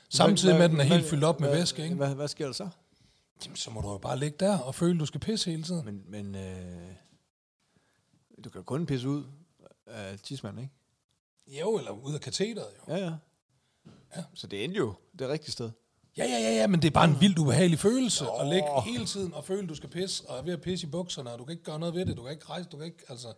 Samtidig 0.10 0.56
Hvad- 0.56 0.60
med, 0.60 0.66
at 0.66 0.72
den 0.72 0.80
er 0.80 0.86
hvad- 0.86 0.98
helt 0.98 1.10
fyldt 1.10 1.24
op 1.24 1.40
med 1.40 1.50
hvad- 1.50 1.60
væske, 1.60 1.84
ikke? 1.84 1.96
Hvad, 1.96 2.16
hvad 2.16 2.28
sker 2.28 2.46
der 2.46 2.54
så? 2.54 2.70
Jamen, 3.46 3.56
så 3.58 3.72
må 3.72 3.82
du 3.82 3.92
jo 3.92 3.98
bare 3.98 4.20
ligge 4.20 4.38
der 4.40 4.58
og 4.58 4.76
føle, 4.76 5.00
du 5.00 5.06
skal 5.06 5.20
pisse 5.20 5.52
hele 5.52 5.64
tiden. 5.64 5.86
Men, 5.86 6.04
men 6.08 6.36
øh, 6.36 6.92
du 8.44 8.50
kan 8.50 8.60
jo 8.60 8.64
kun 8.64 8.86
pisse 8.86 9.10
ud 9.10 9.24
af 9.88 10.20
tidsmanden, 10.20 10.64
ikke? 10.64 11.62
Jo, 11.62 11.78
eller 11.78 11.92
ud 11.92 12.14
af 12.14 12.22
katheteret, 12.22 12.68
jo. 12.88 12.94
Ja, 12.96 13.06
ja. 13.06 13.14
ja. 14.16 14.24
Så 14.34 14.48
det 14.48 14.64
endte 14.64 14.78
jo 14.78 14.94
det 15.20 15.30
rigtige 15.30 15.52
sted. 15.52 15.72
Ja, 16.18 16.26
ja, 16.26 16.40
ja, 16.40 16.52
ja, 16.52 16.68
men 16.68 16.82
det 16.82 16.88
er 16.88 16.92
bare 16.92 17.10
en 17.10 17.22
vildt 17.22 17.40
ubehagelig 17.40 17.80
følelse 17.80 18.26
at 18.40 18.48
ligge 18.48 18.82
hele 18.86 19.06
tiden 19.06 19.34
og 19.34 19.46
føle, 19.46 19.68
du 19.68 19.76
skal 19.76 19.90
pisse, 19.90 20.30
og 20.30 20.38
er 20.38 20.42
ved 20.42 20.54
at 20.54 20.62
pisse 20.62 20.88
i 20.88 20.90
bukserne, 20.90 21.32
og 21.32 21.40
du 21.40 21.46
kan 21.46 21.52
ikke 21.52 21.64
gøre 21.64 21.80
noget 21.80 21.96
ved 21.96 22.06
det, 22.06 22.18
du 22.18 22.24
kan 22.24 22.32
ikke 22.32 22.46
rejse, 22.50 22.70
du 22.70 22.78
kan 22.78 22.86
ikke, 22.86 23.04
altså, 23.10 23.34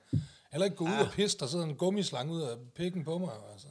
heller 0.51 0.65
ikke 0.65 0.77
gå 0.77 0.85
ud 0.85 1.05
og 1.05 1.11
pisse, 1.11 1.37
der 1.37 1.47
sidder 1.47 1.65
en 1.65 1.75
gummislange 1.75 2.33
ud 2.33 2.41
af 2.41 2.57
pikken 2.75 3.03
på 3.03 3.17
mig, 3.17 3.31
altså. 3.53 3.67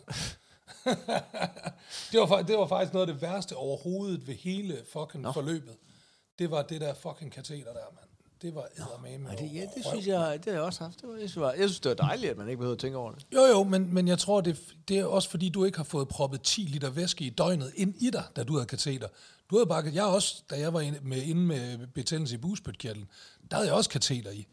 det, 2.12 2.20
var, 2.20 2.42
det 2.42 2.58
var 2.58 2.66
faktisk 2.66 2.92
noget 2.92 3.08
af 3.08 3.14
det 3.14 3.22
værste 3.22 3.56
overhovedet 3.56 4.26
ved 4.26 4.34
hele 4.34 4.78
fucking 4.92 5.22
Nå. 5.22 5.32
forløbet. 5.32 5.76
Det 6.38 6.50
var 6.50 6.62
det 6.62 6.80
der 6.80 6.94
fucking 6.94 7.32
kateter 7.32 7.72
der, 7.72 7.80
mand. 7.94 8.05
Det 8.42 8.54
var 8.54 8.66
eddermame. 8.76 9.30
Ja, 9.30 9.36
det, 9.36 9.54
ja, 9.54 9.60
det 9.60 9.84
synes 9.86 10.06
jeg, 10.06 10.38
det 10.38 10.44
har 10.44 10.52
jeg 10.52 10.60
også 10.60 10.84
haft. 10.84 11.00
Det 11.00 11.08
var, 11.08 11.14
jeg, 11.14 11.30
synes, 11.30 11.32
det 11.32 11.42
var, 11.42 11.52
jeg 11.52 11.68
synes, 11.68 11.80
det 11.80 11.88
var 11.88 11.94
dejligt, 11.94 12.30
at 12.30 12.36
man 12.36 12.48
ikke 12.48 12.58
behøvede 12.58 12.74
at 12.74 12.78
tænke 12.78 12.98
over 12.98 13.12
det. 13.12 13.26
Jo, 13.34 13.40
jo, 13.40 13.64
men, 13.64 13.94
men 13.94 14.08
jeg 14.08 14.18
tror, 14.18 14.40
det, 14.40 14.74
det 14.88 14.98
er 14.98 15.04
også 15.04 15.30
fordi, 15.30 15.48
du 15.48 15.64
ikke 15.64 15.76
har 15.76 15.84
fået 15.84 16.08
proppet 16.08 16.42
10 16.42 16.60
liter 16.60 16.90
væske 16.90 17.24
i 17.24 17.30
døgnet 17.30 17.72
ind 17.74 17.94
i 17.98 18.10
dig, 18.10 18.24
da 18.36 18.44
du 18.44 18.52
havde 18.52 18.66
kateter. 18.66 19.08
Du 19.50 19.56
havde 19.56 19.66
bare, 19.66 19.84
jeg 19.94 20.04
også, 20.04 20.42
da 20.50 20.58
jeg 20.58 20.72
var 20.72 20.80
inde 20.80 20.98
med, 21.02 21.22
inde 21.22 21.42
med 21.42 21.86
betændelse 21.86 22.34
i 22.34 22.38
busbøtkirtlen, 22.38 23.08
der 23.50 23.56
havde 23.56 23.68
jeg 23.68 23.76
også 23.76 23.90
kateter 23.90 24.30
i. 24.30 24.46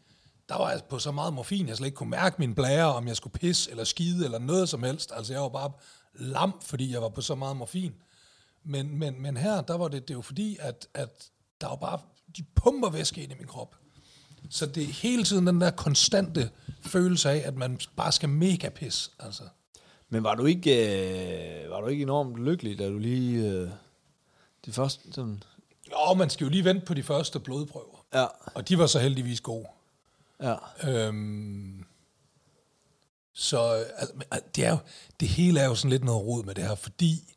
Der 0.48 0.58
var 0.58 0.70
jeg 0.70 0.80
på 0.88 0.98
så 0.98 1.12
meget 1.12 1.32
morfin, 1.32 1.68
jeg 1.68 1.76
slet 1.76 1.86
ikke 1.86 1.96
kunne 1.96 2.10
mærke 2.10 2.36
min 2.38 2.54
blære, 2.54 2.94
om 2.94 3.08
jeg 3.08 3.16
skulle 3.16 3.38
pisse 3.38 3.70
eller 3.70 3.84
skide 3.84 4.24
eller 4.24 4.38
noget 4.38 4.68
som 4.68 4.82
helst. 4.82 5.12
Altså 5.16 5.32
jeg 5.32 5.42
var 5.42 5.48
bare 5.48 5.72
lam, 6.14 6.60
fordi 6.60 6.92
jeg 6.92 7.02
var 7.02 7.08
på 7.08 7.20
så 7.20 7.34
meget 7.34 7.56
morfin. 7.56 7.94
Men, 8.64 8.98
men, 8.98 9.22
men 9.22 9.36
her, 9.36 9.60
der 9.60 9.74
var 9.74 9.88
det, 9.88 10.08
det 10.08 10.16
var 10.16 10.22
fordi, 10.22 10.56
at, 10.60 10.88
at 10.94 11.30
der 11.60 11.68
var 11.68 11.76
bare, 11.76 11.98
de 12.36 12.42
pumper 12.54 12.90
væske 12.90 13.22
ind 13.22 13.32
i 13.32 13.34
min 13.38 13.46
krop. 13.46 13.76
Så 14.50 14.66
det 14.66 14.82
er 14.82 14.86
hele 14.92 15.24
tiden 15.24 15.46
den 15.46 15.60
der 15.60 15.70
konstante 15.70 16.50
følelse 16.82 17.30
af, 17.30 17.42
at 17.48 17.56
man 17.56 17.80
bare 17.96 18.12
skal 18.12 18.28
mega 18.28 18.68
pis. 18.68 19.10
Altså. 19.18 19.42
Men 20.08 20.22
var 20.22 20.34
du 20.34 20.44
ikke, 20.44 20.70
øh, 21.64 21.70
var 21.70 21.80
du 21.80 21.86
ikke 21.86 22.02
enormt 22.02 22.44
lykkelig, 22.44 22.78
da 22.78 22.88
du 22.88 22.98
lige... 22.98 23.50
Øh, 23.50 23.70
de 24.66 24.72
første 24.72 25.12
sådan... 25.12 25.42
Jo, 25.90 26.14
man 26.14 26.30
skal 26.30 26.44
jo 26.44 26.50
lige 26.50 26.64
vente 26.64 26.86
på 26.86 26.94
de 26.94 27.02
første 27.02 27.40
blodprøver. 27.40 28.04
Ja, 28.14 28.26
Og 28.54 28.68
de 28.68 28.78
var 28.78 28.86
så 28.86 28.98
heldigvis 28.98 29.40
gode. 29.40 29.66
ja. 30.42 30.56
Øhm, 30.88 31.84
så 33.32 33.58
altså, 33.96 34.14
det, 34.54 34.64
er 34.66 34.70
jo, 34.70 34.78
det 35.20 35.28
hele 35.28 35.60
er 35.60 35.64
jo 35.64 35.74
sådan 35.74 35.90
lidt 35.90 36.04
noget 36.04 36.26
rod 36.26 36.44
med 36.44 36.54
det 36.54 36.64
her, 36.64 36.74
fordi 36.74 37.34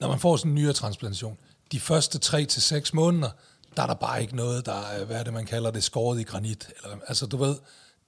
når 0.00 0.08
man 0.08 0.18
får 0.20 0.36
sådan 0.36 0.50
en 0.50 0.54
nyretransplantation, 0.54 1.38
de 1.72 1.80
første 1.80 2.18
3 2.18 2.44
til 2.44 2.62
seks 2.62 2.94
måneder, 2.94 3.30
der 3.76 3.82
er 3.82 3.86
der 3.86 3.94
bare 3.94 4.22
ikke 4.22 4.36
noget, 4.36 4.66
der 4.66 4.80
er, 4.80 5.04
hvad 5.04 5.16
er 5.16 5.24
det, 5.24 5.32
man 5.32 5.46
kalder 5.46 5.70
det, 5.70 5.84
skåret 5.84 6.20
i 6.20 6.22
granit. 6.22 6.68
Eller, 6.84 6.96
altså, 7.08 7.26
du 7.26 7.36
ved, 7.36 7.56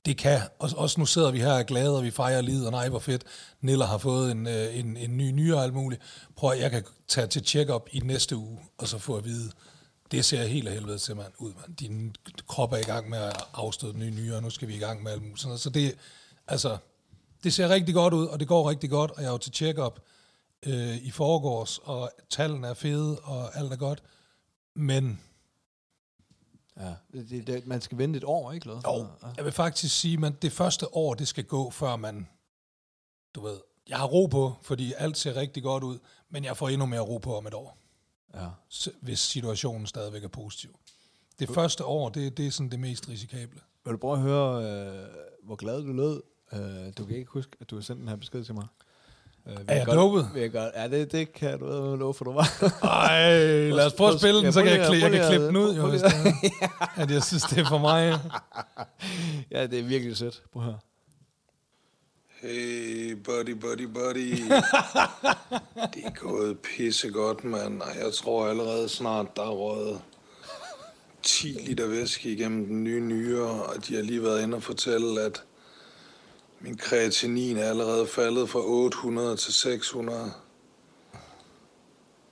det 0.05 0.17
kan. 0.17 0.41
Og, 0.59 0.71
også 0.77 1.01
nu 1.01 1.07
sidder 1.07 1.31
vi 1.31 1.39
her 1.39 1.53
og 1.53 1.59
er 1.59 1.63
glade, 1.63 1.97
og 1.97 2.05
vi 2.05 2.11
fejrer 2.11 2.41
livet, 2.41 2.67
og 2.67 2.73
nej, 2.73 2.89
hvor 2.89 2.99
fedt. 2.99 3.25
Niller 3.61 3.87
har 3.87 3.99
fået 3.99 4.31
en, 4.31 4.47
øh, 4.47 4.79
en, 4.79 4.97
en 4.97 5.17
ny 5.17 5.31
nyere 5.31 5.57
og 5.57 5.65
alt 5.65 5.75
muligt. 5.75 6.03
Prøv 6.37 6.51
at 6.51 6.61
jeg 6.61 6.71
kan 6.71 6.85
tage 7.09 7.27
til 7.27 7.45
check-up 7.45 7.89
i 7.93 7.99
næste 7.99 8.37
uge, 8.37 8.59
og 8.79 8.89
så 8.89 8.99
få 8.99 9.17
at 9.17 9.25
vide, 9.25 9.51
det 10.11 10.25
ser 10.25 10.45
helt 10.45 10.69
af 10.69 10.75
helvede 10.75 10.99
til, 10.99 11.17
mand, 11.17 11.33
ud, 11.39 11.53
mand. 11.61 11.77
Din 11.77 12.17
krop 12.49 12.73
er 12.73 12.77
i 12.77 12.83
gang 12.83 13.09
med 13.09 13.19
at 13.19 13.45
afstøde 13.55 13.99
nye 13.99 14.11
nyere, 14.11 14.37
og 14.37 14.43
nu 14.43 14.51
skal 14.51 14.69
vi 14.69 14.75
i 14.75 14.79
gang 14.79 15.03
med 15.03 15.13
alt 15.13 15.23
muligt. 15.23 15.41
Sådan 15.41 15.49
noget. 15.49 15.61
Så 15.61 15.71
det, 15.71 15.95
altså, 16.49 16.77
det 17.45 17.55
ser 17.55 17.69
rigtig 17.69 17.95
godt 17.95 18.15
ud, 18.15 18.27
og 18.27 18.41
det 18.41 18.49
går 18.49 18.71
rigtig 18.71 18.91
godt, 18.91 19.11
og 19.11 19.23
jeg 19.23 19.29
er 19.29 19.33
jo 19.33 19.39
til 19.39 19.53
check-up 19.53 20.01
øh, 20.67 20.97
i 20.97 21.11
forgårs, 21.11 21.79
og 21.79 22.11
tallene 22.31 22.67
er 22.67 22.75
fede, 22.75 23.19
og 23.21 23.57
alt 23.57 23.73
er 23.73 23.77
godt. 23.77 24.03
Men 24.75 25.21
ja. 26.77 26.95
Det, 27.13 27.47
det, 27.47 27.67
man 27.67 27.81
skal 27.81 27.99
vente 27.99 28.17
et 28.17 28.25
år, 28.25 28.53
ikke? 28.53 28.69
Jo, 28.71 29.07
jeg 29.37 29.45
vil 29.45 29.53
faktisk 29.53 30.01
sige, 30.01 30.27
at 30.27 30.43
det 30.43 30.53
første 30.53 30.95
år, 30.97 31.15
det 31.15 31.29
skal 31.29 31.45
gå, 31.45 31.71
før 31.71 31.97
man, 31.97 32.29
du 33.35 33.41
ved, 33.41 33.61
jeg 33.89 33.99
har 33.99 34.07
ro 34.07 34.27
på, 34.27 34.55
fordi 34.63 34.93
alt 34.97 35.19
ser 35.19 35.37
rigtig 35.37 35.63
godt 35.63 35.85
ud, 35.85 35.99
men 36.31 36.45
jeg 36.45 36.57
får 36.57 36.69
endnu 36.69 36.87
mere 36.87 37.01
ro 37.01 37.19
på 37.19 37.37
om 37.37 37.47
et 37.47 37.55
år, 37.55 37.79
Ja. 38.35 38.49
hvis 39.01 39.19
situationen 39.19 39.87
stadigvæk 39.87 40.25
er 40.25 40.29
positiv. 40.29 40.79
Det 41.39 41.49
første 41.51 41.85
år, 41.85 42.09
det, 42.09 42.37
det 42.37 42.47
er 42.47 42.51
sådan 42.51 42.71
det 42.71 42.81
mest 42.81 43.09
risikable. 43.09 43.61
Vil 43.85 43.93
du 43.93 43.97
prøve 43.99 44.15
at 44.15 44.21
høre, 44.21 44.65
øh, 44.65 45.09
hvor 45.43 45.57
glad 45.57 45.83
du 45.83 45.93
lød? 45.93 46.23
Øh, 46.53 46.93
du 46.99 47.05
kan 47.07 47.17
ikke 47.17 47.31
huske, 47.31 47.57
at 47.61 47.71
du 47.71 47.75
har 47.75 47.83
sendt 47.83 48.01
den 48.01 48.09
her 48.09 48.17
besked 48.17 48.45
til 48.45 48.55
mig. 48.55 48.67
Øh, 49.47 49.59
vil 49.59 49.65
Er 49.69 49.77
jeg 49.77 49.87
godt- 49.87 49.97
dopet? 49.97 50.29
Vil 50.35 50.43
jeg 50.43 50.53
godt, 50.53 50.71
ja, 50.77 50.89
det, 50.89 51.13
det 51.13 51.33
kan 51.33 51.59
du 51.59 51.67
ved, 51.67 51.97
love 51.99 52.15
for, 52.15 52.25
du 52.25 52.33
var. 52.33 52.49
Ej, 52.83 53.31
lad 53.79 53.87
os 53.87 53.93
prøve 53.93 54.13
at 54.13 54.21
spille 54.21 54.41
den, 54.43 54.53
så 54.53 54.63
kan 54.63 54.73
jeg, 54.73 54.89
kli- 54.89 55.03
jeg 55.03 55.11
kan 55.11 55.29
klippe 55.29 55.47
den 55.47 55.57
ud, 55.57 55.75
jo, 55.77 55.87
hvis 55.87 56.03
det 56.03 56.13
er, 56.13 56.93
at 57.03 57.11
jeg 57.11 57.23
synes, 57.23 57.43
det 57.43 57.59
er 57.59 57.69
for 57.69 57.79
mig. 57.79 58.19
ja, 59.51 59.67
det 59.67 59.79
er 59.79 59.83
virkelig 59.83 60.17
sødt. 60.17 60.43
Prøv 60.53 60.63
at 60.63 60.67
høre. 60.67 60.79
Hey, 62.41 63.13
buddy, 63.25 63.51
buddy, 63.51 63.83
buddy. 63.87 64.31
det 65.95 66.05
er 66.05 66.11
gået 66.21 66.59
pissegodt, 66.59 67.45
mand. 67.45 67.83
Og 67.83 67.89
jeg 68.05 68.13
tror 68.15 68.47
allerede 68.49 68.89
snart, 68.89 69.37
der 69.37 69.43
er 69.43 69.51
røget 69.51 70.01
10 71.23 71.47
liter 71.47 71.87
væske 71.87 72.33
igennem 72.33 72.67
den 72.67 72.85
nye 72.85 73.01
nyre, 73.01 73.47
og 73.51 73.87
de 73.89 73.95
har 73.95 74.03
lige 74.03 74.23
været 74.23 74.43
inde 74.43 74.57
og 74.57 74.63
fortælle, 74.63 75.21
at 75.21 75.43
min 76.63 76.77
kreatinin 76.77 77.57
er 77.57 77.69
allerede 77.69 78.07
faldet 78.07 78.49
fra 78.49 78.61
800 78.61 79.37
til 79.37 79.53
600. 79.53 80.33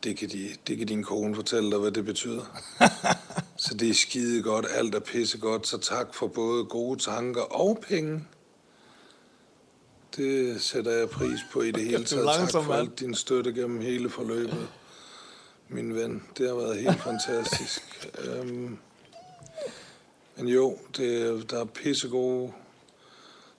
Det 0.05 0.17
kan, 0.17 0.29
de, 0.29 0.49
det 0.67 0.79
kan 0.79 0.87
din 0.87 1.03
kone 1.03 1.35
fortælle 1.35 1.71
dig, 1.71 1.79
hvad 1.79 1.91
det 1.91 2.05
betyder. 2.05 2.61
så 3.65 3.75
det 3.75 3.91
er 3.91 3.95
skide 3.95 4.43
godt, 4.43 4.67
alt 4.71 4.95
er 4.95 5.01
pissegodt, 5.01 5.67
så 5.67 5.79
tak 5.79 6.15
for 6.15 6.27
både 6.27 6.65
gode 6.65 6.99
tanker 7.01 7.41
og 7.41 7.85
penge. 7.89 8.25
Det 10.17 10.63
sætter 10.63 10.93
jeg 10.93 11.11
pris 11.11 11.41
på 11.53 11.63
i 11.63 11.71
det 11.71 11.85
hele 11.91 12.05
taget. 12.05 12.27
Tak 12.27 12.65
for 12.65 12.75
alt 12.75 13.01
din 13.01 13.15
støtte 13.15 13.53
gennem 13.53 13.81
hele 13.81 14.11
forløbet. 14.11 14.69
Min 15.69 15.95
ven, 15.95 16.23
det 16.39 16.49
har 16.49 16.55
været 16.55 16.77
helt 16.77 17.01
fantastisk. 17.01 17.83
Øhm, 18.25 18.79
men 20.37 20.49
jo, 20.49 20.79
det, 20.97 21.51
der 21.51 21.61
er 21.61 21.65
pissegode 21.65 22.53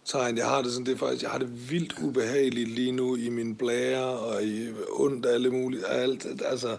tegn. 0.05 0.37
Jeg 0.37 0.45
har 0.45 0.61
det 0.61 0.71
sådan, 0.71 0.85
det 0.85 0.93
er 0.93 0.97
faktisk, 0.97 1.21
jeg 1.23 1.31
har 1.31 1.37
det 1.37 1.71
vildt 1.71 1.93
ubehageligt 2.01 2.69
lige 2.69 2.91
nu 2.91 3.15
i 3.15 3.29
min 3.29 3.55
blære 3.55 4.03
og 4.05 4.43
i 4.43 4.67
ondt 4.91 5.25
alle 5.25 5.49
mulige, 5.49 5.87
alt, 5.87 6.25
altså 6.45 6.77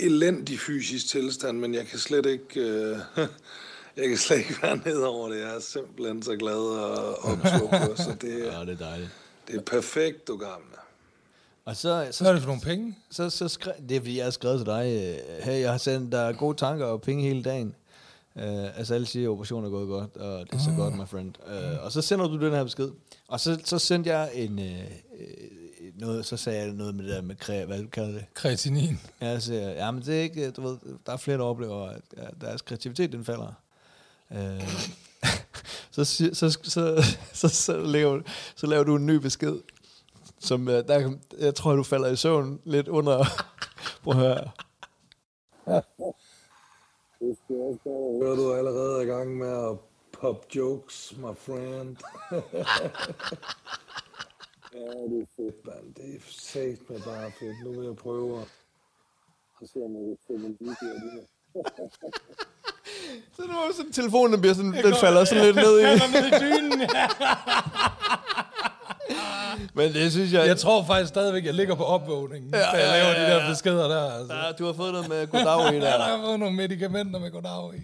elendig 0.00 0.58
fysisk 0.58 1.06
tilstand, 1.08 1.58
men 1.58 1.74
jeg 1.74 1.86
kan 1.86 1.98
slet 1.98 2.26
ikke, 2.26 2.60
øh, 2.60 2.98
jeg 3.96 4.08
kan 4.08 4.16
slet 4.16 4.38
ikke 4.38 4.54
være 4.62 4.76
ned 4.84 4.96
over 4.98 5.28
det. 5.28 5.40
Jeg 5.40 5.54
er 5.56 5.60
simpelthen 5.60 6.22
så 6.22 6.36
glad 6.36 6.54
og 6.58 7.24
optur 7.24 7.68
på, 7.86 7.96
så 7.96 8.14
det, 8.20 8.38
Ja, 8.38 8.60
det 8.60 8.68
er 8.68 8.76
dejligt. 8.76 9.10
det 9.48 9.56
er 9.56 9.60
perfekt, 9.60 10.28
du 10.28 10.36
gamle. 10.36 10.66
Og 11.64 11.76
så, 11.76 12.06
så, 12.10 12.18
Så 12.24 12.28
er 12.28 12.32
det 12.32 12.42
for 12.42 12.46
nogle 12.48 12.62
penge. 12.62 12.98
så, 13.10 13.30
så 13.30 13.48
skrev, 13.48 13.74
det 13.88 13.96
er 13.96 14.00
fordi, 14.00 14.16
jeg 14.16 14.24
har 14.24 14.30
skrevet 14.30 14.58
til 14.58 14.66
dig, 14.66 15.16
øh, 15.18 15.44
hey, 15.44 15.60
jeg 15.60 15.70
har 15.70 15.78
sendt 15.78 16.12
dig 16.12 16.34
gode 16.38 16.56
tanker 16.56 16.84
og 16.86 17.02
penge 17.02 17.22
hele 17.28 17.42
dagen. 17.42 17.74
Uh, 18.34 18.78
altså 18.78 18.94
alle 18.94 19.06
siger, 19.06 19.28
at 19.28 19.32
operationen 19.32 19.66
er 19.66 19.70
gået 19.70 19.88
godt, 19.88 20.16
og 20.16 20.46
det 20.46 20.54
er 20.54 20.62
så 20.62 20.74
godt, 20.76 20.94
my 20.94 21.06
friend. 21.06 21.34
Uh, 21.46 21.84
og 21.84 21.92
så 21.92 22.02
sender 22.02 22.28
du 22.28 22.44
den 22.44 22.52
her 22.52 22.64
besked. 22.64 22.90
Og 23.28 23.40
så, 23.40 23.60
så 23.64 23.78
sendte 23.78 24.10
jeg 24.10 24.30
en, 24.34 24.58
uh, 24.58 24.64
noget, 25.94 26.26
så 26.26 26.36
sagde 26.36 26.58
jeg 26.58 26.72
noget 26.72 26.94
med 26.94 27.04
det 27.04 27.14
der 27.14 27.22
med 27.22 27.36
kræ, 27.36 27.64
hvad 27.64 27.86
kalder 27.86 28.12
det. 28.12 28.24
Kreatinin. 28.34 29.00
Ja, 29.20 29.40
så 29.40 29.46
siger 29.46 29.60
jeg, 29.60 29.76
ja, 29.76 29.90
men 29.90 30.02
det 30.02 30.18
er 30.18 30.22
ikke, 30.22 30.50
du 30.50 30.62
ved, 30.62 30.78
der 31.06 31.12
er 31.12 31.16
flere, 31.16 31.38
der 31.38 31.44
oplever, 31.44 31.88
at 31.88 32.00
deres 32.40 32.62
kreativitet, 32.62 33.12
den 33.12 33.24
falder. 33.24 33.52
Uh, 34.30 34.38
så, 35.90 36.04
så, 36.04 36.30
så, 36.32 36.58
så, 36.62 37.02
så, 37.32 37.48
så, 37.48 37.76
laver, 37.76 38.20
så 38.56 38.66
laver 38.66 38.84
du 38.84 38.96
en 38.96 39.06
ny 39.06 39.14
besked, 39.14 39.56
som 40.40 40.66
uh, 40.68 40.74
der, 40.74 41.12
jeg 41.38 41.54
tror, 41.54 41.74
du 41.74 41.82
falder 41.82 42.08
i 42.08 42.16
søvn 42.16 42.60
lidt 42.64 42.88
under. 42.88 43.24
Prøv 44.04 44.14
at 44.14 44.18
høre. 44.18 44.50
Hører 47.22 48.36
du 48.36 48.52
allerede 48.52 48.96
er 48.98 49.00
i 49.00 49.04
gang 49.04 49.36
med 49.38 49.70
at 49.70 49.76
pop 50.12 50.46
jokes, 50.54 51.14
my 51.16 51.36
friend? 51.36 51.96
ja, 54.74 54.78
det 55.10 55.22
er 55.22 55.26
fedt, 55.36 55.66
mand. 55.66 55.94
Det 55.94 56.14
er 56.14 56.18
sagt 56.28 56.90
med 56.90 57.00
bare 57.00 57.32
fedt. 57.40 57.64
Nu 57.64 57.70
vil 57.70 57.86
jeg 57.86 57.96
prøve 57.96 58.40
at 58.40 58.48
se, 59.68 59.78
om 59.78 59.94
jeg 59.94 60.02
kan 60.02 60.16
få 60.26 60.32
min 60.32 60.56
video 60.60 60.88
af 60.94 61.00
det 61.00 61.12
her. 61.12 61.22
Så 63.32 63.42
det 63.42 63.50
var 63.50 63.66
jo 63.66 63.72
sådan, 63.72 63.92
telefonen 63.92 64.40
bliver 64.40 64.54
sådan, 64.54 64.72
den 64.72 64.94
falder 65.00 65.24
sådan 65.24 65.44
lidt 65.44 65.56
ned 65.56 65.80
i. 65.80 65.82
ned 66.14 66.26
i 66.26 66.30
dynen. 66.40 66.80
Men 69.74 69.92
det 69.92 70.12
synes 70.12 70.32
jeg... 70.32 70.46
Jeg 70.46 70.58
tror 70.58 70.84
faktisk 70.84 71.08
stadigvæk, 71.08 71.44
jeg 71.44 71.54
ligger 71.54 71.74
på 71.74 71.84
opvågningen, 71.84 72.50
ja, 72.54 72.58
da 72.60 72.64
jeg 72.66 72.78
ja, 72.78 72.92
laver 72.92 73.20
ja, 73.20 73.26
de 73.26 73.30
der 73.38 73.44
ja. 73.44 73.50
beskeder 73.50 73.88
der. 73.88 74.10
Altså. 74.12 74.34
Ja, 74.34 74.52
du 74.52 74.64
har 74.66 74.72
fået 74.72 74.92
noget 74.92 75.08
med 75.08 75.26
goddag 75.26 75.72
i 75.72 75.76
Ja, 75.78 75.80
der 75.86 75.96
der. 75.96 76.04
har 76.04 76.22
fået 76.26 76.38
nogle 76.40 76.56
medicamenter 76.56 77.20
med 77.20 77.30
goddag 77.30 77.70
i. 77.74 77.80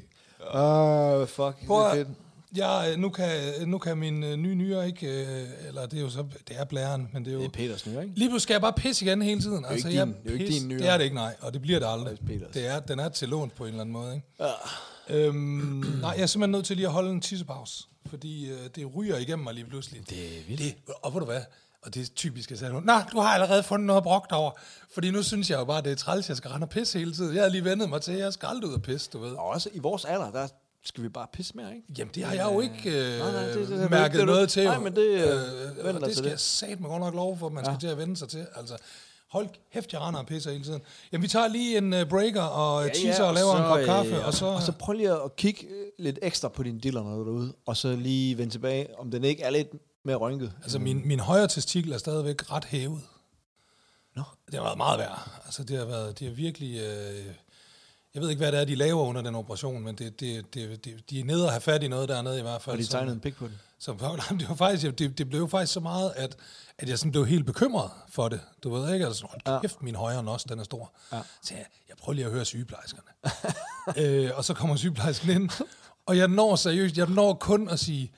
Åh, 0.55 1.21
uh, 1.21 1.29
fuck. 1.29 1.67
Prøv 1.67 1.81
det 1.85 1.91
er 1.91 1.95
fedt. 1.95 2.09
ja, 2.57 2.97
nu 2.97 3.09
kan, 3.09 3.29
nu 3.67 3.79
kan 3.79 3.99
min 3.99 4.23
øh, 4.25 4.37
nye 4.37 4.55
nyre 4.55 4.87
ikke, 4.87 5.07
øh, 5.07 5.45
eller 5.69 5.87
det 5.87 5.97
er 5.99 6.03
jo 6.03 6.11
så, 6.11 6.25
det 6.49 6.57
er 6.59 6.65
blæren, 6.65 7.09
men 7.13 7.25
det 7.25 7.31
er 7.31 7.35
jo... 7.35 7.41
Det 7.41 7.47
er 7.47 7.51
Peters 7.51 7.87
nye, 7.87 7.93
ikke? 8.03 8.15
Lige 8.17 8.29
pludselig 8.29 8.41
skal 8.43 8.55
jeg 8.55 8.61
bare 8.61 8.73
pisse 8.73 9.05
igen 9.05 9.23
hele 9.23 9.41
tiden. 9.41 9.65
Altså, 9.69 9.89
ikke 9.89 9.99
jeg 10.01 10.07
din- 10.07 10.15
det 10.23 10.29
er 10.31 10.35
jo 10.35 10.39
ikke 10.41 10.53
din 10.55 10.69
nyre. 10.69 10.79
Det 10.79 10.89
er 10.89 10.97
det 10.97 11.05
ikke, 11.05 11.17
nej. 11.17 11.35
Og 11.41 11.53
det 11.53 11.63
bliver 11.63 11.79
det 11.79 11.87
aldrig. 11.91 12.19
Det 12.29 12.35
er. 12.37 12.47
Det 12.55 12.69
er, 12.69 12.81
den 12.81 12.99
er 13.01 13.09
til 13.09 13.29
lånt 13.29 13.55
på 13.55 13.65
en 13.65 13.69
eller 13.69 13.81
anden 13.81 13.93
måde, 13.93 14.15
ikke? 14.15 14.27
Ja. 14.41 14.47
Øhm, 15.11 15.35
nej, 16.01 16.11
jeg 16.17 16.23
er 16.23 16.27
simpelthen 16.27 16.51
nødt 16.53 16.67
til 16.67 16.77
lige 16.77 16.87
at 16.87 16.93
holde 16.93 17.11
en 17.11 17.21
tissepause. 17.21 17.85
Fordi 18.09 18.51
øh, 18.51 18.59
det 18.75 18.97
ryger 18.97 19.17
igennem 19.17 19.45
mig 19.45 19.55
lige 19.55 19.65
pludselig. 19.67 20.11
Det 20.11 20.39
er 20.39 20.43
vildt. 20.49 20.63
Det, 20.63 20.75
og 21.03 21.15
ved 21.15 21.21
du 21.21 21.27
hvad? 21.27 21.41
Og 21.83 21.95
det 21.95 22.03
er 22.03 22.07
typisk, 22.15 22.53
at 22.53 22.59
sige, 22.59 22.81
nej, 22.81 23.05
du 23.13 23.21
har 23.21 23.29
allerede 23.29 23.63
fundet 23.63 23.87
noget 23.87 24.03
brugt 24.03 24.33
over. 24.33 24.51
Fordi 24.95 25.11
nu 25.11 25.23
synes 25.23 25.51
jeg 25.51 25.59
jo 25.59 25.65
bare, 25.65 25.83
det 25.83 25.93
er 25.93 25.97
træls, 25.97 26.29
jeg 26.29 26.37
skal 26.37 26.51
rende 26.51 26.65
og 26.65 26.69
pisse 26.71 26.99
hele 26.99 27.13
tiden. 27.15 27.35
Jeg 27.35 27.43
har 27.43 27.51
lige 27.51 27.65
vendet 27.65 27.89
mig 27.89 28.03
til, 28.03 28.13
at 28.13 28.19
jeg 28.19 28.33
skal 28.33 28.47
aldrig 28.47 28.71
ud 28.71 28.75
og 28.75 28.83
pisse, 28.83 29.11
du 29.13 29.19
ved. 29.19 29.31
Og 29.33 29.45
også 29.45 29.69
i 29.73 29.79
vores 29.79 30.05
alder, 30.05 30.31
der 30.31 30.49
skal 30.85 31.05
vi 31.05 31.09
bare 31.09 31.27
pisse 31.33 31.53
mere, 31.57 31.75
ikke? 31.75 31.87
Jamen, 31.99 32.15
det 32.15 32.25
har 32.25 32.35
jeg 32.35 32.45
jo 32.53 32.61
ikke 32.61 32.75
øh, 33.15 33.19
nej, 33.19 33.31
det- 33.31 33.55
det- 33.55 33.69
det- 33.69 33.79
det- 33.79 33.91
mærket 33.91 34.13
det- 34.13 34.19
det- 34.19 34.27
noget 34.27 34.49
til. 34.51 34.65
nej, 34.65 34.79
men 34.79 34.97
det, 34.97 35.03
øh, 35.07 35.21
øh, 35.21 36.01
det 36.01 36.13
skal 36.13 36.25
det. 36.25 36.31
jeg 36.31 36.41
sat 36.41 36.81
mig 36.81 36.89
godt 36.91 37.01
nok 37.01 37.15
lov 37.15 37.39
for, 37.39 37.47
at 37.47 37.53
man 37.53 37.65
ja. 37.65 37.71
skal 37.71 37.81
til 37.81 37.87
at 37.87 37.99
vende 37.99 38.17
sig 38.17 38.29
til. 38.29 38.47
Altså, 38.57 38.77
hold 39.31 39.49
kæft, 39.73 39.93
jeg 39.93 40.01
render 40.01 40.21
og 40.21 40.27
pisser 40.27 40.51
hele 40.51 40.65
tiden. 40.65 40.83
Jamen, 41.13 41.23
vi 41.23 41.29
tager 41.29 41.49
lige 41.49 41.79
en 41.79 41.93
uh, 41.93 42.09
breaker 42.09 42.43
og 42.43 42.87
ja, 42.87 42.93
teaser 42.93 43.25
og 43.25 43.35
laver 43.35 43.57
en 43.57 43.63
kop 43.63 43.85
kaffe, 43.85 44.17
øh, 44.17 44.27
og 44.27 44.35
så... 44.35 44.47
og 44.47 44.63
så 44.63 44.73
prøv 44.73 44.93
lige 44.93 45.13
at 45.13 45.37
kigge 45.37 45.67
øh, 45.67 45.87
lidt 45.99 46.19
ekstra 46.23 46.49
på 46.49 46.63
dine 46.63 46.81
diller, 46.81 47.03
når 47.03 47.15
du 47.15 47.21
er 47.21 47.25
derude, 47.25 47.55
og 47.67 47.77
så 47.77 47.97
lige 47.97 48.39
vende 48.39 48.55
tilbage, 48.55 48.99
om 48.99 49.11
den 49.11 49.25
ikke 49.25 49.43
er 49.43 49.51
lidt 49.51 49.69
mere 50.05 50.17
rynket. 50.17 50.53
Altså, 50.63 50.79
min, 50.79 51.09
min 51.09 51.21
højre 51.21 51.49
testikel 51.49 51.93
er 51.93 51.99
stadigvæk 51.99 52.53
ret 52.53 52.65
hævet. 52.65 53.01
Nå. 54.17 54.23
Det 54.47 54.55
har 54.55 54.63
været 54.63 54.77
meget 54.77 54.99
værd. 54.99 55.31
Altså, 55.45 55.65
det 55.65 55.79
har 55.79 55.85
været, 55.85 56.19
det 56.19 56.29
har 56.29 56.35
virkelig... 56.35 56.81
Øh, 56.81 57.25
jeg 58.15 58.23
ved 58.23 58.31
ikke, 58.31 58.41
hvad 58.41 58.53
det 58.53 58.61
er, 58.61 58.65
de 58.65 58.75
laver 58.75 59.03
under 59.03 59.23
den 59.23 59.35
operation, 59.35 59.83
men 59.83 59.95
det, 59.95 60.21
det, 60.21 60.55
det, 60.55 60.85
det, 60.85 61.11
de 61.11 61.21
er 61.21 61.25
nede 61.25 61.45
og 61.45 61.51
have 61.51 61.61
fat 61.61 61.83
i 61.83 61.89
noget 61.89 62.09
dernede 62.09 62.39
i 62.39 62.43
hvert 62.43 62.63
fald. 62.63 62.77
Og 62.77 62.83
de 62.83 62.87
tegnede 62.87 63.15
en 63.15 63.21
pik 63.21 63.37
på 63.37 63.47
den. 63.49 63.59
Så 63.79 63.93
nej, 64.31 64.39
det 64.39 64.49
var 64.49 64.55
faktisk, 64.55 64.99
det, 64.99 65.19
det 65.19 65.29
blev 65.29 65.41
jo 65.41 65.47
faktisk 65.47 65.73
så 65.73 65.81
meget, 65.81 66.13
at, 66.17 66.37
at 66.79 66.89
jeg 66.89 66.99
sådan 66.99 67.13
blev 67.13 67.27
helt 67.27 67.47
bekymret 67.47 67.91
for 68.09 68.29
det. 68.29 68.41
Du 68.63 68.75
ved 68.75 68.93
ikke, 68.93 69.07
altså, 69.07 69.27
hold 69.27 69.61
kæft, 69.61 69.83
min 69.83 69.95
højre 69.95 70.23
nos, 70.23 70.45
den 70.45 70.59
er 70.59 70.65
stor. 70.65 70.93
Ja. 71.13 71.21
Så 71.43 71.55
jeg, 71.55 71.67
jeg 71.89 71.97
prøver 71.97 72.15
lige 72.15 72.25
at 72.25 72.33
høre 72.33 72.45
sygeplejerskerne. 72.45 73.09
øh, 74.27 74.31
og 74.35 74.45
så 74.45 74.55
kommer 74.55 74.77
sygeplejersken 74.77 75.31
ind, 75.31 75.51
og 76.07 76.17
jeg 76.17 76.29
når 76.29 76.57
seriøst, 76.57 76.99
jeg 76.99 77.09
når 77.09 77.35
kun 77.35 77.69
at 77.69 77.79
sige, 77.79 78.13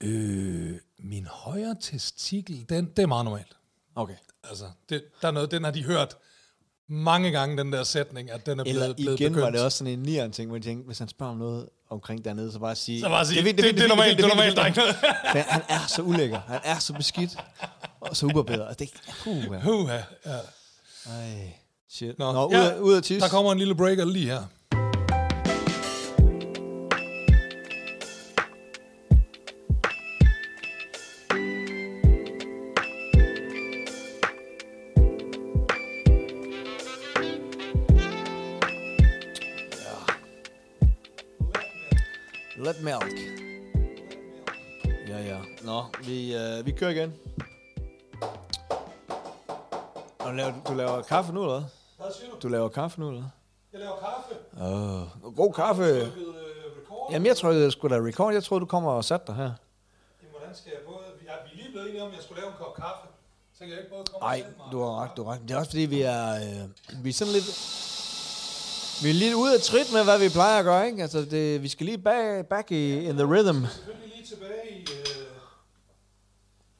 øh, 0.00 0.78
min 0.98 1.26
højre 1.26 1.76
testikel, 1.80 2.66
den, 2.68 2.90
det 2.96 3.02
er 3.02 3.06
meget 3.06 3.24
normalt. 3.24 3.56
Okay. 3.94 4.16
Altså, 4.44 4.64
det, 4.88 5.04
der 5.22 5.28
er 5.28 5.32
noget, 5.32 5.50
den 5.50 5.64
har 5.64 5.70
de 5.70 5.84
hørt 5.84 6.16
mange 6.92 7.30
gange, 7.30 7.56
den 7.56 7.72
der 7.72 7.82
sætning, 7.84 8.30
at 8.30 8.46
den 8.46 8.60
er 8.60 8.64
blevet, 8.64 8.82
Eller 8.82 8.94
blevet 8.94 9.20
igen 9.20 9.32
begyndt. 9.32 9.44
var 9.44 9.50
det 9.50 9.60
også 9.64 9.78
sådan 9.78 9.92
en 9.92 9.98
nieren 9.98 10.32
ting, 10.32 10.48
hvor 10.48 10.56
jeg 10.56 10.64
tænkte, 10.64 10.86
hvis 10.86 10.98
han 10.98 11.08
spørger 11.08 11.32
om 11.32 11.38
noget 11.38 11.68
omkring 11.90 12.24
dernede, 12.24 12.52
så 12.52 12.58
bare 12.58 12.74
sige... 12.76 13.00
Så 13.00 13.08
bare 13.08 13.26
sige, 13.26 13.42
fint, 13.42 13.56
det- 13.58 13.64
fint, 13.64 13.76
det 13.78 13.84
er 13.84 13.88
normalt, 13.88 14.16
det 14.18 14.24
er 14.24 14.28
normalt, 14.28 14.58
fint. 14.60 14.76
Men 15.34 15.42
han 15.42 15.62
er 15.68 15.86
så 15.88 16.02
ulækker, 16.02 16.40
han 16.46 16.60
er 16.64 16.78
så 16.78 16.92
beskidt, 16.92 17.36
og 18.00 18.16
så 18.16 18.26
ubarbedret. 18.26 18.68
Altså, 18.68 18.84
det 18.84 18.90
er... 19.26 19.30
Uh, 19.30 19.54
ja. 19.54 19.60
Huha, 19.60 19.98
ja. 20.26 20.36
Ej, 21.06 21.52
shit. 21.90 22.18
Nå, 22.18 22.32
Nå, 22.32 22.46
ud, 22.46 22.52
ja, 22.52 22.78
ud 22.78 22.94
af 22.94 23.02
tis. 23.02 23.22
Der 23.22 23.28
kommer 23.28 23.52
en 23.52 23.58
lille 23.58 23.74
breaker 23.74 24.04
lige 24.04 24.26
her. 24.26 24.42
Let 42.80 42.84
milk. 42.84 43.18
Ja, 45.08 45.18
ja. 45.18 45.38
Nå, 45.62 45.84
vi, 46.04 46.36
øh, 46.36 46.66
vi 46.66 46.72
kører 46.72 46.90
igen. 46.90 47.14
Og 50.18 50.34
laver, 50.34 50.52
du 50.68 50.74
laver 50.74 51.02
kaffe 51.02 51.32
nu, 51.32 51.42
eller 51.42 51.58
hvad? 51.58 51.68
Hvad 51.96 52.14
siger 52.14 52.30
du? 52.30 52.36
Du 52.42 52.48
laver 52.48 52.68
kaffe 52.68 53.00
nu, 53.00 53.08
eller? 53.08 53.24
Jeg 53.72 53.80
laver 53.80 53.96
kaffe. 53.96 54.34
Åh, 54.60 55.26
oh, 55.26 55.36
god 55.36 55.52
kaffe. 55.52 55.82
Trykket, 55.82 56.18
øh, 56.18 56.82
record. 56.82 57.12
Jamen, 57.12 57.26
jeg 57.26 57.62
jeg 57.62 57.72
skulle 57.72 57.96
da 57.96 58.02
record. 58.02 58.32
Jeg 58.32 58.44
troede, 58.44 58.60
du 58.60 58.66
kommer 58.66 58.90
og 58.90 59.04
satte 59.04 59.26
dig 59.26 59.34
her. 59.34 59.42
Jamen, 60.22 60.30
hvordan 60.38 60.54
skal 60.54 60.72
jeg 60.74 60.80
både... 60.86 61.04
Ja, 61.24 61.32
vi 61.44 61.50
er 61.52 61.56
lige 61.56 61.70
blevet 61.72 61.88
enige 61.88 62.02
om, 62.02 62.08
at 62.08 62.14
jeg 62.14 62.22
skulle 62.22 62.40
lave 62.40 62.50
en 62.52 62.56
kop 62.58 62.74
kaffe. 62.74 63.06
Så 63.54 63.58
kan 63.58 63.68
jeg 63.68 63.78
ikke 63.78 63.90
både 63.90 64.04
komme 64.04 64.26
Nej, 64.26 64.36
og 64.36 64.44
sætte 64.44 64.58
mig. 64.58 64.72
du 64.72 64.82
har 64.82 65.02
ret, 65.02 65.16
du 65.16 65.24
har 65.24 65.32
ret. 65.32 65.40
Det 65.42 65.50
er 65.50 65.58
også 65.58 65.70
fordi, 65.70 65.82
vi 65.82 66.02
er, 66.02 66.34
øh, 66.34 67.04
vi 67.04 67.08
er 67.08 67.12
sådan 67.12 67.32
lidt... 67.32 67.89
Vi 69.02 69.10
er 69.10 69.14
lidt 69.14 69.34
ude 69.34 69.54
af 69.54 69.60
trit 69.60 69.92
med, 69.92 70.04
hvad 70.04 70.18
vi 70.18 70.28
plejer 70.28 70.58
at 70.58 70.64
gøre, 70.64 70.86
ikke? 70.86 71.02
Altså, 71.02 71.24
det, 71.24 71.62
vi 71.62 71.68
skal 71.68 71.86
lige 71.86 71.98
back, 71.98 72.46
back 72.46 72.70
i, 72.70 73.04
in 73.08 73.14
the 73.16 73.24
rhythm. 73.24 73.66
Selvfølgelig 73.66 74.12
lige 74.16 74.26
tilbage 74.26 74.70
i... 74.70 74.80
Øh... 74.80 75.26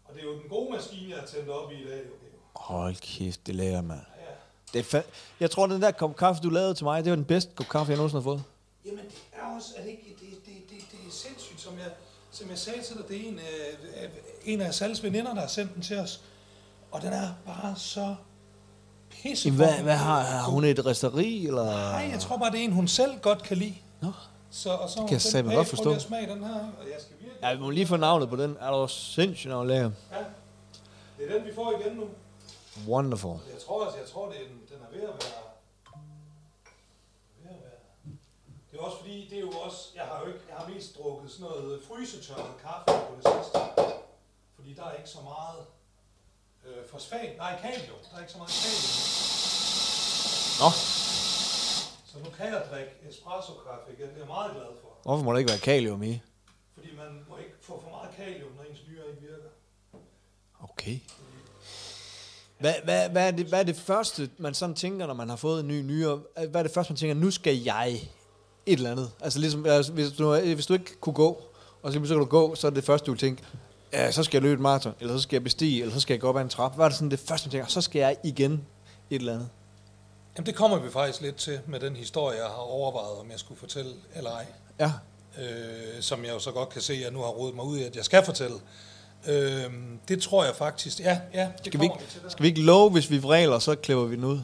Og 0.05 0.15
det 0.15 0.21
er 0.21 0.25
jo 0.25 0.33
den 0.33 0.49
gode 0.49 0.73
maskine, 0.73 1.11
jeg 1.11 1.19
har 1.19 1.27
tændt 1.27 1.49
op 1.49 1.73
i 1.73 1.75
i 1.75 1.87
dag. 1.87 1.99
Okay. 1.99 2.27
Hold 2.55 2.97
kæft, 2.97 3.47
det 3.47 3.55
lærer 3.55 3.83
man. 3.83 3.97
Ja. 3.97 4.33
Det 4.73 4.95
er 4.95 4.99
fa- 4.99 5.11
jeg 5.41 5.51
tror, 5.51 5.67
den 5.67 5.83
der 5.83 5.91
kop 5.91 6.17
kaffe, 6.17 6.43
du 6.43 6.51
lavede 6.51 6.75
til 6.75 6.85
mig, 6.85 7.05
det 7.05 7.11
var 7.11 7.17
den 7.17 7.25
bedste 7.25 7.53
kop 7.55 7.69
kaffe, 7.69 7.91
jeg 7.91 7.97
nogensinde 7.97 8.23
har 8.23 8.25
fået. 8.31 8.43
Jamen, 8.87 9.05
det 9.05 9.19
er 9.33 9.57
også... 9.57 9.69
Er 9.77 9.83
det 9.83 9.91
ikke... 9.91 10.17
Det, 10.21 10.29
det, 10.47 10.55
det, 10.71 10.79
det 10.91 10.99
er 11.09 11.13
sindssygt, 11.13 11.61
som 11.61 11.79
jeg, 11.79 11.91
som 12.31 12.51
jeg 12.51 12.59
sagde 12.59 12.83
til 12.83 12.97
dig. 12.97 13.09
Det 13.09 13.17
er 13.17 13.29
en, 13.29 13.35
øh, 13.35 14.11
en 14.45 14.61
af 14.61 14.75
Sals 14.75 15.03
veninder, 15.03 15.35
der 15.35 15.41
har 15.41 15.49
sendt 15.49 15.75
den 15.75 15.83
til 15.83 15.99
os. 15.99 16.21
Og 16.91 17.03
den 17.03 17.13
er 17.13 17.29
bare 17.47 17.75
så 17.77 18.15
pisse. 19.11 19.51
Hvad, 19.51 19.83
hvad 19.83 19.97
har, 19.97 20.21
har 20.21 20.51
hun 20.51 20.65
et 20.65 20.87
resteri, 20.87 21.47
eller? 21.47 21.65
Nej, 21.65 22.09
jeg 22.13 22.21
tror 22.21 22.37
bare, 22.37 22.51
det 22.51 22.61
er 22.61 22.65
en, 22.65 22.73
hun 22.73 22.89
selv 22.89 23.19
godt 23.21 23.43
kan 23.43 23.57
lide. 23.57 23.75
Nå. 24.01 24.13
Så, 24.51 24.71
og 24.71 24.91
så 24.91 24.99
kan 24.99 25.13
jeg 25.13 25.21
satme 25.21 25.55
godt 25.55 25.69
forstå. 25.69 25.93
At 25.93 26.03
smage 26.03 26.27
den 26.27 26.45
her, 26.45 26.55
og 26.55 26.87
jeg 26.93 26.97
skal 26.99 27.17
virkelig... 27.19 27.43
Ja, 27.43 27.55
vi 27.55 27.61
må 27.61 27.71
lige 27.71 27.87
få 27.87 27.97
navnet 27.97 28.29
på 28.29 28.37
den. 28.37 28.57
Er 28.61 28.71
du 28.71 28.89
sindssygt 28.89 29.51
nok 29.51 29.69
lækker? 29.69 29.91
Ja. 30.13 30.19
Det 31.19 31.31
er 31.31 31.39
den, 31.39 31.47
vi 31.47 31.55
får 31.55 31.81
igen 31.81 31.97
nu. 31.97 32.05
Wonderful. 32.89 33.31
Jeg 33.31 33.61
tror 33.67 33.85
altså, 33.85 33.99
jeg 33.99 34.09
tror, 34.09 34.29
det 34.29 34.37
er, 34.37 34.49
den, 34.49 34.61
den 34.69 34.79
er 34.87 34.91
ved 34.97 35.03
at 35.03 35.09
være... 35.09 35.45
Ved 37.43 37.51
at 37.51 37.63
være. 37.67 37.81
Det 38.71 38.79
er 38.79 38.83
også 38.83 38.99
fordi, 38.99 39.29
det 39.31 39.37
er 39.37 39.41
jo 39.41 39.51
også... 39.51 39.89
Jeg 39.95 40.05
har 40.05 40.21
jo 40.23 40.27
ikke... 40.27 40.41
Jeg 40.49 40.57
har 40.59 40.69
mest 40.75 40.99
drukket 40.99 41.31
sådan 41.31 41.47
noget 41.47 41.81
frysetørret 41.89 42.55
kaffe 42.65 43.07
på 43.09 43.13
det 43.17 43.25
sidste. 43.33 43.59
Fordi 44.57 44.75
der 44.75 44.85
er 44.85 44.95
ikke 45.01 45.11
så 45.11 45.23
meget... 45.25 45.61
Øh, 46.67 46.89
fosfat. 46.91 47.37
Nej, 47.37 47.59
kalium. 47.63 47.99
Der 48.11 48.17
er 48.17 48.21
ikke 48.21 48.33
så 48.33 48.39
meget 48.39 48.53
kalium. 48.65 48.93
Nå, 50.63 50.71
Så 52.11 52.17
nu 52.25 52.31
kan 52.37 52.47
jeg 52.47 52.63
drikke 52.71 52.93
espresso-kaffe 53.11 53.87
igen. 53.95 54.09
Det 54.09 54.15
er 54.15 54.19
jeg 54.19 54.27
meget 54.27 54.51
glad 54.53 54.71
for. 54.83 54.89
hvorfor 55.03 55.25
må 55.25 55.33
der 55.33 55.39
ikke 55.39 55.51
være 55.51 55.59
kalium 55.59 56.03
i? 56.03 56.21
Fordi 56.75 56.89
man 56.97 57.25
må 57.29 57.37
ikke 57.37 57.55
få 57.61 57.81
for 57.85 57.91
meget 57.91 58.11
kalium, 58.17 58.51
når 58.57 58.65
ens 58.71 58.81
nyre 58.89 59.05
ikke 59.11 59.21
virker. 59.21 59.51
Okay. 60.63 60.99
Hvad, 62.59 62.75
hvad, 62.85 63.09
hvad, 63.09 63.27
er 63.27 63.31
det, 63.31 63.47
hvad 63.47 63.61
er 63.61 63.65
det 63.65 63.77
første, 63.77 64.31
man 64.39 64.55
sådan 64.55 64.75
tænker, 64.75 65.07
når 65.07 65.15
man 65.15 65.29
har 65.29 65.37
fået 65.37 65.61
en 65.61 65.69
ny 65.69 65.81
nyere? 65.83 66.21
Hvad 66.51 66.61
er 66.61 66.63
det 66.63 66.73
første, 66.73 66.93
man 66.93 66.97
tænker, 66.99 67.15
nu 67.15 67.31
skal 67.31 67.57
jeg 67.57 67.89
et 68.67 68.77
eller 68.77 68.91
andet? 68.91 69.11
Altså 69.21 69.39
ligesom, 69.39 69.61
hvis, 69.93 70.13
du, 70.13 70.35
hvis 70.37 70.67
du 70.67 70.73
ikke 70.73 70.97
kunne 71.01 71.15
gå, 71.15 71.43
og 71.83 71.93
så, 71.93 72.01
så 72.05 72.15
kan 72.15 72.19
du 72.19 72.25
gå, 72.25 72.55
så 72.55 72.67
er 72.67 72.71
det 72.71 72.85
første, 72.85 73.07
du 73.11 73.17
tænker, 73.17 73.45
ja, 73.93 74.13
så 74.13 74.23
skal 74.23 74.37
jeg 74.37 74.43
løbe 74.43 74.55
et 74.55 74.61
maraton, 74.61 74.95
eller 75.01 75.17
så 75.17 75.23
skal 75.23 75.37
jeg 75.37 75.45
bestige, 75.45 75.81
eller 75.81 75.95
så 75.95 76.01
skal 76.01 76.15
jeg 76.15 76.21
gå 76.21 76.29
op 76.29 76.37
ad 76.37 76.43
en 76.43 76.49
trap. 76.49 76.75
Hvad 76.75 76.85
er 76.85 76.89
det 76.89 76.97
sådan 76.97 77.11
det 77.11 77.21
første, 77.21 77.49
man 77.49 77.51
tænker, 77.51 77.67
så 77.67 77.81
skal 77.81 77.99
jeg 77.99 78.17
igen 78.23 78.53
et 79.11 79.21
eller 79.21 79.35
andet? 79.35 79.49
Jamen, 80.37 80.47
det 80.47 80.55
kommer 80.55 80.79
vi 80.79 80.91
faktisk 80.91 81.21
lidt 81.21 81.37
til 81.37 81.61
med 81.67 81.81
den 81.81 81.97
historie, 81.97 82.39
jeg 82.39 82.47
har 82.47 82.55
overvejet, 82.55 83.19
om 83.21 83.31
jeg 83.31 83.39
skulle 83.39 83.61
fortælle 83.61 83.93
eller 84.15 84.31
ej. 84.31 84.47
Ja, 84.79 84.93
øh, 85.39 86.03
som 86.03 86.25
jeg 86.25 86.33
jo 86.33 86.39
så 86.39 86.51
godt 86.51 86.69
kan 86.69 86.83
se, 86.83 86.93
at 86.93 87.01
jeg 87.01 87.11
nu 87.11 87.19
har 87.19 87.29
rodet 87.29 87.55
mig 87.55 87.65
ud 87.65 87.79
i, 87.79 87.83
at 87.85 87.97
jeg 87.97 88.05
skal 88.05 88.25
fortælle. 88.25 88.57
Øh, 89.29 89.73
det 90.09 90.23
tror 90.23 90.45
jeg 90.45 90.57
faktisk, 90.57 91.01
ja, 91.01 91.21
ja, 91.35 91.41
det 91.41 91.67
skal 91.67 91.81
vi, 91.81 91.87
kommer 91.87 91.99
vi, 91.99 92.03
ikke, 92.03 92.13
til 92.13 92.23
der. 92.23 92.29
skal 92.29 92.43
vi 92.43 92.49
ikke 92.49 92.63
love, 92.63 92.91
hvis 92.91 93.11
vi 93.11 93.19
vræler, 93.19 93.59
så 93.59 93.75
klipper 93.75 94.05
vi 94.05 94.17
den 94.17 94.25
ud? 94.25 94.41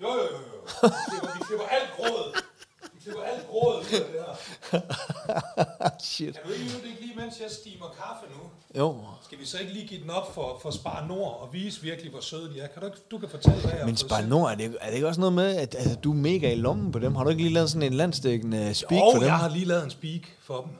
Jo, 0.00 0.08
jo, 0.08 0.14
jo, 0.14 0.18
jo. 0.22 0.88
Vi 0.88 0.88
klipper, 1.10 1.38
vi 1.38 1.44
klipper 1.46 1.66
alt 1.66 1.90
grådet. 1.96 2.34
Vi 2.94 3.00
klipper 3.02 3.22
alt 3.22 3.46
grådet 3.48 3.78
ud 3.78 4.00
af 4.00 4.06
det 4.06 4.20
her. 4.70 4.80
Shit. 6.00 6.34
Kan 6.34 6.42
du 6.46 6.52
ikke, 6.52 6.64
ikke 6.88 7.00
lige, 7.00 7.16
mens 7.16 7.40
jeg 7.40 7.50
stimer 7.50 7.86
kaffe 7.86 8.26
nu, 8.36 8.50
Jo, 8.78 9.04
skal 9.24 9.38
vi 9.38 9.46
så 9.46 9.58
ikke 9.58 9.72
lige 9.72 9.86
give 9.86 10.02
den 10.02 10.10
op 10.10 10.34
for, 10.34 10.58
for 10.62 10.70
Spar 10.70 11.06
Nord 11.06 11.40
og 11.40 11.52
vise 11.52 11.82
virkelig, 11.82 12.10
hvor 12.10 12.20
søde 12.20 12.54
de 12.54 12.60
er? 12.60 12.66
Kan 12.66 12.80
du 12.80 12.86
ikke, 12.86 12.98
du 13.10 13.18
kan 13.18 13.28
fortælle, 13.28 13.60
hvad 13.60 13.72
jeg 13.72 13.86
men 13.86 13.96
Spar? 13.96 14.20
Nord, 14.20 14.50
er 14.50 14.54
det, 14.54 14.76
er 14.80 14.86
det 14.86 14.94
ikke 14.94 15.08
også 15.08 15.20
noget 15.20 15.32
med, 15.32 15.56
at 15.56 15.74
altså, 15.74 15.94
du 15.94 16.10
er 16.10 16.16
mega 16.16 16.52
i 16.52 16.56
lommen 16.56 16.92
på 16.92 16.98
dem? 16.98 17.14
Har 17.14 17.24
du 17.24 17.30
ikke 17.30 17.42
lige 17.42 17.54
lavet 17.54 17.70
sådan 17.70 17.82
en 17.82 17.94
landstækkende 17.94 18.74
speak 18.74 19.00
Jo, 19.00 19.10
for 19.12 19.18
dem? 19.18 19.28
jeg 19.28 19.38
har 19.38 19.48
lige 19.48 19.64
lavet 19.64 19.84
en 19.84 19.90
speak 19.90 20.22
for 20.42 20.60
dem. 20.60 20.70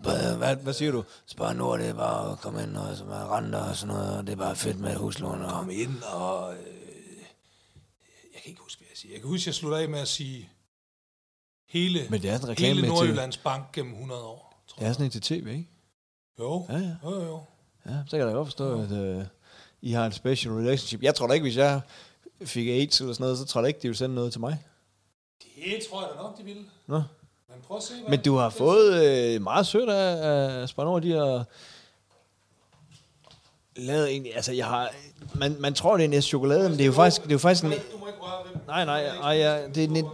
Hvad, 0.00 0.36
hvad, 0.36 0.56
hvad 0.56 0.72
siger 0.72 0.92
du? 0.92 1.04
Spar 1.26 1.52
Nord, 1.52 1.78
det 1.78 1.88
er 1.88 1.94
bare 1.94 2.32
at 2.32 2.38
komme 2.38 2.62
ind 2.62 2.76
og 2.76 2.96
som 2.96 3.08
er 3.08 3.36
renter 3.36 3.58
og 3.58 3.76
sådan 3.76 3.94
noget, 3.94 4.16
og 4.18 4.26
det 4.26 4.32
er 4.32 4.36
bare 4.36 4.56
fedt 4.56 4.80
med 4.80 4.94
huslån. 4.94 5.42
Og... 5.42 5.50
Kom 5.50 5.70
ind 5.70 6.02
og... 6.02 6.52
Øh, 6.52 6.58
jeg 8.34 8.42
kan 8.42 8.50
ikke 8.50 8.62
huske, 8.62 8.78
hvad 8.78 8.88
jeg 8.90 8.98
siger. 8.98 9.12
Jeg 9.12 9.20
kan 9.20 9.28
huske, 9.30 9.48
jeg 9.48 9.54
slutter 9.54 9.78
af 9.78 9.88
med 9.88 9.98
at 9.98 10.08
sige 10.08 10.48
hele, 11.72 12.06
Men 12.10 12.22
det 12.22 12.30
er 12.30 12.38
en 12.38 12.48
reklame 12.48 12.68
hele 12.74 12.80
med 12.80 12.88
til, 12.88 12.94
Nordjyllands 12.94 13.36
Bank 13.36 13.72
gennem 13.72 13.92
100 13.92 14.22
år. 14.22 14.64
Tror 14.68 14.78
det 14.78 14.88
er 14.88 14.92
sådan 14.92 15.04
en 15.06 15.10
til 15.10 15.20
tv, 15.20 15.46
ikke? 15.46 15.68
Jo, 16.38 16.66
Ja, 16.68 16.76
ja. 16.78 16.94
jo, 17.04 17.10
jo, 17.14 17.24
jo. 17.24 17.40
Ja, 17.86 17.92
så 18.06 18.10
kan 18.10 18.18
jeg 18.18 18.26
da 18.28 18.32
godt 18.32 18.46
forstå, 18.48 18.82
at 18.82 18.92
øh, 18.92 19.24
I 19.82 19.92
har 19.92 20.06
en 20.06 20.12
special 20.12 20.54
relationship. 20.54 21.02
Jeg 21.02 21.14
tror 21.14 21.26
da 21.26 21.32
ikke, 21.32 21.44
hvis 21.44 21.56
jeg 21.56 21.80
fik 22.44 22.68
AIDS 22.68 23.00
eller 23.00 23.14
sådan 23.14 23.24
noget, 23.24 23.38
så 23.38 23.44
tror 23.44 23.60
jeg 23.60 23.62
da 23.62 23.68
ikke, 23.68 23.78
de 23.78 23.88
ville 23.88 23.96
sende 23.98 24.14
noget 24.14 24.32
til 24.32 24.40
mig. 24.40 24.58
Det 25.56 25.78
tror 25.90 26.00
jeg 26.00 26.10
da 26.16 26.22
nok, 26.22 26.38
de 26.38 26.44
ville. 26.44 26.62
Nå. 26.86 27.02
Men 27.48 27.58
prøv 27.66 27.76
at 27.76 27.82
se, 27.82 27.94
hvad... 27.94 28.10
Men 28.10 28.20
du 28.24 28.34
har 28.36 28.50
fået 28.50 29.04
øh, 29.04 29.42
meget 29.42 29.66
sødt 29.66 29.90
af, 29.90 30.28
af 30.62 30.68
Spar 30.68 30.84
Nord, 30.84 31.02
de 31.02 31.12
har 31.12 31.44
lavet 33.76 34.10
egentlig, 34.10 34.34
altså 34.36 34.52
jeg 34.52 34.66
har, 34.66 34.90
man, 35.34 35.56
man 35.60 35.74
tror, 35.74 35.96
det 35.96 36.04
er 36.04 36.16
en 36.16 36.22
chokolade, 36.22 36.68
men 36.68 36.72
det 36.78 36.80
er 36.80 36.86
jo 36.86 36.92
faktisk, 36.92 37.22
det 37.22 37.28
er 37.28 37.32
jo 37.34 37.38
faktisk 37.38 37.64
en, 37.64 37.72
nej, 38.66 38.84
nej, 38.84 39.06
ej, 39.06 39.32
ja, 39.32 39.68
det 39.68 39.84
er 39.84 39.88
en, 39.88 40.06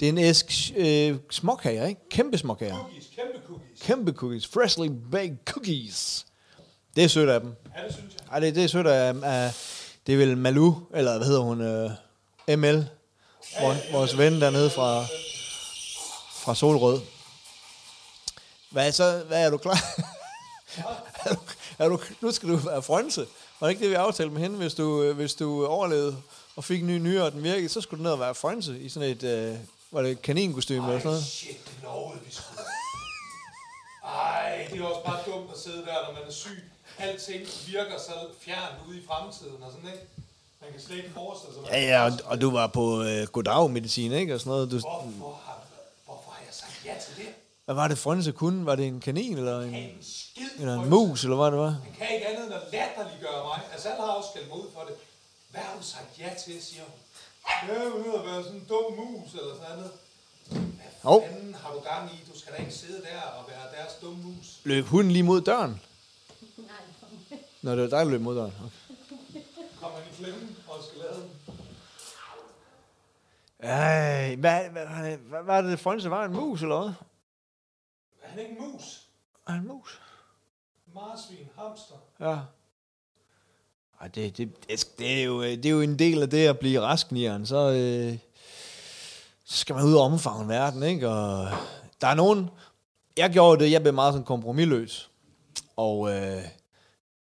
det 0.00 0.08
er 0.08 0.12
en 0.12 0.18
æske 0.18 0.74
øh, 0.76 1.16
småkager, 1.30 1.86
ikke? 1.86 2.00
Kæmpe 2.10 2.38
småkager. 2.38 2.76
Cookies, 2.76 3.04
kæmpe 3.16 3.46
cookies. 3.46 3.80
kæmpe 3.82 4.12
cookies. 4.12 4.46
Freshly 4.46 4.88
baked 5.12 5.36
cookies. 5.44 6.26
Det 6.96 7.04
er 7.04 7.08
sødt 7.08 7.30
af 7.30 7.40
dem. 7.40 7.54
Ja, 7.76 7.84
det 7.84 7.94
synes 7.94 8.14
jeg. 8.14 8.32
Ej, 8.32 8.40
det, 8.40 8.54
det 8.54 8.64
er 8.64 8.68
sødt 8.68 8.86
af, 8.86 9.14
af 9.22 9.52
det 10.06 10.12
er 10.12 10.16
vel 10.16 10.38
Malu, 10.38 10.74
eller 10.94 11.16
hvad 11.16 11.26
hedder 11.26 11.40
hun, 11.40 11.60
øh, 11.60 11.90
ML, 12.58 12.88
vores, 13.60 13.92
vores 13.92 14.18
ven 14.18 14.40
dernede 14.40 14.70
fra, 14.70 15.02
fra 16.44 16.54
Solrød. 16.54 17.00
Hvad, 18.70 18.86
er 18.86 18.90
så, 18.90 19.22
hvad 19.28 19.46
er 19.46 19.50
du 19.50 19.56
klar? 19.56 19.78
er 21.24 21.34
du, 21.34 21.40
er 21.78 21.88
du, 21.88 21.98
nu 22.20 22.32
skal 22.32 22.48
du 22.48 22.56
være 22.56 22.82
frønse. 22.82 23.26
Var 23.60 23.66
det 23.66 23.72
ikke 23.72 23.82
det, 23.82 23.90
vi 23.90 23.94
aftalte 23.94 24.32
med 24.32 24.42
hende? 24.42 24.56
Hvis 24.56 24.74
du, 24.74 25.02
øh, 25.02 25.16
hvis 25.16 25.34
du 25.34 25.66
overlevede 25.66 26.16
og 26.56 26.64
fik 26.64 26.80
en 26.80 26.86
ny 26.86 26.98
nyere, 26.98 27.24
og 27.24 27.32
den 27.32 27.42
virkede, 27.42 27.68
så 27.68 27.80
skulle 27.80 27.98
du 27.98 28.02
ned 28.02 28.12
og 28.12 28.20
være 28.20 28.34
frønse 28.34 28.80
i 28.80 28.88
sådan 28.88 29.10
et, 29.10 29.22
øh, 29.22 29.56
var 29.90 30.02
det 30.02 30.22
kaninkostyme 30.22 30.86
eller 30.86 30.98
sådan 30.98 31.06
noget? 31.10 31.24
shit, 31.24 31.64
det 31.64 31.74
lovede 31.82 32.20
vi 32.26 32.32
sgu. 32.32 32.42
Ej, 34.04 34.68
det 34.72 34.80
er 34.80 34.84
også 34.84 35.00
bare 35.06 35.20
dumt 35.26 35.50
at 35.54 35.58
sidde 35.58 35.76
der, 35.86 36.06
når 36.06 36.12
man 36.12 36.22
er 36.28 36.32
syg. 36.32 36.64
Alting 36.98 37.40
virker 37.66 37.98
så 37.98 38.12
fjernt 38.40 38.74
ude 38.88 38.98
i 38.98 39.02
fremtiden 39.06 39.62
og 39.62 39.72
sådan, 39.72 39.86
ikke? 39.92 40.04
Man 40.62 40.72
kan 40.72 40.80
slet 40.80 40.96
ikke 40.96 41.10
forestille 41.14 41.54
sig, 41.54 41.64
Ja, 41.72 41.80
ja, 41.80 42.04
og, 42.04 42.12
og 42.24 42.40
du 42.40 42.50
var 42.50 42.66
på 42.66 43.02
øh, 43.02 43.26
goddag-medicin, 43.26 44.12
ikke? 44.12 44.34
Og 44.34 44.40
sådan 44.40 44.50
noget. 44.50 44.70
Du, 44.70 44.78
Hvorfor 44.78 45.40
har, 45.46 45.58
hvorfor 46.04 46.30
har 46.30 46.40
jeg 46.46 46.54
sagt 46.54 46.84
ja 46.84 46.94
til 47.06 47.16
det? 47.24 47.32
hvad 47.64 47.74
var 47.74 47.88
det, 47.88 47.98
frønse 47.98 48.32
kunne? 48.32 48.66
Var 48.66 48.74
det 48.76 48.86
en 48.86 49.00
kanin 49.00 49.38
eller 49.38 49.60
en, 49.60 49.74
En 49.74 49.98
skid 50.02 50.50
eller 50.60 50.74
en 50.82 50.90
mus, 50.90 51.24
eller 51.24 51.36
hvad 51.36 51.50
det 51.50 51.58
var? 51.58 51.70
Han 51.70 51.92
kan 51.98 52.06
ikke 52.14 52.26
andet 52.28 52.44
end 52.46 52.54
at 52.54 52.60
latterliggøre 52.72 53.44
mig. 53.44 53.60
Altså, 53.72 53.88
han 53.88 53.96
har 54.00 54.06
også 54.06 54.28
skældt 54.32 54.48
mig 54.48 54.56
ud 54.58 54.68
for 54.74 54.80
det. 54.88 54.94
Hvad 55.50 55.60
har 55.60 55.76
du 55.80 55.84
sagt 55.86 56.18
ja 56.18 56.30
til, 56.44 56.62
siger 56.62 56.82
hun? 56.82 56.92
Jeg 57.68 57.76
er 57.86 57.90
ude 57.92 58.18
at 58.18 58.24
være 58.26 58.42
sådan 58.44 58.58
en 58.60 58.66
dum 58.68 58.92
mus, 58.92 59.34
eller 59.34 59.54
sådan 59.54 59.76
noget. 59.76 59.92
Hvad 60.48 60.86
Hov. 61.02 61.22
fanden 61.28 61.54
har 61.54 61.72
du 61.72 61.80
gang 61.80 62.10
i? 62.14 62.32
Du 62.32 62.38
skal 62.38 62.52
da 62.52 62.58
ikke 62.58 62.72
sidde 62.72 63.02
der 63.02 63.20
og 63.22 63.44
være 63.48 63.62
deres 63.80 63.94
dumme 64.02 64.22
mus. 64.22 64.60
Løb 64.64 64.84
hunden 64.84 65.12
lige 65.12 65.22
mod 65.22 65.40
døren? 65.40 65.80
Nej. 66.56 66.66
Nå, 67.62 67.70
det 67.70 67.78
var 67.78 67.84
dig, 67.84 67.90
der 67.90 68.04
løb 68.04 68.20
mod 68.20 68.36
døren. 68.36 68.52
Okay. 68.64 69.40
Kommer 69.80 69.98
han 69.98 70.08
i 70.12 70.14
klemme 70.16 70.48
og 70.68 70.84
skal 70.84 70.98
lade 71.00 71.14
den. 71.20 71.30
Ej, 73.60 74.34
hvad, 74.36 74.68
hvad, 74.70 74.86
hvad, 74.86 75.16
hvad 75.16 75.42
var 75.42 75.60
det, 75.60 75.80
Frønse 75.80 76.10
var? 76.10 76.24
En 76.24 76.32
mus, 76.32 76.62
eller 76.62 76.80
hvad? 76.82 76.92
Er 78.22 78.28
han 78.28 78.38
ikke 78.38 78.52
en 78.52 78.72
mus? 78.72 79.02
Er 79.46 79.52
en 79.52 79.66
mus? 79.68 80.00
Marsvin, 80.94 81.48
hamster. 81.58 81.94
Ja. 82.20 82.38
Ej, 84.00 84.08
det, 84.08 84.36
det, 84.36 84.68
det, 84.68 84.88
det, 84.98 85.20
er 85.20 85.24
jo, 85.24 85.42
øh, 85.42 85.50
det 85.50 85.66
er 85.66 85.70
jo 85.70 85.80
en 85.80 85.98
del 85.98 86.22
af 86.22 86.30
det 86.30 86.46
at 86.46 86.58
blive 86.58 86.80
rask, 86.80 87.12
Nieren. 87.12 87.46
Så, 87.46 87.70
øh, 87.70 88.18
så 89.44 89.56
skal 89.58 89.74
man 89.74 89.84
ud 89.84 89.94
og 89.94 90.02
omfavne 90.02 90.48
verden, 90.48 90.82
ikke? 90.82 91.08
Og 91.08 91.48
der 92.00 92.06
er 92.06 92.14
nogen... 92.14 92.50
Jeg 93.16 93.30
gjorde 93.30 93.64
det, 93.64 93.70
jeg 93.72 93.82
blev 93.82 93.94
meget 93.94 94.14
sådan 94.14 94.24
kompromilløs. 94.24 95.10
Og, 95.76 96.12
øh, 96.12 96.42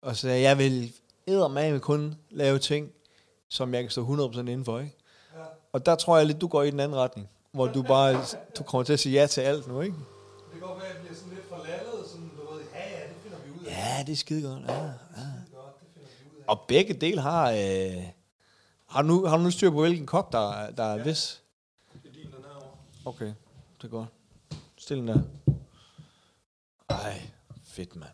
og 0.01 0.15
så 0.15 0.29
jeg 0.29 0.57
vil 0.57 0.93
eddermame 1.27 1.79
kun 1.79 2.15
lave 2.29 2.59
ting, 2.59 2.91
som 3.49 3.73
jeg 3.73 3.83
kan 3.83 3.89
stå 3.91 4.29
100% 4.29 4.39
indenfor, 4.39 4.79
ikke? 4.79 4.95
Ja. 5.35 5.39
Og 5.73 5.85
der 5.85 5.95
tror 5.95 6.17
jeg 6.17 6.25
lidt, 6.25 6.41
du 6.41 6.47
går 6.47 6.63
i 6.63 6.71
den 6.71 6.79
anden 6.79 6.97
retning. 6.97 7.29
Hvor 7.51 7.67
du 7.67 7.81
bare 7.81 8.25
du 8.57 8.63
kommer 8.63 8.83
til 8.83 8.93
at 8.93 8.99
sige 8.99 9.19
ja 9.21 9.27
til 9.27 9.41
alt 9.41 9.67
nu, 9.67 9.81
ikke? 9.81 9.95
Det 9.95 10.51
kan 10.51 10.61
godt 10.61 10.79
være, 10.79 10.87
at 10.89 10.93
jeg 10.95 11.01
bliver 11.01 11.15
sådan 11.15 11.33
lidt 11.33 11.49
for 11.49 11.65
lallet, 11.67 12.09
sådan, 12.09 12.31
du 12.37 12.53
ved, 12.53 12.61
ja, 12.73 12.83
ja, 12.89 13.07
det 13.07 13.15
finder 13.23 13.37
vi 13.45 13.49
ud 13.59 13.65
af. 13.65 13.71
Ja, 13.71 14.03
det 14.03 14.11
er 14.11 14.15
skide 14.15 14.41
godt. 14.49 14.61
Ja, 14.67 14.73
ja. 14.73 14.81
Det 14.81 14.91
er 14.91 15.55
godt, 15.55 15.79
det 15.79 15.87
finder 15.93 16.09
vi 16.23 16.29
ud 16.31 16.34
af. 16.34 16.34
Og 16.47 16.61
begge 16.67 16.93
dele 16.93 17.21
har... 17.21 17.51
Øh, 17.51 18.03
har, 18.87 19.01
du 19.01 19.07
nu, 19.07 19.25
har 19.25 19.37
du 19.37 19.43
nu 19.43 19.51
styr 19.51 19.69
på, 19.71 19.81
hvilken 19.81 20.05
kop, 20.05 20.31
der, 20.31 20.51
er- 20.51 20.71
der 20.71 20.83
er 20.83 21.03
vis? 21.03 21.41
Det 22.03 22.09
er 22.09 22.13
din, 22.13 22.25
den 22.25 22.43
er 22.43 22.55
over. 22.55 22.75
Okay, 23.05 23.25
det 23.25 23.83
er 23.83 23.87
godt. 23.87 24.07
Stil 24.77 24.97
den 24.97 25.07
der. 25.07 25.19
Ej, 26.89 27.21
fedt, 27.63 27.95
mand. 27.95 28.09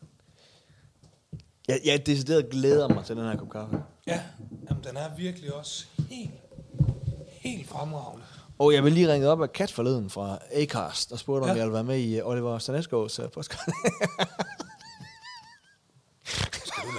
Jeg, 1.67 1.79
jeg 1.85 2.05
decideret 2.05 2.49
glæder 2.49 2.87
mig 2.87 3.05
til 3.05 3.15
den 3.15 3.25
her 3.25 3.37
kop 3.37 3.49
kaffe. 3.49 3.83
Ja, 4.07 4.23
jamen, 4.69 4.83
den 4.83 4.97
er 4.97 5.15
virkelig 5.15 5.53
også 5.53 5.85
helt, 6.09 6.31
helt 7.27 7.67
fremragende. 7.67 8.25
Og 8.59 8.73
jeg 8.73 8.83
vil 8.83 8.93
lige 8.93 9.13
ringe 9.13 9.27
op 9.27 9.41
af 9.41 9.51
Kat 9.53 9.71
forleden 9.71 10.09
fra 10.09 10.37
Acast, 10.51 11.11
og 11.11 11.19
spurgte, 11.19 11.43
om 11.43 11.49
Ja. 11.49 11.53
jeg 11.55 11.63
ville 11.63 11.73
være 11.73 11.83
med 11.83 11.97
i 11.97 12.19
øh, 12.19 12.27
Oliver 12.27 12.57
Staneskovs 12.57 13.19
uh, 13.19 13.29
podcast. 13.29 13.61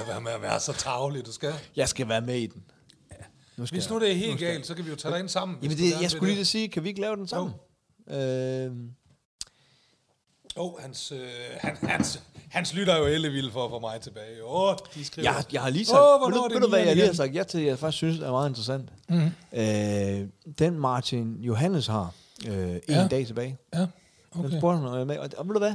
Lade 0.03 0.09
være 0.15 0.21
med 0.21 0.33
at 0.33 0.43
være 0.43 0.61
så 0.61 0.73
tavlig, 0.73 1.27
du 1.27 1.33
skal? 1.33 1.55
jeg 1.77 1.89
skal 1.89 2.09
være 2.09 2.21
med 2.21 2.35
i 2.39 2.47
den. 2.47 2.63
Nu 3.57 3.67
skal 3.67 3.77
Hvis 3.77 3.91
nu 3.91 4.01
det 4.01 4.11
er 4.11 4.15
helt 4.15 4.39
galt, 4.41 4.67
så 4.67 4.75
kan 4.75 4.85
vi 4.85 4.91
jo 4.91 4.97
tage 4.97 5.13
dig 5.13 5.21
ind 5.21 5.29
sammen. 5.29 5.59
Jamen, 5.63 5.77
det, 5.77 6.03
jeg 6.03 6.11
skulle 6.11 6.29
lige 6.29 6.39
det. 6.39 6.47
sige, 6.47 6.69
kan 6.69 6.85
vi 6.85 6.89
ikke 6.89 7.01
lave 7.01 7.17
den 7.17 7.29
sammen? 7.29 7.55
Øh, 8.11 8.71
Åh, 10.57 10.65
oh, 10.75 10.81
hans, 10.81 11.13
øh, 11.13 11.29
han, 11.61 11.77
hans, 11.83 12.23
hans 12.51 12.75
lytter 12.75 12.93
er 12.95 12.99
jo 12.99 13.05
ellevild 13.07 13.51
for 13.51 13.65
at 13.65 13.71
få 13.71 13.79
mig 13.79 14.01
tilbage. 14.01 14.45
Åh, 14.45 14.63
oh, 14.71 14.77
de 14.95 15.05
skriver. 15.05 15.33
Jeg, 15.33 15.45
jeg 15.53 15.63
har 15.63 15.71
lige 15.71 15.85
sagt, 15.85 15.99
oh, 16.01 16.33
ved, 16.33 16.39
er 16.39 16.43
det 16.43 16.55
ved 16.55 16.61
du 16.61 16.69
hvad 16.69 16.81
jeg 16.81 16.97
lige 16.97 17.07
har 17.07 17.13
sagt 17.15 17.35
ja 17.35 17.43
til, 17.43 17.61
jeg 17.61 17.79
faktisk 17.79 17.97
synes 17.97 18.19
er 18.21 18.31
meget 18.31 18.49
interessant? 18.49 18.89
Mhm. 19.09 19.31
Øh, 19.53 20.29
den 20.59 20.79
Martin 20.79 21.37
Johannes 21.41 21.87
har 21.87 22.13
øh, 22.49 22.69
en 22.75 22.81
Ja. 22.89 23.09
dag 23.09 23.27
tilbage. 23.27 23.59
Ja, 23.75 23.87
Okay. 24.35 24.51
Den 24.51 24.59
spurgte 24.61 24.79
han, 24.79 24.89
er 25.01 25.05
med, 25.05 25.19
og, 25.19 25.31
og 25.37 25.47
ved 25.49 25.53
du 25.55 25.59
hvad? 25.59 25.75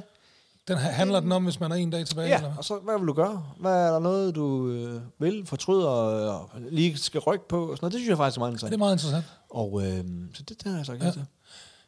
Den 0.68 0.78
handler 0.78 1.20
den 1.20 1.32
om, 1.32 1.43
hvis 1.43 1.59
man 1.59 1.72
er 1.72 1.76
en 1.76 1.89
dag 1.89 2.05
tilbage? 2.05 2.26
eller 2.26 2.38
Ja, 2.38 2.47
hvad? 2.47 2.57
og 2.57 2.65
så 2.65 2.80
hvad 2.80 2.99
vil 2.99 3.07
du 3.07 3.13
gøre? 3.13 3.53
Hvad 3.59 3.72
er 3.88 3.91
der 3.91 3.99
noget, 3.99 4.36
du 4.36 4.70
øh, 4.70 5.01
vil, 5.20 5.45
fortryder 5.45 5.88
og, 5.88 6.39
og 6.53 6.61
lige 6.61 6.97
skal 6.97 7.20
rykke 7.22 7.47
på? 7.47 7.72
Og 7.72 7.78
sådan 7.78 7.86
noget. 7.86 7.93
Det 7.93 7.99
synes 7.99 8.09
jeg 8.09 8.18
faktisk 8.18 8.38
er 8.38 8.39
meget 8.39 8.49
Ja, 8.51 8.53
interessant. 8.53 8.72
det 8.72 8.76
er 8.76 8.80
meget 8.80 8.93
interessant. 8.95 9.26
Og 9.49 9.86
øh, 9.86 10.34
så 10.34 10.43
det, 10.43 10.63
det 10.63 10.72
har 10.72 10.78
jeg 10.78 10.86
sagt 10.86 10.99
ja. 11.01 11.05
Ja. 11.05 11.11
til. 11.11 11.26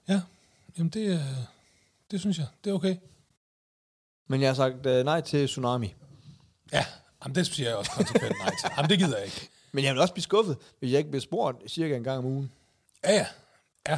Ja, 0.08 0.22
jamen 0.78 0.90
det, 0.90 1.08
øh, 1.14 1.20
det 2.12 2.20
synes 2.20 2.38
jeg. 2.38 2.48
Det 2.64 2.70
er 2.70 2.74
okay. 2.74 2.96
Men 4.28 4.42
jeg 4.42 4.50
har 4.50 4.54
sagt 4.56 4.86
øh, 4.86 5.06
nej 5.06 5.22
til 5.22 5.48
Tsunami. 5.48 5.94
Ja, 6.74 6.86
jamen 7.24 7.36
det 7.36 7.48
siger 7.48 7.70
jeg 7.70 7.78
også 7.78 7.92
konsekvent 7.92 8.34
nej 8.40 8.50
til. 8.62 8.70
Jamen 8.78 8.90
det 8.90 9.00
gider 9.00 9.18
jeg 9.18 9.26
ikke. 9.26 9.50
Men 9.72 9.84
jeg 9.84 9.94
vil 9.94 10.02
også 10.02 10.14
blive 10.14 10.24
skuffet, 10.24 10.58
hvis 10.80 10.92
jeg 10.92 10.98
ikke 10.98 11.10
bliver 11.10 11.22
spurgt 11.22 11.72
cirka 11.72 11.96
en 11.96 12.04
gang 12.04 12.18
om 12.18 12.26
ugen. 12.26 12.52
Ja, 13.04 13.14
ja. 13.14 13.26
Ja. 13.90 13.98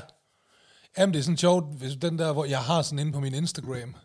Jamen, 0.98 1.14
det 1.14 1.20
er 1.20 1.24
sådan 1.24 1.38
sjovt, 1.38 1.66
hvis 1.78 1.96
den 1.96 2.20
der, 2.20 2.34
hvor 2.34 2.46
jeg 2.46 2.60
har 2.60 2.82
sådan 2.82 3.00
inde 3.00 3.12
på 3.12 3.20
min 3.20 3.34
Instagram, 3.34 3.96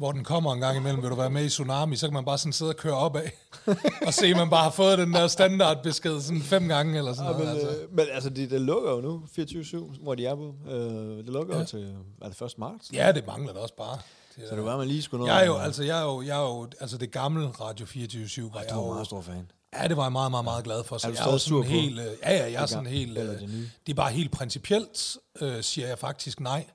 hvor 0.00 0.12
den 0.12 0.24
kommer 0.24 0.52
en 0.52 0.60
gang 0.60 0.76
imellem, 0.76 1.02
vil 1.02 1.10
du 1.10 1.14
være 1.14 1.30
med 1.30 1.44
i 1.44 1.48
Tsunami, 1.48 1.96
så 1.96 2.06
kan 2.06 2.14
man 2.14 2.24
bare 2.24 2.38
sådan 2.38 2.52
sidde 2.52 2.68
og 2.70 2.76
køre 2.76 2.94
op 2.94 3.16
af, 3.16 3.32
og 4.06 4.14
se, 4.14 4.26
at 4.26 4.36
man 4.36 4.50
bare 4.50 4.62
har 4.62 4.70
fået 4.70 4.98
den 4.98 5.12
der 5.12 5.26
standardbesked 5.26 6.20
sådan 6.20 6.42
fem 6.42 6.68
gange, 6.68 6.98
eller 6.98 7.12
sådan 7.14 7.32
Ja, 7.32 7.38
men, 7.38 7.46
noget. 7.46 7.60
Altså. 7.60 7.82
øh, 7.82 7.94
men 7.96 8.06
altså, 8.12 8.30
det, 8.30 8.50
det 8.50 8.60
lukker 8.60 8.90
jo 8.90 9.00
nu, 9.00 9.22
24-7, 9.38 10.02
hvor 10.02 10.14
de 10.14 10.26
er 10.26 10.34
på. 10.34 10.54
Øh, 10.70 11.16
det 11.16 11.28
lukker 11.28 11.54
ja. 11.54 11.60
Jo 11.60 11.66
til, 11.66 11.94
er 12.22 12.28
det 12.28 12.42
1. 12.42 12.58
marts? 12.58 12.90
Ja, 12.92 13.12
det 13.12 13.26
mangler 13.26 13.52
det 13.52 13.62
også 13.62 13.74
bare. 13.76 13.98
Det 14.36 14.44
Så 14.48 14.56
det 14.56 14.64
var, 14.64 14.76
man 14.76 14.88
lige 14.88 15.02
skulle 15.02 15.20
nå. 15.20 15.26
jeg 15.32 15.42
er 15.42 15.46
jo, 15.46 15.56
altså, 15.56 15.82
jeg 15.82 15.98
er 16.00 16.04
jo, 16.04 16.22
jeg 16.22 16.36
er 16.38 16.42
jo, 16.42 16.68
altså 16.80 16.98
det 16.98 17.10
gamle 17.10 17.48
Radio 17.48 17.86
24 17.86 18.50
var 18.52 18.60
jeg 18.60 18.70
du 18.70 18.80
er 18.80 18.86
jo, 18.86 18.92
meget 18.92 19.06
stor 19.06 19.20
fan. 19.20 19.50
Ja, 19.82 19.88
det 19.88 19.96
var 19.96 20.02
jeg 20.02 20.12
meget, 20.12 20.30
meget, 20.30 20.44
meget 20.44 20.64
glad 20.64 20.84
for. 20.84 20.98
Så 20.98 21.06
Er 21.06 21.10
du 21.12 21.16
jeg 21.18 21.34
er 21.34 21.38
sur 21.38 21.38
sådan 21.38 21.62
på 21.62 21.68
helt, 21.68 22.00
øh, 22.00 22.06
ja, 22.22 22.32
ja, 22.36 22.44
jeg 22.44 22.52
er 22.52 22.60
det 22.60 22.68
sådan 22.68 22.86
helt, 22.86 23.18
øh, 23.18 23.24
det 23.24 23.70
det 23.86 23.92
er 23.92 23.96
bare 23.96 24.10
helt 24.12 24.30
principielt, 24.32 25.16
øh, 25.40 25.62
siger 25.62 25.88
jeg 25.88 25.98
faktisk 25.98 26.40
nej 26.40 26.66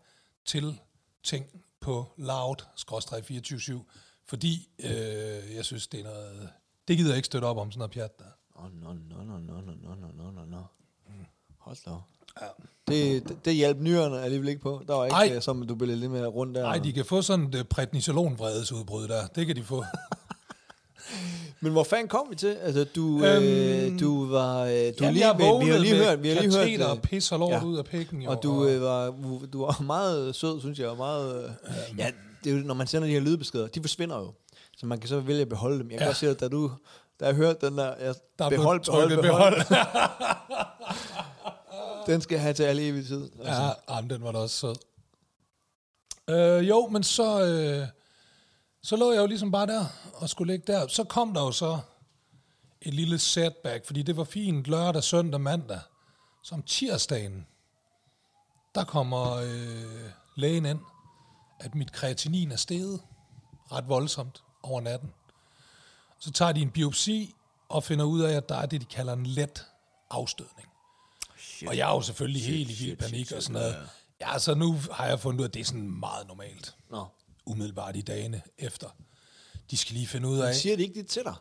til 0.46 0.80
ting 1.24 1.46
på 1.86 2.06
loud 2.18 2.56
24 3.24 3.84
fordi 4.28 4.70
øh, 4.80 5.56
jeg 5.56 5.66
synes, 5.66 5.88
det 5.88 6.00
er 6.00 6.04
noget, 6.04 6.50
det 6.88 6.98
gider 6.98 7.10
jeg 7.10 7.18
ikke 7.18 7.26
støtte 7.26 7.46
op 7.46 7.58
om 7.58 7.72
sådan 7.72 7.80
noget 7.80 7.92
pjat 7.92 8.20
der. 8.20 8.26
No, 8.62 8.94
no, 8.94 9.24
no, 9.24 9.24
no, 9.24 9.62
no, 9.62 9.96
no, 9.96 10.12
no, 10.18 10.32
no, 10.32 10.46
no. 10.46 10.62
Hold 11.58 11.76
da. 11.76 12.04
Ja. 12.42 12.48
Det, 12.88 13.30
det, 13.30 13.46
det 13.46 13.56
hjalp 13.56 13.80
nyrerne 13.80 14.22
alligevel 14.22 14.50
ikke 14.50 14.62
på. 14.62 14.84
Der 14.88 14.94
var 14.94 15.06
ikke, 15.06 15.16
Ej. 15.16 15.26
Ej. 15.26 15.40
som 15.40 15.68
du 15.68 15.76
blev 15.76 15.98
lidt 15.98 16.12
mere 16.12 16.26
rundt 16.26 16.56
der. 16.56 16.62
Nej, 16.62 16.78
de 16.78 16.94
kan 16.94 17.06
få 17.06 17.22
sådan 17.22 17.54
et 17.54 17.70
prednisolonvredesudbrud 17.70 19.08
der. 19.08 19.28
Det 19.28 19.48
kan 19.48 19.56
de 19.56 19.64
få. 19.64 19.84
Men 21.62 21.72
hvor 21.72 21.84
fanden 21.84 22.08
kom 22.08 22.28
vi 22.30 22.36
til? 22.36 22.58
Altså, 22.62 22.84
du, 22.84 23.24
Øhm, 23.26 23.44
øh, 23.46 24.00
du 24.00 24.26
var... 24.30 24.62
Øh, 24.64 24.70
du 24.70 24.74
Jamen, 25.02 25.14
lige, 25.14 25.28
jeg 25.28 25.38
vi, 25.38 25.66
vi 25.66 25.72
har 25.72 25.78
lige 25.78 25.96
hørt... 25.96 26.24
Vi 26.24 26.30
har 26.30 26.42
lige 26.42 26.58
hørt 26.58 26.80
øh, 26.82 26.90
og 26.92 27.02
pis 27.02 27.32
og 27.32 27.40
lort 27.40 27.52
ja. 27.52 27.64
ud 27.64 27.78
af 27.78 27.86
pikken. 27.86 28.22
Jo, 28.22 28.30
og 28.32 28.44
du, 28.44 28.68
øh, 28.68 28.82
var, 28.82 29.14
du 29.54 29.66
var 29.66 29.82
meget 29.82 30.36
sød, 30.36 30.60
synes 30.60 30.80
jeg. 30.80 30.88
Og 30.88 30.98
meget, 30.98 31.46
øh, 31.46 32.00
ja, 32.00 32.12
det 32.44 32.52
er 32.52 32.58
jo, 32.58 32.62
når 32.64 32.74
man 32.74 32.88
sender 32.88 33.08
de 33.08 33.14
her 33.14 33.20
lydbeskeder, 33.20 33.68
de 33.68 33.82
forsvinder 33.82 34.18
jo. 34.18 34.34
Så 34.78 34.86
man 34.86 35.00
kan 35.00 35.10
så 35.10 35.20
vælge 35.20 35.42
at 35.42 35.50
beholde 35.50 35.80
dem. 35.80 35.90
Jeg 35.92 35.98
kan 35.98 36.06
Ja. 36.06 36.10
godt 36.10 36.18
sige, 36.18 36.30
at 36.30 36.40
da 36.40 36.48
du... 36.48 36.72
Da 37.20 37.26
jeg 37.26 37.36
hørte 37.36 37.66
den 37.68 37.78
der... 37.78 37.94
Jeg, 38.02 38.16
der 38.40 38.46
er 38.46 38.50
behold, 38.50 38.82
behold, 38.86 39.22
behold. 39.22 39.56
Den 42.08 42.22
skal 42.22 42.36
jeg 42.36 42.42
have 42.42 42.54
til 42.54 42.64
alle 42.64 42.88
evig 42.88 43.08
tid. 43.08 43.30
Altså. 43.40 43.62
Ja, 43.62 43.96
jamen, 43.96 44.10
den 44.10 44.24
var 44.24 44.32
da 44.32 44.38
også 44.38 44.56
sød. 44.58 44.76
Øh, 46.30 46.70
jo, 46.70 46.88
men 46.88 47.04
så, 47.04 47.42
øh, 47.46 47.88
så 48.86 48.96
lå 48.96 49.12
jeg 49.12 49.22
jo 49.22 49.26
ligesom 49.26 49.52
bare 49.52 49.68
der 49.68 49.86
og 50.14 50.30
skulle 50.30 50.54
ligge 50.54 50.74
der. 50.74 50.88
Så 50.88 51.04
kom 51.04 51.34
der 51.34 51.42
jo 51.42 51.52
så 51.52 51.80
et 52.82 52.94
lille 52.94 53.20
setback, 53.20 53.86
fordi 53.86 54.02
det 54.02 54.18
var 54.18 54.24
fint 54.24 54.66
lørdag, 54.66 55.04
søndag, 55.04 55.42
mandag. 55.42 55.80
Som 56.44 56.64
tirsdagen, 56.64 57.48
der 58.76 58.84
kommer 58.84 59.34
øh, 59.34 60.10
lægen 60.36 60.66
ind, 60.66 60.80
at 61.60 61.76
mit 61.76 61.92
kreatinin 61.92 62.52
er 62.52 62.56
steget 62.56 63.02
ret 63.72 63.90
voldsomt 63.90 64.44
over 64.64 64.82
natten. 64.82 65.14
Så 66.20 66.32
tager 66.32 66.52
de 66.52 66.62
en 66.62 66.72
biopsi 66.72 67.36
og 67.70 67.84
finder 67.84 68.06
ud 68.06 68.22
af, 68.22 68.34
at 68.34 68.50
der 68.50 68.56
er 68.56 68.66
det, 68.66 68.82
de 68.82 68.86
kalder 68.86 69.14
en 69.14 69.26
let 69.26 69.66
afstødning. 70.10 70.70
Shit. 71.38 71.68
Og 71.70 71.78
jeg 71.78 71.90
er 71.90 71.94
jo 71.94 72.02
selvfølgelig 72.02 72.42
shit, 72.42 72.56
helt 72.56 72.70
i 72.70 72.74
vild 72.74 72.78
shit, 72.78 73.00
panik 73.00 73.26
shit, 73.26 73.38
og 73.38 73.44
sådan 73.44 73.62
noget. 73.62 73.90
Ja, 74.22 74.40
så 74.40 74.56
nu 74.56 74.76
har 74.92 75.06
jeg 75.06 75.20
fundet 75.20 75.40
ud 75.40 75.44
af, 75.44 75.48
at 75.48 75.54
det 75.54 75.60
er 75.60 75.66
sådan 75.66 76.00
meget 76.00 76.28
normalt. 76.28 76.76
Nå. 76.90 77.08
Umiddelbart 77.46 77.96
i 77.96 78.02
dagene 78.02 78.42
efter. 78.58 78.90
De 79.72 79.78
skal 79.78 79.94
lige 79.94 80.08
finde 80.08 80.28
ud 80.28 80.40
af... 80.40 80.56
Siger 80.56 80.76
de 80.76 80.84
ikke 80.84 81.00
det 81.00 81.08
til 81.08 81.24
dig? 81.24 81.36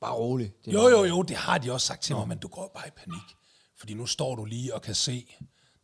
Bare 0.00 0.14
rolig. 0.14 0.52
Det 0.64 0.72
Jo, 0.72 0.88
jo, 0.88 1.04
jo, 1.04 1.22
det 1.22 1.36
har 1.36 1.58
de 1.58 1.72
også 1.72 1.86
sagt 1.86 2.02
til 2.02 2.16
mig, 2.16 2.28
men 2.28 2.38
du 2.38 2.48
går 2.48 2.70
bare 2.74 2.88
i 2.88 2.90
panik. 2.90 3.36
Fordi 3.76 3.94
nu 3.94 4.06
står 4.06 4.34
du 4.34 4.44
lige 4.44 4.74
og 4.74 4.82
kan 4.82 4.94
se, 4.94 5.34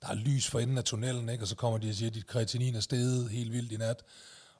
der 0.02 0.08
er 0.08 0.14
lys 0.14 0.46
for 0.46 0.60
enden 0.60 0.78
af 0.78 0.84
tunnelen, 0.84 1.28
ikke? 1.28 1.44
og 1.44 1.48
så 1.48 1.56
kommer 1.56 1.78
de 1.78 1.88
og 1.88 1.94
siger, 1.94 2.10
at 2.10 2.14
dit 2.14 2.26
kreatinin 2.26 2.74
er 2.74 2.80
steget 2.80 3.30
helt 3.30 3.52
vildt 3.52 3.72
i 3.72 3.76
nat. 3.76 4.02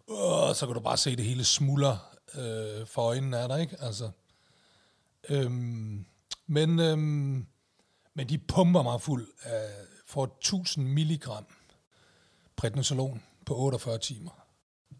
Og 0.08 0.56
så 0.56 0.66
kan 0.66 0.74
du 0.74 0.80
bare 0.80 0.96
se, 0.96 1.16
det 1.16 1.24
hele 1.24 1.44
smuldrer 1.44 2.16
øh, 2.34 2.86
for 2.86 3.02
øjnene 3.02 3.38
af 3.38 3.48
dig, 3.48 3.60
ikke? 3.60 3.76
Altså, 3.80 4.10
øhm, 5.28 6.06
men, 6.46 6.78
øhm, 6.80 7.46
men 8.14 8.28
de 8.28 8.38
pumper 8.38 8.82
mig 8.82 9.00
fuld 9.00 9.28
af, 9.42 9.70
for 10.06 10.24
1000 10.24 10.88
milligram 10.88 11.46
prednisolon 12.56 13.22
på 13.46 13.56
48 13.56 13.98
timer 13.98 14.41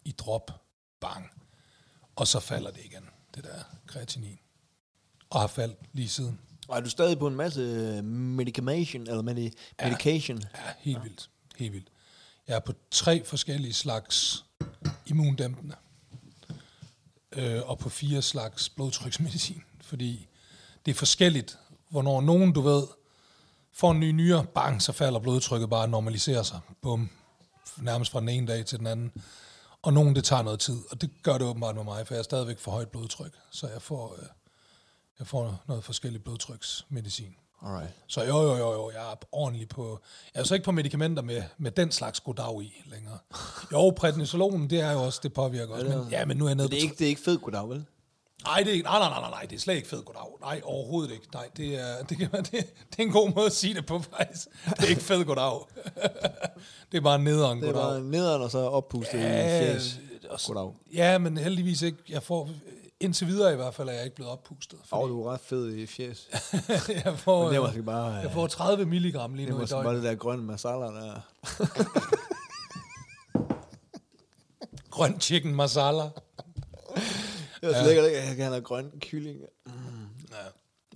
i 0.05 0.12
drop. 0.12 0.50
Bang. 1.00 1.30
Og 2.16 2.28
så 2.28 2.40
falder 2.40 2.70
det 2.70 2.84
igen, 2.84 3.09
det 3.34 3.44
der 3.44 3.62
kreatinin. 3.86 4.38
Og 5.30 5.40
har 5.40 5.46
faldt 5.46 5.78
lige 5.92 6.09
siden. 6.09 6.40
Og 6.68 6.76
er 6.76 6.80
du 6.80 6.90
stadig 6.90 7.18
på 7.18 7.26
en 7.26 7.34
masse 7.34 7.61
medication, 8.03 9.03
eller 9.03 9.22
medi- 9.22 9.84
medication? 9.84 10.38
Ja, 10.38 10.72
helt 10.78 11.05
vildt. 11.05 11.30
Helt 11.57 11.72
vildt. 11.72 11.88
Jeg 12.48 12.57
er 12.57 12.61
på 12.61 12.72
tre 12.90 13.24
forskellige 13.24 13.72
slags 13.72 14.44
immundæmpende. 15.07 15.76
Øh, 17.32 17.61
og 17.64 17.78
på 17.78 17.88
fire 17.88 18.22
slags 18.22 18.68
blodtryksmedicin. 18.68 19.62
Fordi 19.80 20.28
det 20.86 20.90
er 20.90 20.94
forskelligt, 20.94 21.59
hvornår 21.88 22.20
nogen, 22.20 22.53
du 22.53 22.61
ved, 22.61 22.86
får 23.72 23.90
en 23.90 24.00
ny 24.00 24.11
nyre, 24.11 24.46
bang, 24.55 24.82
så 24.82 24.92
falder 24.92 25.20
blodtrykket 25.20 25.70
bare 25.70 25.82
og 25.82 25.88
normaliserer 25.90 26.42
sig. 26.42 26.61
Bum. 26.82 27.11
Nærmest 27.76 28.11
fra 28.12 28.20
den 28.20 28.28
ene 28.28 28.46
dag 28.46 28.66
til 28.66 28.78
den 28.78 28.86
anden. 28.86 29.12
Og 29.83 29.93
nogen, 29.93 30.14
det 30.14 30.24
tager 30.24 30.43
noget 30.43 30.61
tid. 30.61 30.78
Og 30.91 31.01
det 31.01 31.11
gør 31.22 31.33
det 31.39 31.43
åbenbart 31.43 31.74
med 31.74 31.85
mig, 31.85 32.07
for 32.07 32.14
jeg 32.14 32.18
er 32.18 32.22
stadigvæk 32.22 32.59
for 32.59 32.70
højt 32.70 32.89
blodtryk. 32.89 33.33
Så 33.51 33.68
jeg 33.68 33.83
får, 33.83 34.16
øh, 34.18 34.26
jeg 35.18 35.26
får 35.26 35.62
noget 35.68 35.85
forskellig 35.85 36.24
blodtryksmedicin. 36.24 37.35
Alright. 37.62 37.91
Så 38.07 38.24
jo, 38.24 38.43
jo, 38.43 38.57
jo, 38.57 38.72
jo, 38.72 38.91
jeg 38.91 39.12
er 39.12 39.14
ordentlig 39.33 39.68
på... 39.68 40.01
Jeg 40.35 40.41
er 40.41 40.45
så 40.45 40.55
ikke 40.55 40.64
på 40.64 40.72
medicamenter 40.72 41.22
med, 41.22 41.43
med 41.59 41.70
den 41.70 41.93
slags 41.93 42.20
goddag 42.20 42.62
i 42.62 42.83
længere. 42.87 43.18
Jo, 43.72 43.91
prednisolonen, 43.97 44.70
det 44.70 44.80
er 44.80 44.93
jo 44.93 45.03
også, 45.03 45.20
det 45.22 45.33
påvirker 45.33 45.74
også. 45.74 45.89
Men, 45.89 46.09
ja, 46.11 46.24
men 46.24 46.37
nu 46.37 46.45
er 46.45 46.49
jeg 46.49 46.57
nede 46.57 46.68
Det 46.68 46.76
er 46.76 46.80
på... 46.80 46.83
ikke, 46.83 46.95
det 46.99 47.05
er 47.05 47.09
ikke 47.09 47.22
fed 47.22 47.39
goddag, 47.39 47.68
vel? 47.68 47.85
Nej, 48.45 48.59
det 48.59 48.68
er 48.68 48.72
ikke, 48.72 48.84
nej, 48.84 48.99
nej, 48.99 49.20
nej, 49.20 49.30
nej, 49.30 49.47
det 49.51 49.57
er 49.57 49.61
slet 49.61 49.74
ikke 49.74 49.88
fed 49.88 50.03
goddag. 50.03 50.22
Nej, 50.40 50.61
overhovedet 50.64 51.12
ikke. 51.12 51.26
Nej, 51.34 51.49
det 51.57 51.74
er, 51.80 52.03
det, 52.09 52.18
kan, 52.18 52.28
det, 52.32 52.51
det 52.51 52.99
er 52.99 53.03
en 53.03 53.11
god 53.12 53.34
måde 53.34 53.47
at 53.47 53.53
sige 53.53 53.74
det 53.74 53.86
på, 53.86 53.99
faktisk. 54.18 54.49
Det 54.64 54.84
er 54.84 54.86
ikke 54.88 55.03
fed 55.03 55.24
goddag. 55.24 55.61
det 56.93 56.99
er 56.99 57.01
bare 57.01 57.18
nederen 57.18 57.61
Det 57.62 57.68
er 57.68 57.72
goddag. 57.72 57.88
bare 57.90 58.01
nederen 58.01 58.43
og 58.43 58.51
så 58.51 58.59
oppustet 58.59 59.18
Ja, 59.18 59.59
i 59.61 59.72
fjes. 59.72 60.01
også- 60.30 60.47
Goddag. 60.53 60.72
Ja, 60.95 61.18
men 61.18 61.36
heldigvis 61.38 61.82
ikke. 61.82 61.99
Jeg 62.09 62.22
får, 62.22 62.51
indtil 63.01 63.26
videre 63.26 63.53
i 63.53 63.57
hvert 63.57 63.74
fald, 63.74 63.88
er 63.88 63.93
jeg 63.93 64.05
ikke 64.05 64.16
blevet 64.16 64.32
oppustet. 64.32 64.78
Åh, 64.82 64.86
Fordi 64.88 65.09
du 65.11 65.22
er 65.22 65.32
ret 65.32 65.40
fed 65.40 65.74
i 65.74 65.86
fjes. 65.86 66.28
jeg, 67.05 67.18
får, 67.18 67.43
Men 67.43 67.51
det 67.51 67.57
er 67.57 67.62
øh, 67.62 67.68
måske 67.68 67.82
bare... 67.82 68.07
jeg 68.14 68.30
får 68.32 68.47
30 68.47 68.84
milligram 68.86 69.34
lige 69.34 69.47
det 69.47 69.53
er 69.53 69.59
nu 69.59 69.64
i 69.64 69.66
døgnet. 69.66 69.84
bare 69.84 69.95
det 69.97 70.03
der 70.03 70.14
grønne 70.14 70.43
masala 70.45 70.84
der. 70.86 71.20
Grøn 74.90 75.20
chicken 75.20 75.55
masala. 75.55 76.03
Det 77.62 77.70
er 77.76 77.80
så 77.80 77.86
lækkert, 77.86 78.06
ikke? 78.06 78.18
jeg 78.18 78.36
kan 78.36 78.44
have 78.46 78.60
grøn 78.60 78.90
kylling. 79.00 79.38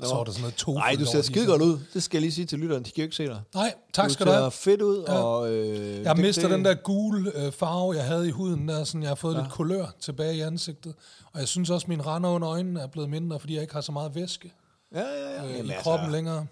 Så 0.03 0.15
er 0.15 0.25
der 0.25 0.31
sådan 0.33 0.41
noget 0.43 0.55
tofu. 0.55 0.79
Nej, 0.79 0.97
du 1.01 1.05
ser 1.05 1.23
skide 1.23 1.47
godt 1.47 1.63
ud. 1.63 1.79
Det 1.95 2.03
skal 2.03 2.17
jeg 2.19 2.21
lige 2.23 2.33
sige 2.33 2.47
til 2.47 2.59
lytteren. 2.59 2.83
De 2.83 2.91
kan 2.91 3.03
jo 3.03 3.03
ikke 3.03 3.17
se 3.17 3.27
dig. 3.27 3.41
Nej, 3.55 3.75
tak 3.95 4.09
du 4.09 4.13
skal 4.13 4.27
du 4.27 4.31
ser 4.33 4.39
have. 4.39 4.51
fedt 4.51 4.83
ud, 4.83 5.05
Ja. 5.09 5.13
og... 5.13 5.53
Øh, 5.53 6.03
Jeg 6.03 6.17
det- 6.17 6.25
mistet 6.25 6.43
det- 6.45 6.51
den 6.51 6.65
der 6.65 6.75
gule 6.75 7.33
øh, 7.47 7.53
farve, 7.53 7.93
jeg 7.97 8.05
havde 8.05 8.29
i 8.29 8.31
huden 8.31 8.69
der, 8.69 8.85
sådan 8.85 9.03
jeg 9.03 9.11
har 9.11 9.15
fået 9.15 9.35
ja. 9.35 9.41
lidt 9.41 9.53
kulør 9.53 9.87
tilbage 10.01 10.37
i 10.37 10.41
ansigtet. 10.41 10.95
Og 11.33 11.41
jeg 11.41 11.49
synes 11.49 11.71
også, 11.71 11.85
at 11.85 11.89
mine 11.89 12.03
render 12.03 12.31
under 12.31 12.49
øjnene 12.49 12.81
er 12.81 12.87
blevet 12.87 13.11
mindre, 13.11 13.41
fordi 13.41 13.55
jeg 13.55 13.63
ikke 13.63 13.75
har 13.75 13.81
så 13.81 13.93
meget 13.93 14.15
væske 14.15 14.53
Ja, 14.95 15.01
ja, 15.01 15.31
ja. 15.31 15.45
øh, 15.45 15.51
Jamen, 15.51 15.67
i 15.67 15.71
altså, 15.71 15.83
kroppen 15.83 16.11
længere. 16.13 16.47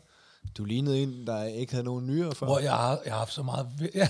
Du 0.59 0.65
lignede 0.65 0.99
en, 1.03 1.27
der 1.27 1.45
ikke 1.45 1.73
havde 1.73 1.85
nogen 1.85 2.07
nyere 2.07 2.35
før. 2.35 2.47
Hvor 2.47 2.59
jeg 2.59 2.73
har, 2.73 2.99
jeg 3.05 3.13
har 3.13 3.19
haft 3.19 3.33
så 3.33 3.43
meget... 3.43 3.67
væ- 3.81 3.91
Ja, 4.01 4.09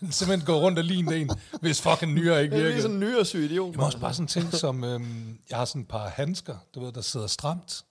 simpelthen 0.10 0.46
gået 0.46 0.62
rundt 0.62 0.78
og 0.78 0.84
lignede 0.84 1.18
en, 1.20 1.30
hvis 1.60 1.82
fucking 1.82 2.12
nyere 2.12 2.42
ikke 2.42 2.56
Det 2.56 2.76
er 2.76 2.80
sådan 2.80 2.94
en 2.94 3.00
nyresyg 3.00 3.44
idiot. 3.44 3.70
Jeg 3.70 3.78
må 3.78 3.84
også 3.84 3.98
bare 3.98 4.14
sådan 4.14 4.26
ting 4.26 4.52
som, 4.52 4.84
øhm, 4.84 5.38
jeg 5.50 5.58
har 5.58 5.64
sådan 5.64 5.82
et 5.82 5.88
par 5.88 6.08
handsker, 6.08 6.56
du 6.74 6.80
ved, 6.84 6.92
der 6.92 7.00
sidder 7.00 7.26
stramt. 7.26 7.84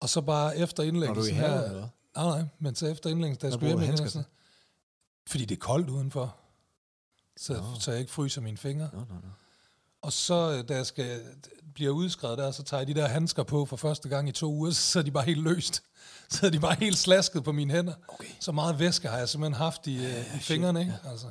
Og 0.00 0.08
så 0.08 0.20
bare 0.20 0.58
efter 0.58 0.82
Når 0.82 0.90
du 0.92 0.98
er 0.98 1.24
i 1.24 1.28
indlæggelsen 1.28 1.34
her... 1.34 1.62
eller? 1.62 1.88
Nej, 2.16 2.24
nej, 2.24 2.44
men 2.58 2.74
så 2.74 2.86
efter 2.86 3.10
indlæggelsen, 3.10 3.40
da 3.40 3.46
jeg 3.46 3.58
Hvad 3.58 3.68
skulle 3.68 3.82
igen, 3.82 3.86
handsker 3.86 4.08
sådan, 4.08 4.26
fordi 5.26 5.44
det 5.44 5.56
er 5.56 5.60
koldt 5.60 5.90
udenfor, 5.90 6.36
så, 7.36 7.52
Nå. 7.52 7.62
så 7.80 7.90
jeg 7.90 8.00
ikke 8.00 8.12
fryser 8.12 8.40
mine 8.40 8.56
fingre. 8.56 8.90
Nå, 8.92 8.98
nå, 8.98 9.14
nå. 9.14 9.28
Og 10.02 10.12
så, 10.12 10.52
øh, 10.58 10.68
da 10.68 10.76
jeg 10.76 10.86
skal, 10.86 11.20
bliver 11.74 11.90
udskrevet 11.90 12.38
der, 12.38 12.50
så 12.50 12.62
tager 12.62 12.80
jeg 12.80 12.86
de 12.86 12.94
der 12.94 13.08
handsker 13.08 13.42
på 13.42 13.64
for 13.66 13.76
første 13.76 14.08
gang 14.08 14.28
i 14.28 14.32
to 14.32 14.52
uger, 14.52 14.70
så 14.90 14.98
er 14.98 15.02
de 15.02 15.10
bare 15.10 15.24
helt 15.24 15.42
løst. 15.42 15.82
Så 16.30 16.46
er 16.46 16.50
de 16.50 16.60
bare 16.60 16.76
helt 16.80 16.98
slasket 16.98 17.44
på 17.44 17.52
mine 17.52 17.72
hænder. 17.72 17.92
Okay. 18.08 18.28
Så 18.40 18.52
meget 18.52 18.78
væske 18.78 19.08
har 19.08 19.18
jeg 19.18 19.28
simpelthen 19.28 19.54
haft 19.54 19.86
i, 19.86 19.96
ja, 20.02 20.20
i 20.20 20.38
fingrene, 20.40 20.80
ikke? 20.80 20.94
Altså, 21.10 21.26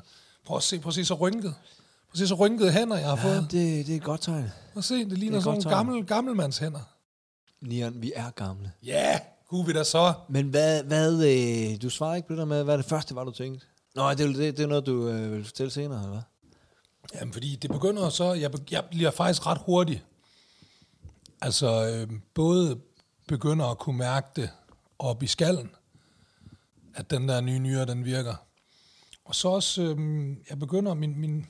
prøv 0.45 0.57
at 0.57 0.63
se, 0.63 0.80
prøv 0.80 0.88
at 0.89 0.93
se 0.95 1.05
så 1.05 1.13
rynket. 1.13 1.53
Prøv 1.53 2.11
at 2.13 2.17
se 2.17 2.28
så 2.28 2.36
rynkede 2.36 2.72
hænder, 2.72 2.97
jeg 2.97 3.09
har 3.09 3.17
Ja, 3.17 3.24
fået. 3.36 3.47
det, 3.51 3.86
det 3.88 3.91
er 3.93 3.97
et 3.97 4.03
godt 4.03 4.22
tegn. 4.22 4.51
Prøv 4.74 4.80
at 4.80 4.84
se, 4.84 4.95
det 5.09 5.17
ligner 5.17 5.36
godt 5.38 5.43
sådan 5.43 5.59
nogle 5.63 5.78
gammel, 5.78 6.05
gammelmands 6.07 6.57
hænder. 6.57 6.80
Nian, 7.61 8.01
vi 8.01 8.11
er 8.15 8.30
gamle. 8.30 8.72
Ja, 8.84 9.19
gud 9.49 9.65
vi 9.65 9.74
da 9.74 9.84
så. 9.84 10.13
Men 10.30 10.47
hvad, 10.49 10.84
hvad 10.84 11.13
øh, 11.74 11.82
du 11.82 11.89
svarer 11.89 12.15
ikke 12.15 12.28
på 12.28 12.34
det 12.34 12.39
der 12.39 12.45
med, 12.45 12.63
hvad 12.63 12.78
det 12.78 12.86
første 12.86 13.15
var, 13.15 13.24
du 13.24 13.32
tænkte? 13.32 13.65
Nå, 13.95 14.09
det, 14.11 14.19
er- 14.19 14.26
det, 14.34 14.57
det 14.57 14.63
er 14.63 14.67
noget, 14.67 14.86
du 14.86 15.07
øh, 15.07 15.32
vil 15.32 15.45
fortælle 15.45 15.72
senere, 15.72 15.99
eller 15.99 16.11
hvad? 16.11 16.22
Jamen, 17.16 17.34
fordi 17.34 17.56
det 17.56 17.72
begynder 17.72 18.10
så, 18.10 18.34
jeg, 18.34 18.52
jeg 18.72 18.86
bliver 18.86 19.12
faktisk 19.12 19.45
ret 19.45 19.58
hurtig. 19.58 20.04
Altså, 21.41 21.88
øh, 21.88 22.20
både 22.34 22.82
begynder 23.28 23.66
at 23.66 23.78
kunne 23.78 23.97
mærke 23.97 24.28
det 24.36 24.49
op 24.99 25.24
i 25.24 25.28
skallen, 25.28 25.72
at 26.95 27.10
den 27.10 27.30
der 27.30 27.41
nye 27.41 27.60
nyre, 27.60 27.86
den 27.86 28.06
virker. 28.06 28.36
Og 29.26 29.36
så 29.36 29.47
også, 29.47 29.82
øh, 29.82 30.36
jeg 30.49 30.60
begynder, 30.60 30.93
min, 30.93 31.20
min, 31.20 31.47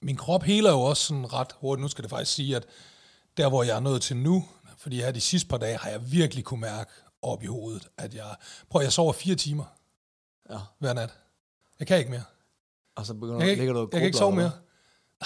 min 0.00 0.16
krop 0.16 0.42
heler 0.42 0.70
jo 0.70 0.80
også 0.80 1.02
sådan 1.02 1.32
ret 1.32 1.52
hurtigt. 1.52 1.82
Nu 1.82 1.88
skal 1.88 2.02
det 2.02 2.10
faktisk 2.10 2.32
sige, 2.32 2.56
at 2.56 2.66
der 3.36 3.48
hvor 3.48 3.62
jeg 3.62 3.76
er 3.76 3.80
nået 3.80 4.02
til 4.02 4.16
nu, 4.16 4.48
fordi 4.78 4.96
her 5.00 5.12
de 5.12 5.20
sidste 5.20 5.48
par 5.48 5.58
dage, 5.58 5.76
har 5.76 5.90
jeg 5.90 6.12
virkelig 6.12 6.44
kunne 6.44 6.60
mærke 6.60 6.90
op 7.22 7.42
i 7.42 7.46
hovedet, 7.46 7.88
at 7.98 8.14
jeg, 8.14 8.36
prøv 8.70 8.82
jeg 8.82 8.92
sover 8.92 9.12
fire 9.12 9.34
timer 9.34 9.64
Ja. 10.50 10.58
hver 10.78 10.92
nat. 10.92 11.10
Jeg 11.78 11.86
kan 11.86 11.98
ikke 11.98 12.10
mere. 12.10 12.24
Og 12.96 13.06
så 13.06 13.14
begynder 13.14 13.34
Jeg 13.34 13.40
kan, 13.40 13.50
ikke, 13.50 13.60
ligger 13.60 13.72
du 13.72 13.78
jeg 13.80 13.84
og 13.84 13.90
kan 13.90 14.02
ikke 14.02 14.18
sove 14.18 14.34
mere. 14.36 14.50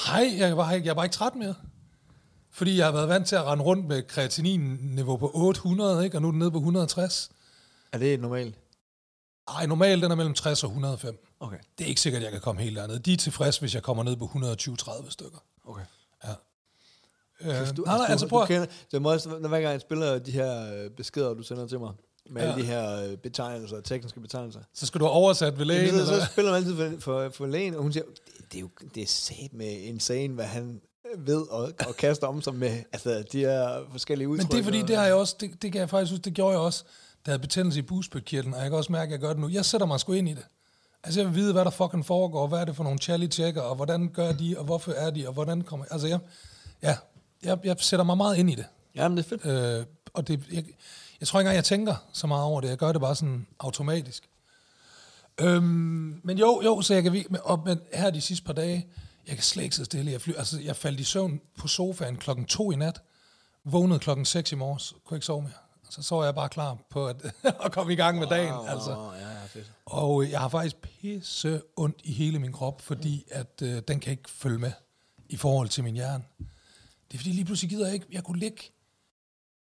Nej, 0.06 0.34
jeg 0.38 0.56
bare 0.56 0.74
ikke, 0.76 0.86
jeg 0.86 0.96
bare 0.96 1.04
ikke 1.06 1.14
træt 1.14 1.34
mere. 1.34 1.54
Fordi 2.50 2.76
jeg 2.78 2.86
har 2.86 2.92
været 2.92 3.08
vant 3.08 3.26
til 3.26 3.36
at 3.36 3.44
rende 3.44 3.64
rundt 3.64 3.86
med 3.86 4.02
kreatinin-niveau 4.02 5.16
på 5.16 5.30
800, 5.34 6.04
ikke? 6.04 6.16
og 6.16 6.22
nu 6.22 6.28
er 6.28 6.32
den 6.32 6.38
nede 6.38 6.50
på 6.50 6.58
160. 6.58 7.30
hvad? 7.90 8.00
Er 8.00 8.04
det 8.04 8.20
normalt? 8.20 8.58
Ej, 9.48 9.66
normalt 9.66 10.02
den 10.02 10.10
er 10.10 10.14
mellem 10.14 10.34
60 10.34 10.64
og 10.64 10.68
105. 10.68 11.24
Okay. 11.40 11.58
Det 11.78 11.84
er 11.84 11.88
ikke 11.88 12.00
sikkert, 12.00 12.20
at 12.20 12.24
jeg 12.24 12.32
kan 12.32 12.40
komme 12.40 12.60
helt 12.62 12.76
derned. 12.76 12.98
De 12.98 13.12
er 13.12 13.16
tilfredse, 13.16 13.60
hvis 13.60 13.74
jeg 13.74 13.82
kommer 13.82 14.02
ned 14.02 14.16
på 14.16 14.24
120-30 14.24 15.10
stykker. 15.10 15.38
Okay. 15.66 15.82
Ja. 16.24 16.30
Øh, 17.40 17.76
du, 17.76 17.82
nej, 17.82 17.96
nej, 17.96 18.06
altså 18.08 18.28
prøv 18.28 18.42
at- 18.42 18.70
det 18.92 19.02
må 19.02 19.12
også, 19.12 19.28
når 19.28 19.48
hver 19.48 19.60
gang 19.60 19.72
jeg 19.72 19.80
spiller 19.80 20.18
de 20.18 20.30
her 20.30 20.74
øh, 20.84 20.90
beskeder, 20.90 21.34
du 21.34 21.42
sender 21.42 21.66
til 21.66 21.78
mig, 21.80 21.92
med 22.28 22.42
Ja. 22.42 22.48
alle 22.52 22.62
de 22.62 22.66
her 22.66 23.04
øh, 23.10 23.16
betegnelser, 23.16 23.80
tekniske 23.80 24.20
betegnelser, 24.20 24.60
Så 24.74 24.86
skal 24.86 25.00
du 25.00 25.04
have 25.04 25.12
oversat 25.12 25.58
ved 25.58 25.64
lægen. 25.66 25.86
Jamen, 25.86 26.06
så, 26.06 26.12
eller? 26.12 26.24
så 26.26 26.32
spiller 26.32 26.50
man 26.52 26.56
altid 26.62 26.76
for, 26.76 27.00
for, 27.00 27.30
for 27.30 27.46
lægen, 27.46 27.74
og 27.74 27.82
hun 27.82 27.92
siger, 27.92 28.04
det, 28.04 28.52
det 28.52 28.56
er 28.58 28.60
jo 28.60 28.68
det 28.94 29.02
er 29.02 29.06
sat 29.06 29.52
med 29.52 29.70
insane, 29.80 30.34
hvad 30.34 30.44
han 30.44 30.80
ved 31.18 31.42
og, 31.50 31.72
og 31.88 31.96
kaster 31.96 32.26
om 32.26 32.42
sig 32.42 32.54
med 32.54 32.82
altså, 32.92 33.24
de 33.32 33.38
her 33.38 33.80
forskellige 33.90 34.28
udtryk. 34.28 34.44
Men 34.48 34.52
det 34.52 34.60
er 34.60 34.64
fordi, 34.64 34.80
og- 34.82 34.88
det 34.88 34.96
har 34.96 35.04
jeg 35.04 35.14
også, 35.14 35.36
det, 35.40 35.62
det 35.62 35.72
kan 35.72 35.80
jeg 35.80 35.90
faktisk 35.90 36.12
huske, 36.12 36.24
det 36.24 36.34
gjorde 36.34 36.52
jeg 36.52 36.60
også, 36.60 36.84
da 37.26 37.30
jeg 37.30 37.32
havde 37.32 37.40
betændelse 37.40 37.78
i 37.78 37.82
bugspytkirtlen, 37.82 38.54
og 38.54 38.60
jeg 38.60 38.70
kan 38.70 38.76
også 38.78 38.92
mærke, 38.92 39.08
at 39.08 39.12
jeg 39.12 39.20
gør 39.20 39.28
det 39.28 39.38
nu. 39.38 39.48
Jeg 39.48 39.64
sætter 39.64 39.86
mig 39.86 40.00
sgu 40.00 40.12
ind 40.12 40.28
i 40.28 40.34
det. 40.34 40.46
Altså 41.04 41.20
jeg 41.20 41.28
vil 41.28 41.34
vide, 41.36 41.52
hvad 41.52 41.64
der 41.64 41.70
fucking 41.70 42.06
foregår, 42.06 42.46
hvad 42.46 42.58
er 42.58 42.64
det 42.64 42.76
for 42.76 42.84
nogle 42.84 42.98
Charlie 42.98 43.28
tjekker, 43.28 43.62
og 43.62 43.76
hvordan 43.76 44.08
gør 44.08 44.32
de, 44.32 44.54
og 44.58 44.64
hvorfor 44.64 44.92
er 44.92 45.10
de, 45.10 45.26
og 45.26 45.32
hvordan 45.32 45.62
kommer... 45.62 45.86
Altså 45.90 46.06
jeg, 46.06 46.18
ja, 46.82 46.96
jeg, 47.42 47.58
jeg 47.64 47.76
sætter 47.80 48.04
mig 48.04 48.16
meget 48.16 48.36
ind 48.36 48.50
i 48.50 48.54
det. 48.54 48.64
Jamen, 48.94 49.18
det 49.18 49.24
er 49.24 49.28
fedt. 49.28 49.78
Øh, 49.80 49.86
og 50.14 50.28
det, 50.28 50.40
jeg, 50.52 50.64
jeg 51.20 51.28
tror 51.28 51.40
ikke 51.40 51.46
engang, 51.46 51.56
jeg 51.56 51.64
tænker 51.64 51.94
så 52.12 52.26
meget 52.26 52.44
over 52.44 52.60
det. 52.60 52.68
Jeg 52.68 52.78
gør 52.78 52.92
det 52.92 53.00
bare 53.00 53.14
sådan 53.16 53.46
automatisk. 53.58 54.28
Øhm, 55.40 56.20
men 56.24 56.38
jo, 56.38 56.62
jo, 56.64 56.82
så 56.82 56.94
jeg 56.94 57.02
kan 57.02 57.12
vi- 57.12 57.26
op 57.44 57.64
med 57.64 57.76
her 57.94 58.10
de 58.10 58.20
sidste 58.20 58.44
par 58.44 58.52
dage, 58.52 58.86
jeg 59.26 59.34
kan 59.36 59.44
slet 59.44 59.64
ikke 59.64 59.76
sidde 59.76 59.86
stille. 59.86 60.12
Jeg, 60.12 60.20
fly, 60.20 60.32
altså, 60.36 60.60
jeg 60.60 60.76
faldt 60.76 61.00
i 61.00 61.04
søvn 61.04 61.40
på 61.58 61.68
sofaen 61.68 62.16
klokken 62.16 62.44
to 62.46 62.72
i 62.72 62.76
nat, 62.76 63.00
vågnede 63.64 63.98
klokken 63.98 64.24
6 64.24 64.52
i 64.52 64.54
morges, 64.54 64.94
kunne 65.04 65.16
ikke 65.16 65.26
sove 65.26 65.42
mere. 65.42 65.52
Så 65.90 66.02
så 66.02 66.22
jeg 66.24 66.34
bare 66.34 66.48
klar 66.48 66.78
på 66.90 67.06
at, 67.06 67.16
at 67.64 67.72
komme 67.72 67.92
i 67.92 67.96
gang 67.96 68.18
med 68.18 68.26
dagen. 68.26 68.54
Altså. 68.68 68.96
Åh, 68.98 69.14
ja, 69.20 69.28
ja, 69.28 69.46
fedt. 69.46 69.72
Og 69.86 70.22
øh, 70.22 70.30
jeg 70.30 70.40
har 70.40 70.48
faktisk 70.48 70.76
pisse 70.76 71.62
ondt 71.76 72.00
i 72.04 72.12
hele 72.12 72.38
min 72.38 72.52
krop, 72.52 72.80
fordi 72.82 73.24
at 73.30 73.62
øh, 73.62 73.82
den 73.88 74.00
kan 74.00 74.10
ikke 74.10 74.30
følge 74.30 74.58
med 74.58 74.72
i 75.28 75.36
forhold 75.36 75.68
til 75.68 75.84
min 75.84 75.94
hjerne. 75.94 76.24
Det 77.10 77.14
er 77.14 77.18
fordi 77.18 77.30
lige 77.32 77.44
pludselig 77.44 77.70
gider 77.70 77.84
jeg 77.86 77.94
ikke, 77.94 78.06
jeg 78.12 78.24
kunne 78.24 78.38
ligge, 78.38 78.62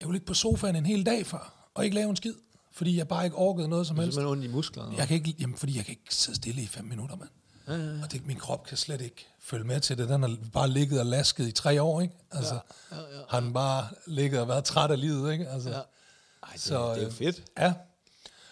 jeg 0.04 0.08
kunne 0.08 0.14
ligge 0.16 0.26
på 0.28 0.34
sofaen 0.34 0.76
en 0.76 0.86
hel 0.86 1.06
dag 1.06 1.26
før, 1.26 1.70
og 1.74 1.84
ikke 1.84 1.96
lave 1.96 2.10
en 2.10 2.16
skid, 2.16 2.34
fordi 2.72 2.98
jeg 2.98 3.08
bare 3.08 3.26
ikke 3.26 3.38
orkede 3.38 3.68
noget 3.68 3.88
som 3.88 3.96
Det 3.96 4.02
er 4.02 4.06
helst. 4.06 4.20
ondt 4.20 4.44
i 4.44 4.48
musklerne. 4.48 4.96
Jeg 4.98 5.08
kan 5.08 5.16
ikke, 5.16 5.36
jamen, 5.40 5.56
fordi 5.58 5.78
jeg 5.78 5.86
kan 5.86 5.92
ikke 5.92 6.16
sidde 6.16 6.36
stille 6.36 6.62
i 6.62 6.68
fem 6.68 6.86
minutter, 6.86 7.16
mand. 7.16 7.30
Ja, 7.68 7.74
ja, 7.74 7.96
ja. 7.98 8.04
Og 8.04 8.12
det, 8.12 8.26
min 8.28 8.38
krop 8.38 8.66
kan 8.68 8.78
slet 8.78 9.02
ikke 9.02 9.28
følge 9.40 9.64
med 9.64 9.80
til 9.80 9.98
det. 9.98 10.10
Den 10.10 10.22
har 10.24 10.38
bare 10.54 10.70
ligget 10.70 11.00
og 11.00 11.06
lasket 11.06 11.48
i 11.48 11.52
tre 11.52 11.82
år, 11.82 12.02
ikke? 12.02 12.14
Altså, 12.32 12.54
ja, 12.92 12.98
ja, 12.98 13.02
ja, 13.02 13.24
har 13.30 13.40
den 13.40 13.54
bare 13.54 13.88
ligget 14.08 14.40
og 14.42 14.48
været 14.48 14.64
træt 14.64 14.92
af 14.92 15.00
livet, 15.02 15.32
ikke? 15.32 15.50
Altså, 15.50 15.70
ja. 15.70 15.76
Ej, 15.76 16.50
det, 16.54 16.62
så, 16.62 16.90
det 16.90 16.98
er 16.98 17.02
jo 17.02 17.08
øh, 17.08 17.14
fedt. 17.14 17.44
Ja. 17.60 17.74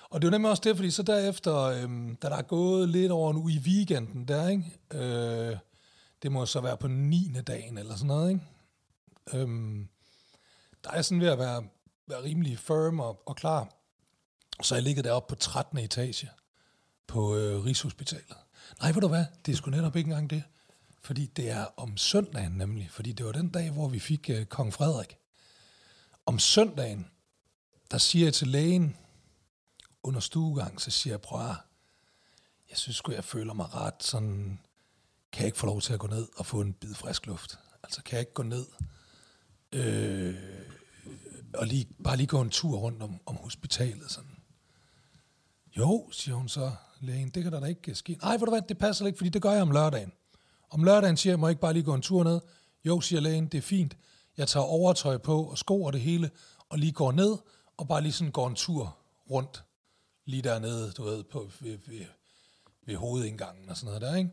Og 0.10 0.22
det 0.22 0.28
er 0.28 0.30
jo 0.30 0.32
nemlig 0.32 0.50
også 0.52 0.62
det, 0.66 0.76
fordi 0.76 0.92
så 0.92 1.04
derefter, 1.04 1.56
øhm, 1.58 2.16
da 2.16 2.30
der 2.30 2.36
er 2.36 2.42
gået 2.42 2.90
lidt 2.90 3.12
over 3.12 3.32
en 3.32 3.38
uge 3.38 3.52
i 3.54 3.60
weekenden 3.60 4.28
der, 4.28 4.48
ikke? 4.48 4.64
Øh, 4.94 5.58
det 6.24 6.32
må 6.32 6.46
så 6.46 6.62
være 6.62 6.78
på 6.78 6.88
9. 6.88 7.32
dagen 7.48 7.78
eller 7.78 7.96
sådan 7.96 8.08
noget, 8.08 8.30
ikke? 8.30 8.42
Øhm, 9.34 9.88
der 10.84 10.90
er 10.90 10.96
jeg 10.96 11.06
sådan 11.06 11.22
ved 11.22 11.28
at 11.28 11.40
være, 11.40 11.64
være 12.08 12.24
rimelig 12.24 12.60
firm 12.60 13.00
og, 13.00 13.24
og 13.26 13.36
klar. 13.36 13.74
Så 14.62 14.76
jeg 14.76 14.84
ligger 14.84 15.04
deroppe 15.04 15.36
på 15.36 15.40
13. 15.40 15.78
etage 15.78 16.30
på 17.08 17.36
øh, 17.36 17.66
Rigshospitalet. 17.66 18.38
Nej, 18.80 18.92
ved 18.92 19.02
du 19.02 19.08
hvad? 19.08 19.26
Det 19.46 19.52
er 19.52 19.56
sgu 19.56 19.72
netop 19.72 19.96
ikke 19.96 20.08
engang 20.08 20.30
det. 20.30 20.44
Fordi 21.02 21.26
det 21.26 21.50
er 21.50 21.66
om 21.78 21.98
søndagen 21.98 22.52
nemlig. 22.52 22.92
Fordi 22.92 23.12
det 23.12 23.26
var 23.26 23.32
den 23.32 23.50
dag, 23.50 23.72
hvor 23.72 23.88
vi 23.88 24.00
fik 24.00 24.30
øh, 24.30 24.46
kong 24.46 24.74
Frederik. 24.74 25.18
Om 26.26 26.40
søndagen, 26.40 27.08
der 27.92 27.98
siger 27.98 28.26
jeg 28.26 28.34
til 28.34 28.48
lægen 28.48 28.98
under 30.04 30.20
stuegang, 30.20 30.82
så 30.82 30.92
siger 30.92 31.14
jeg, 31.14 31.22
prøv 31.22 31.50
at, 31.50 31.56
jeg 32.70 32.78
synes 32.78 32.96
sgu, 32.98 33.12
jeg 33.12 33.24
føler 33.24 33.54
mig 33.54 33.74
ret 33.74 34.04
sådan, 34.04 34.60
kan 35.32 35.42
jeg 35.42 35.46
ikke 35.46 35.58
få 35.58 35.66
lov 35.66 35.82
til 35.82 35.94
at 35.94 36.00
gå 36.00 36.08
ned 36.08 36.28
og 36.38 36.46
få 36.46 36.62
en 36.62 36.74
bid 36.74 36.94
frisk 36.94 37.26
luft? 37.26 37.60
Altså, 37.84 38.04
kan 38.04 38.14
jeg 38.14 38.20
ikke 38.20 38.34
gå 38.34 38.44
ned 38.44 38.66
øh, 39.72 40.36
og 41.54 41.68
lige, 41.68 41.88
bare 42.04 42.18
lige 42.18 42.28
gå 42.28 42.42
en 42.42 42.50
tur 42.50 42.78
rundt 42.78 43.04
om, 43.04 43.20
om 43.26 43.36
hospitalet 43.36 44.12
sådan? 44.12 44.38
Jo, 45.78 46.10
siger 46.12 46.36
hun 46.36 46.50
så, 46.50 46.72
lægen, 47.00 47.30
det 47.30 47.44
kan 47.44 47.52
der 47.52 47.60
da 47.60 47.66
ikke 47.66 47.92
øh, 47.92 47.96
ske. 47.96 48.18
Nej, 48.22 48.40
for 48.40 48.46
du 48.46 48.52
hvad, 48.52 48.62
det 48.62 48.78
passer 48.78 49.06
ikke, 49.06 49.18
fordi 49.18 49.30
det 49.30 49.42
gør 49.42 49.52
jeg 49.52 49.62
om 49.62 49.72
lørdagen. 49.72 50.12
Om 50.70 50.84
lørdagen 50.84 51.18
siger 51.18 51.34
jeg, 51.34 51.40
må 51.40 51.48
jeg 51.48 51.52
ikke 51.52 51.62
bare 51.62 51.74
lige 51.74 51.84
gå 51.84 51.94
en 51.94 52.02
tur 52.02 52.24
ned? 52.24 52.40
Jo, 52.86 53.02
siger 53.02 53.20
lægen, 53.20 53.48
det 53.48 53.58
er 53.58 53.62
fint. 53.62 53.98
Jeg 54.38 54.48
tager 54.48 54.66
overtøj 54.66 55.18
på 55.18 55.44
og 55.44 55.58
sko 55.58 55.84
og 55.84 55.94
det 55.94 56.02
hele, 56.02 56.32
og 56.70 56.80
lige 56.80 56.92
går 56.92 57.12
ned, 57.12 57.38
og 57.78 57.88
bare 57.88 58.02
lige 58.02 58.14
sådan 58.14 58.32
går 58.32 58.48
en 58.48 58.56
tur 58.56 58.98
rundt, 59.32 59.64
lige 60.26 60.42
dernede, 60.42 60.92
du 60.92 61.04
ved, 61.04 61.24
på, 61.24 61.50
ved, 61.60 61.78
ved, 61.88 62.06
ved 62.86 62.96
hovedindgangen 62.96 63.70
og 63.70 63.78
sådan 63.78 63.86
noget 63.86 64.02
der, 64.02 64.16
ikke? 64.16 64.32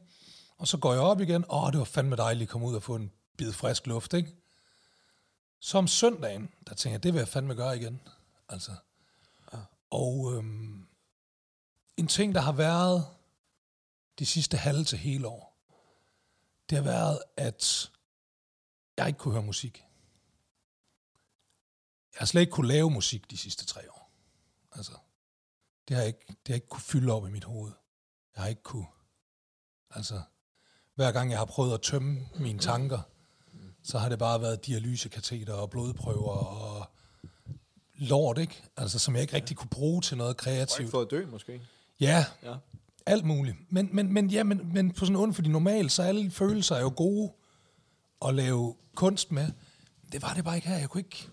Og 0.58 0.68
så 0.68 0.76
går 0.78 0.92
jeg 0.92 1.02
op 1.02 1.20
igen, 1.20 1.44
åh, 1.50 1.70
det 1.70 1.78
var 1.78 1.84
fandme 1.84 2.16
dejligt 2.16 2.48
at 2.48 2.52
komme 2.52 2.66
ud 2.66 2.74
og 2.74 2.82
få 2.82 2.94
en 2.94 3.10
bid 3.36 3.52
frisk 3.52 3.86
luft, 3.86 4.14
ikke? 4.14 4.32
Så 5.60 5.78
om 5.78 5.86
søndagen, 5.86 6.50
der 6.66 6.74
tænker 6.74 6.94
jeg, 6.94 7.02
det 7.02 7.12
vil 7.12 7.18
jeg 7.18 7.28
fandme 7.28 7.54
gøre 7.54 7.76
igen, 7.76 8.00
altså. 8.48 8.72
Og 9.90 10.34
øhm, 10.34 10.88
en 11.96 12.08
ting, 12.08 12.34
der 12.34 12.40
har 12.40 12.52
været 12.52 13.06
de 14.18 14.26
sidste 14.26 14.56
halve 14.56 14.84
til 14.84 14.98
hele 14.98 15.28
år, 15.28 15.58
det 16.70 16.78
har 16.78 16.84
været, 16.84 17.22
at 17.36 17.90
jeg 18.96 19.06
ikke 19.06 19.18
kunne 19.18 19.34
høre 19.34 19.42
musik. 19.42 19.84
Jeg 22.12 22.18
har 22.18 22.26
slet 22.26 22.40
ikke 22.40 22.50
kunne 22.50 22.68
lave 22.68 22.90
musik 22.90 23.30
de 23.30 23.36
sidste 23.36 23.66
tre 23.66 23.92
år. 23.92 24.12
Altså, 24.72 24.92
det 25.88 25.96
har 25.96 26.02
jeg 26.02 26.08
ikke, 26.08 26.26
det 26.26 26.28
har 26.28 26.54
jeg 26.54 26.56
ikke 26.56 26.68
kunne 26.68 26.82
fylde 26.82 27.12
op 27.12 27.26
i 27.26 27.30
mit 27.30 27.44
hoved. 27.44 27.72
Jeg 28.34 28.42
har 28.42 28.48
ikke 28.48 28.62
kunne, 28.62 28.86
altså, 29.90 30.22
hver 30.94 31.12
gang 31.12 31.30
jeg 31.30 31.38
har 31.38 31.44
prøvet 31.44 31.74
at 31.74 31.82
tømme 31.82 32.28
mine 32.34 32.58
tanker, 32.58 33.00
så 33.88 33.98
har 33.98 34.08
det 34.08 34.18
bare 34.18 34.40
været 34.40 34.66
dialysekateter 34.66 35.52
og 35.52 35.70
blodprøver 35.70 36.30
og 36.30 36.90
lort, 37.98 38.38
ikke? 38.38 38.62
Altså, 38.76 38.98
som 38.98 39.14
jeg 39.14 39.22
ikke 39.22 39.34
rigtig 39.34 39.56
kunne 39.56 39.70
bruge 39.70 40.02
til 40.02 40.16
noget 40.16 40.36
kreativt. 40.36 40.80
Ikke 40.80 40.90
for 40.90 41.00
at 41.00 41.10
dø, 41.10 41.26
måske. 41.26 41.60
Ja, 42.00 42.24
ja. 42.42 42.54
alt 43.06 43.24
muligt. 43.24 43.56
Men, 43.68 43.88
men, 43.92 44.12
men, 44.12 44.30
ja, 44.30 44.42
men, 44.42 44.72
men 44.72 44.92
på 44.92 45.04
sådan 45.04 45.16
en 45.16 45.22
ond, 45.22 45.34
fordi 45.34 45.48
normalt, 45.48 45.92
så 45.92 46.02
alle 46.02 46.30
følelser 46.30 46.76
er 46.76 46.80
jo 46.80 46.92
gode 46.96 47.32
at 48.26 48.34
lave 48.34 48.74
kunst 48.94 49.32
med. 49.32 49.50
Det 50.12 50.22
var 50.22 50.34
det 50.34 50.44
bare 50.44 50.56
ikke 50.56 50.68
her. 50.68 50.78
Jeg 50.78 50.88
kunne 50.88 51.00
ikke, 51.00 51.28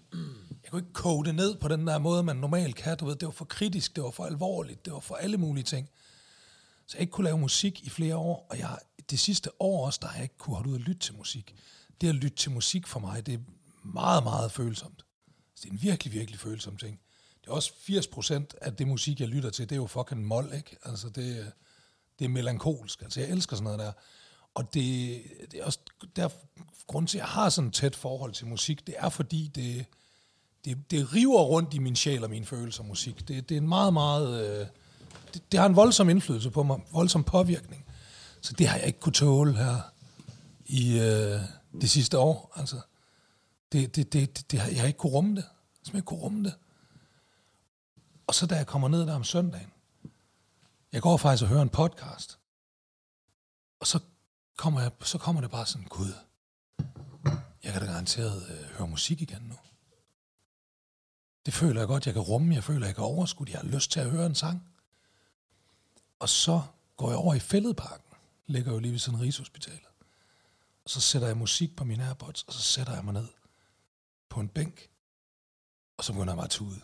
jeg 0.63 0.71
kunne 0.71 0.79
ikke 0.79 0.93
kode 0.93 1.27
det 1.27 1.35
ned 1.35 1.55
på 1.55 1.67
den 1.67 1.87
der 1.87 1.97
måde, 1.97 2.23
man 2.23 2.35
normalt 2.35 2.75
kan. 2.75 2.97
Du 2.97 3.05
ved, 3.05 3.15
det 3.15 3.25
var 3.25 3.31
for 3.31 3.45
kritisk, 3.45 3.95
det 3.95 4.03
var 4.03 4.11
for 4.11 4.25
alvorligt, 4.25 4.85
det 4.85 4.93
var 4.93 4.99
for 4.99 5.15
alle 5.15 5.37
mulige 5.37 5.63
ting. 5.63 5.89
Så 6.87 6.97
jeg 6.97 7.01
ikke 7.01 7.11
kunne 7.11 7.25
lave 7.25 7.37
musik 7.37 7.83
i 7.83 7.89
flere 7.89 8.15
år, 8.15 8.47
og 8.49 8.59
jeg, 8.59 8.77
det 9.09 9.19
sidste 9.19 9.61
år 9.61 9.85
også, 9.85 9.99
der 10.01 10.07
har 10.07 10.15
jeg 10.15 10.23
ikke 10.23 10.37
kunne 10.37 10.55
holde 10.55 10.69
ud 10.69 10.75
og 10.75 10.81
lytte 10.81 10.99
til 10.99 11.15
musik. 11.17 11.55
Det 12.01 12.09
at 12.09 12.15
lytte 12.15 12.37
til 12.37 12.51
musik 12.51 12.87
for 12.87 12.99
mig, 12.99 13.25
det 13.25 13.33
er 13.33 13.39
meget, 13.83 14.23
meget 14.23 14.51
følsomt. 14.51 15.05
Altså, 15.51 15.63
det 15.63 15.65
er 15.65 15.71
en 15.71 15.81
virkelig, 15.81 16.13
virkelig 16.13 16.39
følsom 16.39 16.77
ting 16.77 16.99
det 17.45 17.51
er 17.51 17.55
også 17.55 17.73
80 17.79 18.07
procent 18.07 18.55
af 18.61 18.73
det 18.73 18.87
musik, 18.87 19.19
jeg 19.19 19.27
lytter 19.27 19.49
til, 19.49 19.69
det 19.69 19.75
er 19.75 19.79
jo 19.79 19.87
fucking 19.87 20.25
mol, 20.25 20.51
ikke? 20.55 20.77
Altså, 20.85 21.09
det, 21.09 21.51
det 22.19 22.25
er 22.25 22.29
melankolsk. 22.29 23.01
Altså, 23.01 23.19
jeg 23.19 23.29
elsker 23.29 23.55
sådan 23.55 23.63
noget 23.63 23.79
der. 23.79 23.91
Og 24.53 24.73
det, 24.73 25.21
det 25.51 25.59
er 25.59 25.65
også 25.65 25.79
der 26.15 26.29
grund 26.87 27.07
til, 27.07 27.17
at 27.17 27.21
jeg 27.21 27.27
har 27.27 27.49
sådan 27.49 27.67
et 27.67 27.73
tæt 27.73 27.95
forhold 27.95 28.33
til 28.33 28.47
musik, 28.47 28.87
det 28.87 28.95
er 28.97 29.09
fordi, 29.09 29.51
det, 29.55 29.85
det, 30.65 30.91
det 30.91 31.13
river 31.13 31.41
rundt 31.41 31.73
i 31.73 31.79
min 31.79 31.95
sjæl 31.95 32.23
og 32.23 32.29
mine 32.29 32.45
følelser 32.45 32.83
musik. 32.83 33.27
Det, 33.27 33.49
det 33.49 33.55
er 33.55 33.61
en 33.61 33.67
meget, 33.67 33.93
meget... 33.93 34.59
Øh, 34.61 34.67
det, 35.33 35.51
det 35.51 35.59
har 35.59 35.67
en 35.67 35.75
voldsom 35.75 36.09
indflydelse 36.09 36.49
på 36.49 36.63
mig, 36.63 36.79
voldsom 36.91 37.23
påvirkning. 37.23 37.85
Så 38.41 38.53
det 38.53 38.67
har 38.67 38.77
jeg 38.77 38.87
ikke 38.87 38.99
kunne 38.99 39.13
tåle 39.13 39.55
her 39.55 39.81
i 40.65 40.99
øh, 40.99 41.39
det 41.81 41.89
sidste 41.89 42.17
år. 42.17 42.53
Altså, 42.55 42.81
det, 43.71 43.95
det, 43.95 44.13
det, 44.13 44.37
det, 44.37 44.51
det 44.51 44.57
jeg 44.57 44.79
har 44.79 44.87
ikke 44.87 44.97
kunne 44.97 45.11
rumme 45.11 45.35
det. 45.35 45.45
Jeg 45.87 45.95
ikke 45.95 46.05
kunne 46.05 46.19
rumme 46.19 46.43
det. 46.43 46.55
Og 48.27 48.35
så 48.35 48.45
da 48.45 48.55
jeg 48.55 48.67
kommer 48.67 48.87
ned 48.87 49.01
der 49.01 49.15
om 49.15 49.23
søndagen, 49.23 49.71
jeg 50.91 51.01
går 51.01 51.17
faktisk 51.17 51.43
og 51.43 51.49
hører 51.49 51.61
en 51.61 51.69
podcast, 51.69 52.39
og 53.79 53.87
så 53.87 53.99
kommer, 54.57 54.81
jeg, 54.81 54.91
så 55.01 55.17
kommer 55.17 55.41
det 55.41 55.51
bare 55.51 55.65
sådan, 55.65 55.87
Gud, 55.87 56.13
jeg 57.63 57.73
kan 57.73 57.81
da 57.81 57.87
garanteret 57.87 58.49
øh, 58.49 58.77
høre 58.77 58.87
musik 58.87 59.21
igen 59.21 59.41
nu. 59.41 59.55
Det 61.45 61.53
føler 61.53 61.81
jeg 61.81 61.87
godt, 61.87 62.05
jeg 62.05 62.13
kan 62.13 62.23
rumme, 62.23 62.55
jeg 62.55 62.63
føler, 62.63 62.85
jeg 62.85 62.95
kan 62.95 63.03
overskue, 63.03 63.47
jeg 63.49 63.59
har 63.59 63.67
lyst 63.67 63.91
til 63.91 63.99
at 63.99 64.09
høre 64.09 64.25
en 64.25 64.35
sang. 64.35 64.67
Og 66.19 66.29
så 66.29 66.61
går 66.97 67.09
jeg 67.09 67.17
over 67.17 67.33
i 67.33 67.39
Fælledparken, 67.39 68.17
ligger 68.47 68.71
jo 68.71 68.79
lige 68.79 68.91
ved 68.91 68.99
sådan 68.99 69.21
Rigshospitalet. 69.21 69.94
Og 70.85 70.89
så 70.89 71.01
sætter 71.01 71.27
jeg 71.27 71.37
musik 71.37 71.75
på 71.75 71.83
mine 71.83 72.05
Airpods, 72.05 72.43
og 72.43 72.53
så 72.53 72.61
sætter 72.61 72.93
jeg 72.93 73.05
mig 73.05 73.13
ned 73.13 73.27
på 74.29 74.39
en 74.39 74.49
bænk, 74.49 74.89
og 75.97 76.03
så 76.03 76.13
begynder 76.13 76.33
jeg 76.33 76.37
bare 76.37 76.45
at 76.45 76.51
tude 76.51 76.81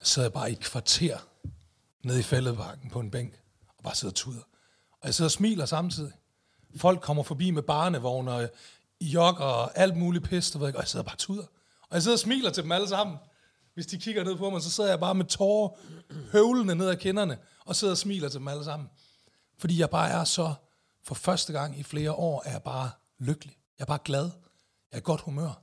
sad 0.00 0.06
sidder 0.06 0.28
bare 0.28 0.50
i 0.50 0.52
et 0.52 0.60
kvarter 0.60 1.18
nede 2.04 2.20
i 2.20 2.22
fældeparken 2.22 2.90
på 2.90 3.00
en 3.00 3.10
bænk, 3.10 3.40
og 3.78 3.84
bare 3.84 3.94
sidder 3.94 4.12
og 4.12 4.16
tuder. 4.16 4.42
Og 4.90 5.06
jeg 5.06 5.14
sidder 5.14 5.28
og 5.28 5.32
smiler 5.32 5.66
samtidig. 5.66 6.12
Folk 6.76 7.00
kommer 7.00 7.22
forbi 7.22 7.50
med 7.50 7.62
barnevogne 7.62 8.32
og 8.32 8.50
jogger 9.00 9.44
og 9.44 9.78
alt 9.78 9.96
muligt 9.96 10.24
pis, 10.24 10.54
og 10.54 10.74
jeg 10.78 10.88
sidder 10.88 11.04
bare 11.04 11.14
og 11.14 11.18
tuder. 11.18 11.42
Og 11.82 11.94
jeg 11.94 12.02
sidder 12.02 12.14
og 12.14 12.20
smiler 12.20 12.50
til 12.50 12.62
dem 12.62 12.72
alle 12.72 12.88
sammen. 12.88 13.16
Hvis 13.74 13.86
de 13.86 13.98
kigger 13.98 14.24
ned 14.24 14.36
på 14.36 14.50
mig, 14.50 14.62
så 14.62 14.70
sidder 14.70 14.90
jeg 14.90 15.00
bare 15.00 15.14
med 15.14 15.24
tårer 15.24 15.68
høvlende 16.32 16.74
ned 16.74 16.88
ad 16.88 16.96
kinderne, 16.96 17.38
og 17.64 17.76
sidder 17.76 17.92
og 17.92 17.98
smiler 17.98 18.28
til 18.28 18.38
dem 18.38 18.48
alle 18.48 18.64
sammen. 18.64 18.88
Fordi 19.58 19.80
jeg 19.80 19.90
bare 19.90 20.10
er 20.10 20.24
så, 20.24 20.54
for 21.04 21.14
første 21.14 21.52
gang 21.52 21.78
i 21.78 21.82
flere 21.82 22.12
år, 22.12 22.42
er 22.46 22.50
jeg 22.50 22.62
bare 22.62 22.90
lykkelig. 23.18 23.56
Jeg 23.78 23.84
er 23.84 23.86
bare 23.86 23.98
glad. 24.04 24.24
Jeg 24.90 24.96
er 24.96 24.98
i 24.98 25.04
godt 25.04 25.20
humør 25.20 25.62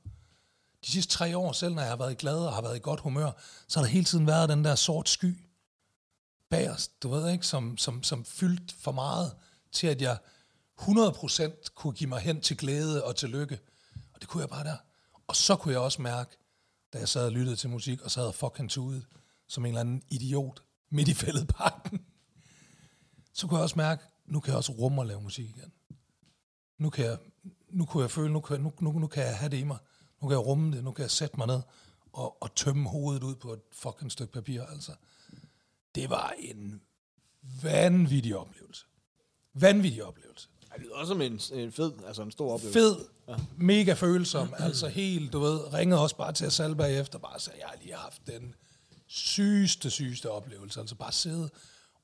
de 0.85 0.91
sidste 0.91 1.13
tre 1.13 1.37
år, 1.37 1.51
selv 1.51 1.73
når 1.73 1.81
jeg 1.81 1.91
har 1.91 1.97
været 1.97 2.17
glad 2.17 2.37
og 2.37 2.53
har 2.53 2.61
været 2.61 2.75
i 2.75 2.79
godt 2.79 2.99
humør, 2.99 3.31
så 3.67 3.79
har 3.79 3.85
der 3.85 3.91
hele 3.91 4.05
tiden 4.05 4.27
været 4.27 4.49
den 4.49 4.63
der 4.63 4.75
sort 4.75 5.09
sky 5.09 5.37
bag 6.49 6.71
os, 6.71 6.87
du 6.87 7.09
ved 7.09 7.31
ikke, 7.31 7.47
som, 7.47 7.77
som, 7.77 8.03
som 8.03 8.25
fyldt 8.25 8.71
for 8.71 8.91
meget 8.91 9.35
til, 9.71 9.87
at 9.87 10.01
jeg 10.01 10.17
100% 10.81 11.73
kunne 11.75 11.93
give 11.93 12.09
mig 12.09 12.19
hen 12.19 12.41
til 12.41 12.57
glæde 12.57 13.03
og 13.03 13.15
til 13.15 13.29
lykke. 13.29 13.59
Og 14.13 14.21
det 14.21 14.29
kunne 14.29 14.41
jeg 14.41 14.49
bare 14.49 14.63
der. 14.63 14.77
Og 15.27 15.35
så 15.35 15.55
kunne 15.55 15.71
jeg 15.71 15.81
også 15.81 16.01
mærke, 16.01 16.37
da 16.93 16.97
jeg 16.97 17.09
sad 17.09 17.25
og 17.25 17.31
lyttede 17.31 17.55
til 17.55 17.69
musik, 17.69 18.01
og 18.01 18.11
sad 18.11 18.27
og 18.27 18.35
fucking 18.35 18.69
tude, 18.69 19.05
som 19.47 19.65
en 19.65 19.69
eller 19.69 19.81
anden 19.81 20.01
idiot 20.09 20.63
midt 20.89 21.07
i 21.07 21.13
fældeparken. 21.13 22.05
Så 23.33 23.47
kunne 23.47 23.57
jeg 23.57 23.63
også 23.63 23.77
mærke, 23.77 24.03
nu 24.25 24.39
kan 24.39 24.49
jeg 24.51 24.57
også 24.57 24.71
rumme 24.71 25.01
og 25.01 25.05
lave 25.05 25.21
musik 25.21 25.49
igen. 25.49 25.71
Nu 26.77 26.89
kan 26.89 27.05
jeg, 27.05 27.17
nu 27.69 27.85
kunne 27.85 28.03
jeg 28.03 28.11
føle, 28.11 28.33
nu 28.33 28.39
kan, 28.39 28.61
nu, 28.61 28.73
nu, 28.79 28.91
nu 28.91 29.07
kan 29.07 29.23
jeg 29.23 29.37
have 29.37 29.49
det 29.49 29.57
i 29.57 29.63
mig. 29.63 29.77
Nu 30.21 30.27
kan 30.27 30.37
jeg 30.37 30.45
rumme 30.45 30.75
det, 30.75 30.83
nu 30.83 30.91
kan 30.91 31.01
jeg 31.01 31.11
sætte 31.11 31.37
mig 31.37 31.47
ned 31.47 31.61
og, 32.13 32.43
og 32.43 32.55
tømme 32.55 32.89
hovedet 32.89 33.23
ud 33.23 33.35
på 33.35 33.53
et 33.53 33.61
fucking 33.71 34.11
stykke 34.11 34.33
papir, 34.33 34.63
altså. 34.63 34.91
Det 35.95 36.09
var 36.09 36.33
en 36.39 36.81
vanvittig 37.63 38.35
oplevelse. 38.37 38.85
Vanvittig 39.53 40.03
oplevelse. 40.03 40.47
Det 40.73 40.83
lyder 40.83 40.95
også 40.95 41.11
som 41.13 41.21
en, 41.21 41.39
en 41.53 41.71
fed, 41.71 41.91
altså 42.07 42.21
en 42.21 42.31
stor 42.31 42.53
oplevelse. 42.53 42.79
Fed, 42.79 42.95
ja. 43.27 43.35
mega 43.57 43.93
følsom, 43.93 44.53
altså 44.67 44.87
helt, 44.87 45.33
du 45.33 45.39
ved, 45.39 45.73
ringede 45.73 46.01
også 46.01 46.17
bare 46.17 46.33
til 46.33 46.51
Salberg 46.51 46.77
bagefter, 46.77 47.19
bare 47.19 47.39
sagde, 47.39 47.59
jeg 47.59 47.67
har 47.67 47.77
lige 47.81 47.95
haft 47.95 48.27
den 48.27 48.55
sygeste, 49.07 49.89
sygeste 49.89 50.31
oplevelse, 50.31 50.79
altså 50.79 50.95
bare 50.95 51.11
sidde 51.11 51.49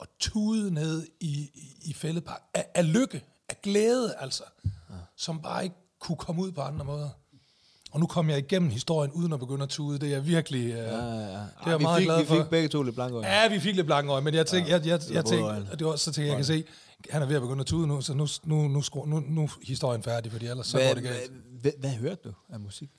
og 0.01 0.07
tude 0.19 0.73
ned 0.73 1.07
i, 1.19 1.51
i, 1.53 1.89
i 1.89 1.93
fældepark 1.93 2.41
af, 2.53 2.65
af 2.75 2.93
lykke, 2.93 3.23
af 3.49 3.61
glæde, 3.61 4.15
altså, 4.19 4.43
ja. 4.63 4.95
som 5.17 5.41
bare 5.41 5.63
ikke 5.63 5.75
kunne 5.99 6.15
komme 6.15 6.41
ud 6.41 6.51
på 6.51 6.61
andre 6.61 6.85
måder. 6.85 7.09
Og 7.91 7.99
nu 7.99 8.05
kom 8.05 8.29
jeg 8.29 8.37
igennem 8.37 8.69
historien 8.69 9.11
uden 9.11 9.33
at 9.33 9.39
begynde 9.39 9.63
at 9.63 9.69
tude. 9.69 9.99
Det 9.99 10.07
er 10.07 10.11
jeg 10.11 10.27
virkelig... 10.27 10.71
Øh, 10.71 10.77
ja, 10.77 10.83
ja. 10.83 10.87
Det 10.87 10.97
er 11.65 11.69
jeg 11.71 11.81
meget 11.81 11.97
fik, 11.97 12.05
glad 12.05 12.19
vi 12.19 12.25
for. 12.25 12.35
fik 12.35 12.49
begge 12.49 12.69
to 12.69 12.83
lidt 12.83 12.95
blanke 12.95 13.15
øjne. 13.15 13.27
Ja, 13.27 13.49
vi 13.49 13.59
fik 13.59 13.75
lidt 13.75 13.85
blanke 13.85 14.11
øjne, 14.11 14.25
men 14.25 14.33
jeg 14.33 14.45
tænkte, 14.47 14.71
ja, 14.71 14.77
jeg, 14.77 14.85
jeg, 14.85 14.99
jeg, 15.11 15.25
tænkte, 15.25 15.77
det 15.77 15.87
var 15.87 15.95
så 15.95 16.05
tænkte 16.05 16.21
jeg, 16.21 16.27
jeg 16.27 16.35
kan 16.35 16.45
se, 16.45 16.63
han 17.09 17.21
er 17.21 17.25
ved 17.25 17.35
at 17.35 17.41
begynde 17.41 17.61
at 17.61 17.67
tude 17.67 17.87
nu, 17.87 18.01
så 18.01 18.13
nu, 18.13 18.27
nu, 18.43 18.67
nu, 18.67 18.81
skru, 18.81 19.05
nu, 19.05 19.19
nu 19.19 19.43
er 19.43 19.57
historien 19.67 20.03
færdig, 20.03 20.31
fordi 20.31 20.45
ellers 20.47 20.67
så 20.67 20.77
går 20.77 20.83
Hvad, 20.83 20.95
det 20.95 21.03
galt. 21.03 21.31
hvad, 21.31 21.61
hvad, 21.61 21.71
hvad 21.79 21.89
hørte 21.89 22.21
du 22.29 22.33
af 22.49 22.59
musik? 22.59 22.89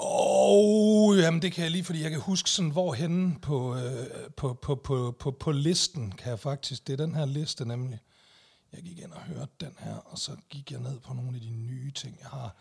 Åh, 0.00 1.08
oh, 1.08 1.18
jamen 1.18 1.42
det 1.42 1.52
kan 1.52 1.62
jeg 1.64 1.70
lige, 1.70 1.84
fordi 1.84 2.02
jeg 2.02 2.10
kan 2.10 2.20
huske 2.20 2.50
sådan, 2.50 2.70
hvor 2.70 2.92
henne 2.92 3.36
på, 3.42 3.76
øh, 3.76 4.06
på, 4.36 4.54
på, 4.54 4.74
på, 4.74 5.14
på, 5.18 5.30
på 5.30 5.52
listen, 5.52 6.12
kan 6.12 6.30
jeg 6.30 6.38
faktisk, 6.38 6.86
det 6.86 6.92
er 6.92 7.06
den 7.06 7.14
her 7.14 7.26
liste 7.26 7.68
nemlig. 7.68 8.00
Jeg 8.72 8.82
gik 8.82 8.98
ind 8.98 9.12
og 9.12 9.20
hørte 9.20 9.52
den 9.60 9.72
her, 9.78 9.94
og 9.94 10.18
så 10.18 10.30
gik 10.50 10.72
jeg 10.72 10.80
ned 10.80 11.00
på 11.06 11.14
nogle 11.14 11.34
af 11.34 11.40
de 11.40 11.50
nye 11.50 11.90
ting, 11.90 12.16
jeg 12.20 12.28
har. 12.28 12.54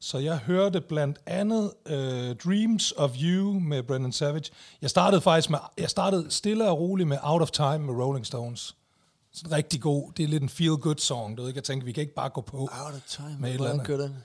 Så 0.00 0.18
jeg 0.18 0.38
hørte 0.38 0.80
blandt 0.80 1.18
andet 1.26 1.72
uh, 1.86 2.36
Dreams 2.36 2.92
of 2.96 3.10
You 3.22 3.52
med 3.60 3.82
Brendan 3.82 4.12
Savage. 4.12 4.50
Jeg 4.82 4.90
startede 4.90 5.20
faktisk 5.20 5.50
med, 5.50 5.58
jeg 5.78 5.90
startede 5.90 6.30
stille 6.30 6.68
og 6.68 6.78
roligt 6.80 7.08
med 7.08 7.18
Out 7.22 7.42
of 7.42 7.50
Time 7.50 7.78
med 7.78 7.94
Rolling 7.94 8.26
Stones. 8.26 8.76
Sådan 9.32 9.52
rigtig 9.52 9.80
god, 9.80 10.12
det 10.16 10.22
er 10.22 10.28
lidt 10.28 10.42
en 10.42 10.48
feel-good 10.48 10.98
song, 10.98 11.36
du 11.36 11.42
ved 11.42 11.48
ikke, 11.48 11.58
jeg 11.58 11.64
tænker, 11.64 11.84
vi 11.84 11.92
kan 11.92 12.00
ikke 12.00 12.14
bare 12.14 12.30
gå 12.30 12.40
på 12.40 12.58
Out 12.58 12.94
of 12.94 13.02
time. 13.08 13.36
med 13.38 13.56
Hvordan 13.56 13.72
andet. 13.72 13.86
kører 13.86 14.00
den? 14.00 14.16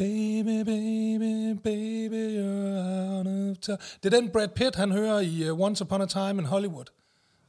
Baby, 0.00 0.64
baby, 0.64 1.52
baby, 1.52 2.38
you're 2.38 2.78
out 2.78 3.26
of 3.26 3.58
time. 3.58 3.78
Det 4.02 4.14
er 4.14 4.20
den 4.20 4.30
Brad 4.30 4.48
Pitt, 4.48 4.76
han 4.76 4.92
hører 4.92 5.20
i 5.20 5.50
uh, 5.50 5.60
Once 5.60 5.84
Upon 5.84 6.02
a 6.02 6.06
Time 6.06 6.30
in 6.30 6.44
Hollywood. 6.44 6.84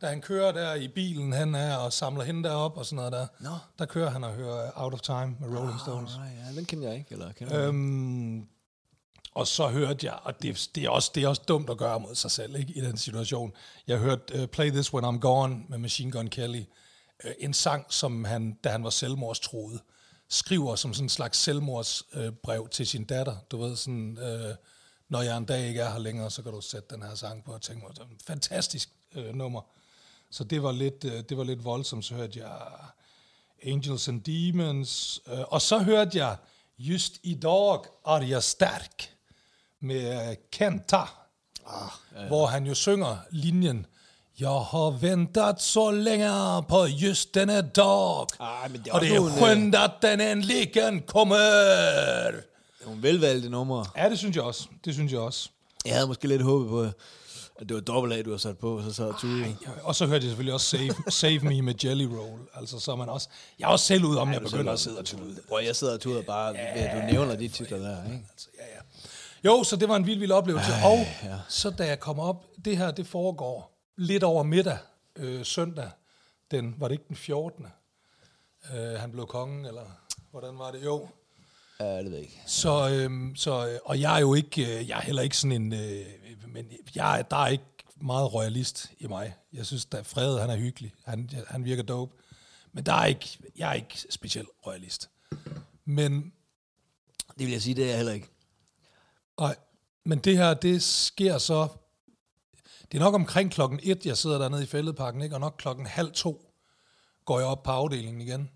Da 0.01 0.07
han 0.07 0.21
kører 0.21 0.51
der 0.51 0.75
i 0.75 0.87
bilen, 0.87 1.33
han 1.33 1.55
er 1.55 1.75
og 1.75 1.93
samler 1.93 2.23
hende 2.23 2.43
derop 2.43 2.77
og 2.77 2.85
sådan 2.85 2.95
noget 2.95 3.11
der. 3.11 3.27
Nå. 3.39 3.49
Der 3.79 3.85
kører 3.85 4.09
han 4.09 4.23
og 4.23 4.33
hører 4.33 4.71
Out 4.75 4.93
of 4.93 5.01
Time 5.01 5.35
med 5.39 5.59
Rolling 5.59 5.79
Stones. 5.79 6.11
Alright, 6.13 6.35
ja, 6.47 6.55
den 6.55 6.65
kender 6.65 6.87
jeg 6.87 6.97
ikke. 6.97 7.11
Eller 7.11 7.31
kender 7.31 7.61
øh, 7.61 7.67
Øhm, 7.67 8.47
og 9.33 9.47
så 9.47 9.67
hørte 9.67 10.05
jeg, 10.05 10.19
og 10.23 10.41
det, 10.41 10.69
det, 10.75 10.83
er 10.85 10.89
også, 10.89 11.11
det 11.15 11.23
er 11.23 11.27
også 11.27 11.41
dumt 11.47 11.69
at 11.69 11.77
gøre 11.77 11.99
mod 11.99 12.15
sig 12.15 12.31
selv 12.31 12.55
ikke, 12.55 12.73
i 12.73 12.81
den 12.81 12.97
situation. 12.97 13.53
Jeg 13.87 13.97
hørte 13.97 14.41
uh, 14.41 14.45
Play 14.45 14.69
This 14.69 14.93
When 14.93 15.15
I'm 15.15 15.19
Gone 15.19 15.61
med 15.69 15.77
Machine 15.77 16.11
Gun 16.11 16.27
Kelly. 16.27 16.63
Uh, 17.23 17.31
en 17.39 17.53
sang, 17.53 17.85
som 17.89 18.23
han, 18.25 18.57
da 18.63 18.69
han 18.69 18.83
var 18.83 18.89
selvmordstroet, 18.89 19.81
skriver 20.31 20.75
som 20.75 20.93
sådan 20.93 21.05
en 21.05 21.09
slags 21.09 21.37
selvmordsbrev 21.37 22.33
brev 22.43 22.69
til 22.69 22.87
sin 22.87 23.03
datter. 23.03 23.35
Du 23.51 23.57
ved, 23.57 23.75
sådan, 23.75 24.17
uh, 24.17 24.55
når 25.09 25.21
jeg 25.21 25.37
en 25.37 25.45
dag 25.45 25.67
ikke 25.67 25.81
er 25.81 25.91
her 25.91 25.99
længere, 25.99 26.31
så 26.31 26.43
kan 26.43 26.51
du 26.51 26.61
sætte 26.61 26.95
den 26.95 27.03
her 27.03 27.15
sang 27.15 27.43
på 27.43 27.53
og 27.53 27.61
tænke 27.61 27.85
mig, 27.87 27.95
det 27.95 28.03
en 28.03 28.19
fantastisk 28.25 28.89
uh, 29.15 29.35
nummer. 29.35 29.61
Så 30.29 30.43
det 30.43 30.63
var 30.63 30.71
lidt, 30.71 31.03
uh, 31.03 31.11
det 31.11 31.37
var 31.37 31.43
lidt 31.43 31.63
voldsomt. 31.63 32.05
Så 32.05 32.15
hørte 32.15 32.39
jeg 32.39 32.61
Angels 33.63 34.07
and 34.07 34.21
Demons. 34.21 35.21
Uh, 35.25 35.39
og 35.39 35.61
så 35.61 35.79
hørte 35.79 36.17
jeg 36.17 36.37
Just 36.81 37.19
i 37.23 37.35
dag 37.35 37.79
er 38.05 38.21
jeg 38.21 38.43
stærk 38.43 39.15
med 39.79 40.29
øh, 40.29 40.35
Kenta, 40.51 40.97
ah, 40.97 41.07
ja, 41.65 42.21
ja. 42.21 42.27
hvor 42.27 42.45
han 42.45 42.65
jo 42.65 42.73
synger 42.73 43.17
linjen 43.31 43.85
Jeg 44.39 44.47
har 44.49 44.99
ventet 44.99 45.61
så 45.61 45.91
længe 45.91 46.29
på 46.69 46.85
just 46.85 47.35
denne 47.35 47.61
dag, 47.61 48.25
Ah, 48.39 48.71
men 48.71 48.81
det 48.81 48.87
er 48.89 48.93
og 48.93 49.01
det 49.01 49.15
er 49.15 49.35
skønt, 49.37 49.75
at 49.75 49.91
den 50.01 50.21
endelig 50.21 50.71
kommer. 51.07 51.37
nogle 52.85 53.03
velvalgte 53.03 53.49
numre. 53.49 53.85
Ja, 53.97 54.09
det 54.09 54.17
synes 54.19 54.35
jeg 54.35 54.43
også. 54.43 54.67
Det 54.85 54.93
synes 54.93 55.11
jeg 55.11 55.19
også. 55.19 55.49
Jeg 55.85 55.93
havde 55.93 56.07
måske 56.07 56.27
lidt 56.27 56.41
håbet 56.41 56.69
på, 56.69 56.81
at 57.59 57.69
det 57.69 57.73
var 57.75 57.79
dobbelt 57.81 58.13
A, 58.13 58.21
du 58.21 58.31
har 58.31 58.37
sat 58.37 58.57
på, 58.57 58.77
og 58.77 58.83
så 58.83 58.93
sad 58.93 59.13
Tue. 59.19 59.57
Og 59.83 59.95
så 59.95 60.05
hørte 60.05 60.23
jeg 60.23 60.29
selvfølgelig 60.29 60.53
også 60.53 60.65
Save, 60.77 60.93
Save 61.09 61.39
Me 61.39 61.61
med 61.61 61.73
Jelly 61.85 62.03
Roll. 62.05 62.41
Altså, 62.55 62.79
så 62.79 62.91
er 62.91 62.95
man 62.95 63.09
også... 63.09 63.29
Jeg 63.59 63.65
er 63.65 63.69
også 63.69 63.85
selv 63.85 64.05
ud, 64.05 64.15
om 64.15 64.33
jeg 64.33 64.41
begynder 64.41 64.71
at 64.73 64.79
sidde 64.79 64.97
og 64.99 65.05
tude. 65.05 65.35
Prøv, 65.49 65.59
jeg 65.65 65.75
sidder 65.75 65.93
og 65.93 65.99
tuder 65.99 66.21
bare, 66.21 66.53
ved 66.53 66.59
at 66.59 67.01
du 67.01 67.13
nævner 67.13 67.35
de 67.35 67.47
titler 67.47 67.77
der, 67.77 68.03
ikke? 68.05 68.25
Altså, 68.31 68.47
ja, 68.59 68.63
ja. 68.75 68.81
Jo, 69.45 69.63
så 69.63 69.75
det 69.75 69.89
var 69.89 69.95
en 69.95 70.05
vild, 70.05 70.19
vild 70.19 70.31
oplevelse. 70.31 70.71
Ej, 70.71 70.91
og 70.91 70.97
ja. 71.23 71.35
så 71.49 71.69
da 71.69 71.87
jeg 71.87 71.99
kom 71.99 72.19
op, 72.19 72.45
det 72.65 72.77
her, 72.77 72.91
det 72.91 73.07
foregår 73.07 73.70
lidt 73.95 74.23
over 74.23 74.43
middag, 74.43 74.77
øh, 75.15 75.45
søndag, 75.45 75.91
den, 76.51 76.75
var 76.77 76.87
det 76.87 76.93
ikke 76.95 77.05
den 77.07 77.15
14. 77.15 77.65
Øh, 78.73 78.77
han 78.99 79.11
blev 79.11 79.27
kongen, 79.27 79.65
eller 79.65 79.85
hvordan 80.31 80.57
var 80.57 80.71
det? 80.71 80.83
Jo. 80.85 81.07
Ja, 81.79 81.97
det 81.97 82.05
ved 82.05 82.11
jeg 82.11 82.21
ikke. 82.21 82.41
Så, 82.47 82.89
øhm, 82.89 83.35
så, 83.35 83.67
øh, 83.67 83.79
og 83.85 83.99
jeg 84.01 84.15
er 84.15 84.19
jo 84.19 84.33
ikke, 84.33 84.79
øh, 84.79 84.89
jeg 84.89 84.97
er 84.97 85.01
heller 85.01 85.21
ikke 85.21 85.37
sådan 85.37 85.51
en, 85.61 85.73
øh, 85.73 86.05
men 86.47 86.71
jeg, 86.95 87.19
er- 87.19 87.23
der 87.23 87.35
er 87.37 87.47
ikke 87.47 87.63
meget 88.01 88.33
royalist 88.33 88.91
i 88.99 89.07
mig. 89.07 89.35
Jeg 89.53 89.65
synes, 89.65 89.87
at 89.91 90.05
Frede, 90.05 90.39
han 90.41 90.49
er 90.49 90.55
hyggelig. 90.57 90.93
Han, 91.05 91.29
han 91.47 91.65
virker 91.65 91.83
dope. 91.83 92.15
Men 92.73 92.85
der 92.85 92.93
er 92.93 93.05
ikke, 93.05 93.37
jeg 93.57 93.69
er 93.69 93.73
ikke 93.73 94.05
specielt 94.09 94.49
royalist. 94.67 95.09
Men 95.85 96.33
Det 97.37 97.45
vil 97.47 97.51
jeg 97.51 97.61
sige, 97.61 97.75
det 97.75 97.83
er 97.83 97.87
jeg 97.87 97.97
heller 97.97 98.13
ikke. 98.13 98.27
Nej, 99.39 99.55
men 100.03 100.19
det 100.19 100.37
her, 100.37 100.53
det 100.53 100.83
sker 100.83 101.37
så... 101.37 101.67
Det 102.91 102.97
er 102.97 103.01
nok 103.01 103.15
omkring 103.15 103.51
klokken 103.51 103.79
et, 103.83 104.05
jeg 104.05 104.17
sidder 104.17 104.37
dernede 104.37 104.63
i 104.63 104.65
fældeparken, 104.65 105.21
ikke? 105.21 105.35
og 105.35 105.39
nok 105.39 105.55
klokken 105.57 105.85
halv 105.85 106.11
to 106.11 106.51
går 107.25 107.39
jeg 107.39 107.47
op 107.47 107.63
på 107.63 107.71
afdelingen 107.71 108.21
igen. 108.21 108.49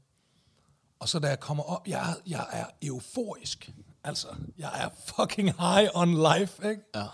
Og 1.00 1.10
så 1.10 1.20
da 1.20 1.28
jeg 1.28 1.40
kommer 1.40 1.64
op, 1.64 1.88
jeg, 1.88 2.16
jeg 2.28 2.48
er 2.52 2.66
euforisk. 2.82 3.70
Altså, 4.04 4.28
jeg 4.58 4.72
er 4.76 4.90
fucking 5.06 5.48
high 5.48 5.90
on 5.94 6.14
life, 6.14 6.70
ikke? 6.70 6.82
Ja. 6.96 7.06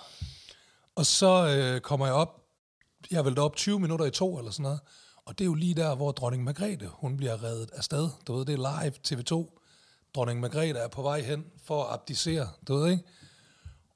Og 0.96 1.06
så 1.06 1.48
øh, 1.48 1.82
kommer 1.82 2.06
jeg 2.06 2.16
op, 2.16 2.42
jeg 3.12 3.18
er 3.20 3.42
op 3.42 3.56
20 3.56 3.80
minutter 3.80 4.06
i 4.06 4.12
to 4.12 4.38
eller 4.38 4.52
sådan 4.52 4.64
noget, 4.64 4.80
og 5.26 5.38
det 5.38 5.44
er 5.44 5.46
jo 5.46 5.54
lige 5.54 5.74
der, 5.74 5.96
hvor 5.96 6.12
dronning 6.12 6.44
Margrethe, 6.44 6.88
hun 6.88 7.18
bliver 7.18 7.44
reddet 7.44 7.72
afsted. 7.74 8.10
Du 8.28 8.34
ved, 8.34 8.46
det 8.46 8.60
er 8.60 8.82
live 8.82 8.94
TV2. 9.08 9.60
Dronning 10.16 10.40
Margrethe 10.40 10.80
er 10.80 10.88
på 10.88 11.02
vej 11.02 11.22
hen 11.22 11.46
for 11.64 11.84
at 11.84 11.94
abdicere, 11.94 12.50
du 12.68 12.76
ved 12.76 12.92
ikke? 12.92 13.04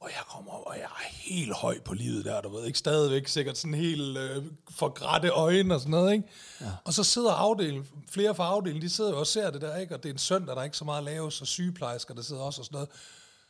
Og 0.05 0.11
jeg 0.11 0.23
kommer 0.27 0.51
og 0.51 0.75
jeg 0.75 0.83
er 0.83 1.07
helt 1.09 1.53
høj 1.53 1.79
på 1.79 1.93
livet 1.93 2.25
der, 2.25 2.41
du 2.41 2.49
ved 2.49 2.65
ikke? 2.65 2.79
Stadigvæk 2.79 3.27
sikkert 3.27 3.57
sådan 3.57 3.73
helt 3.73 4.17
øh, 4.17 4.43
forgrætte 4.69 5.29
øjne 5.29 5.73
og 5.73 5.79
sådan 5.79 5.91
noget, 5.91 6.13
ikke? 6.13 6.27
Ja. 6.61 6.71
Og 6.83 6.93
så 6.93 7.03
sidder 7.03 7.31
afdelingen, 7.31 7.87
flere 8.09 8.35
fra 8.35 8.45
afdelingen, 8.45 8.81
de 8.81 8.89
sidder 8.89 9.09
jo 9.09 9.19
og 9.19 9.27
ser 9.27 9.49
det 9.49 9.61
der, 9.61 9.77
ikke? 9.77 9.95
Og 9.95 10.03
det 10.03 10.09
er 10.09 10.13
en 10.13 10.19
søndag, 10.19 10.55
der 10.55 10.61
er 10.61 10.65
ikke 10.65 10.77
så 10.77 10.85
meget 10.85 11.03
laves, 11.03 11.41
og 11.41 11.47
sygeplejersker, 11.47 12.13
der 12.13 12.21
sidder 12.21 12.41
også 12.41 12.61
og 12.61 12.65
sådan 12.65 12.75
noget. 12.75 12.89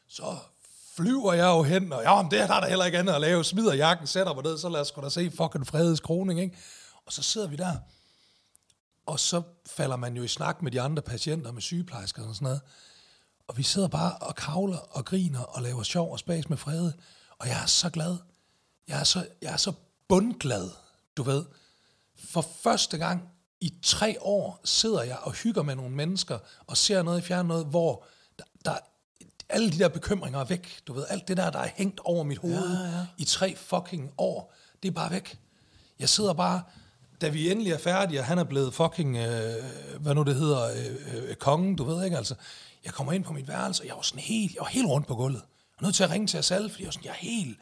Så 0.08 0.36
flyver 0.95 1.34
jeg 1.34 1.45
jo 1.45 1.64
hen, 1.64 1.93
og 1.93 2.03
ja, 2.03 2.22
men 2.22 2.32
det 2.32 2.41
er 2.41 2.47
der, 2.47 2.60
der 2.60 2.68
heller 2.68 2.86
ikke 2.86 2.97
andet 2.97 3.14
at 3.14 3.22
lave. 3.22 3.43
Smider 3.43 3.74
jakken, 3.74 4.08
sætter 4.08 4.34
mig 4.34 4.43
ned, 4.43 4.58
så 4.58 4.70
lad 4.70 4.82
os 4.82 4.88
sgu 4.88 5.01
da 5.01 5.10
se 5.10 5.32
fucking 5.32 5.68
fredes 5.68 5.99
kroning, 5.99 6.39
ikke? 6.41 6.58
Og 7.06 7.14
så 7.14 7.22
sidder 7.22 7.47
vi 7.47 7.56
der, 7.56 7.76
og 9.06 9.20
så 9.20 9.41
falder 9.66 9.95
man 9.95 10.18
jo 10.18 10.24
i 10.24 10.28
snak 10.28 10.62
med 10.62 10.72
de 10.72 10.82
andre 10.82 11.01
patienter, 11.01 11.51
med 11.51 11.62
sygeplejersker 11.62 12.28
og 12.28 12.36
sådan 12.36 12.45
noget. 12.45 12.62
Og 13.48 13.58
vi 13.58 13.64
sidder 13.64 13.88
bare 13.88 14.18
og 14.18 14.36
kavler 14.36 14.78
og 14.78 15.06
griner 15.06 15.41
og 15.41 15.62
laver 15.62 15.84
sjov 15.84 16.12
og 16.12 16.20
spas 16.20 16.50
med 16.50 16.58
Frede. 16.58 16.93
Og 17.39 17.47
jeg 17.47 17.62
er 17.62 17.66
så 17.66 17.89
glad. 17.89 18.17
Jeg 18.88 19.00
er 19.00 19.04
så, 19.04 19.28
jeg 19.42 19.54
er 19.54 19.58
så 19.58 19.74
bundglad, 20.08 20.70
du 21.17 21.24
ved. 21.24 21.46
For 22.30 22.46
første 22.63 22.97
gang 22.97 23.30
i 23.62 23.74
tre 23.84 24.17
år 24.22 24.62
sidder 24.63 25.04
jeg 25.04 25.17
og 25.22 25.32
hygger 25.32 25.63
med 25.63 25.76
nogle 25.76 25.96
mennesker 25.96 26.39
og 26.67 26.78
ser 26.78 27.04
noget 27.04 27.20
i 27.20 27.22
fjern 27.22 27.46
noget, 27.46 27.66
hvor 27.66 28.05
der, 28.39 28.43
der 28.66 28.78
alle 29.50 29.72
de 29.72 29.80
der 29.80 29.88
bekymringer 29.88 30.39
er 30.39 30.46
væk. 30.46 30.80
Du 30.88 30.93
ved, 30.93 31.05
alt 31.09 31.28
det 31.28 31.38
der, 31.38 31.50
der 31.50 31.59
er 31.59 31.70
hængt 31.76 32.00
over 32.04 32.24
mit 32.24 32.38
hoved 32.38 32.78
ja, 32.78 32.97
ja. 32.97 33.05
i 33.17 33.24
tre 33.24 33.55
fucking 33.55 34.12
år, 34.17 34.54
det 34.84 34.88
er 34.89 34.93
bare 34.93 35.12
væk. 35.12 35.39
Jeg 36.00 36.09
sidder 36.09 36.34
bare, 36.34 36.63
da 37.22 37.30
vi 37.30 37.51
endelig 37.51 37.72
er 37.72 37.78
færdige, 37.78 38.20
og 38.20 38.26
han 38.26 38.38
er 38.38 38.43
blevet 38.43 38.74
fucking, 38.74 39.17
øh, 39.17 39.63
hvad 40.00 40.16
nu 40.16 40.24
det 40.24 40.36
hedder, 40.36 40.63
øh, 40.63 41.30
øh, 41.30 41.36
kongen, 41.36 41.76
du 41.76 41.84
ved 41.84 42.05
ikke, 42.05 42.17
altså. 42.17 42.36
Jeg 42.86 42.93
kommer 42.93 43.13
ind 43.13 43.24
på 43.24 43.33
mit 43.33 43.47
værelse, 43.47 43.83
og 43.83 43.87
jeg 43.87 43.95
var 43.95 44.01
sådan 44.01 44.20
helt, 44.20 44.53
jeg 44.53 44.62
var 44.62 44.67
helt 44.67 44.87
rundt 44.87 45.07
på 45.07 45.16
gulvet. 45.16 45.41
Jeg 45.41 45.78
var 45.82 45.87
nødt 45.87 45.95
til 45.95 46.03
at 46.03 46.09
ringe 46.09 46.28
til 46.28 46.37
Asal, 46.37 46.70
fordi 46.70 46.83
jeg 46.83 46.87
var 46.87 46.91
sådan, 46.91 47.05
jeg 47.05 47.12
er 47.12 47.16
helt, 47.16 47.57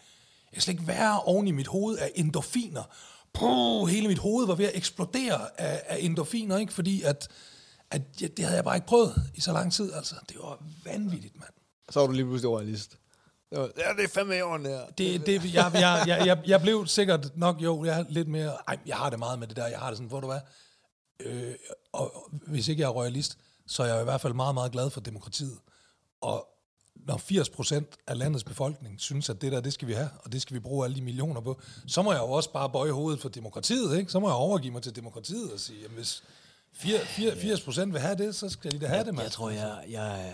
jeg 0.46 0.54
kan 0.54 0.62
slet 0.62 0.74
ikke 0.74 0.88
være 0.88 1.22
oven 1.22 1.48
i 1.48 1.52
mit 1.52 1.68
hoved 1.68 1.98
af 1.98 2.12
endorfiner. 2.16 2.84
Puh, 3.34 3.88
hele 3.88 4.08
mit 4.08 4.18
hoved 4.18 4.48
var 4.48 4.56
ved 4.56 4.66
at 4.66 4.72
eksplodere 4.76 5.60
af, 5.62 5.84
af 5.88 5.98
endorfiner, 6.00 6.58
ikke? 6.58 6.74
Fordi 6.74 7.02
at, 7.02 7.28
at 7.92 8.02
ja, 8.22 8.28
det 8.28 8.46
havde 8.46 8.56
jeg 8.56 8.64
bare 8.64 8.76
ikke 8.76 8.88
prøvet 8.88 9.32
i 9.36 9.42
så 9.42 9.54
lang 9.54 9.74
tid, 9.74 9.94
altså. 9.94 10.16
Det 10.30 10.38
var 10.38 10.64
vanvittigt, 10.86 11.36
mand. 11.40 11.54
Så 11.90 12.00
var 12.00 12.08
du 12.08 12.14
lige 12.14 12.26
pludselig 12.26 12.52
royalist. 12.52 12.98
Ja, 13.52 13.64
det 13.98 14.04
er 14.04 14.08
fandme 14.14 14.38
i 14.38 14.42
orden 14.42 14.66
der. 14.66 14.86
Det, 14.98 15.26
det, 15.26 15.54
jeg, 15.54 15.72
jeg, 15.74 16.04
jeg, 16.08 16.28
jeg, 16.28 16.42
jeg 16.46 16.62
blev 16.62 16.88
sikkert 16.88 17.38
nok, 17.38 17.62
jo, 17.62 17.86
jeg 17.86 18.00
er 18.00 18.06
lidt 18.10 18.28
mere, 18.28 18.58
ej, 18.68 18.78
jeg 18.86 18.96
har 18.98 19.10
det 19.10 19.20
meget 19.20 19.40
med 19.40 19.48
det 19.48 19.56
der, 19.56 19.68
jeg 19.68 19.80
har 19.80 19.88
det 19.88 19.98
sådan, 19.98 20.08
hvor 20.08 20.20
du 20.20 20.28
hvad, 20.28 20.40
øh, 21.20 21.54
og, 21.92 22.16
og 22.16 22.30
hvis 22.48 22.68
ikke 22.68 22.82
jeg 22.82 22.88
er 22.88 22.92
royalist, 22.92 23.38
så 23.68 23.84
er 23.84 23.88
jeg 23.88 24.02
i 24.02 24.04
hvert 24.04 24.22
fald 24.22 24.34
meget, 24.34 24.54
meget 24.54 24.72
glad 24.72 24.90
for 24.90 25.02
demokratiet. 25.02 25.58
Og 26.22 26.48
når 26.96 27.18
80 27.18 27.50
procent 27.50 27.88
af 28.08 28.18
landets 28.18 28.44
befolkning 28.44 29.00
synes, 29.02 29.30
at 29.30 29.42
det 29.42 29.52
der, 29.52 29.62
det 29.62 29.74
skal 29.74 29.88
vi 29.88 29.94
have, 29.94 30.10
og 30.26 30.32
det 30.32 30.42
skal 30.42 30.54
vi 30.54 30.60
bruge 30.60 30.86
alle 30.86 30.96
de 30.96 31.02
millioner 31.02 31.42
på, 31.42 31.62
så 31.88 32.02
må 32.02 32.12
jeg 32.12 32.22
jo 32.22 32.32
også 32.32 32.52
bare 32.52 32.70
bøje 32.70 32.92
hovedet 32.92 33.22
for 33.22 33.30
demokratiet, 33.30 33.98
ikke? 33.98 34.12
Så 34.12 34.20
må 34.20 34.28
jeg 34.28 34.36
overgive 34.36 34.74
mig 34.74 34.82
til 34.82 34.96
demokratiet 34.96 35.52
og 35.54 35.60
sige, 35.60 35.80
jamen 35.82 35.96
hvis 35.96 36.24
80 36.74 37.62
procent 37.62 37.94
vil 37.94 38.02
have 38.02 38.16
det, 38.16 38.36
så 38.36 38.50
skal 38.50 38.72
de 38.72 38.80
da 38.80 38.88
have 38.88 39.04
det, 39.04 39.14
mand. 39.14 39.22
Jeg 39.24 39.32
tror, 39.32 39.50
jeg, 39.50 39.78
jeg, 39.90 40.28
er- 40.28 40.34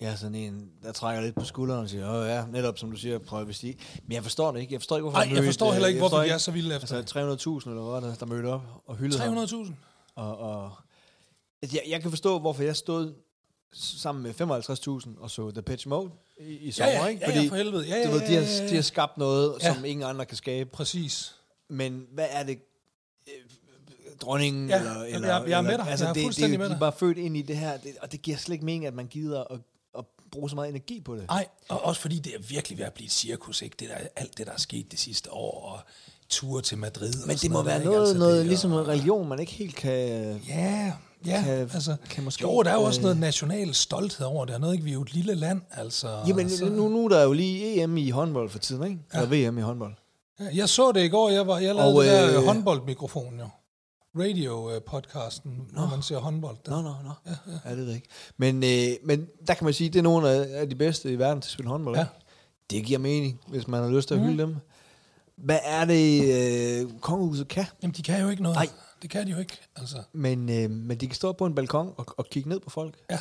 jeg 0.00 0.12
er 0.12 0.16
sådan 0.16 0.34
en, 0.34 0.70
der 0.82 0.92
trækker 0.92 1.22
lidt 1.22 1.34
på 1.34 1.44
skulderen 1.44 1.80
og 1.82 1.88
siger, 1.88 2.10
åh 2.10 2.26
ja, 2.28 2.46
netop 2.46 2.78
som 2.78 2.90
du 2.90 2.96
siger, 2.96 3.18
prøv 3.18 3.48
at 3.48 3.54
sige. 3.54 3.78
Men 4.06 4.12
jeg 4.12 4.22
forstår 4.22 4.52
det 4.52 4.60
ikke. 4.60 4.72
Jeg 4.72 4.80
forstår 4.80 4.96
ikke, 4.96 5.02
hvorfor 5.02 5.24
Nej, 5.24 5.34
jeg 5.36 5.44
forstår 5.44 5.72
heller 5.72 5.88
ikke, 5.88 5.98
jeg 5.98 6.08
hvorfor 6.08 6.22
de 6.24 6.28
er 6.30 6.38
så 6.38 6.50
vilde 6.50 6.76
efter 6.76 6.96
Altså 6.96 7.60
300.000 7.64 7.68
eller 7.70 8.00
hvad, 8.00 8.10
der, 8.10 8.14
der 8.16 8.26
mødte 8.26 8.46
op 8.46 8.62
og 8.86 8.96
hyldede 8.96 9.20
ham. 9.22 9.38
300.000? 9.38 9.72
Og, 10.14 10.38
og, 10.38 10.72
jeg, 11.72 11.82
jeg 11.88 12.02
kan 12.02 12.10
forstå, 12.10 12.38
hvorfor 12.38 12.62
jeg 12.62 12.76
stod 12.76 13.14
sammen 13.72 14.22
med 14.22 14.30
55.000 15.16 15.20
og 15.22 15.30
så 15.30 15.50
The 15.50 15.62
Pitch 15.62 15.88
Mode 15.88 16.10
i, 16.40 16.44
i 16.52 16.70
sommer, 16.70 16.92
ja, 16.92 17.06
ikke? 17.06 17.30
ja, 17.30 17.42
ja, 17.42 17.48
for 17.48 17.56
helvede. 17.56 17.86
Ja, 17.88 17.94
du 17.96 18.08
ja, 18.08 18.10
ved, 18.10 18.20
de, 18.20 18.32
ja, 18.32 18.40
har, 18.40 18.46
ja, 18.46 18.62
ja. 18.64 18.68
de 18.70 18.74
har 18.74 18.82
skabt 18.82 19.18
noget, 19.18 19.56
Ja. 19.62 19.74
som 19.74 19.84
ingen 19.84 20.06
andre 20.08 20.26
kan 20.26 20.36
skabe. 20.36 20.70
Præcis. 20.70 21.34
Men 21.68 22.06
hvad 22.12 22.26
er 22.30 22.42
det... 22.42 22.58
øh, 23.28 23.32
dronningen. 24.20 24.68
Ja, 24.68 24.78
eller, 24.78 25.02
eller, 25.04 25.28
jeg- 25.28 25.48
jeg 25.48 25.58
er 25.58 25.62
med 25.62 25.78
dig. 25.78 25.88
Altså, 25.88 26.04
Jeg 26.04 26.10
er 26.10 26.14
det, 26.14 26.22
fuldstændig 26.22 26.50
det, 26.52 26.58
med 26.58 26.66
De 26.66 26.70
er 26.70 26.74
dig. 26.74 26.80
bare 26.80 26.92
født 26.92 27.18
ind 27.18 27.36
i 27.36 27.42
det 27.42 27.56
her, 27.56 27.76
det, 27.76 27.96
og 28.02 28.12
det 28.12 28.22
giver 28.22 28.36
slet 28.36 28.52
ikke 28.54 28.64
mening, 28.64 28.86
at 28.86 28.94
man 28.94 29.06
gider 29.06 29.44
at, 29.44 29.60
at 29.98 30.04
bruge 30.32 30.50
så 30.50 30.54
meget 30.56 30.68
energi 30.68 31.00
på 31.00 31.16
det. 31.16 31.26
Nej, 31.26 31.46
og 31.68 31.82
også 31.84 32.00
fordi 32.00 32.18
det 32.18 32.34
er 32.34 32.38
virkelig 32.38 32.78
ved 32.78 32.84
at 32.84 32.92
blive 32.94 33.06
et 33.06 33.12
cirkus, 33.12 33.62
ikke? 33.62 33.76
Det 33.78 33.88
der, 33.88 33.96
alt 34.16 34.38
det, 34.38 34.46
der 34.46 34.52
er 34.52 34.56
sket 34.58 34.90
det 34.90 34.98
sidste 34.98 35.32
år, 35.32 35.60
og 35.72 35.80
ture 36.34 36.62
til 36.62 36.78
Madrid 36.78 37.12
Men 37.26 37.36
det 37.36 37.50
må 37.50 37.62
være 37.62 37.74
der, 37.74 37.80
ikke? 37.80 37.90
noget, 37.90 38.00
Altså, 38.00 38.18
noget 38.18 38.34
det 38.34 38.40
er- 38.40 38.46
ligesom 38.46 38.70
noget 38.70 38.88
religion, 38.88 39.28
man 39.28 39.38
ikke 39.38 39.52
helt 39.52 39.74
kan... 39.76 39.98
Ja, 40.48 40.92
ja, 41.26 41.42
kan- 41.44 41.58
altså, 41.74 41.96
kan 42.10 42.24
måske, 42.24 42.42
jo, 42.42 42.62
der 42.62 42.70
er 42.70 42.74
jo 42.74 42.82
også 42.82 43.00
øh, 43.00 43.02
noget 43.02 43.18
national 43.18 43.74
stolthed 43.74 44.26
over 44.26 44.44
det, 44.44 44.54
og 44.54 44.60
noget, 44.60 44.74
ikke? 44.74 44.84
Vi 44.84 44.90
er 44.90 44.94
jo 44.94 45.02
et 45.02 45.14
lille 45.14 45.34
land, 45.34 45.60
altså. 45.70 46.08
Jamen, 46.28 46.50
så, 46.50 46.64
nu, 46.64 46.88
nu 46.88 47.04
er 47.04 47.08
der 47.08 47.22
jo 47.22 47.32
lige 47.32 47.82
EM 47.82 47.96
i 47.96 48.10
håndbold 48.10 48.50
for 48.50 48.58
tiden, 48.58 48.84
ikke? 48.84 48.98
Ja. 49.14 49.22
Eller 49.22 49.50
VM 49.50 49.58
i 49.58 49.60
håndbold. 49.60 49.92
Ja, 50.40 50.44
Jeg 50.54 50.68
så 50.68 50.92
det 50.92 51.04
i 51.04 51.08
går, 51.08 51.30
jeg, 51.30 51.46
var, 51.46 51.58
jeg 51.58 51.74
lavede 51.74 51.94
Og, 51.96 52.04
det 52.04 52.12
der 52.12 52.38
øh, 52.40 52.46
håndboldmikrofon, 52.46 53.38
jo. 53.38 53.46
Radio-podcasten, 54.16 55.50
hvor 55.72 55.86
man 55.90 56.02
ser 56.02 56.18
håndbold. 56.18 56.56
Der. 56.66 56.70
Nå, 56.70 56.82
nå, 56.82 56.88
nå. 57.04 57.10
Ja, 57.26 57.30
ja. 57.64 57.70
ja 57.70 57.76
det 57.76 57.86
jeg 57.86 57.94
ikke. 57.94 58.08
Men, 58.36 58.64
øh, 58.64 58.96
men 59.04 59.26
der 59.46 59.54
kan 59.54 59.64
man 59.64 59.74
sige, 59.74 59.90
det 59.90 59.98
er 59.98 60.02
nogle 60.02 60.30
af, 60.30 60.68
de 60.68 60.74
bedste 60.74 61.12
i 61.12 61.18
verden 61.18 61.40
til 61.42 61.48
at 61.48 61.52
spille 61.52 61.68
håndbold. 61.70 61.96
Ja. 61.96 62.02
ikke? 62.02 62.12
Det 62.70 62.84
giver 62.84 62.98
mening, 62.98 63.40
hvis 63.48 63.68
man 63.68 63.82
har 63.82 63.90
lyst 63.90 64.08
til 64.08 64.14
at 64.14 64.20
hylde 64.20 64.42
dem. 64.42 64.56
Hvad 65.36 65.58
er 65.64 65.84
det, 65.84 66.24
øh, 66.84 66.90
kongehuset 67.00 67.48
kan? 67.48 67.64
Jamen, 67.82 67.94
de 67.96 68.02
kan 68.02 68.20
jo 68.22 68.28
ikke 68.28 68.42
noget. 68.42 68.56
Nej. 68.56 68.68
Det 69.02 69.10
kan 69.10 69.26
de 69.26 69.30
jo 69.32 69.38
ikke, 69.38 69.60
altså. 69.76 69.96
Men, 70.12 70.48
øh, 70.50 70.70
men 70.70 70.96
de 70.96 71.06
kan 71.06 71.14
stå 71.14 71.32
på 71.32 71.46
en 71.46 71.54
balkon 71.54 71.92
og, 71.96 72.06
og 72.16 72.26
kigge 72.30 72.48
ned 72.48 72.60
på 72.60 72.70
folk. 72.70 72.94
Ja, 73.10 73.18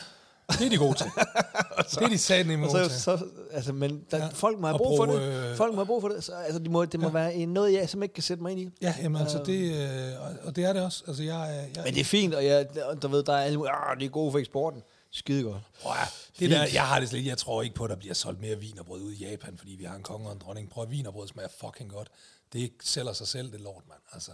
det 0.51 0.61
er 0.65 0.69
de 0.69 0.77
gode 0.77 0.93
til. 0.97 1.05
det 1.91 2.01
er 2.01 2.07
de 2.09 2.17
satme 2.17 2.55
gode 2.55 2.69
så, 2.71 2.87
til. 2.89 3.01
så, 3.01 3.25
altså, 3.51 3.73
men 3.73 4.01
der, 4.11 4.17
Ja. 4.17 4.27
folk 4.33 4.59
må 4.59 4.67
have 4.67 4.77
brug 4.77 4.97
for 4.97 5.05
det. 5.05 5.21
øh, 5.21 5.55
Folk 5.55 5.73
må 5.73 5.79
have 5.79 5.85
brug 5.85 6.01
for 6.01 6.07
det. 6.09 6.23
Så, 6.23 6.31
altså, 6.33 6.59
de 6.59 6.69
må, 6.69 6.85
det 6.85 6.99
må 6.99 7.07
ja. 7.07 7.13
være 7.13 7.33
en, 7.33 7.49
noget, 7.49 7.73
jeg 7.73 7.79
simpelthen 7.79 8.03
ikke 8.03 8.13
kan 8.13 8.23
sætte 8.23 8.43
mig 8.43 8.51
ind 8.51 8.61
i. 8.61 8.69
Ja, 8.81 8.93
jamen 9.03 9.21
altså, 9.21 9.43
det, 9.45 9.73
øh, 9.73 10.47
og- 10.47 10.55
det 10.55 10.63
er 10.63 10.73
det 10.73 10.81
også. 10.81 11.03
Altså, 11.07 11.23
jeg, 11.23 11.69
jeg, 11.75 11.83
Men 11.85 11.93
det 11.93 11.99
er 12.01 12.05
fint, 12.05 12.33
og 12.33 12.45
jeg, 12.45 12.65
der 13.01 13.07
ved, 13.07 13.23
der 13.23 13.33
er 13.33 13.41
alle 13.43 13.59
ah, 13.69 13.99
det 13.99 14.05
er 14.05 14.09
gode 14.09 14.31
for 14.31 14.39
eksporten. 14.39 14.81
Skide 15.13 15.43
godt. 15.43 15.61
Prøv 15.81 15.95
det 16.39 16.49
der, 16.49 16.67
jeg 16.73 16.87
har 16.87 16.99
det 16.99 17.09
slet 17.09 17.19
ikke. 17.19 17.29
Jeg 17.29 17.37
tror 17.37 17.61
ikke 17.61 17.75
på, 17.75 17.83
at 17.83 17.89
der 17.89 17.95
bliver 17.95 18.13
solgt 18.13 18.41
mere 18.41 18.59
vinerbrød 18.59 19.01
ud 19.01 19.13
i 19.13 19.29
Japan, 19.29 19.57
fordi 19.57 19.71
vi 19.71 19.83
har 19.83 19.95
en 19.95 20.03
konge 20.03 20.27
og 20.27 20.33
en 20.33 20.39
dronning. 20.39 20.69
Prøv 20.69 20.83
at 20.83 20.91
vinerbrød 20.91 21.27
smager 21.27 21.49
fucking 21.59 21.89
godt. 21.91 22.09
Det 22.53 22.71
sælger 22.81 23.13
sig 23.13 23.27
selv, 23.27 23.51
det 23.51 23.61
lort, 23.61 23.83
mand. 23.87 23.99
Altså, 24.11 24.31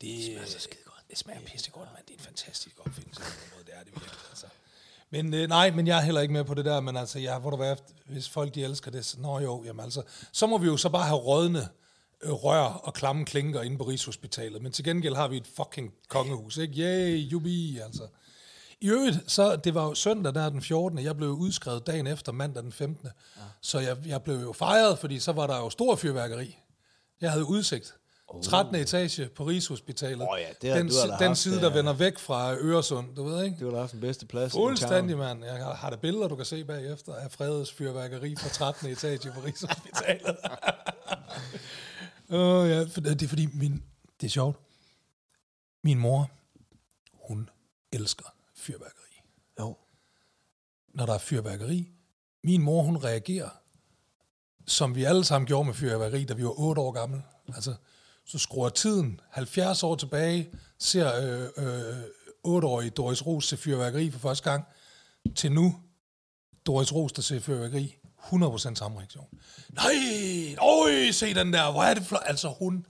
det, 0.00 0.08
det 0.08 0.24
smager 0.24 0.46
så 0.46 0.58
skide 0.58 0.82
godt. 0.84 1.04
Det 1.10 1.18
smager 1.18 1.40
pisse 1.40 1.70
godt, 1.70 1.88
mand. 1.94 2.04
Det 2.06 2.14
er 2.14 2.18
en 2.18 2.24
fantastisk 2.24 2.76
opfindelse. 2.86 3.22
Det 3.66 3.74
er 3.74 3.84
det 3.84 3.92
virkelig, 3.92 4.28
altså. 4.30 4.46
Men 5.10 5.34
øh, 5.34 5.48
nej, 5.48 5.70
men 5.70 5.86
jeg 5.86 5.98
er 5.98 6.02
heller 6.02 6.20
ikke 6.20 6.34
med 6.34 6.44
på 6.44 6.54
det 6.54 6.64
der, 6.64 6.80
men 6.80 6.96
altså, 6.96 7.18
jeg, 7.18 7.38
hvor 7.38 7.50
du 7.50 7.56
være, 7.56 7.76
hvis 8.06 8.28
folk 8.28 8.54
de 8.54 8.64
elsker 8.64 8.90
det, 8.90 9.04
så, 9.04 9.20
nå 9.20 9.38
jo, 9.40 9.64
jamen 9.64 9.84
altså, 9.84 10.02
så 10.32 10.46
må 10.46 10.58
vi 10.58 10.66
jo 10.66 10.76
så 10.76 10.88
bare 10.88 11.06
have 11.06 11.18
rådne 11.18 11.68
øh, 12.22 12.32
rør 12.32 12.62
og 12.62 12.94
klamme 12.94 13.24
klinker 13.24 13.62
inde 13.62 13.78
på 13.78 13.84
Rigshospitalet, 13.84 14.62
men 14.62 14.72
til 14.72 14.84
gengæld 14.84 15.14
har 15.14 15.28
vi 15.28 15.36
et 15.36 15.46
fucking 15.56 15.94
kongehus, 16.08 16.56
ikke? 16.56 16.82
Yay, 16.82 17.16
jubi, 17.16 17.78
altså. 17.78 18.08
I 18.84 18.88
øvrigt, 18.88 19.18
så 19.26 19.56
det 19.56 19.74
var 19.74 19.84
jo 19.84 19.94
søndag 19.94 20.34
der 20.34 20.48
den 20.48 20.62
14. 20.62 20.98
Jeg 20.98 21.16
blev 21.16 21.28
udskrevet 21.30 21.86
dagen 21.86 22.06
efter 22.06 22.32
mandag 22.32 22.62
den 22.62 22.72
15. 22.72 23.06
Ja. 23.36 23.40
Så 23.60 23.78
jeg, 23.78 23.96
jeg 24.06 24.22
blev 24.22 24.40
jo 24.40 24.52
fejret, 24.52 24.98
fordi 24.98 25.18
så 25.18 25.32
var 25.32 25.46
der 25.46 25.56
jo 25.56 25.70
stor 25.70 25.96
fyrværkeri. 25.96 26.58
Jeg 27.20 27.30
havde 27.30 27.44
udsigt. 27.44 27.94
13. 28.42 28.74
etage 28.74 29.28
på 29.28 29.44
Rigshospitalet. 29.44 30.22
Åh 30.32 30.38
ja, 30.40 30.46
det 30.62 30.70
har- 30.70 30.76
den, 30.78 30.88
du 30.88 30.94
har 31.10 31.18
den 31.18 31.26
haft, 31.26 31.38
side, 31.38 31.60
der 31.60 31.68
øh, 31.70 31.74
vender 31.76 31.92
væk 31.92 32.18
fra 32.18 32.54
Øresund, 32.54 33.16
du 33.16 33.24
ved 33.24 33.44
ikke? 33.44 33.56
Det 33.58 33.66
var 33.66 33.72
da 33.72 33.78
haft 33.78 33.92
den 33.92 34.00
bedste 34.00 34.26
plads. 34.26 34.52
Fuldstændig, 34.52 35.18
mand. 35.18 35.44
Jeg 35.44 35.54
har, 35.64 35.74
har 35.74 35.90
der 35.90 35.96
billeder, 35.96 36.28
du 36.28 36.36
kan 36.36 36.44
se 36.44 36.64
bagefter 36.64 37.14
af 37.14 37.30
Fredes 37.32 37.72
fyrværkeri 37.72 38.36
fra 38.36 38.48
13. 38.48 38.88
etage 38.90 39.32
på 39.34 39.40
Rigshospitalet. 39.40 40.36
oh, 42.30 42.68
ja, 42.70 42.84
det 42.84 43.22
er 43.22 43.28
fordi, 43.28 43.48
min, 43.54 43.82
det 44.20 44.26
er 44.26 44.30
sjovt. 44.30 44.56
Min 45.84 45.98
mor, 45.98 46.30
hun 47.28 47.48
elsker 47.92 48.24
fyrværkeri. 48.64 49.20
Jo. 49.60 49.76
Når 50.94 51.06
der 51.06 51.14
er 51.14 51.18
fyrværkeri, 51.18 51.88
min 52.44 52.62
mor, 52.62 52.82
hun 52.82 52.96
reagerer, 52.96 53.50
som 54.66 54.94
vi 54.94 55.04
alle 55.04 55.24
sammen 55.24 55.46
gjorde 55.46 55.64
med 55.64 55.74
fyrværkeri, 55.74 56.24
da 56.24 56.34
vi 56.34 56.44
var 56.44 56.60
8 56.60 56.82
år 56.82 56.92
gamle. 56.92 57.22
Altså, 57.54 57.74
så 58.26 58.38
skruer 58.38 58.68
tiden 58.68 59.20
70 59.30 59.82
år 59.82 59.96
tilbage, 59.96 60.50
ser 60.78 61.16
øh, 61.16 61.48
øh, 61.56 62.02
8-årige 62.46 62.90
Doris 62.90 63.26
Ros 63.26 63.48
til 63.48 63.58
fyrværkeri 63.58 64.10
for 64.10 64.18
første 64.18 64.50
gang, 64.50 64.64
til 65.36 65.52
nu, 65.52 65.80
Doris 66.66 66.94
Ros, 66.94 67.12
der 67.12 67.22
ser 67.22 67.40
fyrværkeri, 67.40 67.96
100% 68.18 68.74
samme 68.74 68.98
reaktion. 68.98 69.26
Nej, 69.68 70.56
øj, 70.58 71.10
se 71.10 71.34
den 71.34 71.52
der, 71.52 71.72
hvor 71.72 71.82
er 71.82 71.94
det 71.94 72.06
flot. 72.06 72.22
Altså, 72.24 72.48
hun 72.48 72.86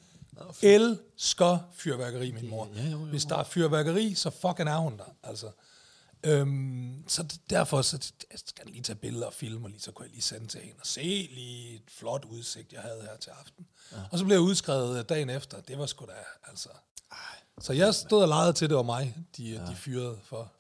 elsker 0.63 1.59
fyrværkeri, 1.75 2.33
min 2.33 2.51
mor. 2.51 2.69
Ja, 2.77 2.83
jo, 2.83 2.91
jo. 2.91 2.97
Hvis 2.97 3.25
der 3.25 3.37
er 3.37 3.45
fyrværkeri, 3.45 4.15
så 4.15 4.31
fucking 4.31 4.69
er 4.69 4.77
hun 4.79 4.99
der. 4.99 5.17
Altså. 5.23 5.51
Øhm, 6.25 7.05
så 7.09 7.23
det, 7.23 7.41
derfor 7.51 7.83
så, 7.83 8.13
jeg 8.31 8.39
skal 8.39 8.67
lige 8.67 8.83
tage 8.83 8.97
billeder 8.97 9.27
og 9.27 9.33
filme, 9.33 9.67
og 9.67 9.71
lige, 9.71 9.81
så 9.81 9.93
kunne 9.93 10.05
jeg 10.05 10.11
lige 10.11 10.23
sende 10.23 10.47
til 10.47 10.61
hende 10.61 10.77
og 10.81 10.87
se 10.87 11.01
lige 11.33 11.75
et 11.75 11.83
flot 11.89 12.25
udsigt, 12.25 12.73
jeg 12.73 12.81
havde 12.81 13.03
her 13.03 13.17
til 13.17 13.31
aften. 13.31 13.67
Ja. 13.93 13.97
Og 14.11 14.19
så 14.19 14.25
blev 14.25 14.35
jeg 14.35 14.43
udskrevet 14.43 15.09
dagen 15.09 15.31
efter. 15.31 15.61
Det 15.61 15.79
var 15.79 15.87
sgu 15.87 16.05
da, 16.07 16.13
altså... 16.49 16.69
Så 17.61 17.73
jeg 17.73 17.95
stod 17.95 18.23
og 18.23 18.29
legede 18.29 18.53
til, 18.53 18.69
det 18.69 18.77
var 18.77 18.83
mig, 18.83 19.17
de, 19.37 19.45
ja. 19.45 19.67
de 19.67 19.77
fyrede 19.77 20.19
for. 20.23 20.53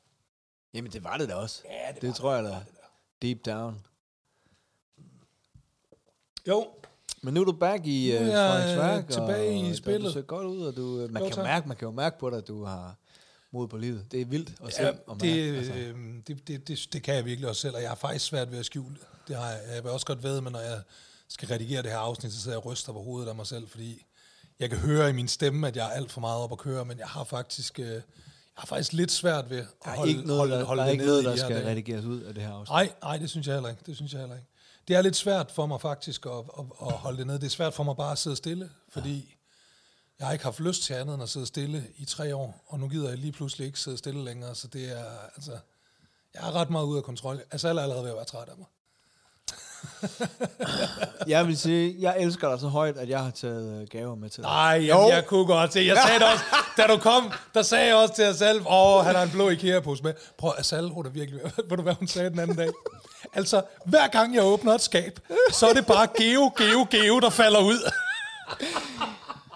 Jamen, 0.74 0.92
det 0.92 1.04
var 1.04 1.16
det 1.16 1.28
da 1.28 1.34
også. 1.34 1.62
Ja, 1.64 1.92
det 1.92 2.02
det 2.02 2.14
tror 2.14 2.34
jeg 2.34 2.42
det, 2.42 2.50
da. 2.50 2.56
var 2.56 2.64
det 2.64 2.74
Deep 3.22 3.46
down. 3.46 3.86
Jo, 6.48 6.70
Men 7.24 7.34
nu 7.34 7.40
er 7.40 7.44
du 7.44 7.52
back 7.52 7.86
i 7.86 8.16
uh, 8.16 8.22
er 8.22 8.50
Frederiksværk, 8.50 9.04
øh, 9.04 9.10
tilbage 9.10 9.66
i 9.66 9.70
og 9.70 9.76
spillet. 9.76 10.02
Du 10.04 10.12
ser 10.12 10.22
godt 10.22 10.46
ud, 10.46 10.62
og 10.62 10.76
du, 10.76 11.00
øh, 11.00 11.12
man, 11.12 11.22
Jo, 11.22 11.28
kan 11.28 11.38
jo 11.38 11.42
mærke, 11.42 11.68
man 11.68 11.76
kan 11.76 11.86
jo 11.86 11.92
mærke 11.92 12.18
på 12.18 12.30
dig, 12.30 12.38
at 12.38 12.48
du 12.48 12.64
har 12.64 12.96
mod 13.52 13.68
på 13.68 13.76
livet. 13.76 14.04
Det 14.12 14.20
er 14.20 14.24
vildt 14.24 14.52
at 14.66 14.74
se 14.74 14.82
Ja, 14.82 14.92
og 15.06 15.20
det, 15.20 15.52
mærke. 15.52 15.58
Altså. 15.58 15.72
øh, 15.74 15.94
det, 16.26 16.48
det, 16.48 16.68
det, 16.68 16.88
det 16.92 17.02
kan 17.02 17.14
jeg 17.14 17.24
virkelig 17.24 17.48
også 17.48 17.60
selv, 17.62 17.74
og 17.74 17.82
jeg 17.82 17.90
har 17.90 17.96
faktisk 17.96 18.24
svært 18.24 18.52
ved 18.52 18.58
at 18.58 18.66
skjule 18.66 18.94
det. 18.94 19.06
Det 19.28 19.36
har 19.36 19.48
jeg. 19.50 19.60
Jeg 19.74 19.84
vil 19.84 19.90
også 19.92 20.06
godt 20.06 20.22
ved, 20.22 20.40
men 20.40 20.52
når 20.52 20.60
jeg 20.60 20.80
skal 21.28 21.48
redigere 21.48 21.82
det 21.82 21.90
her 21.90 21.98
afsnit, 21.98 22.32
så 22.32 22.40
sidder 22.40 22.56
jeg 22.56 22.64
og 22.66 22.72
ryster 22.72 22.92
på 22.92 23.02
hovedet 23.02 23.28
af 23.28 23.34
mig 23.34 23.46
selv, 23.46 23.68
fordi 23.68 24.04
jeg 24.60 24.70
kan 24.70 24.78
høre 24.78 25.10
i 25.10 25.12
min 25.12 25.28
stemme, 25.28 25.68
at 25.68 25.76
jeg 25.76 25.86
er 25.86 25.90
alt 25.90 26.12
for 26.12 26.20
meget 26.20 26.42
op 26.42 26.52
at 26.52 26.58
køre, 26.58 26.84
men 26.84 26.98
jeg 26.98 27.06
har 27.06 27.24
faktisk, 27.24 27.78
øh, 27.78 27.86
jeg 27.86 28.02
har 28.54 28.66
faktisk 28.66 28.92
lidt 28.92 29.12
svært 29.12 29.50
ved 29.50 29.58
at 29.58 29.66
holde, 29.96 30.10
ikke 30.10 30.22
noget, 30.26 30.38
holde, 30.38 30.54
der, 30.54 30.64
holde 30.64 30.80
der, 30.80 30.84
er 30.86 30.90
det 30.90 30.92
ikke 30.92 31.06
noget, 31.06 31.22
i 31.22 31.26
der 31.26 31.36
skal 31.36 31.56
dage. 31.56 31.66
redigeres 31.70 32.04
ud 32.04 32.20
af 32.20 32.34
det 32.34 32.42
her 32.42 32.52
afsnit. 32.52 32.70
Nej, 32.70 32.92
nej, 33.02 33.16
det 33.18 33.30
synes 33.30 33.46
jeg 33.46 33.54
heller 33.54 33.70
ikke. 33.70 33.82
Det 33.86 33.96
synes 33.96 34.12
jeg 34.12 34.20
heller 34.20 34.36
ikke. 34.36 34.48
Det 34.88 34.96
er 34.96 35.02
lidt 35.02 35.16
svært 35.16 35.50
for 35.50 35.66
mig 35.66 35.80
faktisk 35.80 36.26
at, 36.26 36.32
at, 36.32 36.64
at 36.80 36.92
holde 36.92 37.18
det 37.18 37.26
nede. 37.26 37.38
Det 37.38 37.46
er 37.46 37.50
svært 37.50 37.74
for 37.74 37.82
mig 37.82 37.96
bare 37.96 38.12
at 38.12 38.18
sidde 38.18 38.36
stille, 38.36 38.70
fordi 38.88 39.34
jeg 40.18 40.26
har 40.26 40.32
ikke 40.32 40.44
haft 40.44 40.60
lyst 40.60 40.82
til 40.82 40.94
andet 40.94 41.14
end 41.14 41.22
at 41.22 41.28
sidde 41.28 41.46
stille 41.46 41.84
i 41.96 42.04
tre 42.04 42.36
år, 42.36 42.64
og 42.66 42.80
nu 42.80 42.88
gider 42.88 43.08
jeg 43.08 43.18
lige 43.18 43.32
pludselig 43.32 43.66
ikke 43.66 43.80
sidde 43.80 43.98
stille 43.98 44.24
længere, 44.24 44.54
så 44.54 44.68
det 44.68 44.98
er, 44.98 45.04
altså, 45.36 45.52
jeg 46.34 46.48
er 46.48 46.52
ret 46.52 46.70
meget 46.70 46.84
ude 46.84 46.98
af 46.98 47.04
kontrol. 47.04 47.40
Altså, 47.50 47.68
jeg 47.68 47.76
er 47.76 47.82
allerede 47.82 48.02
ved 48.02 48.10
at 48.10 48.16
være 48.16 48.24
træt 48.24 48.48
af 48.48 48.54
mig. 48.58 48.66
Jeg 51.26 51.46
vil 51.46 51.58
sige, 51.58 51.96
jeg 51.98 52.16
elsker 52.20 52.50
dig 52.50 52.60
så 52.60 52.68
højt, 52.68 52.96
at 52.96 53.08
jeg 53.08 53.20
har 53.24 53.30
taget 53.30 53.80
øh, 53.80 53.88
gaver 53.88 54.14
med 54.14 54.30
til 54.30 54.42
dig. 54.42 54.50
Nej, 54.50 54.82
jamen, 54.86 55.08
jeg 55.08 55.26
kunne 55.26 55.46
godt 55.46 55.72
se. 55.72 55.80
Jeg 55.80 55.96
sagde 56.06 56.18
det 56.18 56.32
også, 56.32 56.44
da 56.76 56.86
du 56.86 56.96
kom, 56.98 57.32
der 57.54 57.62
sagde 57.62 57.86
jeg 57.86 57.96
også 57.96 58.14
til 58.14 58.22
Asal, 58.22 58.62
åh, 58.68 59.04
han 59.04 59.14
har 59.14 59.22
en 59.22 59.30
blå 59.30 59.48
IKEA-pose 59.48 60.02
med. 60.02 60.14
Prøv, 60.38 60.52
Asal, 60.58 60.88
hun 60.88 61.06
er 61.06 61.10
virkelig, 61.10 61.40
ved 61.68 61.76
du 61.76 61.82
hvad 61.82 61.94
hun 61.94 62.08
sagde 62.08 62.30
den 62.30 62.38
anden 62.38 62.56
dag? 62.56 62.70
Altså, 63.34 63.62
hver 63.84 64.08
gang 64.08 64.34
jeg 64.34 64.44
åbner 64.44 64.72
et 64.72 64.80
skab, 64.80 65.20
så 65.52 65.68
er 65.68 65.72
det 65.72 65.86
bare 65.86 66.06
geo, 66.06 66.52
geo, 66.56 66.86
geo, 66.90 67.20
der 67.20 67.30
falder 67.30 67.60
ud. 67.60 67.90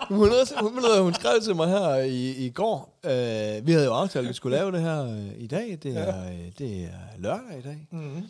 Hun, 0.08 0.28
hun, 0.60 1.02
hun, 1.02 1.14
skrev 1.14 1.40
til 1.40 1.56
mig 1.56 1.68
her 1.68 1.94
i, 1.96 2.46
i 2.46 2.50
går. 2.50 2.98
Øh, 3.04 3.66
vi 3.66 3.72
havde 3.72 3.84
jo 3.84 3.94
aftalt, 3.94 4.24
at 4.24 4.28
vi 4.28 4.34
skulle 4.34 4.56
lave 4.56 4.72
det 4.72 4.80
her 4.80 5.04
øh, 5.04 5.32
i 5.36 5.46
dag. 5.46 5.78
Det 5.82 5.96
er, 5.96 6.24
øh, 6.30 6.52
det 6.58 6.84
er 6.84 7.18
lørdag 7.18 7.58
i 7.58 7.62
dag. 7.62 7.88
Mm-hmm. 7.90 8.28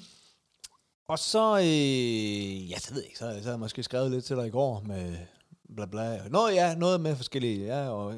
Og 1.09 1.19
så, 1.19 1.57
øh, 1.57 2.71
ja, 2.71 2.77
det 2.77 2.91
ved 2.91 3.01
jeg 3.01 3.07
ikke, 3.07 3.19
så, 3.19 3.25
så 3.25 3.27
havde 3.27 3.51
jeg 3.51 3.59
måske 3.59 3.83
skrevet 3.83 4.11
lidt 4.11 4.25
til 4.25 4.37
dig 4.37 4.47
i 4.47 4.51
går 4.51 4.83
med 4.87 5.17
bla 5.77 5.87
bla. 5.87 6.29
Noget, 6.29 6.55
ja, 6.55 6.75
noget 6.75 7.01
med 7.01 7.17
forskellige, 7.17 7.67
ja, 7.67 7.89
og 7.89 8.13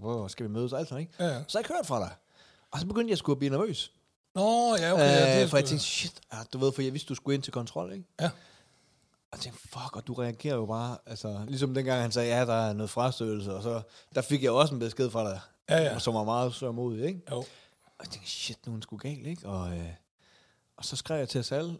hvor, 0.00 0.28
skal 0.28 0.46
vi 0.46 0.50
mødes 0.50 0.72
og 0.72 0.78
alt 0.78 0.88
sådan, 0.88 1.00
ikke? 1.00 1.12
Ja, 1.18 1.24
ja. 1.24 1.30
Så 1.32 1.38
har 1.38 1.46
jeg 1.54 1.60
ikke 1.60 1.74
hørt 1.74 1.86
fra 1.86 2.00
dig. 2.00 2.10
Og 2.70 2.80
så 2.80 2.86
begyndte 2.86 3.10
jeg 3.10 3.18
sgu 3.18 3.32
at 3.32 3.38
blive 3.38 3.50
nervøs. 3.50 3.92
Nå, 4.34 4.76
ja, 4.76 4.92
okay. 4.92 4.92
Okay, 4.92 5.04
ja, 5.04 5.34
øh, 5.36 5.40
det 5.40 5.50
for 5.50 5.56
jeg 5.56 5.64
tænkte, 5.66 5.84
shit, 5.86 6.20
ja, 6.32 6.38
du 6.52 6.58
ved, 6.58 6.72
for 6.72 6.82
jeg 6.82 6.92
vidste, 6.92 7.08
du 7.08 7.14
skulle 7.14 7.34
ind 7.34 7.42
til 7.42 7.52
kontrol, 7.52 7.92
ikke? 7.92 8.04
Ja. 8.20 8.26
Og 8.26 8.30
jeg 9.32 9.40
tænkte, 9.40 9.60
fuck, 9.62 9.96
og 9.96 10.06
du 10.06 10.14
reagerer 10.14 10.54
jo 10.54 10.66
bare, 10.66 10.98
altså, 11.06 11.44
ligesom 11.48 11.74
dengang 11.74 12.02
han 12.02 12.12
sagde, 12.12 12.36
ja, 12.38 12.44
der 12.46 12.54
er 12.68 12.72
noget 12.72 12.90
frastødelse, 12.90 13.54
og 13.54 13.62
så, 13.62 13.82
der 14.14 14.22
fik 14.22 14.42
jeg 14.42 14.50
også 14.50 14.74
en 14.74 14.80
besked 14.80 15.10
fra 15.10 15.30
dig, 15.30 15.40
Ja, 15.68 15.82
ja. 15.82 15.98
som 15.98 16.14
var 16.14 16.24
meget 16.24 16.54
sørmodig, 16.54 17.06
ikke? 17.06 17.20
Jo. 17.30 17.36
Og 17.36 17.46
jeg 18.00 18.08
tænkte, 18.08 18.30
shit, 18.30 18.66
nu 18.66 18.70
er 18.70 18.74
hun 18.74 18.82
sgu 18.82 18.96
galt, 18.96 19.26
ikke? 19.26 19.48
Og, 19.48 19.72
øh, 19.76 19.88
og 20.76 20.84
så 20.84 20.96
skrev 20.96 21.18
jeg 21.18 21.28
til 21.28 21.44
Sal, 21.44 21.78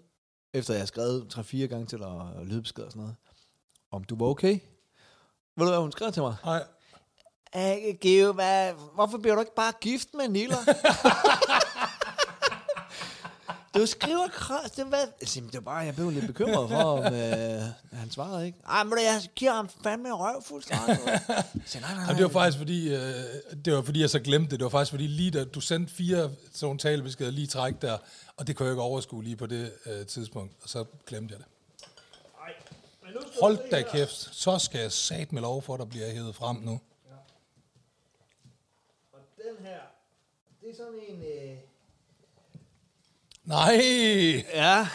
efter 0.55 0.75
jeg 0.75 0.79
havde 0.79 0.87
skrevet 0.89 1.35
3-4 1.39 1.57
gange 1.67 1.87
til 1.87 1.99
dig, 1.99 2.07
og 2.07 2.47
lydbesked 2.47 2.85
og 2.85 2.91
sådan 2.91 3.01
noget, 3.01 3.17
om 3.91 4.05
du 4.05 4.17
var 4.19 4.27
okay. 4.27 4.59
Ved 5.57 5.65
du, 5.67 5.71
hvad 5.71 5.79
hun 5.81 5.93
skrev 5.93 6.13
til 6.13 6.23
mig? 6.23 6.37
Nej. 6.45 6.65
Geo, 8.01 8.33
hvad, 8.33 8.73
hvorfor 8.95 9.19
bliver 9.19 9.35
du 9.35 9.41
ikke 9.41 9.55
bare 9.55 9.73
gift 9.81 10.09
med 10.15 10.29
Nilla? 10.29 10.57
Du 13.75 13.87
skriver 13.87 14.29
kras, 14.29 14.71
det 14.71 14.91
var... 14.91 14.97
Altså, 14.97 15.41
det 15.41 15.55
var 15.55 15.61
bare, 15.61 15.77
jeg 15.77 15.95
blev 15.95 16.11
lidt 16.11 16.27
bekymret 16.27 16.69
for, 16.69 16.77
om 16.77 17.15
øh, 17.15 17.63
han 17.93 18.11
svarede 18.11 18.47
ikke. 18.47 18.59
Ej, 18.67 18.85
men 18.85 18.99
jeg 18.99 19.23
giver 19.35 19.53
ham 19.53 19.69
fandme 19.83 20.13
røv 20.13 20.43
fuldstændig. 20.43 20.97
Så, 21.67 21.81
nej, 21.81 21.95
nej, 21.95 21.95
nej. 21.95 22.03
Jamen, 22.03 22.17
det 22.17 22.23
var 22.23 22.29
faktisk 22.41 22.59
fordi, 22.59 22.95
øh, 22.95 23.01
det 23.65 23.75
var 23.75 23.83
fordi, 23.83 24.01
jeg 24.01 24.11
så 24.11 24.21
glemte 24.21 24.51
det. 24.51 24.59
Det 24.61 24.65
var 24.65 24.71
faktisk 24.71 24.91
fordi, 24.91 25.07
lige 25.07 25.31
da 25.31 25.45
du 25.45 25.61
sendte 25.61 25.95
fire 25.95 26.31
sådan 26.53 26.79
talebeskeder 26.79 27.31
lige 27.31 27.47
træk 27.47 27.83
der, 27.83 27.99
og 28.37 28.47
det 28.47 28.57
kunne 28.57 28.67
jeg 28.67 28.73
ikke 28.73 28.83
overskue 28.83 29.25
lige 29.25 29.37
på 29.37 29.47
det 29.47 29.73
øh, 29.87 30.07
tidspunkt, 30.07 30.53
og 30.63 30.69
så 30.69 30.85
glemte 31.07 31.33
jeg 31.33 31.39
det. 31.39 31.47
Hold 33.41 33.71
da 33.71 33.83
kæft, 33.83 34.29
så 34.37 34.59
skal 34.59 34.81
jeg 34.81 34.93
sat 34.93 35.33
med 35.33 35.43
lov 35.43 35.63
for, 35.63 35.75
at 35.75 35.81
der 35.81 35.87
bliver 35.87 36.11
hævet 36.11 36.35
frem 36.35 36.57
nu. 36.57 36.81
Og 39.13 39.21
den 39.37 39.67
her, 39.67 39.79
det 40.61 40.71
er 40.71 40.77
sådan 40.77 41.01
en... 41.09 41.23
Øh... 41.23 41.59
Nej, 43.45 43.75
Ja. 44.55 44.87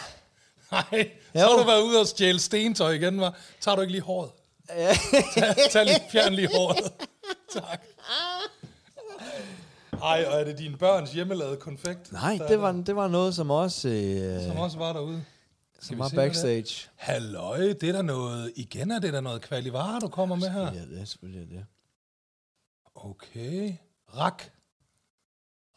nej, 0.72 1.10
så 1.32 1.38
har 1.38 1.56
du 1.56 1.64
været 1.66 1.82
ude 1.82 2.00
og 2.00 2.06
stjæle 2.06 2.38
stentøj 2.40 2.90
igen, 2.92 3.20
var. 3.20 3.36
Tager 3.60 3.74
du 3.74 3.80
ikke 3.80 3.92
lige 3.92 4.02
håret? 4.02 4.30
ja. 4.68 4.92
Tag, 5.34 5.54
tag 5.70 5.84
lige, 5.84 6.00
fjern 6.12 6.34
lige 6.34 6.48
håret. 6.54 6.92
tak. 7.52 7.80
Ej, 10.02 10.24
og 10.28 10.40
er 10.40 10.44
det 10.44 10.58
dine 10.58 10.76
børns 10.76 11.12
hjemmelavede 11.12 11.56
konfekt? 11.56 12.12
Nej, 12.12 12.38
det 12.48 12.60
var, 12.60 12.72
det 12.72 12.96
var 12.96 13.08
noget, 13.08 13.34
som 13.34 13.50
også, 13.50 13.88
øh, 13.88 14.42
Som 14.48 14.56
også 14.56 14.78
var 14.78 14.92
derude. 14.92 15.24
Skal 15.74 15.86
som 15.86 15.98
var 15.98 16.08
backstage. 16.16 16.88
Halløj, 16.96 17.58
det 17.58 17.82
er 17.82 17.92
der 17.92 18.02
noget... 18.02 18.52
Igen 18.56 18.90
er 18.90 18.98
det 18.98 19.12
der 19.12 19.20
noget 19.20 19.42
kvalivare, 19.42 20.00
du 20.00 20.08
kommer 20.08 20.36
med 20.36 20.48
her. 20.50 20.60
Ja, 20.72 20.80
det 20.80 21.00
er 21.00 21.04
selvfølgelig 21.04 21.50
det. 21.50 21.66
Okay. 22.94 23.74
Rak. 24.16 24.42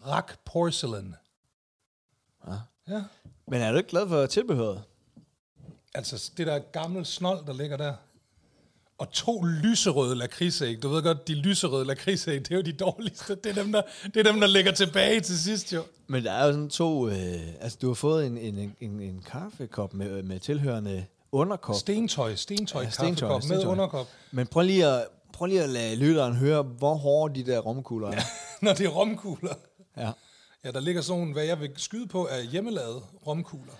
Rak 0.08 0.34
porcelain. 0.45 1.16
Ja. 2.48 2.53
Ja. 2.95 3.02
Men 3.48 3.61
er 3.61 3.72
du 3.72 3.78
ikke 3.78 3.90
glad 3.90 4.07
for 4.07 4.26
tilbehøret? 4.26 4.84
Altså, 5.95 6.32
det 6.38 6.48
der 6.48 6.60
gamle 6.60 7.06
snold, 7.06 7.45
der 7.45 7.53
ligger 7.53 7.78
der. 7.78 7.94
Og 8.98 9.11
to 9.11 9.41
lyserøde 9.44 10.15
lakridsæg. 10.15 10.84
Du 10.84 10.90
ved 10.90 11.03
godt, 11.03 11.28
de 11.28 11.34
lyserøde 11.36 11.86
lakridsæg, 11.86 12.40
det 12.40 12.52
er 12.52 12.56
jo 12.56 12.61
de 12.61 12.72
dårligste. 12.74 13.36
Det 13.36 13.45
er 13.57 13.64
dem, 13.64 13.72
der, 13.72 13.82
det 14.03 14.18
er 14.28 14.32
dem, 14.32 14.40
der 14.40 14.48
ligger 14.48 14.72
tilbage 14.72 15.22
til 15.22 15.40
sidst, 15.40 15.74
jo. 15.74 15.84
Men 16.07 16.24
der 16.24 16.32
er 16.32 16.45
jo 16.45 16.52
sådan 16.52 16.70
to... 16.70 17.07
Øh, 17.07 17.15
altså, 17.61 17.78
du 17.82 17.88
har 17.88 17.94
fået 17.94 18.26
en, 18.28 18.38
en, 18.38 18.76
en, 18.80 18.99
en 19.02 19.24
kaffekop 19.32 19.94
med, 19.94 20.24
med 20.24 20.40
tilhørende 20.40 21.06
underkop. 21.32 21.76
Stentøj, 21.76 22.36
stentøj, 22.36 22.82
Ja, 22.82 22.86
ja, 22.86 22.91
stentøj, 22.91 23.30
kaffekop 23.30 23.49
med 23.49 23.57
stentøj. 23.57 23.72
underkop. 23.72 24.07
Men 24.32 24.48
prøv 24.48 24.64
lige 24.64 24.88
at, 24.88 25.07
prøv 25.34 25.45
lige 25.45 25.64
at 25.64 25.70
lade 25.70 25.95
lytteren 25.95 26.36
høre, 26.36 26.61
hvor 26.64 26.95
hårde 26.95 27.36
de 27.36 27.52
der 27.52 27.60
romkugler 27.60 28.07
er. 28.07 28.22
Når 28.65 28.74
det 28.74 28.86
er 28.86 28.90
romkugler. 28.90 29.53
Ja. 29.98 30.11
Ja, 30.64 30.72
der 30.72 30.80
ligger 30.80 31.02
sådan, 31.02 31.31
hvad 31.31 31.44
jeg 31.44 31.60
vil 31.60 31.72
skyde 31.77 32.07
på, 32.07 32.27
er 32.27 32.41
hjemmelavede 32.41 33.02
romkugler. 33.27 33.73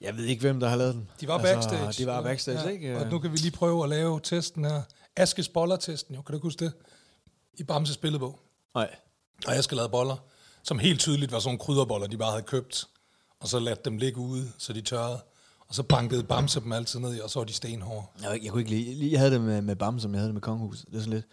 Jeg 0.00 0.16
ved 0.16 0.24
ikke, 0.24 0.40
hvem 0.40 0.60
der 0.60 0.68
har 0.68 0.76
lavet 0.76 0.94
den. 0.94 1.08
De 1.20 1.28
var 1.28 1.42
backstage. 1.42 1.86
Altså, 1.86 2.02
de 2.02 2.06
var 2.06 2.22
backstage, 2.22 2.60
ja. 2.60 2.68
ikke? 2.68 2.98
Og 2.98 3.06
nu 3.10 3.18
kan 3.18 3.32
vi 3.32 3.36
lige 3.36 3.50
prøve 3.50 3.82
at 3.82 3.88
lave 3.88 4.20
testen 4.22 4.64
her. 4.64 4.82
Askes 5.16 5.48
boller-testen, 5.48 6.14
jo. 6.14 6.22
Kan 6.22 6.34
du 6.34 6.40
huske 6.42 6.64
det? 6.64 6.72
I 7.54 7.62
Bamses 7.62 7.96
billedbog. 7.96 8.38
Nej. 8.74 8.94
Og 9.46 9.54
jeg 9.54 9.64
skal 9.64 9.76
lave 9.76 9.88
boller, 9.88 10.16
som 10.62 10.78
helt 10.78 11.00
tydeligt 11.00 11.32
var 11.32 11.38
sådan 11.38 11.48
nogle 11.48 11.58
krydderboller, 11.58 12.06
de 12.06 12.16
bare 12.18 12.30
havde 12.30 12.42
købt. 12.42 12.88
Og 13.40 13.48
så 13.48 13.58
ladt 13.58 13.84
dem 13.84 13.96
ligge 13.98 14.18
ude, 14.20 14.52
så 14.58 14.72
de 14.72 14.80
tørrede. 14.80 15.20
Og 15.68 15.74
så 15.74 15.82
bankede 15.82 16.24
Bamse 16.24 16.60
dem 16.60 16.72
altid 16.72 17.00
ned 17.00 17.14
i, 17.16 17.20
og 17.20 17.30
så 17.30 17.38
var 17.40 17.44
de 17.44 17.52
stenhårde. 17.52 18.06
Jeg, 18.22 18.40
jeg 18.44 18.50
kunne 18.52 18.60
ikke 18.62 18.70
lide, 18.70 18.94
lige- 18.94 19.12
jeg 19.12 19.20
havde 19.20 19.32
det 19.32 19.40
med, 19.40 19.62
med 19.62 19.76
Bam, 19.76 20.00
som 20.00 20.12
jeg 20.12 20.18
havde 20.18 20.28
det 20.28 20.34
med 20.34 20.42
Kongehuset. 20.42 20.86
Det 20.88 20.94
er 20.96 21.00
sådan 21.00 21.12
lidt, 21.12 21.24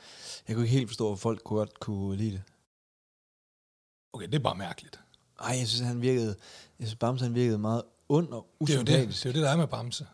jeg 0.48 0.56
kunne 0.56 0.66
ikke 0.66 0.78
helt 0.78 0.90
forstå, 0.90 1.12
at 1.12 1.20
folk 1.20 1.42
kunne 1.44 1.58
godt 1.58 1.80
kunne 1.80 2.18
lide 2.18 2.32
det. 2.32 2.42
Okay, 4.16 4.26
det 4.28 4.36
er 4.36 4.40
bare 4.40 4.56
mærkeligt. 4.56 5.00
Ej, 5.42 5.56
jeg 5.60 5.68
synes, 5.68 5.88
han 5.88 6.02
virkede, 6.02 6.36
jeg 6.80 6.88
synes, 6.88 6.96
Bamse, 7.00 7.26
han 7.26 7.36
virkede 7.36 7.58
meget 7.58 7.84
ond 8.10 8.30
og 8.34 8.48
Det 8.62 8.70
er 8.70 8.74
jo 8.78 8.80
det, 8.84 8.88
usympatisk. 8.94 9.24
det, 9.24 9.30
er 9.30 9.34
jo 9.34 9.34
det 9.34 9.44
der 9.44 9.50
er 9.54 9.58
med 9.58 9.68
Bamse. 9.68 10.04
Det, 10.04 10.10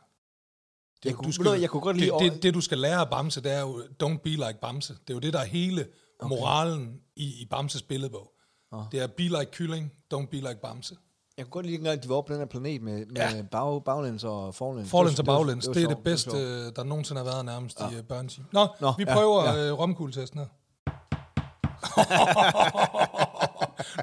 er 1.05 1.09
Jeg 1.09 1.15
kunne- 1.15 1.31
du 1.33 1.41
hvad, 1.43 1.53
jeg 1.59 1.69
kunne 1.69 1.81
godt 1.81 1.97
lide 1.97 2.11
det, 2.19 2.31
det, 2.33 2.43
det, 2.43 2.53
du 2.53 2.61
skal 2.61 2.77
lære 2.77 2.99
af 2.99 3.09
Bamse, 3.09 3.41
det 3.41 3.51
er 3.51 3.59
jo, 3.61 3.81
don't 4.03 4.17
be 4.23 4.29
like 4.29 4.57
Bamse. 4.61 4.93
Det 4.93 5.09
er 5.09 5.13
jo 5.13 5.19
det, 5.19 5.33
der 5.33 5.39
er 5.39 5.45
hele 5.45 5.87
okay. 6.19 6.29
moralen 6.29 6.99
i, 7.15 7.41
i 7.41 7.45
Bamses 7.49 7.81
billedbog. 7.81 8.31
Nå. 8.71 8.83
Det 8.91 8.99
er 8.99 9.07
be 9.07 9.23
like 9.23 9.47
kylling, 9.51 9.91
don't 10.13 10.25
be 10.25 10.35
like 10.35 10.59
Bamse. 10.63 10.95
Jeg 11.37 11.45
kunne 11.45 11.51
godt 11.51 11.65
lide, 11.65 11.89
at 11.89 12.03
de 12.03 12.09
var 12.09 12.15
oppe 12.15 12.27
på 12.29 12.33
den 12.33 12.41
her 12.41 12.47
planet 12.47 12.81
med, 12.81 13.05
med 13.05 13.15
Ja. 13.15 13.41
bag, 13.51 13.83
baglæns 13.83 14.23
og 14.23 14.55
forlæns. 14.55 14.89
Forlæns 14.89 15.19
og 15.19 15.25
baglæns, 15.25 15.65
det, 15.65 15.75
det 15.75 15.83
er 15.83 15.87
sjovt, 15.87 15.95
det 15.95 16.03
bedste, 16.03 16.37
øh, 16.37 16.71
der 16.75 16.83
nogensinde 16.83 17.19
har 17.23 17.25
været 17.31 17.45
nærmest 17.45 17.79
ja. 17.79 17.89
i 17.89 17.95
uh, 17.99 18.03
børneteam. 18.03 18.47
Nå, 18.51 18.67
Nå, 18.79 18.93
vi 18.97 19.05
prøver 19.05 19.43
ja, 19.43 19.53
ja. 19.53 19.65
ja. 19.67 19.71
romkugletesten 19.71 20.39
her. 20.39 20.47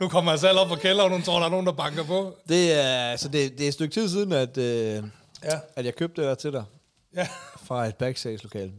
nu 0.00 0.08
kommer 0.08 0.32
jeg 0.32 0.38
selv 0.40 0.58
op 0.58 0.68
fra 0.68 0.76
kælderen, 0.76 1.12
og 1.12 1.18
nu 1.18 1.24
tror, 1.24 1.38
der 1.38 1.46
er 1.46 1.50
nogen, 1.50 1.66
der 1.66 1.72
banker 1.72 2.04
på. 2.04 2.36
Det 2.48 2.72
er, 2.72 3.10
altså 3.10 3.28
det, 3.28 3.52
det 3.58 3.64
er 3.64 3.68
et 3.68 3.74
stykke 3.74 3.94
tid 3.94 4.08
siden, 4.08 4.32
at, 4.32 4.58
øh, 4.58 5.02
Ja, 5.44 5.60
at 5.76 5.84
jeg 5.84 5.94
købte 5.96 6.22
det 6.22 6.28
der 6.28 6.34
til 6.34 6.52
dig 6.52 6.64
ja. 7.16 7.28
fra 7.64 7.86
et 7.86 7.94
backstage-lokale. 7.96 8.72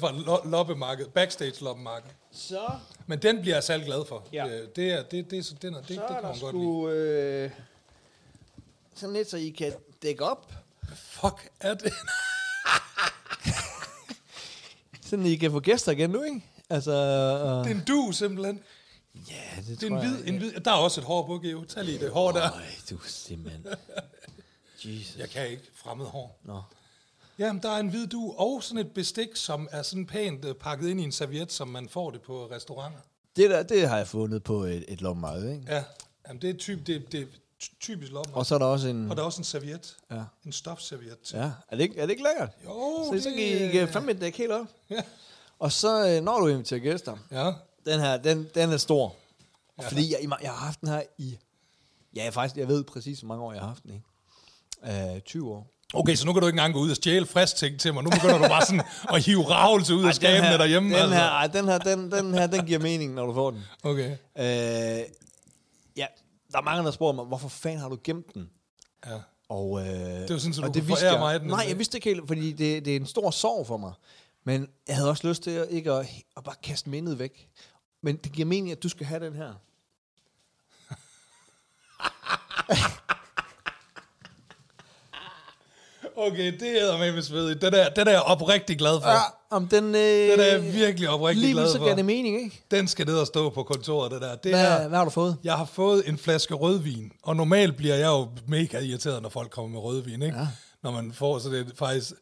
Fra 0.00 0.12
lo- 0.12 0.50
loppemarked, 0.50 1.06
backstage 1.06 1.64
loppemarked. 1.64 2.08
Så, 2.32 2.60
Men 3.06 3.18
den 3.22 3.40
bliver 3.40 3.56
jeg 3.56 3.64
selv 3.64 3.84
glad 3.84 4.04
for. 4.08 4.26
Ja. 4.32 4.46
Øh, 4.46 4.68
Det, 4.76 4.92
er, 4.92 5.02
det, 5.02 5.30
det, 5.30 5.38
er 5.38 5.42
så- 5.42 5.54
den 5.62 5.74
er, 5.74 5.78
det, 5.80 5.88
det 5.88 5.96
så 5.96 6.02
kan 6.08 6.16
er 6.16 6.20
der 6.20 6.28
man 6.28 6.38
godt 6.40 6.54
lide. 6.54 6.64
sgu 6.64 6.88
øh, 6.88 7.50
sådan 8.94 9.12
lidt, 9.14 9.30
så 9.30 9.36
I 9.36 9.48
kan 9.58 9.72
dække 10.02 10.24
op. 10.24 10.52
Fuck 10.96 11.48
er 11.60 11.74
det? 11.74 11.92
Sådan, 15.10 15.26
I 15.26 15.36
kan 15.36 15.50
få 15.50 15.60
gæster 15.60 15.92
igen 15.92 16.10
nu, 16.10 16.22
ikke? 16.22 16.40
Altså, 16.70 16.90
uh, 16.92 17.64
Det 17.64 17.76
er 17.76 17.80
en 17.80 17.84
du 17.88 18.12
simpelthen. 18.12 18.60
Ja, 19.30 19.60
det, 19.62 19.66
Det 19.80 19.82
er 19.86 19.88
tror 19.88 19.98
en 20.00 20.06
hvid, 20.08 20.18
jeg. 20.24 20.28
en 20.28 20.36
hvid. 20.38 20.52
Der 20.52 20.70
er 20.70 20.74
også 20.76 21.00
et 21.00 21.04
hår 21.06 21.26
på, 21.26 21.38
Geo. 21.38 21.64
Tag 21.64 21.84
lige 21.84 21.98
det 21.98 22.10
hår 22.10 22.32
der. 22.32 22.52
Øj, 22.54 22.60
du 22.90 22.98
simpelthen... 23.06 23.66
Jesus. 24.84 25.16
Jeg 25.16 25.30
kan 25.30 25.48
ikke 25.48 25.62
fremmed 25.74 26.06
hår. 26.06 26.40
Nå. 26.44 26.62
Jamen, 27.38 27.62
der 27.62 27.70
er 27.70 27.76
en 27.80 27.88
hvid 27.88 28.06
du 28.06 28.34
og 28.38 28.62
sådan 28.62 28.78
et 28.86 28.92
bestik, 28.92 29.28
som 29.36 29.68
er 29.70 29.82
sådan 29.82 30.06
pænt 30.06 30.44
øh, 30.44 30.54
pakket 30.54 30.88
ind 30.88 31.00
i 31.00 31.04
en 31.04 31.12
serviet, 31.12 31.52
som 31.52 31.68
man 31.68 31.88
får 31.88 32.10
det 32.10 32.22
på 32.22 32.46
restauranter. 32.50 32.98
Det 33.36 33.50
der, 33.50 33.62
det 33.62 33.88
har 33.88 33.96
jeg 33.96 34.08
fundet 34.08 34.42
på 34.42 34.62
et, 34.64 34.84
et 34.88 35.00
lommemarked, 35.00 35.50
ikke? 35.52 35.64
Ja, 35.68 35.84
Jamen, 36.28 36.42
det 36.42 36.50
er 36.50 36.54
typ, 36.58 36.86
det, 36.86 37.12
det 37.12 37.28
ty- 37.60 37.70
typisk 37.80 38.12
lommer. 38.12 38.34
Og 38.36 38.46
så 38.46 38.54
er 38.54 38.58
der 38.58 38.66
også 38.66 38.88
en... 38.88 39.10
Og 39.10 39.16
der 39.16 39.22
er 39.22 39.26
også 39.26 39.40
en 39.40 39.44
serviet. 39.44 39.96
Ja. 40.10 40.22
En 40.46 40.52
stofserviet. 40.52 41.18
til. 41.18 41.36
Ja, 41.38 41.50
er 41.68 41.76
det 41.76 41.80
ikke, 41.80 41.98
er 42.00 42.06
det 42.06 42.10
ikke 42.10 42.22
lækkert? 42.22 42.50
Jo, 42.64 43.04
Så, 43.08 43.14
det, 43.14 43.22
så 43.22 43.30
kan 43.30 43.82
I, 43.84 43.86
fandme 43.86 44.12
dække 44.12 44.38
helt 44.38 44.52
op. 44.52 44.66
Ja. 44.90 45.00
Og 45.58 45.72
så, 45.72 46.08
øh, 46.08 46.24
når 46.24 46.40
du 46.40 46.46
inviterer 46.46 46.80
gæster, 46.80 47.16
ja. 47.32 47.52
Den 47.92 48.00
her, 48.00 48.16
den, 48.16 48.48
den 48.54 48.72
er 48.72 48.76
stor. 48.76 49.16
Ja. 49.78 49.88
Fordi 49.88 50.12
jeg, 50.12 50.30
jeg 50.42 50.50
har 50.50 50.64
haft 50.66 50.80
den 50.80 50.88
her 50.88 51.02
i... 51.18 51.38
Ja, 52.16 52.28
faktisk, 52.28 52.56
jeg 52.56 52.68
ved 52.68 52.84
præcis, 52.84 53.20
hvor 53.20 53.28
mange 53.28 53.44
år 53.44 53.52
jeg 53.52 53.60
har 53.60 53.68
haft 53.68 53.82
den, 53.82 53.92
ikke? 53.92 55.14
Øh, 55.14 55.20
20 55.20 55.50
år. 55.50 55.66
Okay, 55.94 56.14
så 56.14 56.26
nu 56.26 56.32
kan 56.32 56.40
du 56.40 56.46
ikke 56.46 56.56
engang 56.56 56.74
gå 56.74 56.80
ud 56.80 56.90
og 56.90 56.96
stjæle 56.96 57.26
frisk 57.26 57.56
ting 57.56 57.80
til 57.80 57.94
mig. 57.94 58.04
Nu 58.04 58.10
begynder 58.10 58.38
du 58.38 58.48
bare 58.48 58.66
sådan 58.66 58.82
at 59.14 59.24
hive 59.24 59.42
ravelse 59.50 59.94
ud 59.94 60.04
af 60.04 60.14
skabene 60.14 60.52
derhjemme. 60.52 60.88
Den 60.88 60.96
altså. 60.96 61.14
her, 61.14 61.24
ej, 61.24 61.46
den 61.46 61.64
her, 61.64 61.78
den, 61.78 62.10
den 62.12 62.34
her, 62.34 62.46
den 62.46 62.66
giver 62.66 62.78
mening, 62.78 63.14
når 63.14 63.26
du 63.26 63.34
får 63.34 63.50
den. 63.50 63.64
Okay. 63.82 64.10
Øh, 64.10 65.04
ja, 65.96 66.06
der 66.52 66.58
er 66.58 66.62
mange, 66.62 66.84
der 66.84 66.90
spørger 66.90 67.12
mig, 67.12 67.24
hvorfor 67.24 67.48
fanden 67.48 67.80
har 67.80 67.88
du 67.88 67.98
gemt 68.04 68.34
den? 68.34 68.50
Ja. 69.06 69.18
Og, 69.48 69.80
øh, 69.80 69.86
Det 69.86 70.30
var 70.30 70.38
sådan, 70.38 70.54
så 70.54 70.60
du 70.60 70.72
kunne 70.72 70.86
vidste 70.86 71.06
jeg. 71.06 71.18
mig 71.18 71.40
den, 71.40 71.48
Nej, 71.48 71.64
jeg 71.68 71.78
vidste 71.78 71.96
ikke 71.96 72.08
helt, 72.08 72.26
fordi 72.26 72.52
det, 72.52 72.84
det 72.84 72.92
er 72.92 72.96
en 72.96 73.06
stor 73.06 73.30
sorg 73.30 73.66
for 73.66 73.76
mig. 73.76 73.92
Men 74.44 74.68
jeg 74.88 74.96
havde 74.96 75.10
også 75.10 75.28
lyst 75.28 75.42
til 75.42 75.50
at, 75.50 75.66
ikke 75.70 75.92
at, 75.92 76.06
at 76.36 76.44
bare 76.44 76.54
kaste 76.62 76.90
mindet 76.90 77.18
væk. 77.18 77.48
Men 78.02 78.16
det 78.16 78.32
giver 78.32 78.46
mening, 78.46 78.72
at 78.72 78.82
du 78.82 78.88
skal 78.88 79.06
have 79.06 79.26
den 79.26 79.34
her. 79.34 79.52
Okay, 86.16 86.52
det 86.60 86.82
er 86.82 87.12
med 87.12 87.22
svedigt. 87.22 87.62
Den 87.62 87.74
er, 87.74 87.88
den 87.88 88.06
er 88.08 88.12
jeg 88.12 88.22
oprigtig 88.22 88.78
glad 88.78 89.00
for. 89.00 89.08
Ja. 89.08 89.18
om 89.50 89.68
den... 89.68 89.84
Øh, 89.84 89.92
Den 89.92 90.40
er 90.40 90.44
jeg 90.44 90.74
virkelig 90.74 91.08
oprigtig 91.08 91.40
Lige 91.42 91.52
glad 91.52 91.64
nu 91.64 91.70
så 91.70 91.76
for. 91.76 91.84
giver 91.84 91.96
det 91.96 92.04
mening, 92.04 92.42
ikke? 92.44 92.64
Den 92.70 92.88
skal 92.88 93.06
ned 93.06 93.18
og 93.18 93.26
stå 93.26 93.50
på 93.50 93.62
kontoret, 93.62 94.10
det 94.12 94.20
der. 94.20 94.34
Det 94.36 94.52
Hvad, 94.52 94.64
er, 94.66 94.88
hvad 94.88 94.98
har 94.98 95.04
du 95.04 95.10
fået? 95.10 95.36
jeg 95.44 95.54
har 95.56 95.64
fået 95.64 96.08
en 96.08 96.18
flaske 96.18 96.54
rødvin, 96.54 97.12
og 97.22 97.36
normalt 97.36 97.76
bliver 97.76 97.94
jeg 97.94 98.06
jo 98.06 98.28
mega 98.46 98.78
irriteret, 98.80 99.22
når 99.22 99.28
folk 99.28 99.50
kommer 99.50 99.70
med 99.70 99.80
rødvin, 99.80 100.22
ikke? 100.22 100.38
Ja. 100.38 100.48
Når 100.82 100.90
man 100.90 101.12
får, 101.12 101.38
så 101.38 101.48
det 101.48 101.72
faktisk 101.76 102.12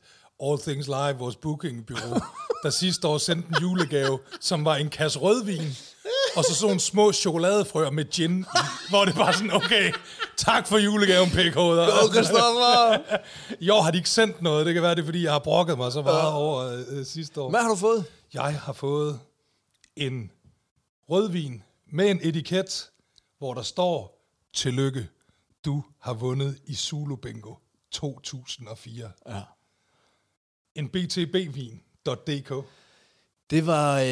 All 0.43 0.59
Things 0.59 0.87
Live, 0.87 1.19
vores 1.19 1.37
bookingbureau, 1.37 2.21
der 2.63 2.71
sidste 2.71 3.09
år 3.09 3.19
sendte 3.19 3.49
en 3.49 3.55
julegave, 3.63 4.19
som 4.41 4.65
var 4.65 4.77
en 4.77 4.89
kasse 4.89 5.19
rødvin, 5.19 5.77
og 6.37 6.45
så 6.45 6.55
sådan 6.55 6.81
små 6.81 7.13
chokoladefrøer 7.13 7.91
med 7.91 8.05
gin, 8.11 8.47
hvor 8.89 9.05
det 9.05 9.17
var 9.17 9.33
sådan, 9.33 9.53
okay, 9.53 9.93
tak 10.37 10.67
for 10.67 10.79
julegaven, 10.79 11.31
pk-hoveder. 11.31 12.05
Åh, 12.05 12.13
Christoffer! 12.13 12.99
I 13.65 13.71
år 13.71 13.83
har 13.83 13.91
de 13.91 13.97
ikke 13.99 14.11
sendt 14.11 14.43
noget, 14.43 14.67
det 14.67 14.75
kan 14.75 14.83
være, 14.83 14.95
det 14.95 15.01
er, 15.01 15.05
fordi 15.05 15.25
jeg 15.25 15.33
har 15.33 15.39
brokket 15.39 15.79
mig 15.79 15.93
så 15.93 16.03
meget 16.03 16.33
over 16.33 16.59
øh, 16.59 16.81
øh, 16.89 17.07
sidste 17.07 17.41
år. 17.41 17.51
Hvad 17.51 17.61
har 17.61 17.69
du 17.69 17.77
fået? 17.77 18.05
Jeg 18.35 18.61
har 18.61 18.73
fået 18.73 19.21
en 19.97 20.31
rødvin 21.11 21.63
med 21.93 22.11
en 22.11 22.21
etiket, 22.23 22.91
hvor 23.39 23.55
der 23.55 23.63
står, 23.63 24.23
tillykke, 24.55 25.09
du 25.65 25.85
har 26.01 26.15
vundet 26.15 26.59
i 26.67 26.75
Zulu 26.75 27.17
Bingo 27.17 27.55
2004. 27.93 29.11
Ja. 29.29 29.41
En 30.77 30.89
btbvin.dk. 30.89 32.53
Det 33.51 33.67
var... 33.67 34.01
Øh, 34.01 34.07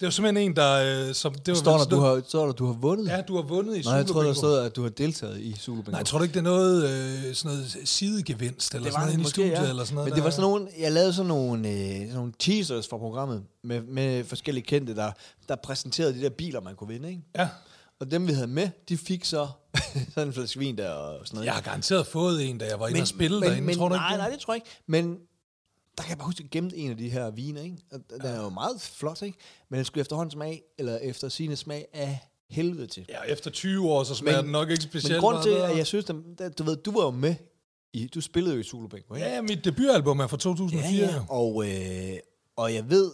Det 0.00 0.06
var 0.06 0.10
simpelthen 0.10 0.50
en, 0.50 0.56
der... 0.56 1.06
Øh, 1.08 1.14
som, 1.14 1.34
det 1.34 1.48
var 1.48 1.54
Står 1.54 1.78
der, 1.78 1.84
du 1.84 2.00
har, 2.00 2.22
står 2.28 2.46
der, 2.46 2.52
du 2.52 2.66
har 2.66 2.72
vundet? 2.72 3.06
Ja, 3.08 3.20
du 3.20 3.34
har 3.36 3.42
vundet 3.42 3.76
i 3.76 3.80
Nej, 3.82 3.94
jeg 3.94 4.06
tror, 4.06 4.22
der 4.22 4.32
stod, 4.32 4.58
at 4.58 4.76
du 4.76 4.82
har 4.82 4.88
deltaget 4.90 5.40
i 5.40 5.56
Zulu. 5.56 5.82
Nej, 5.86 5.96
jeg 5.98 6.06
tror 6.06 6.18
du 6.18 6.22
ikke, 6.22 6.32
det 6.32 6.38
er 6.38 6.42
noget, 6.42 6.84
øh, 7.28 7.34
sådan 7.34 7.56
noget 7.56 7.76
sidegevinst, 7.84 8.74
eller 8.74 8.90
sådan 8.90 9.06
noget 9.06 9.20
i 9.20 9.30
studiet, 9.30 9.68
eller 9.68 9.84
sådan 9.84 9.94
noget? 9.94 10.08
Men 10.08 10.14
det 10.14 10.22
var 10.24 10.30
der- 10.30 10.36
sådan 10.36 10.50
nogle, 10.50 10.68
jeg 10.78 10.92
lavede 10.92 11.12
sådan 11.12 11.26
nogle, 11.28 11.68
øh, 11.70 11.76
sådan 12.00 12.08
nogle 12.14 12.32
teasers 12.38 12.88
for 12.88 12.98
programmet, 12.98 13.42
med, 13.64 13.80
med 13.80 14.24
forskellige 14.24 14.64
kendte, 14.64 14.94
der, 14.96 15.12
der 15.48 15.56
præsenterede 15.56 16.14
de 16.14 16.20
der 16.20 16.30
biler, 16.30 16.60
man 16.60 16.74
kunne 16.76 16.88
vinde, 16.88 17.08
ikke? 17.08 17.22
Ja, 17.36 17.48
Og 18.00 18.10
dem, 18.10 18.26
vi 18.28 18.32
havde 18.32 18.46
med, 18.46 18.70
de 18.88 18.96
fik 18.98 19.24
så 19.24 19.48
sådan 20.14 20.28
en 20.28 20.34
flaske 20.34 20.58
vin 20.58 20.78
der 20.78 20.90
og 20.90 21.26
sådan 21.26 21.36
noget. 21.36 21.46
jeg 21.46 21.54
har 21.54 21.62
garanteret 21.62 22.06
fået 22.06 22.48
en, 22.48 22.58
da 22.58 22.66
jeg 22.66 22.80
var 22.80 22.88
inde 22.88 23.00
og 23.00 23.08
spille 23.08 23.40
men, 23.40 23.48
derinde, 23.48 23.66
men, 23.66 23.76
tror 23.76 23.88
du 23.88 23.94
ikke 23.94 24.02
nej, 24.02 24.16
nej, 24.16 24.30
det 24.30 24.38
tror 24.40 24.54
jeg 24.54 24.56
ikke. 24.56 24.82
Men 24.86 25.18
der 25.98 26.02
kan 26.02 26.10
jeg 26.10 26.18
bare 26.18 26.26
huske, 26.26 26.38
at 26.38 26.42
jeg 26.44 26.50
gemte 26.50 26.76
en 26.76 26.90
af 26.90 26.96
de 26.96 27.08
her 27.10 27.30
viner, 27.30 27.62
ikke? 27.62 27.76
Og 27.92 28.00
den 28.10 28.20
er 28.20 28.42
jo 28.42 28.48
meget 28.48 28.80
flot, 28.80 29.22
ikke? 29.22 29.38
Men 29.68 29.76
den 29.76 29.84
skulle 29.84 30.00
efterhånden 30.00 30.30
smage, 30.30 30.62
eller 30.78 30.98
efter 30.98 31.28
sine 31.28 31.56
smag 31.56 31.86
af 31.92 32.18
helvede 32.50 32.86
til. 32.86 33.06
Ja, 33.08 33.22
efter 33.22 33.50
20 33.50 33.88
år, 33.90 34.04
så 34.04 34.14
smager 34.14 34.36
Men- 34.38 34.44
den 34.44 34.52
nok 34.52 34.70
ikke 34.70 34.82
specielt 34.82 35.12
Men 35.14 35.20
grund 35.20 35.42
til, 35.42 35.50
at 35.50 35.76
jeg 35.76 35.86
synes, 35.86 36.06
at, 36.40 36.58
du 36.58 36.64
ved, 36.64 36.76
du 36.76 36.90
var 36.92 37.04
jo 37.04 37.10
med 37.10 37.34
i, 37.92 38.06
du 38.06 38.20
spillede 38.20 38.54
jo 38.54 38.60
i 38.60 38.64
Zulu 38.64 38.88
Bingo, 38.88 39.14
ikke? 39.14 39.26
Ja, 39.26 39.42
mit 39.42 39.64
debutalbum 39.64 40.20
er 40.20 40.26
fra 40.26 40.36
2004. 40.36 41.06
ja, 41.06 41.12
ja. 41.14 41.22
Og, 41.28 41.68
øh, 41.68 42.18
og 42.56 42.74
jeg 42.74 42.90
ved, 42.90 43.10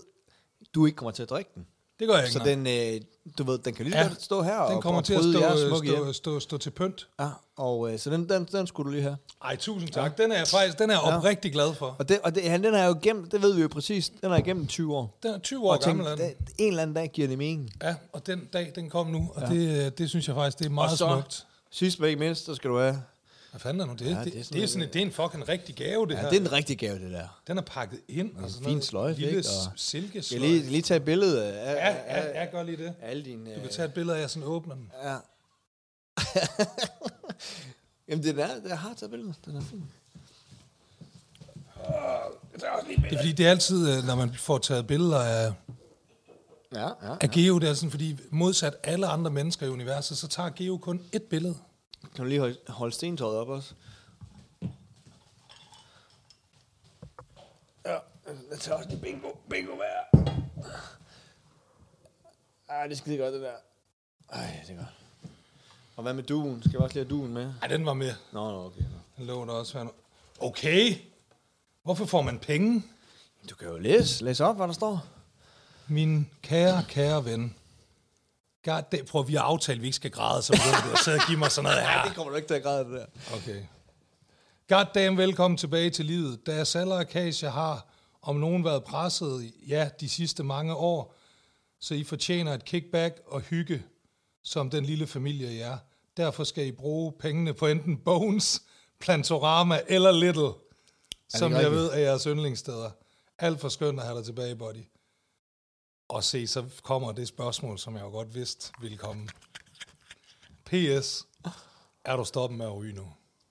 du 0.75 0.87
ikke 0.87 0.97
kommer 0.97 1.13
til 1.13 1.23
at 1.23 1.31
drikke 1.31 1.51
den. 1.55 1.67
Det 2.03 2.09
gør 2.11 2.17
jeg 2.17 2.25
ikke. 2.25 2.33
Så 2.33 2.45
den, 2.45 2.67
øh, 2.67 3.01
du 3.39 3.45
ved, 3.45 3.59
den 3.59 3.75
kan 3.75 3.85
lige 3.85 3.97
Ja, 3.97 4.03
ja, 4.03 4.09
godt 4.09 4.23
stå 4.23 4.43
her 4.43 4.67
den 4.67 4.77
og, 4.77 4.83
kommer 4.83 5.01
og 5.01 5.05
til 5.05 5.15
at 5.15 5.21
stå, 5.21 5.41
jeres 5.41 5.61
stå, 5.61 5.83
stå, 5.85 6.13
stå, 6.13 6.41
stå 6.41 6.59
til 6.59 6.71
pynt. 6.71 7.09
Ja, 7.21 7.29
og 7.57 7.93
øh, 7.93 7.99
så 7.99 8.11
den, 8.11 8.29
den, 8.29 8.49
den 8.53 8.67
skulle 8.67 8.87
du 8.87 8.93
lige 8.93 9.03
have. 9.03 9.17
Ej, 9.45 9.57
tusind 9.57 9.91
tak. 9.91 10.19
Den 10.19 10.33
er 10.33 10.37
jeg 10.37 10.49
faktisk 10.49 10.79
den 10.79 10.91
er 10.91 10.95
jeg 10.95 11.03
Ja. 11.07 11.17
oprigtig 11.17 11.53
glad 11.53 11.75
for. 11.75 11.97
Og, 11.99 12.09
det, 12.09 12.21
og 12.25 12.35
det, 12.35 12.43
han, 12.51 12.65
den 12.65 12.75
er 12.75 12.87
jo 12.87 12.97
gemt, 13.03 13.33
det 13.33 13.43
ved 13.43 13.55
vi 13.55 13.63
jo 13.63 13.69
præcis, 13.69 14.13
den 14.23 14.33
er 14.33 14.37
igennem 14.37 14.67
20 14.67 14.97
år. 14.97 15.19
Den 15.23 15.31
er 15.35 15.39
20 15.39 15.65
år 15.65 15.73
og 15.73 15.81
gammel. 15.81 16.07
er 16.07 16.17
den. 16.17 16.31
en 16.59 16.69
eller 16.69 16.83
anden 16.83 16.97
dag 16.97 17.11
giver 17.13 17.29
det 17.29 17.39
mening. 17.39 17.71
Ja, 17.83 17.95
og 18.13 18.27
den 18.27 18.49
dag, 18.53 18.73
den 18.75 18.91
kom 18.91 19.07
nu, 19.07 19.31
og 19.35 19.43
ja. 19.43 19.47
det, 19.47 19.87
øh, 19.87 19.93
det 19.99 20.09
synes 20.11 20.27
jeg 20.29 20.35
faktisk, 20.37 20.59
det 20.59 20.67
er 20.67 20.71
meget 20.71 20.91
og 20.93 20.99
så, 20.99 21.09
smukt. 21.15 21.47
sidst 21.71 22.01
men 22.01 22.09
ikke 22.09 22.21
mindst, 22.21 22.45
så 22.45 22.55
skal 22.55 22.71
du 22.71 22.79
have. 22.79 23.03
Hvad 23.53 23.61
fanden 23.61 23.81
er 23.81 23.87
nu 23.87 23.93
det? 23.93 24.01
Ja, 24.07 24.11
Ja, 24.11 24.25
det 24.25 24.33
det, 24.33 24.41
er 24.41 24.45
sådan 24.45 24.57
det, 24.59 24.63
er 24.65 24.69
sådan, 24.69 24.83
et- 24.89 24.93
det 24.95 25.03
er 25.03 25.07
en 25.07 25.13
fucking 25.13 25.49
rigtig 25.49 25.75
gave, 25.75 26.07
det 26.07 26.15
Ja, 26.15 26.21
her. 26.21 26.29
det 26.31 26.37
er 26.37 26.41
en 26.41 26.53
rigtig 26.53 26.79
gave, 26.79 26.99
det 26.99 27.11
der. 27.13 27.41
Den 27.47 27.59
er 27.59 27.63
pakket 27.63 28.01
ind. 28.09 28.37
Og 28.37 28.51
sådan 28.51 28.65
fin 28.65 28.73
noget 28.73 28.85
sløjfe, 28.85 29.21
Lille 29.21 29.37
ikke? 29.37 29.49
Og- 29.49 29.63
Skal 29.63 29.73
silkesløjfe. 29.77 30.45
jeg 30.45 30.53
lige, 30.55 30.71
lige 30.71 30.83
tage 30.83 30.97
et 30.99 31.05
billede 31.05 31.45
af, 31.45 31.75
Ja, 31.75 31.91
af, 31.91 32.25
ja, 32.35 32.41
ja, 32.45 32.51
gør 32.51 32.63
lige 32.63 32.77
det. 32.77 32.95
alle 33.03 33.25
dine... 33.25 33.55
Du 33.55 33.61
kan 33.61 33.71
tage 33.71 33.87
et 33.89 33.95
billede 33.95 34.15
af, 34.15 34.19
at 34.19 34.23
jeg 34.23 34.31
sådan 34.31 34.49
åbner 34.49 34.75
den. 34.75 34.93
Ja. 35.05 35.17
Jamen, 38.09 38.25
det 38.25 38.39
er, 38.39 38.49
jeg 38.69 38.79
har 38.79 38.95
taget 38.95 39.11
billeder. 39.11 39.33
Den 39.45 39.57
er 39.57 39.61
fin. 39.61 39.85
Det 42.55 42.63
er 43.13 43.17
fordi, 43.19 43.33
det 43.33 43.47
er 43.47 43.51
altid, 43.51 43.97
øh, 43.97 44.05
når 44.07 44.15
man 44.15 44.35
får 44.35 44.59
taget 44.59 44.87
billeder 44.87 45.19
af, 45.21 45.53
Ja, 46.75 46.87
ja. 46.89 47.17
af 47.21 47.31
Geo, 47.31 47.59
det 47.59 47.69
er 47.69 47.75
sådan, 47.75 47.91
fordi 47.91 48.19
modsat 48.31 48.75
alle 48.85 49.07
andre 49.07 49.31
mennesker 49.31 49.67
i 49.67 49.69
universet, 49.69 50.19
så 50.19 50.29
tager 50.29 50.51
Geo 50.51 50.77
kun 50.79 51.01
ét 51.17 51.29
billede. 51.31 51.55
Kan 52.03 52.25
du 52.25 52.25
lige 52.25 52.41
holde, 52.41 52.59
holde 52.69 52.95
stentøjet 52.95 53.37
op 53.37 53.49
også? 53.49 53.75
Ja, 57.87 57.99
jeg 58.51 58.59
tager 58.61 58.79
også 58.79 58.89
lige 58.91 59.01
bingo, 59.01 59.29
bingo 59.51 59.77
hver. 59.77 60.23
Ej, 62.69 62.83
det 62.87 62.93
er 62.93 62.97
skide 62.97 63.19
godt, 63.19 63.35
det 63.35 63.43
der. 63.43 63.55
Ej, 64.33 64.61
det 64.67 64.75
er 64.75 64.77
godt. 64.77 64.89
Og 65.97 66.03
hvad 66.03 66.15
med 66.15 66.23
duen? 66.23 66.63
Skal 66.63 66.73
vi 66.73 66.77
også 66.85 66.95
lige 66.95 67.05
have 67.05 67.21
duen 67.21 67.35
med? 67.35 67.55
Ej, 67.63 67.69
den 67.69 67.87
var 67.87 67.95
med. 67.95 68.15
Nå, 68.33 68.51
nå, 68.51 68.65
okay. 68.67 68.83
Den 69.17 69.27
lå 69.27 69.47
der 69.47 69.53
også 69.53 69.79
her 69.79 69.85
nu. 69.85 69.91
Okay. 70.41 70.97
Hvorfor 71.83 72.07
får 72.07 72.23
man 72.23 72.39
penge? 72.39 72.83
Du 73.51 73.55
kan 73.55 73.69
jo 73.69 73.79
læse, 73.79 74.25
læse 74.25 74.45
op, 74.45 74.57
hvad 74.57 74.67
der 74.67 74.73
står. 74.73 75.05
Min 75.89 76.31
kære, 76.43 76.85
kære 76.89 77.25
ven. 77.25 77.57
God, 78.65 78.83
det, 78.93 79.07
prøv, 79.07 79.29
vi 79.29 79.35
har 79.35 79.43
aftalt, 79.43 79.77
at 79.77 79.83
vi 79.83 79.87
ikke 79.87 79.97
skal 79.97 80.11
græde, 80.11 80.43
så 80.43 80.53
begynder 80.53 80.87
du 80.87 80.93
at 80.93 80.99
sidde 80.99 81.17
og 81.17 81.27
give 81.29 81.39
mig 81.39 81.51
sådan 81.51 81.71
noget 81.71 81.83
her. 81.89 82.05
Det 82.05 82.15
kommer 82.15 82.31
du 82.31 82.37
ikke 82.37 82.49
til 82.49 82.55
at 82.55 82.63
græde, 82.63 82.85
det 82.85 82.93
der. 82.93 83.37
Okay. 83.37 83.63
Goddamn 84.69 85.19
velkommen 85.19 85.59
tilbage 85.59 85.91
til 85.91 86.05
livet. 86.05 86.47
Da 86.47 86.65
Saller 86.65 86.95
og 86.95 87.01
Acacia 87.01 87.49
har 87.49 87.87
om 88.23 88.37
nogen 88.37 88.65
været 88.65 88.85
presset, 88.85 89.53
ja, 89.69 89.91
de 90.01 90.09
sidste 90.09 90.45
mange 90.45 90.75
år, 90.75 91.15
så 91.81 91.95
I 91.95 92.05
fortjener 92.05 92.55
et 92.55 92.65
kickback 92.65 93.21
og 93.27 93.41
hygge, 93.41 93.83
som 94.43 94.71
den 94.71 94.85
lille 94.85 95.07
familie 95.07 95.53
I 95.53 95.59
er. 95.59 95.77
Derfor 96.17 96.45
skal 96.45 96.67
I 96.67 96.73
bruge 96.73 97.13
pengene 97.13 97.55
på 97.55 97.67
enten 97.67 97.97
Bones, 97.97 98.63
Plantorama 99.01 99.81
eller 99.89 100.13
Little, 100.13 100.53
som 101.29 101.53
jeg 101.53 101.71
ved 101.71 101.91
er 101.93 101.99
jeres 101.99 102.25
yndlingssteder. 102.25 102.91
Alt 103.39 103.61
for 103.61 103.69
skønt 103.69 104.01
at 104.01 104.07
have 104.07 104.17
dig 104.17 104.25
tilbage, 104.25 104.57
buddy. 104.57 104.85
Og 106.13 106.25
se, 106.25 106.47
så 106.47 106.65
kommer 106.83 107.13
det 107.13 107.29
spørgsmål, 107.29 107.79
som 107.79 107.95
jeg 107.95 108.03
jo 108.03 108.09
godt 108.09 108.35
vidste 108.35 108.73
ville 108.81 108.97
komme. 108.97 109.29
P.S. 110.65 111.27
Er 112.05 112.17
du 112.17 112.25
stoppet 112.25 112.59
med 112.59 112.67
at 112.67 112.77
ryge 112.77 112.95
nu? 112.95 113.03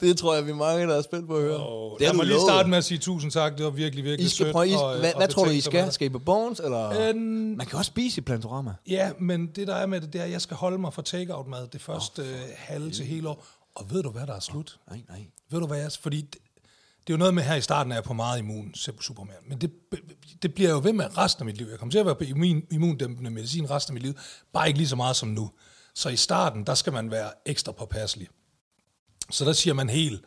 Det 0.01 0.17
tror 0.17 0.35
jeg, 0.35 0.45
vi 0.45 0.51
er 0.51 0.55
mange, 0.55 0.87
der 0.87 0.97
er 0.97 1.01
spændt 1.01 1.27
på 1.27 1.35
at 1.35 1.41
høre. 1.41 1.57
Og 1.57 1.99
det 1.99 2.07
lad 2.07 2.13
mig 2.13 2.25
lige 2.25 2.35
lovet. 2.35 2.49
starte 2.49 2.69
med 2.69 2.77
at 2.77 2.83
sige 2.85 2.97
tusind 2.97 3.31
tak. 3.31 3.57
Det 3.57 3.65
var 3.65 3.71
virkelig, 3.71 4.05
virkelig 4.05 4.25
I 4.25 4.29
skal 4.29 4.45
sødt. 4.45 4.53
prøve, 4.53 4.67
I, 4.67 4.73
og, 4.73 4.99
hvad, 4.99 5.13
og 5.13 5.17
hvad 5.17 5.27
tror 5.27 5.45
du, 5.45 5.51
I 5.51 5.61
skal? 5.61 5.91
Skal 5.91 6.05
I 6.05 6.09
på 6.09 6.19
Bones, 6.19 6.59
eller? 6.59 7.09
Øhm, 7.09 7.19
Man 7.19 7.67
kan 7.67 7.77
også 7.77 7.89
spise 7.89 8.21
i 8.21 8.23
Plantorama. 8.23 8.73
Ja, 8.87 9.11
men 9.19 9.47
det 9.47 9.67
der 9.67 9.75
er 9.75 9.85
med 9.85 10.01
det, 10.01 10.13
det 10.13 10.21
er, 10.21 10.25
at 10.25 10.31
jeg 10.31 10.41
skal 10.41 10.57
holde 10.57 10.77
mig 10.77 10.93
for 10.93 11.01
takeout-mad 11.01 11.67
det 11.67 11.81
første 11.81 12.21
oh, 12.21 12.27
halve 12.55 12.91
til 12.91 13.05
hele 13.05 13.29
år. 13.29 13.45
Og 13.75 13.91
ved 13.91 14.03
du, 14.03 14.09
hvad 14.09 14.27
der 14.27 14.33
er 14.35 14.39
slut? 14.39 14.79
Nej, 14.89 15.01
nej. 15.09 15.25
Ved 15.49 15.59
du, 15.59 15.67
hvad 15.67 15.79
jeg... 15.79 15.91
Fordi 16.01 16.25
det, 17.11 17.15
er 17.15 17.17
jo 17.17 17.19
noget 17.19 17.33
med 17.33 17.43
her 17.43 17.55
i 17.55 17.61
starten, 17.61 17.91
at 17.91 17.95
jeg 17.95 18.01
er 18.01 18.05
på 18.05 18.13
meget 18.13 18.39
immun, 18.39 18.73
Superman. 18.75 19.35
Men 19.47 19.61
det, 19.61 19.71
det 20.41 20.53
bliver 20.53 20.69
jeg 20.69 20.75
jo 20.75 20.81
ved 20.83 20.93
med 20.93 21.17
resten 21.17 21.41
af 21.41 21.45
mit 21.45 21.57
liv. 21.57 21.67
Jeg 21.67 21.79
kommer 21.79 21.91
til 21.91 21.99
at 21.99 22.05
være 22.05 22.15
på 22.15 22.23
immun, 22.23 22.63
immundæmpende 22.71 23.31
medicin 23.31 23.69
resten 23.69 23.91
af 23.91 23.93
mit 23.93 24.03
liv. 24.03 24.13
Bare 24.53 24.67
ikke 24.67 24.77
lige 24.77 24.87
så 24.87 24.95
meget 24.95 25.15
som 25.15 25.29
nu. 25.29 25.51
Så 25.95 26.09
i 26.09 26.15
starten, 26.15 26.65
der 26.65 26.75
skal 26.75 26.93
man 26.93 27.11
være 27.11 27.31
ekstra 27.45 27.71
påpasselig. 27.71 28.27
Så 29.31 29.45
der 29.45 29.53
siger 29.53 29.73
man 29.73 29.89
helt, 29.89 30.21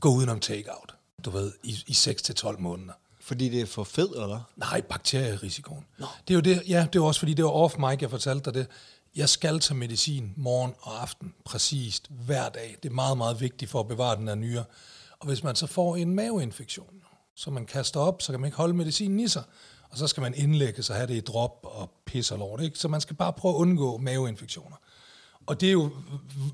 gå 0.00 0.08
udenom 0.08 0.40
takeout. 0.40 0.94
Du 1.24 1.30
ved, 1.30 1.52
i, 1.62 1.84
i 1.86 1.92
6-12 1.92 2.58
måneder. 2.58 2.92
Fordi 3.20 3.48
det 3.48 3.60
er 3.60 3.66
for 3.66 3.84
fed, 3.84 4.08
eller? 4.08 4.40
Nej, 4.56 4.80
bakterierisikoen. 4.80 5.84
No. 5.98 6.06
Det 6.28 6.34
er 6.34 6.38
jo 6.38 6.40
det, 6.40 6.62
ja, 6.68 6.86
det 6.92 6.98
er 6.98 7.02
også 7.02 7.18
fordi, 7.18 7.34
det 7.34 7.44
var 7.44 7.50
off 7.50 7.78
mic, 7.78 7.98
jeg 8.00 8.10
fortalte 8.10 8.44
dig 8.44 8.54
det. 8.54 8.66
Jeg 9.16 9.28
skal 9.28 9.60
tage 9.60 9.78
medicin 9.78 10.32
morgen 10.36 10.74
og 10.80 11.02
aften, 11.02 11.34
præcist, 11.44 12.06
hver 12.10 12.48
dag. 12.48 12.76
Det 12.82 12.88
er 12.88 12.94
meget, 12.94 13.18
meget 13.18 13.40
vigtigt 13.40 13.70
for 13.70 13.80
at 13.80 13.88
bevare 13.88 14.16
den 14.16 14.28
her 14.28 14.34
nyre. 14.34 14.64
Og 15.24 15.28
hvis 15.28 15.42
man 15.42 15.56
så 15.56 15.66
får 15.66 15.96
en 15.96 16.14
maveinfektion, 16.14 17.02
så 17.34 17.50
man 17.50 17.66
kaster 17.66 18.00
op, 18.00 18.22
så 18.22 18.32
kan 18.32 18.40
man 18.40 18.48
ikke 18.48 18.56
holde 18.56 18.74
medicinen 18.74 19.20
i 19.20 19.28
sig. 19.28 19.42
Og 19.90 19.98
så 19.98 20.06
skal 20.06 20.20
man 20.20 20.34
indlægge 20.34 20.82
sig, 20.82 20.96
have 20.96 21.06
det 21.06 21.14
i 21.14 21.20
drop 21.20 21.60
og 21.62 21.90
pisse 22.04 22.34
og 22.34 22.38
lort. 22.38 22.60
Ikke? 22.60 22.78
Så 22.78 22.88
man 22.88 23.00
skal 23.00 23.16
bare 23.16 23.32
prøve 23.32 23.54
at 23.54 23.58
undgå 23.58 23.96
maveinfektioner. 23.96 24.76
Og 25.46 25.60
det 25.60 25.68
er 25.68 25.72
jo 25.72 25.90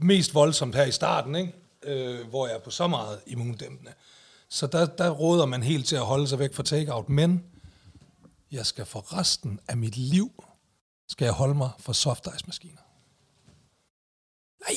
mest 0.00 0.34
voldsomt 0.34 0.74
her 0.74 0.84
i 0.84 0.92
starten, 0.92 1.36
ikke? 1.36 1.52
Øh, 1.82 2.28
hvor 2.28 2.46
jeg 2.46 2.56
er 2.56 2.60
på 2.60 2.70
så 2.70 2.86
meget 2.86 3.20
immundæmpende. 3.26 3.92
Så 4.48 4.66
der, 4.66 4.86
der 4.86 5.10
råder 5.10 5.46
man 5.46 5.62
helt 5.62 5.86
til 5.86 5.96
at 5.96 6.06
holde 6.06 6.28
sig 6.28 6.38
væk 6.38 6.54
fra 6.54 6.62
takeout. 6.62 7.08
Men 7.08 7.44
jeg 8.52 8.66
skal 8.66 8.86
for 8.86 9.18
resten 9.18 9.60
af 9.68 9.76
mit 9.76 9.96
liv, 9.96 10.44
skal 11.08 11.24
jeg 11.24 11.34
holde 11.34 11.54
mig 11.54 11.70
for 11.78 11.92
softice-maskiner. 11.92 12.82
Nej, 14.60 14.76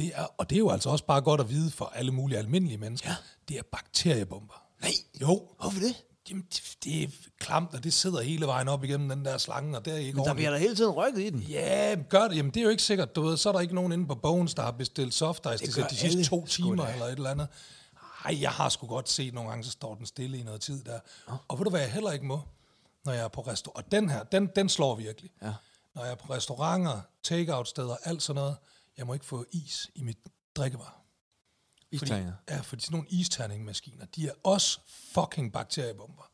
det 0.00 0.12
er, 0.14 0.24
og 0.38 0.50
det 0.50 0.56
er 0.56 0.58
jo 0.58 0.70
altså 0.70 0.90
også 0.90 1.04
bare 1.04 1.20
godt 1.20 1.40
at 1.40 1.50
vide 1.50 1.70
for 1.70 1.84
alle 1.94 2.12
mulige 2.12 2.38
almindelige 2.38 2.78
mennesker. 2.78 3.08
Ja. 3.10 3.16
Det 3.48 3.58
er 3.58 3.62
bakteriebomber. 3.72 4.62
Nej. 4.80 4.90
Jo. 5.20 5.48
Hvorfor 5.60 5.80
det? 5.80 6.04
Jamen, 6.30 6.44
det, 6.54 6.76
det 6.84 7.02
er 7.02 7.08
klamt, 7.38 7.74
og 7.74 7.84
det 7.84 7.92
sidder 7.92 8.20
hele 8.20 8.46
vejen 8.46 8.68
op 8.68 8.84
igennem 8.84 9.08
den 9.08 9.24
der 9.24 9.38
slange, 9.38 9.78
og 9.78 9.84
det 9.84 9.92
er 9.92 9.96
ikke 9.96 10.12
Men 10.12 10.16
der 10.16 10.20
ordentligt. 10.20 10.36
bliver 10.36 10.50
der 10.50 10.58
hele 10.58 10.76
tiden 10.76 10.90
rykket 10.90 11.22
i 11.22 11.30
den. 11.30 11.40
Ja, 11.40 11.96
gør 12.08 12.28
det. 12.28 12.36
Jamen, 12.36 12.50
det 12.54 12.60
er 12.60 12.64
jo 12.64 12.70
ikke 12.70 12.82
sikkert. 12.82 13.16
Du 13.16 13.22
ved, 13.22 13.36
så 13.36 13.48
er 13.48 13.52
der 13.52 13.60
ikke 13.60 13.74
nogen 13.74 13.92
inde 13.92 14.06
på 14.06 14.14
Bones, 14.14 14.54
der 14.54 14.62
har 14.62 14.70
bestilt 14.70 15.14
soft 15.14 15.46
ice 15.54 15.82
de, 15.82 15.86
de 15.90 15.96
sidste 15.96 16.24
to 16.24 16.46
timer 16.46 16.86
eller 16.86 17.04
et 17.06 17.12
eller 17.12 17.30
andet. 17.30 17.48
Ej, 18.24 18.40
jeg 18.40 18.50
har 18.50 18.68
sgu 18.68 18.86
godt 18.86 19.08
set 19.08 19.34
nogle 19.34 19.50
gange, 19.50 19.64
så 19.64 19.70
står 19.70 19.94
den 19.94 20.06
stille 20.06 20.38
i 20.38 20.42
noget 20.42 20.60
tid 20.60 20.84
der. 20.84 21.00
Og 21.48 21.58
ved 21.58 21.64
du, 21.64 21.70
hvad 21.70 21.80
jeg 21.80 21.92
heller 21.92 22.10
ikke 22.12 22.26
må, 22.26 22.40
når 23.04 23.12
jeg 23.12 23.24
er 23.24 23.28
på 23.28 23.40
restaurant? 23.40 23.86
Og 23.86 23.92
den 23.92 24.10
her, 24.10 24.22
den, 24.22 24.48
den 24.56 24.68
slår 24.68 24.94
virkelig. 24.94 25.30
Ja. 25.42 25.52
Når 25.94 26.02
jeg 26.02 26.10
er 26.10 26.16
på 26.16 26.32
restauranter, 26.32 27.00
takeout-steder, 27.22 27.96
alt 28.04 28.22
sådan 28.22 28.40
noget, 28.40 28.56
jeg 29.00 29.06
må 29.06 29.14
ikke 29.14 29.26
få 29.26 29.44
is 29.52 29.90
i 29.94 30.02
mit 30.02 30.18
drikkevarer. 30.56 31.04
Fordi, 31.84 31.96
Isterninger. 32.04 32.32
ja, 32.50 32.60
fordi 32.60 32.82
sådan 32.82 32.94
nogle 32.94 33.08
isterningmaskiner, 33.10 34.06
de 34.16 34.28
er 34.28 34.32
også 34.42 34.80
fucking 35.14 35.52
bakteriebomber. 35.52 36.30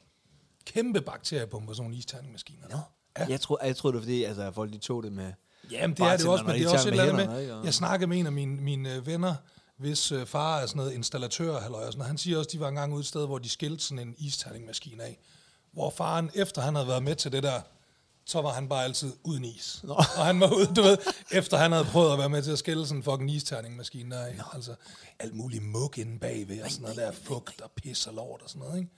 Kæmpe 0.64 1.00
bakteriebomber, 1.00 1.72
sådan 1.72 1.82
nogle 1.84 1.96
isterningmaskiner. 1.96 2.68
Nå. 2.68 2.78
Ja. 3.18 3.26
Jeg, 3.28 3.40
tror, 3.40 3.64
jeg 3.64 3.76
tror, 3.76 3.90
det 3.90 3.98
er 3.98 4.02
fordi, 4.02 4.24
altså, 4.24 4.50
folk 4.50 4.72
de 4.72 4.78
tog 4.78 5.02
det 5.02 5.12
med... 5.12 5.32
Jamen, 5.70 5.96
det 5.96 6.06
er 6.06 6.16
det 6.16 6.26
også, 6.26 6.44
men 6.44 6.54
det 6.54 6.64
er 6.64 6.72
også 6.72 6.88
et 6.88 6.92
eller 6.92 7.12
med 7.12 7.22
andet 7.22 7.48
med, 7.48 7.64
jeg 7.64 7.74
snakkede 7.74 8.08
med 8.08 8.18
en 8.18 8.26
af 8.26 8.32
mine, 8.32 8.56
mine 8.56 8.94
øh, 8.94 9.06
venner, 9.06 9.34
hvis 9.76 10.12
øh, 10.12 10.26
far 10.26 10.58
er 10.58 10.66
sådan 10.66 10.76
noget 10.76 10.92
installatør, 10.92 11.60
halløj, 11.60 11.86
og 11.86 11.92
sådan 11.92 12.06
han 12.06 12.18
siger 12.18 12.38
også, 12.38 12.50
de 12.52 12.60
var 12.60 12.68
engang 12.68 12.92
ude 12.92 13.00
et 13.00 13.06
sted, 13.06 13.26
hvor 13.26 13.38
de 13.38 13.48
skilte 13.48 13.84
sådan 13.84 14.08
en 14.08 14.14
isterningmaskine 14.18 15.02
af, 15.02 15.18
hvor 15.72 15.90
faren, 15.90 16.30
efter 16.34 16.62
han 16.62 16.74
havde 16.74 16.88
været 16.88 17.02
med 17.02 17.16
til 17.16 17.32
det 17.32 17.42
der, 17.42 17.60
så 18.26 18.42
var 18.42 18.52
han 18.52 18.68
bare 18.68 18.84
altid 18.84 19.12
uden 19.24 19.44
is. 19.44 19.80
Nå. 19.82 19.92
Og 19.94 20.26
han 20.26 20.40
var 20.40 20.54
ude, 20.56 20.66
du 20.76 20.82
ved, 20.82 20.98
efter 21.32 21.56
han 21.56 21.72
havde 21.72 21.84
prøvet 21.84 22.12
at 22.12 22.18
være 22.18 22.28
med 22.28 22.42
til 22.42 22.50
at 22.50 22.58
skille 22.58 22.86
sådan 22.86 22.96
en 22.98 23.02
fucking 23.02 23.30
isterningmaskine 23.30 24.14
der 24.14 24.22
af. 24.24 24.34
Altså, 24.54 24.74
alt 25.18 25.34
muligt 25.34 25.64
mug 25.64 25.98
inde 25.98 26.18
bagved, 26.18 26.62
og 26.62 26.70
sådan 26.70 26.82
noget 26.82 26.96
der 26.96 27.12
fugt 27.12 27.60
og 27.60 27.70
pis 27.70 28.06
og 28.06 28.14
lort 28.14 28.42
og 28.42 28.48
sådan 28.50 28.62
noget, 28.66 28.78
ikke? 28.78 28.90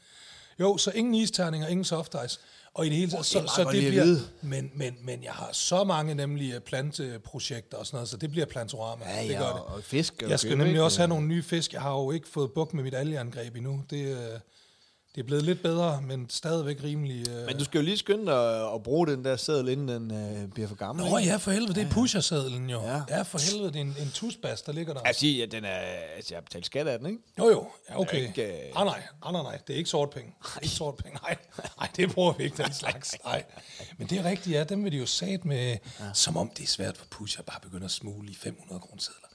Jo, 0.61 0.77
så 0.77 0.91
ingen 0.91 1.15
isterninger, 1.15 1.69
ingen 1.69 1.85
soft 1.85 2.15
ice. 2.27 2.39
Og 2.75 2.87
i 2.87 2.89
det 2.89 2.97
hele 2.97 3.11
taget, 3.11 3.25
det 3.25 3.33
så, 3.33 3.53
så 3.57 3.65
godt 3.65 3.75
det 3.75 3.89
bliver... 3.89 4.17
Men, 4.43 4.71
men, 4.75 4.97
men 5.03 5.25
jeg 5.25 5.33
har 5.33 5.49
så 5.53 5.85
mange 5.85 6.15
nemlig 6.15 6.53
øh, 6.55 6.61
planteprojekter 6.61 7.77
og 7.79 7.87
sådan 7.87 7.97
noget, 7.97 8.09
så 8.09 8.17
det 8.17 8.31
bliver 8.31 8.47
plantorama. 8.47 9.11
Ja, 9.11 9.23
det 9.23 9.29
ja, 9.29 9.39
gør 9.39 9.53
det. 9.53 9.63
og 9.63 9.85
fisk. 9.85 10.23
og 10.25 10.31
Jeg 10.31 10.41
skal 10.41 10.51
nemlig 10.51 10.69
ikke? 10.69 10.83
også 10.83 10.99
have 10.99 11.09
nogle 11.09 11.27
nye 11.27 11.43
fisk. 11.43 11.73
Jeg 11.73 11.83
har 11.83 11.93
jo 11.93 12.11
ikke 12.11 12.29
fået 12.29 12.53
bukt 12.53 12.75
med 12.75 12.83
mit 12.85 12.95
algeangreb 12.95 13.57
endnu. 13.57 13.83
Det, 13.91 14.17
øh, 14.17 14.41
det 15.15 15.21
er 15.21 15.27
blevet 15.27 15.45
lidt 15.45 15.63
bedre, 15.63 16.03
men 16.03 16.31
stadigvæk 16.31 16.83
rimelig... 16.85 17.29
Øh... 17.29 17.47
Men 17.47 17.59
du 17.59 17.65
skal 17.65 17.79
jo 17.79 17.85
lige 17.85 17.97
skynde 17.97 18.27
dig 18.27 18.73
at 18.75 18.83
bruge 18.83 19.07
den 19.07 19.25
der 19.25 19.37
sædel, 19.37 19.69
inden 19.69 19.89
den 19.89 20.43
øh, 20.43 20.49
bliver 20.49 20.69
for 20.69 20.75
gammel. 20.75 21.05
Nå 21.05 21.19
ikke? 21.19 21.31
ja, 21.31 21.37
for 21.37 21.51
helvede, 21.51 21.75
det 21.75 21.83
er 21.83 21.91
pushersedlen 21.91 22.71
jo. 22.71 22.81
Ja. 22.83 22.95
Ja. 22.95 23.03
ja, 23.09 23.23
for 23.23 23.39
helvede, 23.51 23.73
det 23.73 23.77
er 23.77 23.81
en, 23.81 23.97
en 24.01 24.11
tusbas, 24.15 24.63
der 24.63 24.73
ligger 24.73 24.95
der. 24.95 25.01
Jeg 25.05 25.15
siger, 25.15 25.47
at 25.47 25.53
den 25.53 25.65
er, 25.65 25.79
altså, 26.17 26.35
jeg 26.35 26.45
betalt 26.45 26.67
skat 26.67 26.89
af 26.89 26.99
den, 26.99 27.07
ikke? 27.07 27.23
Jo 27.39 27.49
jo, 27.49 27.67
ja, 27.91 28.01
okay. 28.01 28.29
ikke, 28.29 28.67
øh, 28.67 28.73
Ah, 28.77 28.87
nej, 28.87 29.03
ah, 29.23 29.33
nej, 29.33 29.43
nej, 29.43 29.59
det 29.67 29.73
er 29.73 29.79
ikke 29.79 29.91
sort 29.91 30.11
penge. 30.11 30.35
Det 30.43 30.57
er 30.57 30.61
ikke 30.61 30.75
sort 30.75 30.97
penge, 30.97 31.19
nej. 31.23 31.37
Nej, 31.81 31.89
det 31.97 32.13
bruger 32.13 32.33
vi 32.33 32.45
ikke, 32.45 32.63
den 32.63 32.73
slags. 32.73 33.17
Nej. 33.25 33.45
Men 33.99 34.09
det 34.09 34.19
er 34.19 34.25
rigtigt, 34.25 34.57
ja, 34.57 34.65
dem 34.65 34.85
vil 34.85 34.93
de 34.93 34.99
jo 34.99 35.07
sat 35.07 35.45
med, 35.45 35.77
ja. 36.01 36.05
som 36.15 36.37
om 36.37 36.51
det 36.57 36.63
er 36.63 36.69
svært 36.69 36.97
for 36.97 37.07
pusher 37.11 37.43
bare 37.43 37.61
begynde 37.63 37.85
at 37.85 37.91
smule 37.91 38.31
i 38.31 38.35
500 38.35 38.81
kroner 38.81 39.01
sedler. 39.01 39.28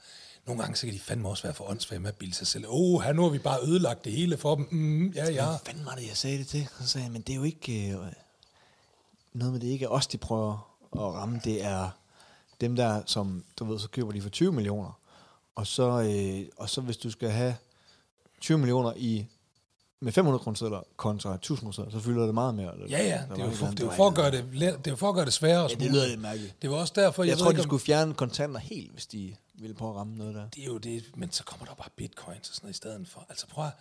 Nogle 0.46 0.62
gange 0.62 0.76
så 0.76 0.86
kan 0.86 0.94
de 0.94 1.00
fandme 1.00 1.28
også 1.28 1.42
være 1.42 1.54
for 1.54 1.70
åndssvage 1.70 2.00
med 2.00 2.08
at 2.08 2.16
bilde 2.16 2.34
sig 2.34 2.46
selv. 2.46 2.66
Åh, 2.68 3.06
oh, 3.06 3.16
nu 3.16 3.22
har 3.22 3.28
vi 3.28 3.38
bare 3.38 3.58
ødelagt 3.62 4.04
det 4.04 4.12
hele 4.12 4.36
for 4.36 4.54
dem. 4.54 4.68
Mm, 4.70 5.08
ja, 5.08 5.30
ja. 5.30 5.46
Hvad 5.46 5.58
fanden 5.66 5.84
var 5.84 5.94
det, 5.94 6.08
jeg 6.08 6.16
sagde 6.16 6.38
det 6.38 6.46
til? 6.46 6.68
Så 6.80 6.86
sagde 6.86 7.04
jeg, 7.04 7.12
men 7.12 7.22
det 7.22 7.32
er 7.32 7.36
jo 7.36 7.42
ikke... 7.42 7.90
Øh, 7.90 7.98
noget 9.32 9.52
med 9.52 9.60
det 9.60 9.66
ikke 9.66 9.84
er 9.84 9.88
os, 9.88 10.06
de 10.06 10.18
prøver 10.18 10.74
at 10.92 11.00
ramme. 11.00 11.40
Det 11.44 11.64
er 11.64 11.90
dem 12.60 12.76
der, 12.76 13.02
som, 13.06 13.44
du 13.58 13.64
ved, 13.64 13.78
så 13.78 13.88
køber 13.88 14.12
de 14.12 14.22
for 14.22 14.28
20 14.28 14.52
millioner. 14.52 14.98
Og 15.54 15.66
så, 15.66 16.02
øh, 16.02 16.48
og 16.56 16.70
så 16.70 16.80
hvis 16.80 16.96
du 16.96 17.10
skal 17.10 17.30
have 17.30 17.56
20 18.40 18.58
millioner 18.58 18.92
i 18.96 19.26
med 20.04 20.12
500 20.12 20.42
kroner 20.42 20.82
kontra 20.96 21.34
1000 21.34 21.72
kroner 21.72 21.90
så 21.90 22.00
fylder 22.00 22.24
det 22.24 22.34
meget 22.34 22.54
mere. 22.54 22.74
eller- 22.74 22.88
Ja, 22.88 23.02
ja, 23.04 23.20
det 23.20 23.30
var 23.30 23.36
er 23.44 23.44
jo 23.50 23.56
for, 23.56 23.66
det 23.66 23.80
er 23.80 23.90
for 23.90 24.06
at 24.08 24.14
gøre 24.14 24.30
det, 24.30 24.44
det 24.84 24.92
er 24.92 24.96
for 24.96 25.08
at 25.08 25.14
gøre 25.14 25.24
det 25.24 25.32
sværere 25.32 25.64
at. 25.64 25.70
Ja, 25.70 25.76
det 25.76 25.90
lyder 25.92 26.06
lidt 26.08 26.20
mærkeligt. 26.20 26.62
Det 26.62 26.70
var 26.70 26.76
også 26.76 26.92
derfor, 26.96 27.22
jeg, 27.22 27.30
Jeg, 27.30 27.38
tror, 27.38 27.50
ikke, 27.50 27.58
de 27.58 27.62
skulle 27.62 27.80
fjerne 27.84 28.14
kontanter 28.14 28.60
helt, 28.60 28.92
hvis 28.92 29.06
de 29.06 29.36
ville 29.54 29.74
prøve 29.76 29.90
at 29.90 29.96
ramme 29.96 30.16
noget 30.16 30.34
der. 30.34 30.48
det 30.48 30.62
er 30.62 30.66
jo 30.66 30.78
det, 30.78 31.04
men 31.16 31.32
så 31.32 31.44
kommer 31.44 31.66
der 31.66 31.74
bare 31.74 31.88
bitcoins 31.96 32.48
og 32.48 32.54
sådan 32.54 32.64
noget 32.66 32.74
i 32.74 32.76
stedet 32.76 33.08
for. 33.08 33.26
Altså 33.28 33.46
prøv 33.46 33.64
at, 33.64 33.72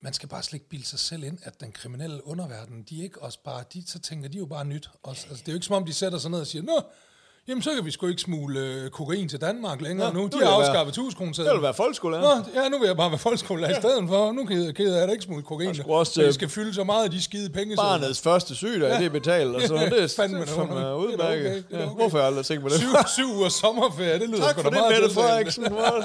man 0.00 0.12
skal 0.12 0.28
bare 0.28 0.42
slet 0.42 0.54
ikke 0.54 0.68
bilde 0.68 0.86
sig 0.86 0.98
selv 0.98 1.24
ind, 1.24 1.38
at 1.42 1.60
den 1.60 1.72
kriminelle 1.72 2.26
underverden, 2.26 2.82
de 2.82 2.98
er 2.98 3.02
ikke 3.02 3.22
også 3.22 3.38
bare, 3.44 3.64
de, 3.72 3.86
så 3.86 3.98
tænker 3.98 4.28
de 4.28 4.38
jo 4.38 4.46
bare 4.46 4.64
nyt. 4.64 4.90
Også, 5.02 5.26
altså, 5.28 5.42
det 5.42 5.48
er 5.48 5.52
jo 5.52 5.56
ikke 5.56 5.66
som 5.66 5.76
om, 5.76 5.84
de 5.84 5.92
sætter 5.92 6.18
sig 6.18 6.30
ned 6.30 6.40
og 6.40 6.46
siger, 6.46 6.62
nå, 6.62 6.80
jamen 7.48 7.62
så 7.62 7.70
kan 7.74 7.84
vi 7.84 7.90
sgu 7.90 8.06
ikke 8.06 8.20
smule 8.22 8.60
øh, 8.60 8.90
kokain 8.90 9.28
til 9.28 9.40
Danmark 9.40 9.80
længere 9.80 10.12
Nå, 10.14 10.20
nu. 10.20 10.26
De 10.26 10.30
vil 10.38 10.46
har 10.46 10.52
jeg 10.52 10.60
afskaffet 10.60 10.88
1000 10.88 11.14
kroner 11.18 11.32
Det 11.32 11.44
ville 11.44 11.62
være 11.62 11.74
folkeskolelærer. 11.74 12.36
Nå, 12.54 12.60
ja, 12.62 12.68
nu 12.68 12.78
vil 12.78 12.86
jeg 12.86 12.96
bare 12.96 13.10
være 13.10 13.18
folkeskolelærer 13.18 13.72
i 13.78 13.80
stedet 13.80 14.08
for. 14.08 14.32
Nu 14.32 14.44
ked 14.46 14.94
af, 14.94 14.96
at 14.96 15.02
jeg 15.02 15.12
ikke 15.12 15.24
smule 15.24 15.42
kokain. 15.42 15.74
sgu 15.74 15.94
også, 15.94 16.12
Så 16.12 16.20
jeg 16.20 16.28
øh, 16.28 16.34
skal 16.34 16.48
fylde 16.48 16.74
så 16.74 16.84
meget 16.84 17.04
af 17.04 17.10
de 17.10 17.22
skide 17.22 17.50
penge. 17.50 17.76
Barnets 17.76 18.20
første 18.20 18.54
sygdag, 18.54 18.88
ja. 18.90 18.98
det 18.98 19.06
er 19.06 19.10
betalt, 19.10 19.54
og 19.56 19.62
så 19.68 19.74
det 19.74 20.02
er 20.02 20.08
Fandme 20.16 20.44
da 20.44 20.52
okay. 20.60 20.92
udmærket. 20.92 21.18
Det 21.18 21.20
er 21.20 21.26
da 21.26 21.32
okay, 21.46 21.54
det 21.56 21.64
da 21.70 21.76
Ja, 21.78 21.84
okay. 21.86 21.94
Hvorfor 21.96 22.16
har 22.18 22.24
jeg 22.24 22.26
aldrig 22.26 22.46
tænkt 22.46 22.62
på 22.62 22.68
det? 22.68 22.76
Syv, 22.78 22.88
syv 23.16 23.36
uger 23.36 23.48
sommerferie, 23.48 24.18
det 24.18 24.28
lyder 24.28 24.40
Tak 24.42 24.50
sgu 24.50 24.62
for 24.62 24.70
da 24.70 24.76
det, 24.76 24.82
meget 24.82 24.92
Mette 25.02 25.08
tiltalende. 25.08 25.28
Frederiksen. 25.30 25.66
Hvor- 25.72 26.04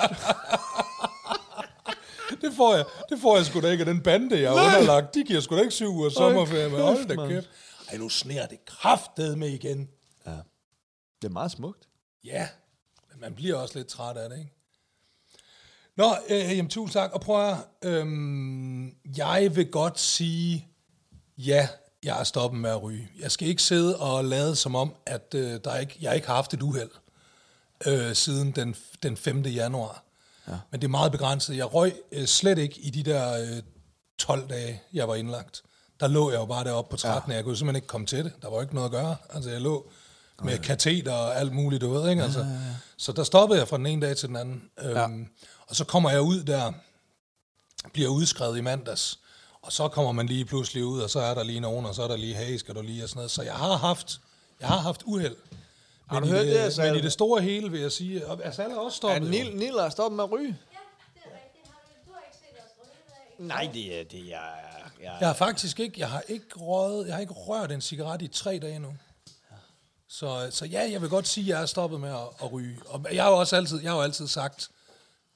Det 2.41 2.51
får 2.57 2.75
jeg, 2.75 2.85
det 3.09 3.17
får 3.21 3.35
jeg 3.37 3.45
sgu 3.45 3.59
da 3.61 3.71
ikke 3.71 3.81
af 3.81 3.85
den 3.85 4.01
bande, 4.01 4.41
jeg 4.41 4.43
er 4.43 4.51
underlagt. 4.77 5.15
De 5.15 5.23
giver 5.23 5.39
sgu 5.41 5.55
da 5.55 5.61
ikke 5.61 5.73
syv 5.73 5.87
uger 5.89 6.09
sommerferie 6.09 6.69
med. 6.69 6.79
Hold 6.81 7.07
da 7.07 7.27
kæft. 7.27 7.49
Ej, 7.91 7.97
nu 7.97 8.09
sner 8.09 8.45
det 8.45 8.57
kraftet 8.67 9.37
med 9.37 9.47
igen. 9.49 9.87
Det 11.21 11.27
er 11.27 11.31
meget 11.31 11.51
smukt. 11.51 11.87
Ja, 12.23 12.47
men 13.11 13.21
man 13.21 13.33
bliver 13.33 13.55
også 13.55 13.77
lidt 13.77 13.87
træt 13.87 14.17
af 14.17 14.29
det, 14.29 14.37
ikke? 14.37 14.51
Nå, 15.95 16.15
øh, 16.29 16.57
jamen 16.57 16.69
tusind 16.69 16.93
tak. 16.93 17.11
Og 17.13 17.21
prøv 17.21 17.49
at, 17.49 17.57
øhm, 17.81 18.95
jeg 19.17 19.55
vil 19.55 19.71
godt 19.71 19.99
sige, 19.99 20.67
ja, 21.37 21.67
jeg 22.03 22.19
er 22.19 22.23
stoppet 22.23 22.61
med 22.61 22.69
at 22.69 22.83
ryge. 22.83 23.09
Jeg 23.19 23.31
skal 23.31 23.47
ikke 23.47 23.63
sidde 23.63 23.99
og 23.99 24.25
lade 24.25 24.55
som 24.55 24.75
om, 24.75 24.95
at 25.05 25.33
øh, 25.35 25.59
der 25.63 25.77
ikke, 25.77 25.97
jeg 26.01 26.15
ikke 26.15 26.27
har 26.27 26.35
haft 26.35 26.53
et 26.53 26.61
uheld 26.61 26.91
øh, 27.87 28.15
siden 28.15 28.51
den, 28.51 28.75
den 29.03 29.17
5. 29.17 29.41
januar. 29.41 30.03
Ja. 30.47 30.53
Men 30.71 30.81
det 30.81 30.87
er 30.87 30.91
meget 30.91 31.11
begrænset. 31.11 31.57
Jeg 31.57 31.73
røg 31.73 31.93
øh, 32.11 32.25
slet 32.25 32.57
ikke 32.57 32.79
i 32.81 32.89
de 32.89 33.03
der 33.03 33.41
øh, 33.41 33.63
12 34.17 34.49
dage, 34.49 34.81
jeg 34.93 35.07
var 35.07 35.15
indlagt. 35.15 35.63
Der 35.99 36.07
lå 36.07 36.31
jeg 36.31 36.39
jo 36.39 36.45
bare 36.45 36.63
deroppe 36.63 36.89
på 36.91 36.97
13. 36.97 37.31
Ja. 37.31 37.35
Jeg 37.35 37.43
kunne 37.43 37.57
simpelthen 37.57 37.75
ikke 37.75 37.87
komme 37.87 38.07
til 38.07 38.23
det. 38.23 38.33
Der 38.41 38.49
var 38.49 38.61
ikke 38.61 38.75
noget 38.75 38.85
at 38.85 38.91
gøre. 38.91 39.15
Altså, 39.29 39.49
jeg 39.49 39.61
lå 39.61 39.91
med 40.43 40.57
kateter 40.57 41.13
og 41.13 41.37
alt 41.39 41.53
muligt, 41.53 41.81
du 41.81 41.93
ved, 41.93 42.09
ikke? 42.09 42.23
Altså, 42.23 42.39
ja, 42.39 42.45
ja, 42.45 42.51
ja. 42.53 42.59
Så 42.97 43.11
der 43.11 43.23
stoppede 43.23 43.59
jeg 43.59 43.67
fra 43.67 43.77
den 43.77 43.85
ene 43.85 44.07
dag 44.07 44.17
til 44.17 44.27
den 44.29 44.35
anden. 44.35 44.63
Øhm, 44.81 45.27
Og 45.67 45.75
så 45.75 45.83
kommer 45.83 46.09
jeg 46.09 46.21
ud 46.21 46.43
der, 46.43 46.71
bliver 47.93 48.09
udskrevet 48.09 48.57
i 48.57 48.61
mandags, 48.61 49.19
og 49.61 49.71
så 49.71 49.87
kommer 49.87 50.11
man 50.11 50.25
lige 50.27 50.45
pludselig 50.45 50.85
ud, 50.85 51.01
og 51.01 51.09
så 51.09 51.19
er 51.19 51.33
der 51.33 51.43
lige 51.43 51.59
nogen, 51.59 51.85
og 51.85 51.95
så 51.95 52.03
er 52.03 52.07
der 52.07 52.17
lige, 52.17 52.35
hey, 52.35 52.57
skal 52.57 52.75
du 52.75 52.81
lige, 52.81 53.03
og 53.03 53.09
sådan 53.09 53.17
noget. 53.17 53.31
Så 53.31 53.41
jeg 53.41 53.53
har 53.53 53.75
haft, 53.77 54.21
jeg 54.59 54.67
har 54.67 54.77
haft 54.77 55.01
uheld. 55.05 55.35
Har 56.07 56.19
Men 56.19 56.29
du 56.29 56.35
i 56.35 56.37
hørt 56.37 56.45
det, 56.45 56.77
jeg 56.79 56.91
Men 56.91 56.99
i 56.99 57.01
det 57.01 57.11
store 57.11 57.41
hele 57.41 57.71
vil 57.71 57.81
jeg 57.81 57.91
sige, 57.91 58.27
og 58.27 58.45
altså 58.45 58.61
alle 58.61 58.75
er 58.75 58.79
også 58.79 59.07
Ja, 59.07 59.15
stoppet. 59.17 59.27
jo. 59.27 59.43
Nil, 59.43 59.55
Nil 59.55 59.73
er 59.75 59.89
stoppet 59.89 60.15
med 60.15 60.23
at 60.23 60.31
ryge. 60.31 60.47
Ja, 60.47 60.77
det 61.13 61.21
er 61.25 61.29
rigtigt. 61.35 61.65
Har 61.67 61.81
du, 61.85 62.09
du 62.09 62.13
har 62.13 62.21
ikke 62.25 62.37
set 62.37 62.63
os 62.65 62.71
ryge 62.83 62.91
i 63.07 63.37
dag? 63.37 63.47
Nej, 63.47 63.69
det 63.73 63.99
er 63.99 64.03
det, 64.03 64.29
jeg... 64.29 64.49
jeg 65.03 65.17
Jeg 65.19 65.27
har 65.27 65.33
faktisk 65.35 65.79
ikke, 65.79 65.99
jeg 65.99 66.09
har 66.09 66.23
ikke 66.27 66.45
røget, 66.59 67.05
jeg 67.07 67.13
har 67.15 67.21
ikke 67.21 67.33
rørt 67.33 67.71
en 67.71 67.81
cigaret 67.81 68.21
i 68.21 68.27
tre 68.27 68.59
dage 68.61 68.79
nu. 68.79 68.93
Så, 70.13 70.47
så 70.51 70.65
ja, 70.65 70.91
jeg 70.91 71.01
vil 71.01 71.09
godt 71.09 71.27
sige, 71.27 71.43
at 71.43 71.47
jeg 71.47 71.61
er 71.61 71.65
stoppet 71.65 71.99
med 71.99 72.09
at, 72.09 72.27
at 72.43 72.51
ryge. 72.51 72.77
Og 72.85 73.05
jeg 73.13 73.23
har 73.23 73.29
jo 73.29 73.37
også 73.37 73.55
altid, 73.55 73.81
jeg 73.81 73.91
har 73.91 73.97
jo 73.97 74.03
altid 74.03 74.27
sagt, 74.27 74.71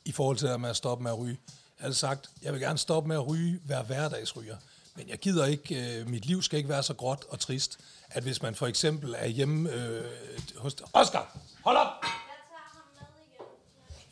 i 0.05 0.11
forhold 0.11 0.37
til 0.37 0.47
det 0.47 0.59
med 0.59 0.69
at 0.69 0.75
stoppe 0.75 1.03
med 1.03 1.11
at 1.11 1.19
ryge, 1.19 1.39
jeg 1.79 1.85
har 1.85 1.93
sagt, 1.93 2.29
jeg 2.41 2.53
vil 2.53 2.61
gerne 2.61 2.77
stoppe 2.77 3.07
med 3.07 3.15
at 3.15 3.27
ryge, 3.27 3.59
være 3.65 3.83
hverdagsryger. 3.83 4.57
Men 4.95 5.09
jeg 5.09 5.17
gider 5.17 5.45
ikke, 5.45 5.99
øh, 5.99 6.09
mit 6.09 6.25
liv 6.25 6.41
skal 6.41 6.57
ikke 6.57 6.69
være 6.69 6.83
så 6.83 6.93
gråt 6.93 7.25
og 7.29 7.39
trist, 7.39 7.79
at 8.09 8.23
hvis 8.23 8.41
man 8.41 8.55
for 8.55 8.67
eksempel 8.67 9.15
er 9.17 9.27
hjemme 9.27 9.71
øh, 9.71 10.11
hos... 10.57 10.75
Oscar, 10.93 11.37
hold 11.63 11.77
op! 11.77 11.87
Jeg 12.03 12.09
tager 12.47 12.57
ham 12.73 12.83
med 12.93 13.17
igen. 13.33 13.45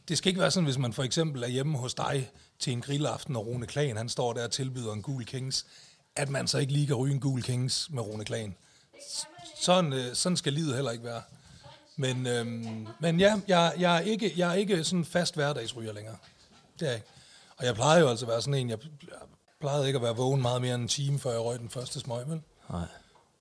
Det 0.08 0.18
skal 0.18 0.30
ikke 0.30 0.42
være 0.42 0.52
sådan, 0.52 0.66
hvis 0.66 0.78
man 0.78 0.94
for 0.94 1.04
eksempel 1.04 1.44
er 1.44 1.48
hjemme 1.48 1.78
hos 1.78 1.94
dig 1.94 2.32
til 2.60 2.74
en 2.74 2.82
grillaften, 2.82 3.36
og 3.36 3.48
Rune 3.48 3.68
Klagen, 3.68 3.98
han 3.98 4.10
står 4.10 4.34
der 4.34 4.44
og 4.44 4.52
tilbyder 4.52 4.94
en 4.94 5.02
gul 5.02 5.26
kings, 5.26 5.66
at 6.16 6.30
man 6.30 6.48
så 6.48 6.58
ikke 6.58 6.74
lige 6.74 6.88
kan 6.88 6.96
ryge 6.96 7.14
en 7.14 7.20
gul 7.20 7.42
kings 7.42 7.90
med 7.90 8.04
Rune 8.04 8.26
Klagen. 8.26 8.56
Sådan, 9.62 9.94
øh, 9.94 10.16
sådan 10.16 10.38
skal 10.38 10.54
livet 10.54 10.76
heller 10.76 10.92
ikke 10.92 11.04
være. 11.04 11.22
Men, 11.96 12.28
øhm, 12.28 12.88
men 13.00 13.20
ja, 13.20 13.40
jeg, 13.48 13.74
jeg, 13.80 13.96
er 13.96 14.00
ikke, 14.00 14.34
jeg 14.38 14.50
er 14.50 14.54
ikke 14.54 14.84
sådan 14.84 15.06
fast 15.06 15.36
hverdagsryger 15.36 15.94
længere. 15.94 16.16
Det 16.80 16.86
er 16.86 16.92
jeg 16.92 16.96
ikke. 16.96 17.08
Og 17.58 17.66
jeg 17.66 17.76
plejer 17.76 18.00
jo 18.00 18.10
altså 18.10 18.26
at 18.26 18.30
være 18.30 18.42
sådan 18.42 18.54
en, 18.54 18.70
jeg 18.70 18.78
jeg 19.12 19.18
plejede 19.62 19.88
ikke 19.88 19.98
at 19.98 20.04
være 20.04 20.16
vågen 20.16 20.42
meget 20.42 20.62
mere 20.62 20.76
end 20.76 20.82
en 20.82 20.88
time, 20.88 21.20
før 21.20 21.32
jeg 21.32 21.42
røg 21.42 21.60
den 21.60 21.70
første 21.70 22.00
smøg, 22.00 22.30
vel? 22.30 22.42
Nej. 22.70 22.86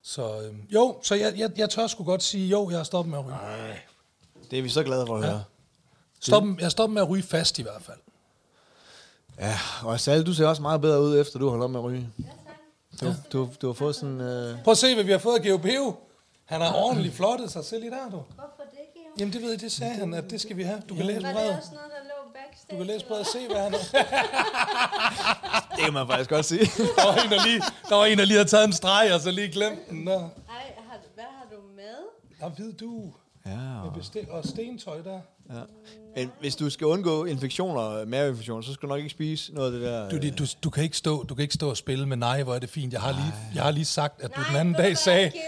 Så 0.02 0.40
øhm, 0.40 0.62
jo, 0.70 0.98
så 1.02 1.14
jeg, 1.14 1.38
jeg, 1.38 1.50
jeg 1.56 1.70
tør 1.70 1.86
sgu 1.86 2.04
godt 2.04 2.22
sige, 2.22 2.48
jo, 2.48 2.70
jeg 2.70 2.78
har 2.78 2.84
stoppet 2.84 3.10
med 3.10 3.18
at 3.18 3.26
ryge. 3.26 3.36
Det 4.50 4.58
er 4.58 4.62
vi 4.62 4.68
så 4.68 4.82
glade 4.82 5.06
for 5.06 5.16
at 5.16 5.24
høre. 5.24 5.44
Stop, 6.20 6.44
jeg 6.44 6.64
har 6.64 6.70
stoppet 6.70 6.94
med 6.94 7.02
at 7.02 7.08
ryge 7.08 7.22
fast 7.22 7.58
i 7.58 7.62
hvert 7.62 7.82
fald. 7.82 7.98
Ja, 9.38 9.58
og 9.82 10.00
Sal, 10.00 10.26
du 10.26 10.34
ser 10.34 10.46
også 10.46 10.62
meget 10.62 10.80
bedre 10.80 11.02
ud, 11.02 11.20
efter 11.20 11.38
du 11.38 11.44
har 11.44 11.50
holdt 11.50 11.64
op 11.64 11.70
med 11.70 11.80
at 11.80 11.84
ryge. 11.84 12.08
Ja, 12.18 12.24
Du, 13.00 13.14
du, 13.32 13.48
du 13.62 13.66
har 13.66 13.74
fået 13.74 13.94
sådan... 13.94 14.20
Øh... 14.20 14.62
Prøv 14.64 14.72
at 14.72 14.78
se, 14.78 14.94
hvad 14.94 15.04
vi 15.04 15.12
har 15.12 15.18
fået 15.18 15.36
af 15.38 15.42
GeoPeo. 15.42 15.94
Han 16.44 16.60
har 16.60 16.74
ordentligt 16.74 17.14
flottet 17.14 17.50
sig 17.52 17.64
selv 17.64 17.84
i 17.84 17.90
der, 17.90 18.04
du. 18.04 18.10
Hvorfor 18.10 18.62
det, 18.70 18.78
Georg? 18.94 19.18
Jamen 19.20 19.32
det 19.32 19.42
ved 19.42 19.50
jeg, 19.50 19.60
det 19.60 19.72
sagde 19.72 19.94
han, 19.94 20.14
at 20.14 20.30
det 20.30 20.40
skal 20.40 20.56
vi 20.56 20.62
have. 20.62 20.82
Du 20.88 20.94
kan 20.94 21.06
læse 21.06 21.22
Var 21.22 21.28
det 21.28 21.36
brevet. 21.36 21.56
også 21.56 21.70
noget, 21.72 21.90
der 21.90 22.02
lå 22.08 22.32
backstage? 22.34 22.72
Du 22.72 22.76
kan 22.76 22.86
læse 22.86 23.06
brevet 23.06 23.20
og 23.20 23.26
se, 23.26 23.46
hvad 23.46 23.62
han 23.62 23.72
har. 23.72 25.68
Det 25.76 25.84
kan 25.84 25.92
man 25.92 26.06
faktisk 26.06 26.30
godt 26.30 26.46
sige. 26.46 26.60
Der 26.96 27.06
var 27.06 27.14
en, 27.24 27.30
der 27.30 27.44
lige, 27.46 27.62
der 27.88 27.94
var 27.96 28.04
en, 28.04 28.18
der 28.18 28.24
lige 28.24 28.36
havde 28.36 28.48
taget 28.48 28.64
en 28.64 28.72
streg, 28.72 29.10
og 29.14 29.20
så 29.20 29.30
lige 29.30 29.48
glemt 29.48 29.78
den. 29.90 29.98
Nå, 29.98 30.10
hvad? 30.10 30.20
Ej, 30.20 30.74
har, 30.88 30.98
hvad 31.14 31.24
har 31.24 31.46
du 31.52 31.56
med? 31.76 31.96
der 32.40 32.62
ved 32.62 32.72
du. 32.72 33.12
ja, 33.46 33.82
Med 33.84 33.90
bestil- 33.94 34.30
og 34.30 34.44
stentøj 34.44 35.02
der. 35.02 35.20
Ja. 35.54 35.62
Men 36.16 36.32
hvis 36.40 36.56
du 36.56 36.70
skal 36.70 36.86
undgå 36.86 37.24
infektioner, 37.24 38.04
maveinfektioner, 38.04 38.62
så 38.62 38.72
skal 38.72 38.82
du 38.88 38.88
nok 38.88 38.98
ikke 38.98 39.10
spise 39.10 39.54
noget 39.54 39.66
af 39.66 39.72
det 39.80 39.88
der... 39.88 40.08
Du, 40.08 40.16
det- 40.18 40.38
du, 40.38 40.44
du, 40.64 40.70
kan 40.70 40.84
ikke 40.84 40.96
stå, 40.96 41.22
du 41.22 41.34
kan 41.34 41.42
ikke 41.42 41.54
stå 41.54 41.70
og 41.70 41.76
spille 41.76 42.06
med 42.06 42.16
nej, 42.16 42.42
hvor 42.42 42.54
er 42.54 42.58
det 42.58 42.70
fint. 42.70 42.92
Jeg 42.92 43.00
har 43.00 43.12
lige, 43.12 43.32
jeg 43.54 43.62
har 43.62 43.70
lige 43.70 43.84
sagt, 43.84 44.22
at 44.22 44.30
du 44.36 44.40
Nej, 44.40 44.48
den 44.48 44.56
anden 44.56 44.74
du 44.74 44.82
dag 44.82 44.96
sagde, 44.98 45.30
Geo, 45.30 45.40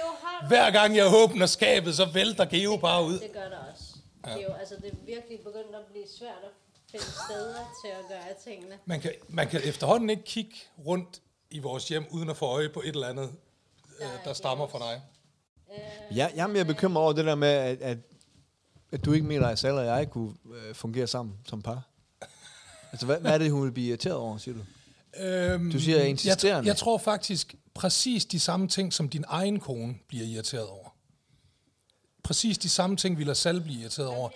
du- 0.42 0.46
hver 0.48 0.70
gang 0.70 0.96
jeg 0.96 1.06
åbner 1.14 1.46
skabet, 1.46 1.96
så 1.96 2.08
vælter 2.14 2.44
Geo 2.44 2.76
bare 2.76 3.04
ud. 3.04 3.12
Det 3.12 3.30
gør 3.32 3.40
der 3.40 3.72
også. 3.72 3.84
Ja. 4.26 4.32
Det 4.32 4.40
er 4.40 4.46
jo, 4.48 4.54
altså, 4.54 4.74
det 4.82 4.86
er 4.92 4.96
virkelig 5.06 5.38
begyndt 5.38 5.74
at 5.74 5.84
blive 5.92 6.04
svært 6.18 6.30
at 6.44 6.50
finde 6.90 7.04
steder 7.04 7.54
til 7.84 7.88
at 7.90 8.04
gøre 8.08 8.52
tingene. 8.54 8.74
Man 8.84 9.00
kan, 9.00 9.10
man 9.28 9.48
kan 9.48 9.60
efterhånden 9.64 10.10
ikke 10.10 10.22
kigge 10.22 10.54
rundt 10.86 11.20
i 11.50 11.58
vores 11.58 11.88
hjem, 11.88 12.04
uden 12.10 12.30
at 12.30 12.36
få 12.36 12.46
øje 12.46 12.68
på 12.68 12.80
et 12.80 12.88
eller 12.94 13.08
andet, 13.08 13.30
øh, 14.00 14.06
der 14.24 14.32
stammer 14.32 14.66
fra 14.66 14.78
dig. 14.78 15.00
Jeg, 16.14 16.32
jeg 16.36 16.42
er 16.42 16.46
mere 16.46 16.64
bekymret 16.64 17.02
over 17.04 17.12
det 17.12 17.24
der 17.24 17.34
med, 17.34 17.48
at, 17.48 17.80
at, 17.82 17.98
at 18.94 19.04
du 19.04 19.12
ikke 19.12 19.26
mener, 19.26 19.46
at 19.46 19.58
Sal 19.58 19.72
og 19.78 19.86
jeg 19.86 20.10
kunne 20.10 20.34
øh, 20.54 20.74
fungere 20.74 21.06
sammen 21.06 21.34
som 21.48 21.62
par. 21.62 21.88
Altså, 22.92 23.06
hvad, 23.06 23.20
hvad 23.20 23.32
er 23.34 23.38
det, 23.38 23.50
hun 23.50 23.64
vil 23.64 23.72
blive 23.72 23.86
irriteret 23.88 24.16
over, 24.16 24.38
siger 24.38 24.54
du? 24.54 24.64
Øhm, 25.24 25.70
Du 25.72 25.80
siger, 25.80 25.94
jeg 25.96 26.00
er 26.00 26.02
jeg, 26.04 26.10
insisterende. 26.10 26.68
jeg 26.68 26.76
tror 26.76 26.98
faktisk 26.98 27.54
præcis 27.74 28.24
de 28.24 28.40
samme 28.40 28.68
ting, 28.68 28.92
som 28.92 29.08
din 29.08 29.24
egen 29.28 29.60
kone 29.60 29.94
bliver 30.08 30.24
irriteret 30.24 30.66
over. 30.66 30.96
Præcis 32.22 32.58
de 32.58 32.68
samme 32.68 32.96
ting, 32.96 33.18
vil 33.18 33.34
Sal 33.36 33.60
blive 33.60 33.80
irriteret 33.80 34.08
over. 34.08 34.30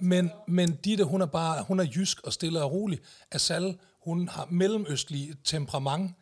Men, 0.00 0.30
men 0.48 0.76
Ditte, 0.76 1.04
hun 1.04 1.20
er 1.20 1.26
bare, 1.26 1.62
hun 1.62 1.80
er 1.80 1.86
jysk 1.96 2.20
og 2.20 2.32
stille 2.32 2.62
og 2.62 2.72
rolig. 2.72 2.98
Asal, 3.32 3.78
hun 4.04 4.28
har 4.28 4.48
mellemøstlig 4.50 5.34
temperament, 5.44 6.12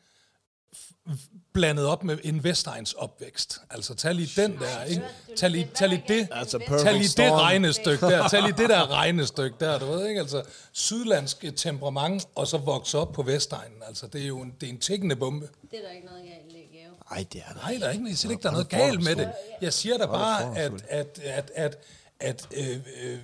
blandet 1.59 1.87
op 1.87 2.05
med 2.05 2.19
en 2.25 2.45
Vestegns 2.45 2.93
opvækst. 2.93 3.61
Altså, 3.71 3.95
tag 3.95 4.15
lige 4.15 4.43
den 4.43 4.59
der, 4.59 4.85
ikke? 4.85 5.03
Tag 5.37 5.51
lige, 5.51 5.71
tag 5.75 5.89
lige 5.89 6.05
det, 6.09 6.29
Altså, 6.33 6.59
tag 6.59 6.93
lige 6.93 7.09
det 7.09 7.33
regnestykke 7.33 8.07
der, 8.07 8.29
tag 8.29 8.43
lige 8.43 8.55
det 8.59 8.69
der 8.69 8.91
regnestykke 9.01 9.57
der, 9.61 9.79
du 9.79 9.87
ved 9.87 10.09
ikke? 10.09 10.21
Altså, 10.21 10.43
sydlandsk 10.73 11.45
temperament, 11.57 12.29
og 12.35 12.47
så 12.47 12.59
vokse 12.59 12.99
op 12.99 13.13
på 13.13 13.23
Vestegnen. 13.23 13.83
Altså, 13.87 14.07
det 14.07 14.23
er 14.23 14.27
jo 14.27 14.41
en, 14.41 14.55
det 14.61 14.69
er 14.69 14.73
en 14.73 14.79
tækkende 14.79 15.17
bombe. 15.17 15.49
Det 15.71 15.79
er 15.79 15.83
der 15.87 15.91
ikke 15.91 16.07
noget 16.07 16.23
galt 16.23 16.57
i, 16.57 16.77
Geo. 16.77 16.91
Ej, 17.11 17.27
det 17.33 17.43
er 17.49 17.53
der. 17.53 17.61
Nej, 17.61 17.77
der 17.81 17.87
er 17.87 17.93
ikke, 17.93 18.05
jeg 18.09 18.17
siger 18.17 18.33
ikke, 18.33 18.43
der 18.43 18.49
er 18.49 18.53
noget 18.53 18.69
galt 18.69 19.05
med 19.05 19.17
det. 19.17 19.31
Jeg 19.63 19.73
siger 19.73 19.99
da 19.99 20.07
bare, 20.07 20.59
at, 20.59 20.73
at, 20.89 21.21
at, 21.23 21.51
at, 21.55 21.77
at 22.21 22.49
øh, 22.57 22.77
øh, 23.03 23.19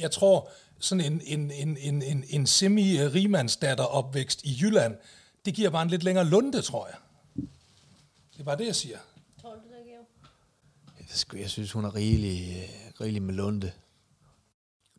jeg 0.00 0.10
tror, 0.10 0.48
sådan 0.78 1.04
en, 1.04 1.22
en, 1.24 1.50
en, 1.50 1.76
en, 1.80 2.02
en, 2.02 2.24
en 2.28 2.46
semi-rimandsdatter 2.46 3.84
opvækst 3.84 4.42
i 4.44 4.58
Jylland, 4.60 4.94
det 5.44 5.54
giver 5.54 5.70
bare 5.70 5.82
en 5.82 5.88
lidt 5.88 6.02
længere 6.02 6.24
lunde, 6.24 6.62
tror 6.62 6.86
jeg. 6.86 6.96
Det 8.40 8.44
er 8.46 8.50
bare 8.50 8.58
det, 8.58 8.66
jeg 8.66 8.76
siger. 8.76 8.98
Tror 9.42 9.50
du 9.50 9.56
det, 9.56 9.84
Geo? 11.30 11.38
Jeg, 11.40 11.50
synes, 11.50 11.72
hun 11.72 11.84
er 11.84 11.94
rigelig, 11.94 12.56
øh, 12.56 13.00
rigelig 13.00 13.22
med 13.22 13.34
lunde. 13.34 13.72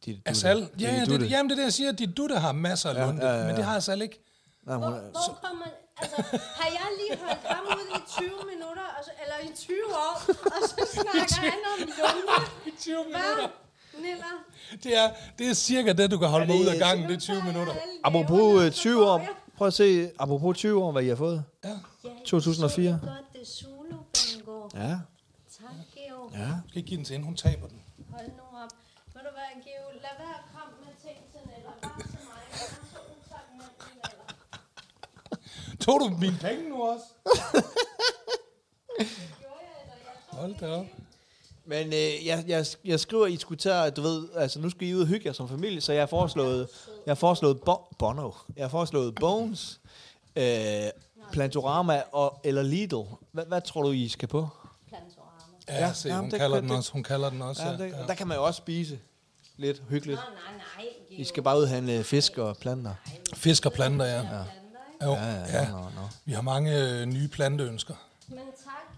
De, 0.05 0.21
Asal, 0.25 0.69
ja, 0.79 1.05
det, 1.05 1.31
jamen 1.31 1.49
det 1.49 1.55
er 1.55 1.55
det, 1.55 1.63
jeg 1.63 1.73
siger, 1.73 1.89
at 1.89 2.17
du 2.17 2.27
der 2.27 2.39
har 2.39 2.51
masser 2.51 2.89
af 2.89 2.93
Ja, 2.95 3.05
lunde, 3.05 3.25
ja, 3.25 3.33
ja, 3.33 3.39
ja. 3.41 3.47
men 3.47 3.55
det 3.55 3.63
har 3.65 3.75
Asal 3.77 4.01
ikke. 4.01 4.19
Nej, 4.63 4.77
Hvor, 4.77 4.87
er, 4.87 4.91
hvor 5.01 5.39
kommer... 5.43 5.65
Altså, 5.97 6.15
har 6.31 6.69
jeg 6.69 6.87
lige 6.97 7.19
holdt 7.25 7.41
ham 7.43 7.65
ud 7.77 7.97
i 7.97 8.21
20 8.21 8.29
minutter, 8.29 8.83
og 8.99 9.03
så, 9.05 9.11
eller 9.23 9.51
i 9.51 9.55
20 9.55 9.75
år, 9.93 10.15
og 10.27 10.69
så 10.69 10.75
snakker 11.01 11.35
han 11.35 11.59
om 11.73 11.79
lunde? 11.79 12.77
20 12.79 12.95
Hvad? 13.09 13.49
Niller? 14.01 14.33
Det 14.83 14.97
er, 14.97 15.09
det 15.37 15.47
er 15.49 15.53
cirka 15.53 15.93
det, 15.93 16.11
du 16.11 16.17
kan 16.17 16.27
holde 16.27 16.43
Er 16.45 16.47
mig 16.47 16.59
ud 16.61 16.65
af 16.65 16.77
gangen, 16.79 17.09
det 17.09 17.15
er 17.15 17.19
20 17.19 17.43
minutter. 17.43 17.73
apropos 18.03 18.63
øh, 18.63 18.71
20 18.71 19.09
år, 19.09 19.27
prøv 19.57 19.67
at 19.67 19.73
se, 19.73 20.11
apropos 20.19 20.57
20 20.57 20.83
år, 20.83 20.91
hvad 20.91 21.03
I 21.03 21.07
har 21.07 21.15
fået. 21.15 21.43
Ja. 21.63 21.77
2004. 22.25 22.99
Er 23.41 23.45
Zulu 23.45 23.97
Bingo. 24.13 24.69
Ja, 24.73 24.99
Tak, 25.59 25.75
Geo. 25.95 26.29
ja. 26.33 26.45
Du 26.47 26.69
skal 26.69 26.77
ikke 26.77 26.87
give 26.87 26.97
den 26.97 27.05
til 27.05 27.13
hende, 27.13 27.25
hun 27.25 27.35
taber 27.35 27.67
den. 27.67 27.81
Hold 28.09 28.27
nu 28.27 28.43
op. 28.63 28.69
Ved 29.13 29.21
du 29.21 29.29
hvad, 29.33 29.63
Geo? 29.63 29.85
Lad 29.93 30.15
være 30.19 30.35
at 30.35 30.43
komme 30.55 30.73
med 30.85 30.93
ting 31.03 31.17
til 31.31 31.39
Neller. 31.49 31.71
Bare 31.81 32.01
til 32.01 32.19
mig. 32.29 32.43
Så. 32.59 33.35
Tog 35.85 35.99
du 35.99 36.09
mine 36.19 36.37
penge 36.41 36.69
nu 36.69 36.83
også? 36.83 37.05
Hold 40.29 40.55
da 40.59 40.67
op. 40.67 40.85
Men 41.65 41.87
øh, 41.87 42.25
jeg, 42.25 42.43
jeg, 42.47 42.65
jeg 42.85 42.99
skriver, 42.99 43.25
at 43.25 43.31
I 43.31 43.37
skulle 43.37 43.57
tage, 43.59 43.91
du 43.91 44.01
ved, 44.01 44.29
altså 44.35 44.59
nu 44.59 44.69
skal 44.69 44.87
I 44.87 44.93
ud 44.95 45.01
og 45.01 45.07
hygge 45.07 45.27
jer 45.27 45.33
som 45.33 45.49
familie, 45.49 45.81
så 45.81 45.93
jeg 45.93 46.01
har 46.01 46.07
foreslået, 46.07 46.67
jeg 47.05 47.11
har 47.11 47.15
foreslået 47.15 47.61
Bo- 47.61 47.95
Bono, 47.99 48.31
jeg 48.55 48.63
har 48.63 48.69
foreslået 48.69 49.15
Bones, 49.15 49.79
øh, 50.35 50.89
Plantorama 51.31 52.01
og, 52.11 52.39
eller 52.43 52.61
Lidl. 52.61 52.95
Hvad, 53.31 53.45
hvad 53.45 53.61
tror 53.61 53.81
du, 53.83 53.91
I 53.91 54.07
skal 54.09 54.27
på? 54.27 54.49
Plantorama. 54.89 55.31
Ja, 55.67 55.75
Ja, 55.75 55.85
ja 55.87 55.93
se, 55.93 56.07
jamen, 56.09 56.21
hun 56.21 56.31
det 56.31 56.39
kalder 56.39 56.55
kan- 56.55 56.63
den 56.63 56.69
det- 56.69 56.77
også. 56.77 56.91
Hun 56.91 57.03
kalder 57.03 57.29
den 57.29 57.41
også. 57.41 57.63
Ja, 57.63 57.71
Ja, 57.71 57.77
det, 57.77 57.91
ja. 57.91 58.05
Der 58.07 58.13
kan 58.13 58.27
man 58.27 58.37
jo 58.37 58.43
også 58.43 58.57
spise 58.57 58.99
lidt 59.57 59.81
hyggeligt. 59.89 60.19
Nej, 60.19 60.53
nej, 60.77 60.85
Geo. 61.09 61.19
I 61.19 61.23
skal 61.23 61.43
bare 61.43 61.57
ud 61.57 61.63
og 61.63 61.69
handle 61.69 62.03
fisk 62.03 62.37
og 62.37 62.57
planter. 62.57 62.93
Fisk 63.35 63.65
og 63.65 63.73
planter, 63.73 64.05
ja. 64.05 64.21
Jo, 65.03 65.11
Ja, 65.13 65.25
ja, 65.31 65.61
ja. 65.61 65.69
nå, 65.71 65.77
nå. 65.77 66.07
Vi 66.25 66.31
har 66.33 66.41
mange 66.41 66.77
øh, 66.99 67.05
nye 67.05 67.27
planteønsker. 67.27 67.93
Men 68.27 68.37
tak, 68.37 68.45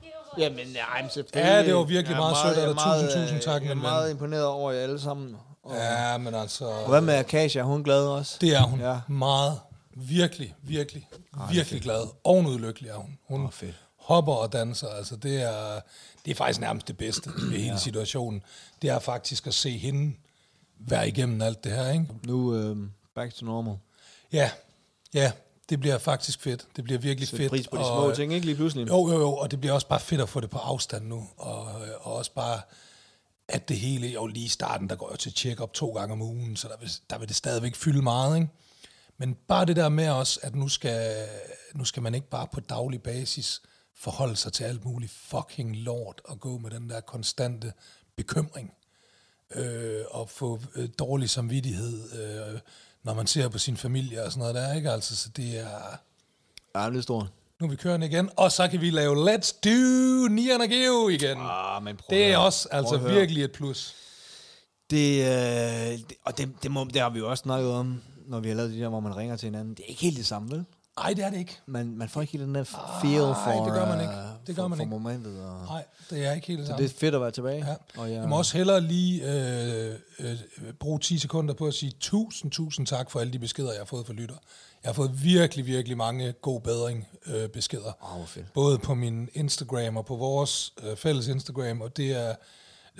Geo. 0.01 0.09
hvor- 0.33 0.43
Jamen, 0.43 0.67
nej, 0.67 1.01
men 1.01 1.11
selvfølgelig. 1.11 1.51
Ja, 1.51 1.63
det 1.65 1.75
var 1.75 1.83
virkelig 1.83 2.15
Jeg 2.15 2.15
er 2.15 2.21
meget 2.31 2.37
sødt 2.37 2.53
af 2.57 2.61
jeg 2.61 2.63
er 2.63 2.67
dig. 2.67 2.75
meget, 2.75 3.03
Tusind, 3.05 3.21
øh, 3.23 3.27
tusind 3.29 3.41
tak, 3.53 3.61
Jeg 3.63 3.69
er 3.71 3.75
min 3.75 3.81
meget 3.81 4.11
imponeret 4.11 4.45
over 4.45 4.71
jer 4.71 4.81
alle 4.83 4.99
sammen. 4.99 5.37
Og, 5.63 5.75
Ja, 5.75 6.17
men 6.17 6.33
altså... 6.35 6.65
og 6.65 6.89
hvad 6.89 7.01
med 7.01 7.13
Akasia? 7.13 7.61
Er 7.61 7.65
hun 7.65 7.83
glad 7.83 8.05
også? 8.07 8.37
Det 8.41 8.55
er 8.55 8.61
hun. 8.63 8.79
Ja. 8.79 8.89
Ja. 8.91 8.99
Meget. 9.07 9.59
Virkelig, 9.95 10.55
virkelig, 10.61 11.09
virkelig 11.51 11.81
glad. 11.81 12.07
Ovenud 12.23 12.59
lykkelig 12.59 12.89
er 12.89 12.95
hun. 12.95 13.17
Hun 13.27 13.45
Åh, 13.45 13.51
fedt. 13.51 13.75
hopper 13.97 14.33
og 14.33 14.53
danser. 14.53 14.87
Altså, 14.87 15.15
det 15.15 15.41
er, 15.41 15.79
det 16.25 16.31
er 16.31 16.35
faktisk 16.35 16.59
nærmest 16.59 16.87
det 16.87 16.97
bedste 16.97 17.29
ved 17.51 17.59
hele 17.59 17.79
situationen. 17.79 18.43
Det 18.81 18.89
er 18.89 18.99
faktisk 18.99 19.47
at 19.47 19.53
se 19.53 19.77
hende 19.77 20.15
være 20.79 21.07
igennem 21.07 21.41
alt 21.41 21.63
det 21.63 21.71
her, 21.71 21.91
ikke? 21.91 22.05
Nu 22.25 22.55
øh, 22.55 22.77
back 23.15 23.33
to 23.33 23.45
normal. 23.45 23.75
Ja, 24.33 24.51
ja. 25.13 25.31
Det 25.69 25.79
bliver 25.79 25.97
faktisk 25.97 26.39
fedt. 26.41 26.67
Det 26.75 26.83
bliver 26.83 26.99
virkelig 26.99 27.27
Sæt 27.27 27.37
fedt. 27.37 27.49
pris 27.49 27.67
på 27.67 27.75
de 27.77 27.81
og- 27.81 28.03
små 28.05 28.15
ting, 28.15 28.33
ikke 28.33 28.45
lige 28.45 28.55
pludselig? 28.55 28.87
Jo, 28.87 29.07
jo, 29.11 29.19
jo, 29.19 29.33
og 29.35 29.51
det 29.51 29.59
bliver 29.59 29.73
også 29.73 29.87
bare 29.87 29.99
fedt 29.99 30.21
at 30.21 30.29
få 30.29 30.39
det 30.39 30.49
på 30.49 30.57
afstand 30.57 31.07
nu, 31.07 31.27
og, 31.37 31.67
øh, 31.87 31.87
og 32.01 32.13
også 32.15 32.31
bare, 32.33 32.61
at 33.47 33.69
det 33.69 33.77
hele, 33.77 34.07
jo 34.07 34.25
lige 34.27 34.45
i 34.45 34.49
starten, 34.49 34.89
der 34.89 34.95
går 34.95 35.09
jeg 35.11 35.19
til 35.19 35.33
check-up 35.35 35.73
to 35.73 35.91
gange 35.93 36.13
om 36.13 36.21
ugen, 36.21 36.55
så 36.55 36.67
der 36.67 36.77
vil, 36.79 36.91
der 37.09 37.17
vil 37.17 37.27
det 37.27 37.35
stadigvæk 37.35 37.75
fylde 37.75 38.01
meget, 38.01 38.35
ikke? 38.35 38.47
Men 39.23 39.37
bare 39.47 39.65
det 39.65 39.75
der 39.75 39.89
med 39.89 40.09
også, 40.09 40.39
at 40.43 40.55
nu 40.55 40.67
skal, 40.67 41.27
nu 41.73 41.85
skal 41.85 42.03
man 42.03 42.15
ikke 42.15 42.29
bare 42.29 42.47
på 42.53 42.59
daglig 42.59 43.01
basis 43.01 43.61
forholde 43.95 44.35
sig 44.35 44.53
til 44.53 44.63
alt 44.63 44.85
muligt 44.85 45.11
fucking 45.11 45.75
lort, 45.75 46.21
og 46.25 46.39
gå 46.39 46.57
med 46.57 46.71
den 46.71 46.89
der 46.89 47.01
konstante 47.01 47.73
bekymring, 48.15 48.73
øh, 49.55 50.01
og 50.11 50.29
få 50.29 50.59
øh, 50.75 50.89
dårlig 50.99 51.29
samvittighed, 51.29 52.13
øh, 52.13 52.59
når 53.03 53.13
man 53.13 53.27
ser 53.27 53.47
på 53.47 53.57
sin 53.57 53.77
familie 53.77 54.23
og 54.23 54.31
sådan 54.31 54.39
noget 54.39 54.55
der, 54.55 54.73
ikke? 54.73 54.91
Altså, 54.91 55.15
så 55.15 55.29
det 55.29 55.59
er... 55.59 55.97
Ja, 56.75 56.89
det 56.89 56.97
er 56.97 57.01
stort. 57.01 57.27
Nu 57.59 57.65
er 57.65 57.69
vi 57.69 57.75
kørende 57.75 58.07
igen, 58.07 58.29
og 58.37 58.51
så 58.51 58.67
kan 58.67 58.81
vi 58.81 58.89
lave 58.89 59.33
Let's 59.33 59.59
Do 59.63 60.27
Nian 60.27 60.61
og 60.61 60.67
Geo 60.67 61.09
igen. 61.09 61.37
Ah, 61.39 61.83
men 61.83 61.97
prøv 61.97 62.17
det 62.17 62.31
er 62.31 62.37
også 62.37 62.67
altså 62.71 62.97
virkelig 62.97 63.43
et 63.43 63.51
plus. 63.51 63.95
Det, 64.89 65.21
øh, 65.21 65.99
det, 65.99 66.13
og 66.25 66.37
det, 66.37 66.49
det, 66.63 66.71
må, 66.71 66.83
det 66.83 67.01
har 67.01 67.09
vi 67.09 67.19
jo 67.19 67.29
også 67.29 67.41
snakket 67.41 67.71
om, 67.71 68.01
når 68.27 68.39
vi 68.39 68.47
har 68.49 68.55
lavet 68.55 68.71
det 68.71 68.79
der, 68.79 68.89
hvor 68.89 68.99
man 68.99 69.17
ringer 69.17 69.35
til 69.35 69.47
hinanden. 69.47 69.73
Det 69.73 69.83
er 69.85 69.89
ikke 69.89 70.01
helt 70.01 70.17
det 70.17 70.25
samme, 70.25 70.51
vel? 70.51 70.65
Nej, 70.99 71.13
det 71.13 71.23
er 71.25 71.29
det 71.29 71.37
ikke. 71.37 71.57
Man, 71.65 71.97
man 71.97 72.09
får 72.09 72.21
ikke 72.21 72.33
helt 72.33 72.45
den 72.45 72.55
der 72.55 72.63
feel 73.01 73.33
for, 73.45 73.63
det 73.65 73.73
gør 73.73 73.85
man 73.85 73.97
øh, 73.97 74.01
ikke. 74.03 74.13
Det 74.47 74.55
gør 74.55 74.61
for, 74.63 74.67
man 74.67 74.77
for 74.77 74.83
ikke. 74.83 74.89
momentet. 74.89 75.41
Og, 75.45 75.65
Nej, 75.65 75.83
det 76.09 76.25
er 76.25 76.31
ikke 76.31 76.47
helt 76.47 76.59
det 76.59 76.67
så 76.67 76.71
samme. 76.71 76.83
det 76.85 76.93
er 76.93 76.97
fedt 76.97 77.15
at 77.15 77.21
være 77.21 77.31
tilbage. 77.31 77.65
Ja. 77.67 78.01
Og 78.01 78.11
Jeg 78.11 78.29
må 78.29 78.37
også 78.37 78.57
hellere 78.57 78.81
lige 78.81 79.23
øh, 79.33 79.95
øh, 80.19 80.37
bruge 80.79 80.99
10 80.99 81.17
sekunder 81.17 81.53
på 81.53 81.67
at 81.67 81.73
sige 81.73 81.91
tusind, 81.99 82.51
tusind 82.51 82.87
tak 82.87 83.11
for 83.11 83.19
alle 83.19 83.33
de 83.33 83.39
beskeder, 83.39 83.71
jeg 83.71 83.79
har 83.79 83.85
fået 83.85 84.05
fra 84.05 84.13
lytter. 84.13 84.35
Jeg 84.83 84.89
har 84.89 84.93
fået 84.93 85.23
virkelig, 85.23 85.65
virkelig 85.65 85.97
mange 85.97 86.31
god 86.31 86.61
bedring 86.61 87.07
øh, 87.25 87.49
beskeder. 87.49 88.15
Hvor 88.15 88.25
fedt. 88.25 88.53
Både 88.53 88.77
på 88.79 88.93
min 88.93 89.29
Instagram 89.33 89.97
og 89.97 90.05
på 90.05 90.15
vores 90.15 90.73
øh, 90.83 90.95
fælles 90.97 91.27
Instagram, 91.27 91.81
og 91.81 91.97
det 91.97 92.11
er 92.11 92.35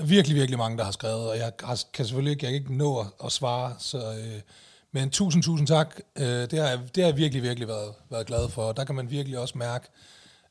virkelig, 0.04 0.36
virkelig 0.36 0.58
mange, 0.58 0.78
der 0.78 0.84
har 0.84 0.92
skrevet, 0.92 1.30
og 1.30 1.38
jeg 1.38 1.52
har, 1.64 1.80
kan 1.94 2.06
selvfølgelig 2.06 2.32
ikke, 2.32 2.46
jeg 2.46 2.52
kan 2.54 2.62
ikke 2.62 2.78
nå 2.78 3.00
at, 3.00 3.06
at 3.26 3.32
svare, 3.32 3.76
så, 3.80 3.98
øh, 3.98 4.42
men 4.96 5.10
tusind, 5.10 5.44
tusind 5.44 5.68
tak. 5.68 5.96
Øh, 6.16 6.26
det, 6.26 6.60
har 6.60 6.68
jeg, 6.68 6.80
det 6.96 7.04
har 7.04 7.10
jeg 7.10 7.18
virkelig, 7.18 7.44
virkelig 7.44 7.68
været, 7.68 7.94
været 8.10 8.26
glad 8.28 8.50
for, 8.50 8.72
der 8.72 8.84
kan 8.84 8.96
man 8.96 9.10
virkelig 9.10 9.40
også 9.40 9.58
mærke 9.58 9.88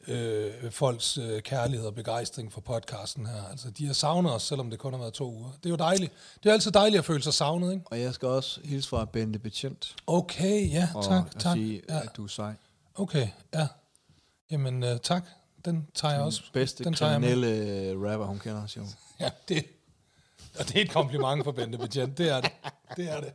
øh, 0.09 0.71
folks 0.71 1.19
øh, 1.19 1.43
kærlighed 1.43 1.87
og 1.87 1.95
begejstring 1.95 2.53
for 2.53 2.61
podcasten 2.61 3.27
her. 3.27 3.45
Altså, 3.51 3.71
de 3.71 3.87
har 3.87 3.93
savnet 3.95 4.33
os, 4.35 4.43
selvom 4.43 4.71
det 4.71 4.79
kun 4.79 4.93
har 4.93 5.01
været 5.01 5.13
to 5.15 5.33
uger. 5.35 5.51
Det 5.51 5.67
er 5.67 5.71
jo 5.71 5.77
dejligt. 5.77 6.13
Det 6.43 6.49
er 6.49 6.53
altid 6.53 6.71
dejligt 6.71 6.99
at 6.99 7.05
føle 7.05 7.23
sig 7.23 7.35
savnet, 7.35 7.73
ikke? 7.73 7.85
Og 7.87 8.01
jeg 8.01 8.15
skal 8.15 8.29
også 8.29 8.61
hilse 8.65 8.89
fra 8.89 9.05
Bente 9.05 9.39
Betjent. 9.39 9.95
Okay, 10.07 10.71
ja, 10.71 10.89
Og 10.95 11.05
tak, 11.05 11.25
og 11.35 11.41
tak. 11.41 11.57
sige, 11.57 11.83
Ja, 11.89 12.01
at 12.01 12.09
du 12.17 12.25
er 12.25 12.29
sej. 12.29 12.53
okay, 12.95 13.29
ja. 13.55 13.67
Jamen, 14.51 14.83
øh, 14.83 14.99
tak. 15.03 15.25
Den 15.65 15.87
tager 15.95 16.15
jeg 16.15 16.23
også. 16.23 16.43
Bedste 16.53 16.85
den 16.85 16.95
tager 16.95 17.13
jeg 17.13 17.21
kriminelle 17.21 18.13
rapper, 18.13 18.27
hun 18.27 18.39
kender, 18.39 18.67
hun. 18.79 18.89
Ja, 19.21 19.31
det, 19.49 19.65
og 20.59 20.69
det 20.69 20.77
er 20.77 20.81
et 20.85 20.91
kompliment 20.91 21.45
for 21.45 21.53
Bente 21.53 21.79
Betjent. 21.79 22.19
Det 22.19 22.29
er 22.29 22.41
det. 22.41 22.51
Det 22.97 23.11
er 23.11 23.21
det. 23.21 23.33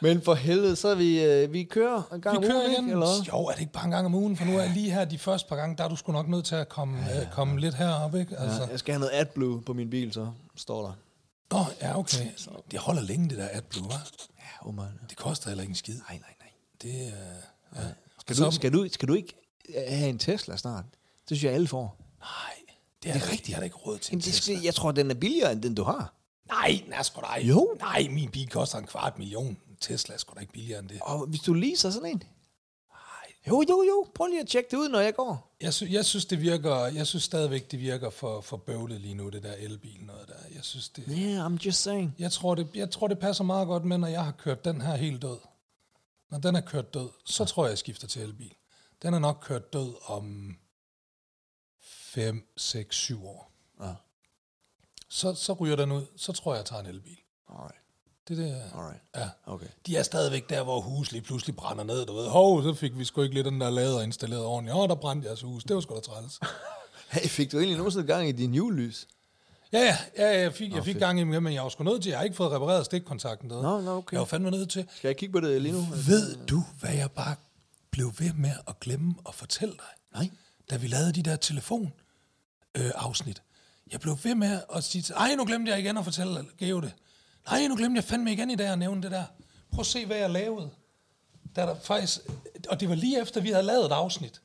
Men 0.00 0.22
for 0.22 0.34
helvede, 0.34 0.76
så 0.76 0.88
er 0.88 0.94
vi, 0.94 1.24
øh, 1.24 1.52
vi 1.52 1.64
kører 1.64 2.02
en 2.14 2.20
gang 2.20 2.32
Vi 2.32 2.36
om 2.36 2.42
kører 2.50 2.60
ugen, 2.62 2.72
igen. 2.72 2.84
ikke? 2.84 2.92
Eller? 2.92 3.24
Jo, 3.32 3.46
er 3.46 3.52
det 3.52 3.60
ikke 3.60 3.72
bare 3.72 3.84
en 3.84 3.90
gang 3.90 4.06
om 4.06 4.14
ugen? 4.14 4.36
For 4.36 4.44
nu 4.44 4.56
er 4.58 4.62
jeg 4.62 4.70
lige 4.70 4.90
her 4.90 5.04
de 5.04 5.18
første 5.18 5.48
par 5.48 5.56
gange, 5.56 5.76
der 5.76 5.84
er 5.84 5.88
du 5.88 5.96
sgu 5.96 6.12
nok 6.12 6.28
nødt 6.28 6.44
til 6.44 6.54
at 6.54 6.68
komme, 6.68 6.98
ja, 7.08 7.18
ja. 7.18 7.28
komme 7.32 7.60
lidt 7.60 7.74
herop, 7.74 8.14
ikke? 8.14 8.38
Altså. 8.38 8.62
Ja, 8.62 8.68
jeg 8.70 8.78
skal 8.78 8.92
have 8.94 9.00
noget 9.00 9.12
AdBlue 9.14 9.62
på 9.62 9.72
min 9.72 9.90
bil, 9.90 10.12
så 10.12 10.28
står 10.56 10.82
der. 10.82 10.92
Åh, 11.54 11.60
oh, 11.60 11.66
ja, 11.82 11.98
okay. 11.98 12.26
Det 12.70 12.78
holder 12.78 13.02
længe, 13.02 13.28
det 13.30 13.38
der 13.38 13.48
AdBlue, 13.52 13.86
hva'? 13.86 14.28
Ja, 14.38 14.68
oh 14.68 14.74
man. 14.74 14.86
Det 15.10 15.16
koster 15.16 15.48
heller 15.48 15.62
ikke 15.62 15.70
en 15.70 15.74
skid. 15.76 15.94
Nej, 15.94 16.02
nej, 16.20 16.34
nej. 16.40 16.50
Det 16.82 17.08
er... 17.08 17.80
Ja. 17.82 17.88
Skal 18.20 18.36
Så- 18.36 18.44
du, 18.44 18.50
skal, 18.50 18.72
du, 18.72 18.88
skal 18.92 19.08
du 19.08 19.14
ikke 19.14 19.34
øh, 19.68 19.82
have 19.88 20.08
en 20.08 20.18
Tesla 20.18 20.56
snart? 20.56 20.84
Det 21.28 21.36
synes 21.36 21.44
jeg, 21.44 21.52
alle 21.52 21.66
får. 21.68 21.96
Nej, 22.20 22.28
det 23.02 23.08
er, 23.08 23.12
det 23.12 23.22
er 23.22 23.30
rigtigt. 23.30 23.48
Jeg 23.48 23.56
har 23.56 23.60
da 23.60 23.64
ikke 23.64 23.76
råd 23.76 23.98
til 23.98 24.12
en 24.12 24.18
Jamen, 24.18 24.24
det, 24.24 24.32
Tesla. 24.34 24.54
skal- 24.54 24.64
jeg 24.64 24.74
tror, 24.74 24.92
den 24.92 25.10
er 25.10 25.14
billigere, 25.14 25.52
end 25.52 25.62
den 25.62 25.74
du 25.74 25.82
har. 25.82 26.12
Nej, 26.48 26.80
nej, 26.88 27.02
sgu 27.02 27.20
da. 27.20 27.40
Jo. 27.46 27.76
Nej, 27.80 28.06
min 28.10 28.30
bil 28.30 28.48
koster 28.48 28.78
en 28.78 28.86
kvart 28.86 29.18
million. 29.18 29.56
Tesla 29.80 30.14
er 30.14 30.18
sgu 30.18 30.34
da 30.34 30.40
ikke 30.40 30.52
billigere 30.52 30.78
end 30.80 30.88
det. 30.88 31.00
Og 31.02 31.26
hvis 31.26 31.40
du 31.40 31.52
leaser 31.52 31.90
sådan 31.90 32.08
en? 32.10 32.22
Jo, 33.48 33.64
jo, 33.70 33.82
jo. 33.82 34.06
Prøv 34.14 34.26
lige 34.26 34.40
at 34.40 34.48
tjekke 34.48 34.70
det 34.70 34.76
ud, 34.76 34.88
når 34.88 35.00
jeg 35.00 35.14
går. 35.14 35.56
Jeg, 35.60 35.74
sy- 35.74 35.82
jeg 35.90 36.04
synes, 36.04 36.24
det 36.24 36.40
virker... 36.40 36.76
Jeg 36.76 37.06
synes 37.06 37.24
stadigvæk, 37.24 37.70
det 37.70 37.80
virker 37.80 38.10
for, 38.10 38.40
for 38.40 38.56
bøvlet 38.56 39.00
lige 39.00 39.14
nu, 39.14 39.28
det 39.28 39.42
der 39.42 39.52
elbil 39.52 40.04
noget 40.04 40.28
der. 40.28 40.34
Jeg 40.54 40.64
synes, 40.64 40.88
det... 40.88 41.04
Yeah, 41.08 41.46
I'm 41.46 41.58
just 41.66 41.82
saying. 41.82 42.14
Jeg 42.18 42.32
tror, 42.32 42.54
det, 42.54 42.68
jeg 42.74 42.90
tror, 42.90 43.08
det 43.08 43.18
passer 43.18 43.44
meget 43.44 43.66
godt 43.66 43.84
med, 43.84 43.98
når 43.98 44.08
jeg 44.08 44.24
har 44.24 44.32
kørt 44.32 44.64
den 44.64 44.80
her 44.80 44.96
helt 44.96 45.22
død. 45.22 45.38
Når 46.30 46.38
den 46.38 46.56
er 46.56 46.60
kørt 46.60 46.94
død, 46.94 47.08
så 47.24 47.44
tror 47.44 47.64
jeg, 47.64 47.70
jeg 47.70 47.78
skifter 47.78 48.06
til 48.08 48.22
elbil. 48.22 48.54
Den 49.02 49.14
er 49.14 49.18
nok 49.18 49.38
kørt 49.42 49.72
død 49.72 49.94
om 50.06 50.56
5, 51.82 52.52
6, 52.56 52.96
7 52.96 53.26
år. 53.26 53.52
Ja. 53.80 53.94
Så, 55.08 55.34
så 55.34 55.52
ryger 55.52 55.76
den 55.76 55.92
ud. 55.92 56.06
Så 56.16 56.32
tror 56.32 56.52
jeg, 56.54 56.58
jeg 56.58 56.66
tager 56.66 56.80
en 56.82 56.86
elbil. 56.88 57.18
Alright. 57.48 57.80
Det 58.28 58.36
der. 58.38 58.60
Alright. 58.74 59.02
Ja. 59.16 59.28
Okay. 59.46 59.66
De 59.86 59.96
er 59.96 60.02
stadigvæk 60.02 60.50
der, 60.50 60.62
hvor 60.62 60.80
hus 60.80 61.12
lige 61.12 61.22
pludselig 61.22 61.56
brænder 61.56 61.84
ned, 61.84 62.06
du 62.06 62.14
ved. 62.14 62.28
Hov, 62.28 62.62
så 62.62 62.74
fik 62.74 62.98
vi 62.98 63.04
sgu 63.04 63.22
ikke 63.22 63.34
lidt 63.34 63.46
den 63.46 63.60
der 63.60 63.70
lader 63.70 64.02
installeret 64.02 64.44
ordentligt. 64.44 64.76
Åh, 64.76 64.88
der 64.88 64.94
brændte 64.94 65.28
jeres 65.28 65.42
hus. 65.42 65.64
Det 65.64 65.74
var 65.74 65.80
sgu 65.80 65.94
da 65.94 66.00
træls. 66.00 66.40
Hey, 67.10 67.28
fik 67.28 67.52
du 67.52 67.58
egentlig 67.58 67.76
nogensinde 67.76 68.06
gang 68.06 68.28
i 68.28 68.32
din 68.32 68.54
julelys? 68.54 69.06
Ja, 69.72 69.78
ja, 69.78 69.96
ja, 70.18 70.32
ja, 70.32 70.40
jeg 70.40 70.52
fik, 70.54 70.74
jeg 70.74 70.84
fik 70.84 70.94
fedt. 70.94 71.02
gang 71.02 71.18
i 71.18 71.22
dem, 71.22 71.42
men 71.42 71.54
jeg 71.54 71.62
var 71.62 71.68
sgu 71.68 71.84
nødt 71.84 72.02
til. 72.02 72.10
Jeg 72.10 72.18
har 72.18 72.24
ikke 72.24 72.36
fået 72.36 72.52
repareret 72.52 72.84
stikkontakten. 72.84 73.50
Der. 73.50 73.62
Nå, 73.62 73.80
nå, 73.80 73.90
okay. 73.96 74.12
Jeg 74.12 74.18
var 74.20 74.26
fandme 74.26 74.50
nødt 74.50 74.70
til. 74.70 74.86
Skal 74.96 75.08
jeg 75.08 75.16
kigge 75.16 75.32
på 75.32 75.40
det 75.40 75.62
lige 75.62 75.72
nu? 75.72 75.80
Ved 76.06 76.46
du, 76.46 76.64
hvad 76.80 76.94
jeg 76.94 77.10
bare 77.10 77.36
blev 77.90 78.12
ved 78.18 78.32
med 78.32 78.52
at 78.68 78.80
glemme 78.80 79.14
at 79.28 79.34
fortælle 79.34 79.74
dig? 79.74 80.20
Nej. 80.20 80.30
Da 80.70 80.76
vi 80.76 80.86
lavede 80.86 81.12
de 81.12 81.22
der 81.22 81.36
telefon 81.36 81.92
øh, 82.76 82.90
afsnit. 82.94 83.42
Jeg 83.92 84.00
blev 84.00 84.18
ved 84.22 84.34
med 84.34 84.60
at 84.74 84.84
sige, 84.84 85.14
ej, 85.14 85.34
nu 85.34 85.44
glemte 85.44 85.70
jeg 85.70 85.80
igen 85.80 85.96
at 85.96 86.04
fortælle 86.04 86.44
Geo 86.58 86.80
det. 86.80 86.92
Nej, 87.50 87.66
nu 87.68 87.76
glemte 87.76 87.96
jeg 87.96 88.04
fandme 88.04 88.32
igen 88.32 88.50
i 88.50 88.54
dag 88.54 88.68
at 88.68 88.78
nævne 88.78 89.02
det 89.02 89.10
der. 89.10 89.24
Prøv 89.70 89.80
at 89.80 89.86
se, 89.86 90.06
hvad 90.06 90.16
jeg 90.16 90.30
lavede. 90.30 90.70
Da 91.56 91.62
der 91.62 91.74
faktisk, 91.80 92.20
og 92.68 92.80
det 92.80 92.88
var 92.88 92.94
lige 92.94 93.20
efter, 93.20 93.40
vi 93.40 93.50
havde 93.50 93.62
lavet 93.62 93.86
et 93.86 93.92
afsnit. 93.92 94.42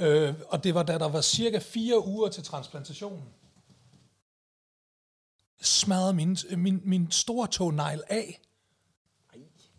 Øh, 0.00 0.34
og 0.48 0.64
det 0.64 0.74
var, 0.74 0.82
da 0.82 0.98
der 0.98 1.08
var 1.08 1.20
cirka 1.20 1.58
fire 1.58 2.06
uger 2.06 2.28
til 2.28 2.42
transplantationen. 2.44 3.24
Jeg 5.58 5.66
smadrede 5.66 6.12
min, 6.12 6.36
min, 6.56 6.80
min 6.84 7.10
store 7.10 7.46
tognegl 7.46 8.02
af. 8.08 8.40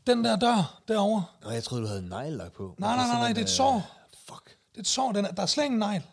Den 0.08 0.24
der 0.24 0.36
dør 0.36 0.82
derovre. 0.88 1.26
Nå, 1.44 1.50
jeg 1.50 1.64
troede, 1.64 1.84
du 1.84 1.88
havde 1.88 2.00
en 2.00 2.10
neglelak 2.10 2.54
på. 2.54 2.76
Nej, 2.78 2.96
nej, 2.96 3.08
nej, 3.08 3.20
nej, 3.20 3.28
det 3.28 3.38
er 3.38 3.42
et 3.42 3.50
sår. 3.50 3.98
Fuck. 4.28 4.58
Det 4.72 4.78
er 4.78 4.80
et 4.80 4.88
sår, 4.88 5.12
den 5.12 5.26
er, 5.26 5.32
der 5.32 5.42
er 5.42 5.46
slet 5.46 5.66
ingen 5.66 5.80
negl. 5.80 6.04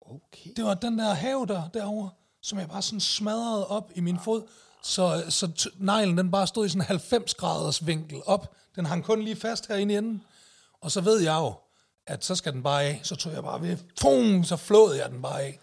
Okay. 0.00 0.50
Det 0.56 0.64
var 0.64 0.74
den 0.74 0.98
der 0.98 1.14
have 1.14 1.46
der 1.46 1.68
derovre, 1.68 2.10
som 2.40 2.58
jeg 2.58 2.68
bare 2.68 2.82
sådan 2.82 3.00
smadrede 3.00 3.66
op 3.66 3.92
i 3.94 4.00
min 4.00 4.18
fod, 4.18 4.48
så, 4.82 5.24
så 5.28 5.70
neglen 5.78 6.18
den 6.18 6.30
bare 6.30 6.46
stod 6.46 6.66
i 6.66 6.68
sådan 6.68 6.82
en 6.82 6.86
90 6.86 7.34
graders 7.34 7.86
vinkel 7.86 8.22
op. 8.26 8.52
Den 8.76 8.86
hang 8.86 9.04
kun 9.04 9.22
lige 9.22 9.36
fast 9.36 9.68
herinde 9.68 9.94
i 9.94 9.96
enden. 9.96 10.22
Og 10.80 10.90
så 10.90 11.00
ved 11.00 11.20
jeg 11.20 11.34
jo, 11.40 11.52
at 12.06 12.24
så 12.24 12.34
skal 12.34 12.52
den 12.52 12.62
bare 12.62 12.82
af. 12.82 13.00
Så 13.02 13.16
tog 13.16 13.32
jeg 13.32 13.42
bare 13.42 13.62
ved, 13.62 13.76
pum, 14.00 14.44
så 14.44 14.56
flåede 14.56 15.02
jeg 15.02 15.10
den 15.10 15.22
bare 15.22 15.42
af. 15.42 15.58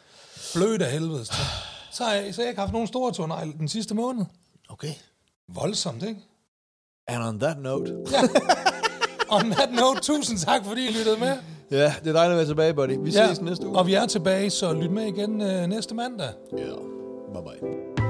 Blødt 0.55 0.81
af 0.81 0.91
helvede. 0.91 1.25
Så, 1.25 1.33
så, 1.91 2.03
har 2.03 2.13
jeg, 2.13 2.35
så 2.35 2.41
har 2.41 2.43
jeg 2.45 2.49
ikke 2.49 2.59
haft 2.61 2.73
nogen 2.73 2.87
store 2.87 3.13
tårnegle 3.13 3.53
den 3.53 3.67
sidste 3.67 3.95
måned. 3.95 4.25
Okay. 4.69 4.93
Voldsomt, 5.47 6.03
ikke? 6.03 6.21
And 7.07 7.23
on 7.23 7.39
that 7.39 7.57
note. 7.59 7.95
On 9.31 9.51
that 9.51 9.71
note, 9.71 10.01
tusind 10.01 10.37
tak, 10.39 10.65
fordi 10.65 10.89
I 10.89 10.91
lyttede 10.91 11.19
med. 11.19 11.37
ja, 11.71 11.93
det 12.03 12.07
er 12.07 12.13
dejligt 12.13 12.31
at 12.31 12.37
være 12.37 12.45
tilbage, 12.45 12.73
buddy. 12.73 12.97
Vi 13.03 13.11
ses 13.11 13.41
næste 13.41 13.67
uge. 13.67 13.77
og 13.77 13.87
vi 13.87 13.93
er 13.93 14.05
tilbage, 14.05 14.49
så 14.49 14.73
lyt 14.73 14.91
med 14.91 15.05
igen 15.05 15.41
øh, 15.41 15.67
næste 15.67 15.95
mandag. 15.95 16.29
Ja. 16.57 16.65
Bye 17.33 17.41
bye. 17.43 18.08